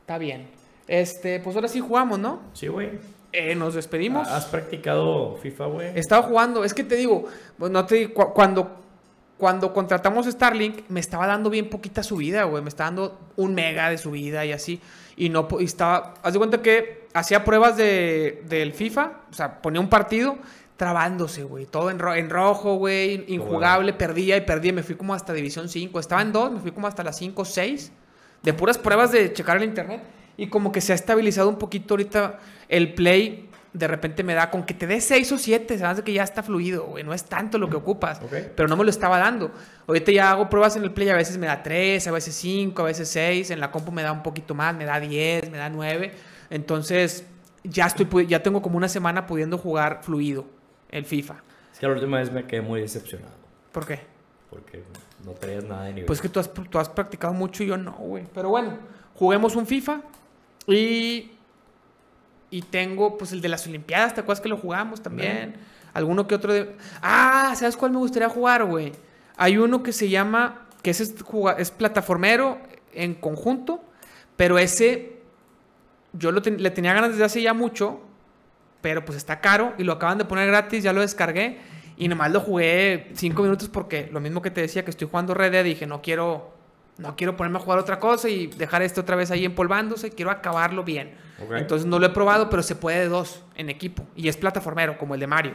está 0.00 0.18
bien. 0.18 0.48
Este, 0.88 1.40
pues 1.40 1.54
ahora 1.56 1.68
sí 1.68 1.80
jugamos, 1.80 2.18
¿no? 2.18 2.42
Sí, 2.52 2.68
güey. 2.68 2.98
Eh, 3.32 3.54
nos 3.54 3.74
despedimos. 3.74 4.28
¿Has 4.28 4.44
practicado 4.46 5.36
FIFA, 5.42 5.66
güey? 5.66 5.98
Estaba 5.98 6.22
jugando, 6.22 6.64
es 6.64 6.74
que 6.74 6.84
te 6.84 6.96
digo, 6.96 7.24
pues 7.58 7.70
no 7.70 7.86
te 7.86 8.12
cu- 8.12 8.32
cuando, 8.34 8.76
cuando 9.38 9.72
contratamos 9.72 10.26
Starlink, 10.26 10.88
me 10.88 11.00
estaba 11.00 11.26
dando 11.26 11.48
bien 11.48 11.70
poquita 11.70 12.02
subida, 12.02 12.44
güey. 12.44 12.62
Me 12.62 12.68
estaba 12.68 12.90
dando 12.90 13.18
un 13.36 13.54
mega 13.54 13.88
de 13.90 13.96
subida 13.98 14.44
y 14.44 14.52
así. 14.52 14.80
Y 15.16 15.28
no 15.30 15.48
y 15.58 15.64
estaba. 15.64 16.14
Haz 16.22 16.32
de 16.34 16.38
cuenta 16.38 16.60
que 16.62 17.08
hacía 17.14 17.42
pruebas 17.44 17.76
de, 17.76 18.42
del 18.48 18.72
FIFA, 18.74 19.12
o 19.30 19.34
sea, 19.34 19.60
ponía 19.62 19.80
un 19.80 19.88
partido 19.88 20.36
trabándose, 20.76 21.44
güey. 21.44 21.66
Todo 21.66 21.90
en, 21.90 21.98
ro- 21.98 22.14
en 22.14 22.28
rojo, 22.28 22.74
güey. 22.76 23.24
Injugable, 23.28 23.92
perdía 23.92 24.36
y 24.36 24.40
perdía. 24.42 24.72
Me 24.72 24.82
fui 24.82 24.94
como 24.96 25.14
hasta 25.14 25.32
División 25.32 25.68
5. 25.68 25.98
Estaba 26.00 26.22
en 26.22 26.32
2, 26.32 26.52
me 26.52 26.60
fui 26.60 26.72
como 26.72 26.86
hasta 26.86 27.02
las 27.02 27.16
5, 27.18 27.44
6. 27.44 27.92
De 28.42 28.52
puras 28.52 28.78
pruebas 28.78 29.12
de 29.12 29.32
checar 29.32 29.56
el 29.58 29.64
internet. 29.64 30.02
Y 30.36 30.48
como 30.48 30.72
que 30.72 30.80
se 30.80 30.92
ha 30.92 30.94
estabilizado 30.94 31.48
un 31.48 31.58
poquito 31.58 31.94
ahorita 31.94 32.38
el 32.68 32.94
play. 32.94 33.48
De 33.72 33.88
repente 33.88 34.22
me 34.22 34.34
da 34.34 34.50
con 34.50 34.64
que 34.64 34.74
te 34.74 34.86
dé 34.86 35.00
6 35.00 35.32
o 35.32 35.38
7. 35.38 35.78
Se 35.78 35.84
hace 35.84 36.02
que 36.02 36.12
ya 36.12 36.22
está 36.22 36.42
fluido, 36.42 36.84
güey. 36.86 37.04
No 37.04 37.14
es 37.14 37.24
tanto 37.24 37.58
lo 37.58 37.70
que 37.70 37.76
ocupas. 37.76 38.20
Ok. 38.22 38.34
Pero 38.54 38.68
no 38.68 38.76
me 38.76 38.84
lo 38.84 38.90
estaba 38.90 39.18
dando. 39.18 39.50
Ahorita 39.86 40.12
ya 40.12 40.30
hago 40.30 40.50
pruebas 40.50 40.76
en 40.76 40.84
el 40.84 40.92
play. 40.92 41.08
A 41.08 41.16
veces 41.16 41.38
me 41.38 41.46
da 41.46 41.62
3, 41.62 42.06
a 42.06 42.12
veces 42.12 42.34
5, 42.34 42.82
a 42.82 42.84
veces 42.84 43.08
6. 43.08 43.50
En 43.50 43.60
la 43.60 43.70
compu 43.70 43.92
me 43.92 44.02
da 44.02 44.12
un 44.12 44.22
poquito 44.22 44.54
más. 44.54 44.74
Me 44.74 44.84
da 44.84 45.00
10, 45.00 45.50
me 45.50 45.58
da 45.58 45.70
9. 45.70 46.12
Entonces 46.50 47.24
ya, 47.64 47.86
estoy, 47.86 48.26
ya 48.26 48.42
tengo 48.42 48.60
como 48.60 48.76
una 48.76 48.88
semana 48.88 49.26
pudiendo 49.26 49.58
jugar 49.58 50.00
fluido 50.02 50.44
el 50.90 51.04
FIFA. 51.04 51.42
Es 51.72 51.78
que 51.78 51.86
la 51.86 51.94
última 51.94 52.18
vez 52.18 52.30
me 52.30 52.46
quedé 52.46 52.60
muy 52.60 52.80
decepcionado. 52.80 53.32
¿Por 53.72 53.86
qué? 53.86 54.00
Porque 54.50 54.82
no 55.24 55.32
traías 55.32 55.64
nada 55.64 55.84
de 55.84 55.90
nivel. 55.90 56.06
Pues 56.06 56.20
que 56.20 56.28
tú 56.28 56.40
has, 56.40 56.52
tú 56.52 56.78
has 56.78 56.88
practicado 56.88 57.32
mucho 57.32 57.62
y 57.62 57.68
yo 57.68 57.76
no, 57.76 57.92
güey. 57.92 58.26
Pero 58.34 58.50
bueno, 58.50 58.76
juguemos 59.14 59.56
un 59.56 59.66
FIFA 59.66 60.02
y, 60.66 61.30
y 62.50 62.62
tengo 62.62 63.16
pues 63.18 63.32
el 63.32 63.40
de 63.40 63.48
las 63.48 63.66
Olimpiadas, 63.66 64.14
¿te 64.14 64.20
acuerdas 64.20 64.40
que 64.42 64.48
lo 64.48 64.56
jugamos 64.56 65.02
también? 65.02 65.56
Alguno 65.94 66.26
que 66.26 66.34
otro 66.34 66.52
de... 66.52 66.74
Ah, 67.02 67.54
¿sabes 67.56 67.76
cuál 67.76 67.92
me 67.92 67.98
gustaría 67.98 68.28
jugar, 68.28 68.64
güey? 68.64 68.92
Hay 69.36 69.58
uno 69.58 69.82
que 69.82 69.92
se 69.92 70.08
llama, 70.08 70.66
que 70.82 70.90
es, 70.90 71.00
es 71.00 71.70
plataformero 71.70 72.58
en 72.94 73.14
conjunto, 73.14 73.82
pero 74.36 74.58
ese 74.58 75.16
yo 76.12 76.30
lo 76.32 76.42
ten- 76.42 76.62
le 76.62 76.70
tenía 76.70 76.92
ganas 76.94 77.10
desde 77.12 77.24
hace 77.24 77.42
ya 77.42 77.54
mucho, 77.54 78.00
pero 78.80 79.04
pues 79.04 79.16
está 79.16 79.40
caro 79.40 79.72
y 79.78 79.84
lo 79.84 79.92
acaban 79.92 80.18
de 80.18 80.24
poner 80.24 80.46
gratis, 80.48 80.82
ya 80.82 80.92
lo 80.92 81.00
descargué 81.00 81.58
y 81.96 82.08
nomás 82.08 82.30
lo 82.32 82.40
jugué 82.40 83.10
cinco 83.14 83.42
minutos 83.42 83.68
porque 83.68 84.08
lo 84.12 84.20
mismo 84.20 84.42
que 84.42 84.50
te 84.50 84.60
decía 84.60 84.84
que 84.84 84.90
estoy 84.90 85.08
jugando 85.08 85.34
Red 85.34 85.52
Dead, 85.52 85.64
dije 85.64 85.86
no 85.86 86.02
quiero, 86.02 86.51
no 86.98 87.16
quiero 87.16 87.36
ponerme 87.36 87.58
a 87.58 87.60
jugar 87.62 87.78
otra 87.78 87.98
cosa 87.98 88.28
y 88.28 88.46
dejar 88.48 88.82
esto 88.82 89.00
otra 89.00 89.16
vez 89.16 89.30
ahí 89.30 89.44
empolvándose, 89.44 90.10
quiero 90.10 90.30
acabarlo 90.30 90.84
bien. 90.84 91.14
Entonces 91.56 91.86
no 91.86 91.98
lo 91.98 92.06
he 92.06 92.10
probado, 92.10 92.48
pero 92.50 92.62
se 92.62 92.76
puede 92.76 93.00
de 93.00 93.08
dos 93.08 93.42
en 93.56 93.68
equipo 93.70 94.04
y 94.14 94.28
es 94.28 94.36
plataformero 94.36 94.96
como 94.98 95.14
el 95.14 95.20
de 95.20 95.26
Mario. 95.26 95.54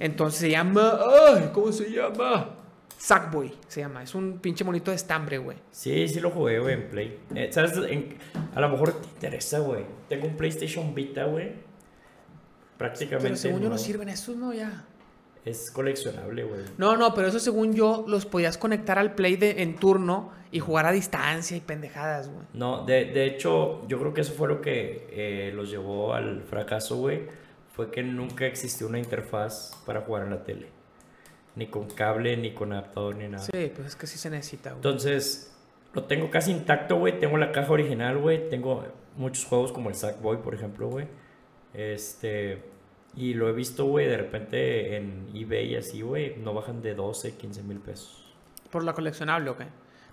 Entonces 0.00 0.40
se 0.40 0.50
llama, 0.50 0.98
ay, 1.34 1.50
¿cómo 1.54 1.72
se 1.72 1.90
llama? 1.90 2.50
Sackboy 2.98 3.54
se 3.68 3.80
llama, 3.80 4.02
es 4.02 4.14
un 4.14 4.38
pinche 4.40 4.64
monito 4.64 4.90
de 4.90 4.96
estambre, 4.96 5.38
güey. 5.38 5.58
Sí, 5.70 6.08
sí 6.08 6.18
lo 6.20 6.30
jugué, 6.30 6.58
güey, 6.58 6.74
en 6.74 6.88
Play. 6.88 7.20
Eh, 7.34 7.48
¿Sabes? 7.52 7.72
En- 7.88 8.16
a 8.54 8.60
lo 8.60 8.68
mejor 8.70 8.92
te 9.00 9.06
interesa, 9.08 9.58
güey. 9.60 9.84
Tengo 10.08 10.26
un 10.26 10.36
PlayStation 10.36 10.94
Vita, 10.94 11.24
güey. 11.24 11.52
Prácticamente. 12.78 13.22
Pero 13.28 13.36
según 13.36 13.58
yo 13.60 13.64
no 13.64 13.68
nuevo. 13.74 13.82
sirven 13.84 14.08
esos, 14.08 14.36
¿no? 14.36 14.52
Ya. 14.52 14.84
Es 15.46 15.70
coleccionable, 15.70 16.42
güey. 16.42 16.62
No, 16.76 16.96
no, 16.96 17.14
pero 17.14 17.28
eso 17.28 17.38
según 17.38 17.72
yo 17.72 18.04
los 18.08 18.26
podías 18.26 18.58
conectar 18.58 18.98
al 18.98 19.14
play 19.14 19.36
de, 19.36 19.62
en 19.62 19.76
turno 19.76 20.32
y 20.50 20.58
jugar 20.58 20.86
a 20.86 20.92
distancia 20.92 21.56
y 21.56 21.60
pendejadas, 21.60 22.28
güey. 22.28 22.44
No, 22.52 22.84
de, 22.84 23.04
de 23.04 23.26
hecho, 23.26 23.86
yo 23.86 24.00
creo 24.00 24.12
que 24.12 24.22
eso 24.22 24.32
fue 24.32 24.48
lo 24.48 24.60
que 24.60 25.06
eh, 25.12 25.52
los 25.54 25.70
llevó 25.70 26.14
al 26.14 26.42
fracaso, 26.42 26.96
güey. 26.96 27.28
Fue 27.72 27.92
que 27.92 28.02
nunca 28.02 28.44
existió 28.44 28.88
una 28.88 28.98
interfaz 28.98 29.70
para 29.86 30.00
jugar 30.00 30.24
en 30.24 30.30
la 30.30 30.42
tele. 30.42 30.66
Ni 31.54 31.68
con 31.68 31.88
cable, 31.90 32.36
ni 32.36 32.52
con 32.52 32.72
adaptador, 32.72 33.14
ni 33.14 33.28
nada. 33.28 33.44
Sí, 33.44 33.70
pues 33.72 33.86
es 33.86 33.94
que 33.94 34.08
sí 34.08 34.18
se 34.18 34.30
necesita, 34.30 34.70
güey. 34.70 34.78
Entonces, 34.78 35.54
lo 35.94 36.02
tengo 36.04 36.28
casi 36.28 36.50
intacto, 36.50 36.96
güey. 36.96 37.20
Tengo 37.20 37.38
la 37.38 37.52
caja 37.52 37.70
original, 37.72 38.18
güey. 38.18 38.50
Tengo 38.50 38.84
muchos 39.14 39.44
juegos 39.44 39.70
como 39.70 39.90
el 39.90 39.94
Sackboy, 39.94 40.42
por 40.42 40.54
ejemplo, 40.54 40.88
güey. 40.88 41.06
Este. 41.72 42.74
Y 43.16 43.32
lo 43.34 43.48
he 43.48 43.52
visto, 43.52 43.86
güey, 43.86 44.06
de 44.06 44.16
repente 44.18 44.96
en 44.96 45.30
eBay 45.34 45.72
y 45.72 45.76
así, 45.76 46.02
güey. 46.02 46.36
No 46.36 46.52
bajan 46.52 46.82
de 46.82 46.94
12, 46.94 47.32
15 47.36 47.62
mil 47.62 47.78
pesos. 47.78 48.24
Por 48.70 48.84
la 48.84 48.92
coleccionable, 48.92 49.48
ok. 49.50 49.62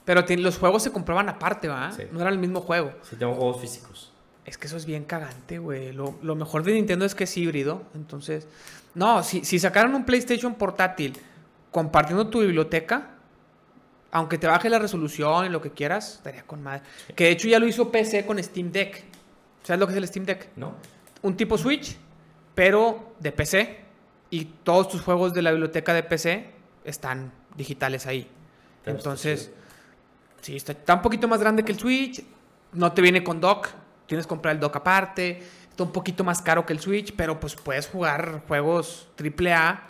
Pero 0.06 0.24
ti- 0.26 0.38
los 0.38 0.58
juegos 0.58 0.84
se 0.84 0.91
compraban 0.91 1.28
aparte, 1.30 1.68
¿va? 1.68 1.91
Sí. 1.91 2.04
No 2.12 2.22
era 2.22 2.30
el 2.30 2.38
mismo 2.38 2.62
juego. 2.62 2.93
Sí, 3.01 3.16
tengo 3.18 3.34
juegos 3.36 3.60
físicos. 3.60 4.12
Es 4.45 4.58
que 4.58 4.68
eso 4.68 4.78
es 4.78 4.86
bien 4.86 5.04
cagante, 5.06 5.58
güey. 5.60 5.91
Lo, 5.93 6.16
lo 6.22 6.36
mejor 6.36 6.64
de 6.64 6.74
Nintendo 6.74 7.06
es 7.06 7.14
que 7.16 7.26
es 7.26 7.38
híbrido. 7.38 7.84
Entonces, 7.95 8.47
no, 8.95 9.22
si, 9.24 9.43
si 9.45 9.60
sacaran 9.60 9.93
un 9.95 10.06
PlayStation 10.06 10.56
portátil 10.56 11.14
compartiendo 11.72 12.28
tu 12.28 12.39
biblioteca, 12.41 13.12
aunque 14.12 14.38
te 14.38 14.47
baje 14.47 14.70
la 14.70 14.80
resolución 14.80 15.45
y 15.45 15.49
lo 15.49 15.62
que 15.62 15.72
quieras, 15.72 16.16
estaría 16.16 16.43
con 16.43 16.62
madre. 16.62 16.84
Que 17.16 17.26
de 17.26 17.32
hecho 17.32 17.47
ya 17.47 17.60
lo 17.60 17.68
hizo 17.68 17.89
PC 17.91 18.26
con 18.26 18.41
Steam 18.43 18.72
Deck. 18.72 19.04
¿Sabes 19.64 19.80
lo 19.80 19.88
que 19.88 19.93
es 19.93 19.97
el 19.97 20.08
Steam 20.08 20.26
Deck? 20.26 20.49
¿No? 20.56 20.74
un 21.24 21.38
tipo 21.38 21.58
Switch, 21.58 21.95
pero 22.56 23.16
de 23.20 23.32
PC. 23.32 23.80
Y 24.30 24.45
todos 24.64 24.89
tus 24.89 25.01
juegos 25.01 25.34
de 25.34 25.41
la 25.43 25.51
biblioteca 25.51 25.93
de 25.93 26.04
PC 26.04 26.49
están 26.84 27.32
digitales 27.56 28.08
ahí. 28.08 28.28
Entonces, 28.86 29.51
sí, 30.41 30.56
está, 30.56 30.72
está 30.72 30.95
un 30.95 31.01
poquito 31.01 31.28
más 31.28 31.39
grande 31.39 31.64
que 31.64 31.72
el 31.72 31.80
Switch. 31.80 32.24
No 32.74 32.91
te 32.93 33.01
viene 33.01 33.24
con 33.24 33.39
dock. 33.39 33.70
Tienes 34.08 34.26
que 34.26 34.30
comprar 34.30 34.56
el 34.56 34.60
dock 34.60 34.76
aparte. 34.76 35.43
Está 35.70 35.84
un 35.84 35.91
poquito 35.91 36.24
más 36.24 36.41
caro 36.41 36.66
que 36.66 36.74
el 36.74 36.80
Switch, 36.80 37.16
pero 37.16 37.39
pues 37.39 37.56
puedes 37.56 37.88
jugar 37.88 38.43
juegos 38.47 39.08
AAA 39.18 39.88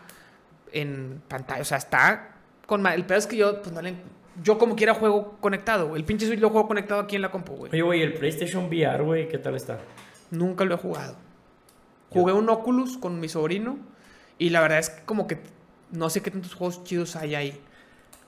en 0.74 1.22
pantalla. 1.28 1.61
O 1.61 1.66
sea, 1.66 1.78
está 1.78 2.36
con... 2.66 2.86
El 2.86 3.05
peor 3.05 3.20
es 3.20 3.28
que 3.28 3.38
yo, 3.38 3.61
pues 3.61 3.74
no 3.74 3.82
le... 3.82 3.95
Yo 4.41 4.57
como 4.57 4.76
quiera 4.76 4.93
juego 4.93 5.38
conectado. 5.39 5.95
El 5.95 6.03
pinche 6.05 6.26
Switch 6.26 6.39
lo 6.39 6.49
juego 6.49 6.68
conectado 6.68 7.01
aquí 7.01 7.16
en 7.16 7.22
la 7.22 7.32
compu, 7.32 7.55
güey. 7.55 7.72
Oye, 7.72 7.82
güey, 7.82 8.01
el 8.01 8.14
PlayStation 8.14 8.66
VR, 8.66 9.03
güey, 9.03 9.30
¿qué 9.30 9.38
tal 9.38 9.55
está? 9.55 9.80
Nunca 10.32 10.66
lo 10.66 10.76
he 10.76 10.78
jugado. 10.78 11.16
Jugué 12.14 12.34
un 12.34 12.49
Oculus 12.49 12.97
con 12.97 13.20
mi 13.20 13.28
sobrino 13.28 13.78
y 14.38 14.49
la 14.49 14.61
verdad 14.61 14.80
es 14.80 14.89
que 14.89 15.03
como 15.03 15.28
que 15.28 15.39
no 15.91 16.09
sé 16.09 16.22
qué 16.22 16.32
tantos 16.32 16.53
juegos 16.53 16.84
chidos 16.84 17.16
hay 17.16 17.36
ahí. 17.36 17.61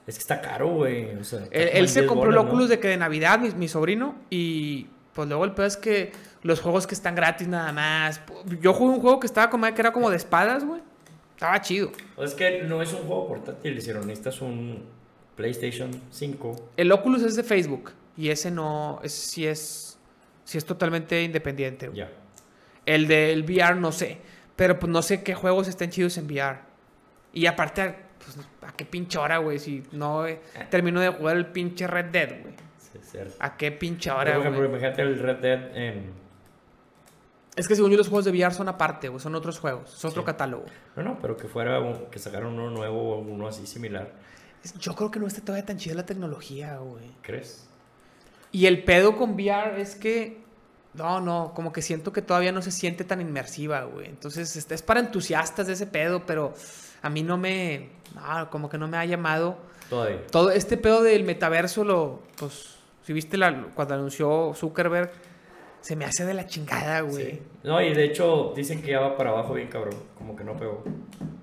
Es 0.06 0.16
que 0.16 0.20
está 0.20 0.40
caro, 0.40 0.68
güey. 0.68 1.16
O 1.16 1.24
sea, 1.24 1.40
Él, 1.50 1.88
se 1.88 2.00
10 2.00 2.08
compró 2.08 2.30
el. 2.30 2.38
Oculus 2.38 2.68
de 2.68 2.78
que 2.78 2.88
de 2.88 2.96
Navidad, 2.96 3.40
mi, 3.40 3.50
mi 3.50 3.68
sobrino, 3.68 4.14
y 4.30 4.86
pues 5.14 5.28
luego 5.28 5.44
el 5.44 5.52
peor 5.52 5.66
es 5.66 5.76
que 5.76 6.12
los 6.42 6.60
juegos 6.60 6.86
que 6.86 6.94
están 6.94 7.14
gratis 7.14 7.48
nada 7.48 7.72
más. 7.72 8.20
Yo 8.60 8.72
jugué 8.72 8.94
un 8.94 9.00
juego 9.00 9.18
que 9.18 9.26
estaba 9.26 9.50
como 9.50 9.66
que 9.66 9.80
era 9.80 9.92
como 9.92 10.10
de 10.10 10.16
espadas, 10.16 10.64
güey. 10.64 10.80
Estaba 11.34 11.60
chido. 11.60 11.90
Es 12.18 12.34
que 12.34 12.62
no 12.62 12.80
es 12.80 12.92
un 12.92 13.00
juego 13.00 13.28
portátil, 13.28 13.82
si 13.82 13.92
necesitas 13.92 14.40
un 14.40 14.84
PlayStation 15.34 15.90
5. 16.10 16.70
El 16.76 16.92
Oculus 16.92 17.22
es 17.22 17.36
de 17.36 17.42
Facebook 17.42 17.92
y 18.16 18.30
ese 18.30 18.50
no, 18.50 19.00
es, 19.02 19.12
sí 19.12 19.46
es, 19.46 19.98
sí 20.44 20.56
es 20.56 20.64
totalmente 20.64 21.22
independiente. 21.22 21.90
Ya. 21.92 22.10
El 22.86 23.06
del 23.08 23.42
VR 23.42 23.76
no 23.76 23.92
sé. 23.92 24.18
Pero 24.56 24.78
pues 24.78 24.90
no 24.90 25.02
sé 25.02 25.22
qué 25.22 25.34
juegos 25.34 25.68
estén 25.68 25.90
chidos 25.90 26.16
en 26.16 26.24
VR. 26.26 26.60
Y 27.34 27.44
aparte, 27.46 27.94
pues, 28.24 28.38
¿a 28.62 28.72
qué 28.74 28.86
pinche 28.86 29.18
hora, 29.18 29.38
güey? 29.38 29.58
Si 29.58 29.82
no 29.92 30.26
eh, 30.26 30.40
termino 30.70 31.00
de 31.00 31.08
jugar 31.10 31.36
el 31.36 31.46
pinche 31.46 31.86
Red 31.86 32.06
Dead, 32.06 32.40
güey. 32.42 32.54
Sí, 32.78 32.98
cierto. 33.02 33.34
¿A 33.40 33.56
qué 33.58 33.70
pinche 33.72 34.10
Por 34.10 34.20
hora, 34.20 34.30
ejemplo, 34.38 34.56
güey? 34.60 34.70
imagínate 34.70 35.02
el 35.02 35.18
Red 35.18 35.36
Dead 35.36 35.76
en... 35.76 36.12
Es 37.56 37.68
que 37.68 37.74
según 37.74 37.90
yo 37.90 37.96
los 37.96 38.08
juegos 38.08 38.24
de 38.26 38.30
VR 38.32 38.52
son 38.54 38.68
aparte, 38.68 39.08
güey. 39.08 39.20
Son 39.20 39.34
otros 39.34 39.58
juegos. 39.58 39.94
Es 39.94 40.04
otro 40.04 40.22
Sí. 40.22 40.26
catálogo. 40.26 40.64
No, 40.94 41.02
no, 41.02 41.18
pero 41.20 41.36
que 41.36 41.48
fuera 41.48 41.80
un- 41.80 42.06
que 42.10 42.18
sacaran 42.18 42.48
uno 42.48 42.70
nuevo 42.70 43.14
o 43.14 43.18
uno 43.18 43.48
así 43.48 43.66
similar. 43.66 44.12
Yo 44.78 44.94
creo 44.94 45.10
que 45.10 45.18
no 45.20 45.26
está 45.26 45.40
todavía 45.42 45.64
tan 45.64 45.76
chida 45.78 45.94
la 45.94 46.04
tecnología, 46.06 46.76
güey. 46.78 47.10
¿Crees? 47.22 47.68
Y 48.52 48.66
el 48.66 48.84
pedo 48.84 49.16
con 49.16 49.32
VR 49.34 49.80
es 49.80 49.94
que... 49.94 50.44
No, 50.96 51.20
no, 51.20 51.52
como 51.54 51.72
que 51.72 51.82
siento 51.82 52.12
que 52.12 52.22
todavía 52.22 52.52
no 52.52 52.62
se 52.62 52.70
siente 52.70 53.04
tan 53.04 53.20
inmersiva, 53.20 53.84
güey. 53.84 54.06
Entonces, 54.08 54.56
este, 54.56 54.74
es 54.74 54.82
para 54.82 55.00
entusiastas 55.00 55.66
de 55.66 55.74
ese 55.74 55.86
pedo, 55.86 56.24
pero 56.24 56.54
a 57.02 57.10
mí 57.10 57.22
no 57.22 57.36
me... 57.36 57.90
No, 58.14 58.50
como 58.50 58.68
que 58.68 58.78
no 58.78 58.88
me 58.88 58.96
ha 58.96 59.04
llamado... 59.04 59.58
Todavía. 59.90 60.26
Todo 60.26 60.50
este 60.50 60.76
pedo 60.76 61.02
del 61.02 61.22
metaverso 61.22 61.84
lo, 61.84 62.22
pues, 62.36 62.76
si 63.04 63.12
viste 63.12 63.36
la, 63.36 63.68
cuando 63.74 63.94
anunció 63.94 64.52
Zuckerberg, 64.56 65.12
se 65.80 65.94
me 65.94 66.04
hace 66.04 66.24
de 66.24 66.34
la 66.34 66.46
chingada, 66.46 67.02
güey. 67.02 67.30
Sí. 67.30 67.42
No, 67.62 67.80
y 67.80 67.94
de 67.94 68.04
hecho 68.04 68.52
dicen 68.56 68.82
que 68.82 68.90
ya 68.90 68.98
va 68.98 69.16
para 69.16 69.30
abajo 69.30 69.54
bien 69.54 69.68
cabrón. 69.68 69.94
Como 70.18 70.34
que 70.34 70.42
no 70.42 70.56
pegó. 70.56 70.82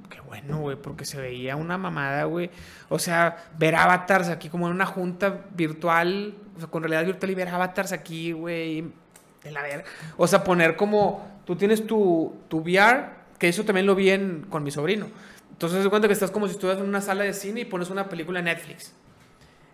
Qué 0.10 0.20
bueno, 0.20 0.60
güey, 0.60 0.76
porque 0.76 1.06
se 1.06 1.22
veía 1.22 1.56
una 1.56 1.78
mamada, 1.78 2.26
güey. 2.26 2.49
O 2.89 2.99
sea, 2.99 3.45
ver 3.58 3.76
avatars 3.76 4.28
aquí 4.28 4.49
como 4.49 4.68
en 4.68 4.74
una 4.74 4.86
junta 4.86 5.45
virtual, 5.56 6.36
o 6.58 6.60
sea, 6.60 6.68
con 6.68 6.84
realidad 6.84 7.06
virtual 7.06 7.32
y 7.32 7.36
ver 7.36 7.47
avatars 7.47 7.93
aquí, 7.93 8.34
güey, 8.34 8.91
de 9.44 9.52
la 9.52 9.62
ver. 9.62 9.84
O 10.18 10.28
sea, 10.28 10.44
poner 10.44 10.76
como, 10.76 11.28
tú 11.46 11.56
tienes 11.56 11.86
tu, 11.86 12.34
tu 12.48 12.60
VR, 12.60 13.10
que 13.38 13.48
eso 13.50 13.64
también 13.66 13.86
lo 13.86 13.96
vi 13.96 14.10
en- 14.10 14.46
con 14.50 14.64
mi 14.64 14.72
sobrino. 14.72 15.08
Entonces, 15.52 15.84
se 15.84 15.89
cuenta 15.89 16.08
que 16.08 16.14
estás 16.14 16.32
como 16.32 16.48
si 16.48 16.54
estuvieras 16.54 16.82
en 16.82 16.89
una 16.89 17.02
sala 17.02 17.24
de 17.24 17.34
cine 17.34 17.62
y 17.62 17.66
pones 17.66 17.89
una 17.89 18.10
película 18.10 18.39
en 18.39 18.46
Netflix. 18.46 18.94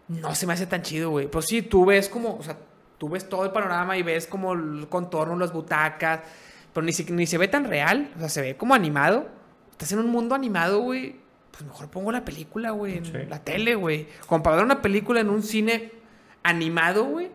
No 0.08 0.34
se 0.36 0.48
me 0.48 0.54
hace 0.54 0.66
tan 0.66 0.82
chido, 0.82 1.12
güey. 1.12 1.28
Pues 1.28 1.46
sí, 1.46 1.62
tú 1.62 1.86
ves 1.86 2.10
como, 2.10 2.36
o 2.36 2.44
sea, 2.44 2.58
tú 2.98 3.10
ves 3.10 3.30
todo 3.30 3.46
el 3.46 3.52
panorama 3.52 3.96
y 3.98 4.02
ves 4.04 4.26
como 4.28 4.54
el 4.54 4.88
contorno, 4.90 5.38
las 5.38 5.54
butacas, 5.54 6.22
pero 6.74 6.84
ni, 6.86 6.92
si- 6.92 7.06
ni 7.12 7.26
se 7.28 7.38
ve 7.38 7.48
tan 7.48 7.66
real, 7.66 8.12
o 8.16 8.20
sea, 8.20 8.30
se 8.30 8.42
ve 8.42 8.58
como 8.58 8.74
animado. 8.74 9.28
Estás 9.72 9.92
en 9.92 10.00
un 10.00 10.10
mundo 10.10 10.36
animado, 10.36 10.80
güey. 10.82 11.16
Pues 11.52 11.64
mejor 11.64 11.90
pongo 11.90 12.12
la 12.12 12.26
película, 12.26 12.72
güey, 12.72 12.98
en 12.98 13.06
Sí. 13.06 13.12
la 13.28 13.44
tele, 13.44 13.76
güey. 13.76 14.08
Como 14.28 14.42
para 14.44 14.58
ver 14.58 14.66
una 14.66 14.82
película 14.82 15.20
en 15.22 15.30
un 15.30 15.44
cine 15.44 15.92
animado, 16.44 17.06
güey. 17.06 17.32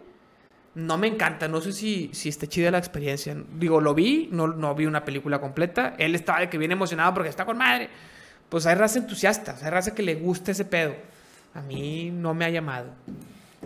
No 0.74 0.98
me 0.98 1.06
encanta. 1.06 1.48
No 1.48 1.60
sé 1.60 1.72
si, 1.72 2.10
si 2.12 2.28
esté 2.28 2.48
chida 2.48 2.70
la 2.70 2.78
experiencia. 2.78 3.36
Digo, 3.58 3.80
lo 3.80 3.94
vi, 3.94 4.28
no, 4.32 4.48
no 4.48 4.74
vi 4.74 4.86
una 4.86 5.04
película 5.04 5.40
completa. 5.40 5.94
Él 5.98 6.14
estaba 6.14 6.40
de 6.40 6.48
que 6.50 6.58
viene 6.58 6.74
emocionado 6.74 7.14
porque 7.14 7.28
está 7.30 7.44
con 7.44 7.58
madre. 7.58 7.88
Pues 8.48 8.66
hay 8.66 8.74
raza 8.74 8.98
entusiasta, 8.98 9.56
hay 9.62 9.70
raza 9.70 9.94
que 9.94 10.02
le 10.02 10.14
gusta 10.16 10.50
ese 10.52 10.64
pedo. 10.64 10.94
A 11.54 11.60
mí 11.62 12.10
no 12.12 12.34
me 12.34 12.44
ha 12.44 12.50
llamado. 12.50 12.88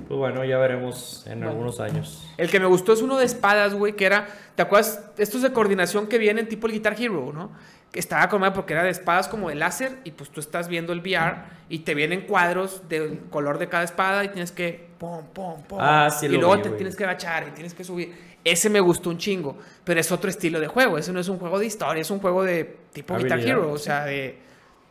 Pues 0.07 0.17
bueno, 0.17 0.45
ya 0.45 0.59
veremos 0.59 1.25
en 1.27 1.39
Bueno. 1.39 1.51
algunos 1.51 1.81
años. 1.81 2.27
El 2.37 2.49
que 2.51 2.61
me 2.61 2.67
gustó 2.67 2.93
es 2.93 3.03
uno 3.03 3.19
de 3.19 3.25
espadas, 3.25 3.75
güey, 3.75 3.95
que 3.97 4.07
era, 4.07 4.29
¿te 4.55 4.63
acuerdas? 4.63 5.03
Estos 5.19 5.43
de 5.43 5.53
coordinación 5.53 6.07
que 6.07 6.19
vienen 6.19 6.49
tipo 6.49 6.69
el 6.69 6.75
Guitar 6.75 6.95
Hero, 7.01 7.33
¿no? 7.35 7.51
Que 7.91 7.99
estaba 7.99 8.29
con 8.29 8.41
madre 8.41 8.55
porque 8.55 8.75
era 8.75 8.85
de 8.85 8.91
espadas 8.91 9.27
como 9.27 9.49
de 9.49 9.57
láser 9.57 9.99
y 10.05 10.13
pues 10.13 10.31
tú 10.31 10.39
estás 10.41 10.69
viendo 10.69 10.93
el 10.93 11.01
VR 11.01 11.37
y 11.69 11.81
te 11.81 11.95
vienen 11.95 12.21
cuadros 12.23 12.89
del 12.89 13.19
color 13.31 13.59
de 13.59 13.69
cada 13.69 13.83
espada 13.83 14.25
y 14.25 14.29
tienes 14.29 14.53
que 14.53 14.88
pum, 14.99 15.25
pum, 15.33 15.63
pum. 15.63 15.79
Ah, 15.81 16.11
sí 16.11 16.27
Y 16.27 16.31
lo 16.31 16.41
luego 16.41 16.57
vi, 16.57 16.63
te 16.63 16.69
güey. 16.69 16.79
tienes 16.79 16.97
que 16.97 17.05
agachar 17.05 17.49
y 17.49 17.51
tienes 17.53 17.75
que 17.75 17.85
subir. 17.85 18.29
Ese 18.45 18.71
me 18.71 18.81
gustó 18.81 19.11
un 19.11 19.19
chingo, 19.19 19.57
pero 19.85 19.99
es 20.01 20.11
otro 20.13 20.31
estilo 20.31 20.61
de 20.61 20.67
juego. 20.69 20.97
Ese 20.99 21.13
no 21.13 21.21
es 21.21 21.29
un 21.29 21.39
juego 21.39 21.59
de 21.59 21.67
historia, 21.67 22.01
es 22.01 22.11
un 22.11 22.21
juego 22.21 22.45
de 22.45 22.79
tipo 22.93 23.17
Guitar 23.17 23.41
Hero, 23.41 23.73
o 23.73 23.79
sea, 23.79 24.05
de, 24.05 24.39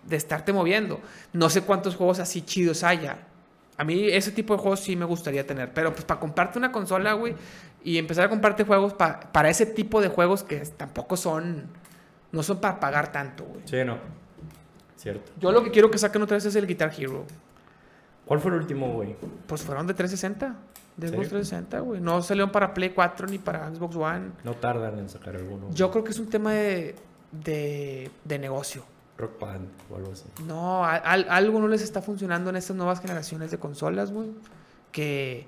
de 0.04 0.16
estarte 0.16 0.52
moviendo. 0.54 1.00
No 1.34 1.50
sé 1.50 1.62
cuántos 1.62 1.96
juegos 1.96 2.20
así 2.20 2.42
chidos 2.42 2.84
haya. 2.84 3.20
A 3.78 3.84
mí 3.84 4.08
ese 4.10 4.32
tipo 4.32 4.54
de 4.56 4.60
juegos 4.60 4.80
sí 4.82 4.96
me 4.96 5.06
gustaría 5.06 5.46
tener. 5.46 5.72
Pero 5.74 5.94
pues 5.94 6.04
para 6.04 6.20
comprarte 6.20 6.58
una 6.60 6.72
consola, 6.72 7.14
güey, 7.14 7.36
y 7.84 7.98
empezar 7.98 8.26
a 8.26 8.30
comprarte 8.30 8.64
juegos 8.64 8.94
pa- 8.94 9.20
para 9.32 9.50
ese 9.50 9.66
tipo 9.66 10.02
de 10.02 10.10
juegos 10.10 10.44
que 10.44 10.58
tampoco 10.60 11.16
son... 11.18 11.66
No 12.32 12.44
son 12.44 12.60
para 12.60 12.80
pagar 12.80 13.12
tanto, 13.12 13.46
güey. 13.46 13.62
Sí, 13.66 13.78
no. 13.86 13.98
Cierto. 14.98 15.32
Yo 15.40 15.52
lo 15.52 15.64
que 15.64 15.72
quiero 15.72 15.90
que 15.90 15.98
saquen 15.98 16.22
otra 16.22 16.36
vez 16.36 16.46
es 16.46 16.56
el 16.56 16.68
Guitar 16.68 16.92
Hero. 16.98 17.24
¿Cuál 18.28 18.40
fue 18.40 18.52
el 18.52 18.58
último, 18.58 18.92
güey? 18.94 19.16
Pues 19.48 19.64
fueron 19.64 19.88
de 19.88 19.94
360. 19.94 20.56
De 20.98 21.08
Xbox 21.08 21.28
¿Serio? 21.28 21.30
360, 21.40 21.80
güey. 21.82 22.02
No 22.02 22.22
salieron 22.22 22.52
para 22.52 22.74
Play 22.74 22.90
4 22.90 23.28
ni 23.28 23.38
para 23.38 23.74
Xbox 23.74 23.96
One. 23.96 24.32
No 24.44 24.54
tardan 24.56 24.98
en 25.00 25.10
sacar 25.10 25.36
alguno. 25.36 25.68
Yo 25.72 25.92
creo 25.92 26.04
que 26.04 26.12
es 26.12 26.20
un 26.20 26.28
tema 26.30 26.52
de, 26.54 26.96
de, 27.32 28.12
de 28.26 28.40
negocio. 28.40 28.84
Rock 29.18 29.40
Band 29.40 29.68
o 29.92 29.96
algo 29.96 30.12
así. 30.12 30.26
No, 30.46 30.84
a- 30.86 30.96
al- 30.96 31.28
algo 31.30 31.60
no 31.60 31.68
les 31.68 31.82
está 31.82 32.02
funcionando 32.02 32.50
en 32.50 32.56
estas 32.56 32.76
nuevas 32.76 33.00
generaciones 33.00 33.50
de 33.52 33.58
consolas, 33.60 34.12
güey. 34.12 34.30
Que. 34.92 35.48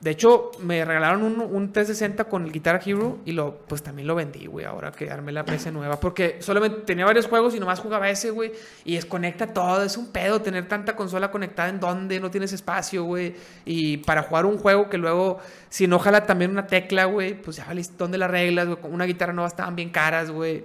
De 0.00 0.10
hecho, 0.12 0.52
me 0.60 0.84
regalaron 0.84 1.24
un, 1.24 1.40
un 1.40 1.72
360 1.72 2.24
con 2.24 2.44
el 2.44 2.52
Guitar 2.52 2.80
Hero 2.86 3.18
y 3.24 3.32
lo, 3.32 3.56
pues 3.66 3.82
también 3.82 4.06
lo 4.06 4.14
vendí, 4.14 4.46
güey, 4.46 4.64
ahora 4.64 4.92
que 4.92 5.10
armé 5.10 5.32
la 5.32 5.44
PC 5.44 5.72
nueva. 5.72 5.98
Porque 5.98 6.36
solamente 6.40 6.82
tenía 6.82 7.04
varios 7.04 7.26
juegos 7.26 7.52
y 7.56 7.58
nomás 7.58 7.80
jugaba 7.80 8.08
ese, 8.08 8.30
güey. 8.30 8.52
Y 8.84 8.94
desconecta 8.94 9.48
todo. 9.48 9.82
Es 9.82 9.96
un 9.96 10.12
pedo 10.12 10.40
tener 10.40 10.68
tanta 10.68 10.94
consola 10.94 11.32
conectada 11.32 11.68
en 11.68 11.80
donde 11.80 12.20
no 12.20 12.30
tienes 12.30 12.52
espacio, 12.52 13.02
güey. 13.04 13.34
Y 13.64 13.96
para 13.96 14.22
jugar 14.22 14.46
un 14.46 14.58
juego 14.58 14.88
que 14.88 14.98
luego, 14.98 15.38
si 15.68 15.88
no 15.88 15.98
jala 15.98 16.24
también 16.26 16.52
una 16.52 16.68
tecla, 16.68 17.06
güey, 17.06 17.34
pues 17.34 17.56
ya 17.56 17.64
valiste 17.64 17.96
dónde 17.98 18.18
las 18.18 18.30
reglas, 18.30 18.68
güey. 18.68 18.78
Una 18.84 19.04
guitarra 19.04 19.32
nueva 19.32 19.48
estaban 19.48 19.74
bien 19.74 19.90
caras, 19.90 20.30
güey. 20.30 20.64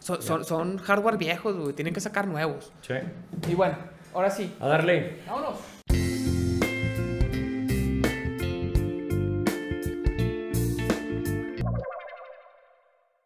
Son, 0.00 0.20
son, 0.20 0.44
son 0.44 0.76
hardware 0.76 1.16
viejos, 1.16 1.56
güey. 1.56 1.72
Tienen 1.72 1.94
que 1.94 2.00
sacar 2.00 2.26
nuevos. 2.26 2.72
Sí. 2.82 2.94
Y 3.48 3.54
bueno, 3.54 3.76
ahora 4.12 4.28
sí. 4.28 4.54
A 4.60 4.68
darle. 4.68 5.22
Vámonos. 5.26 5.58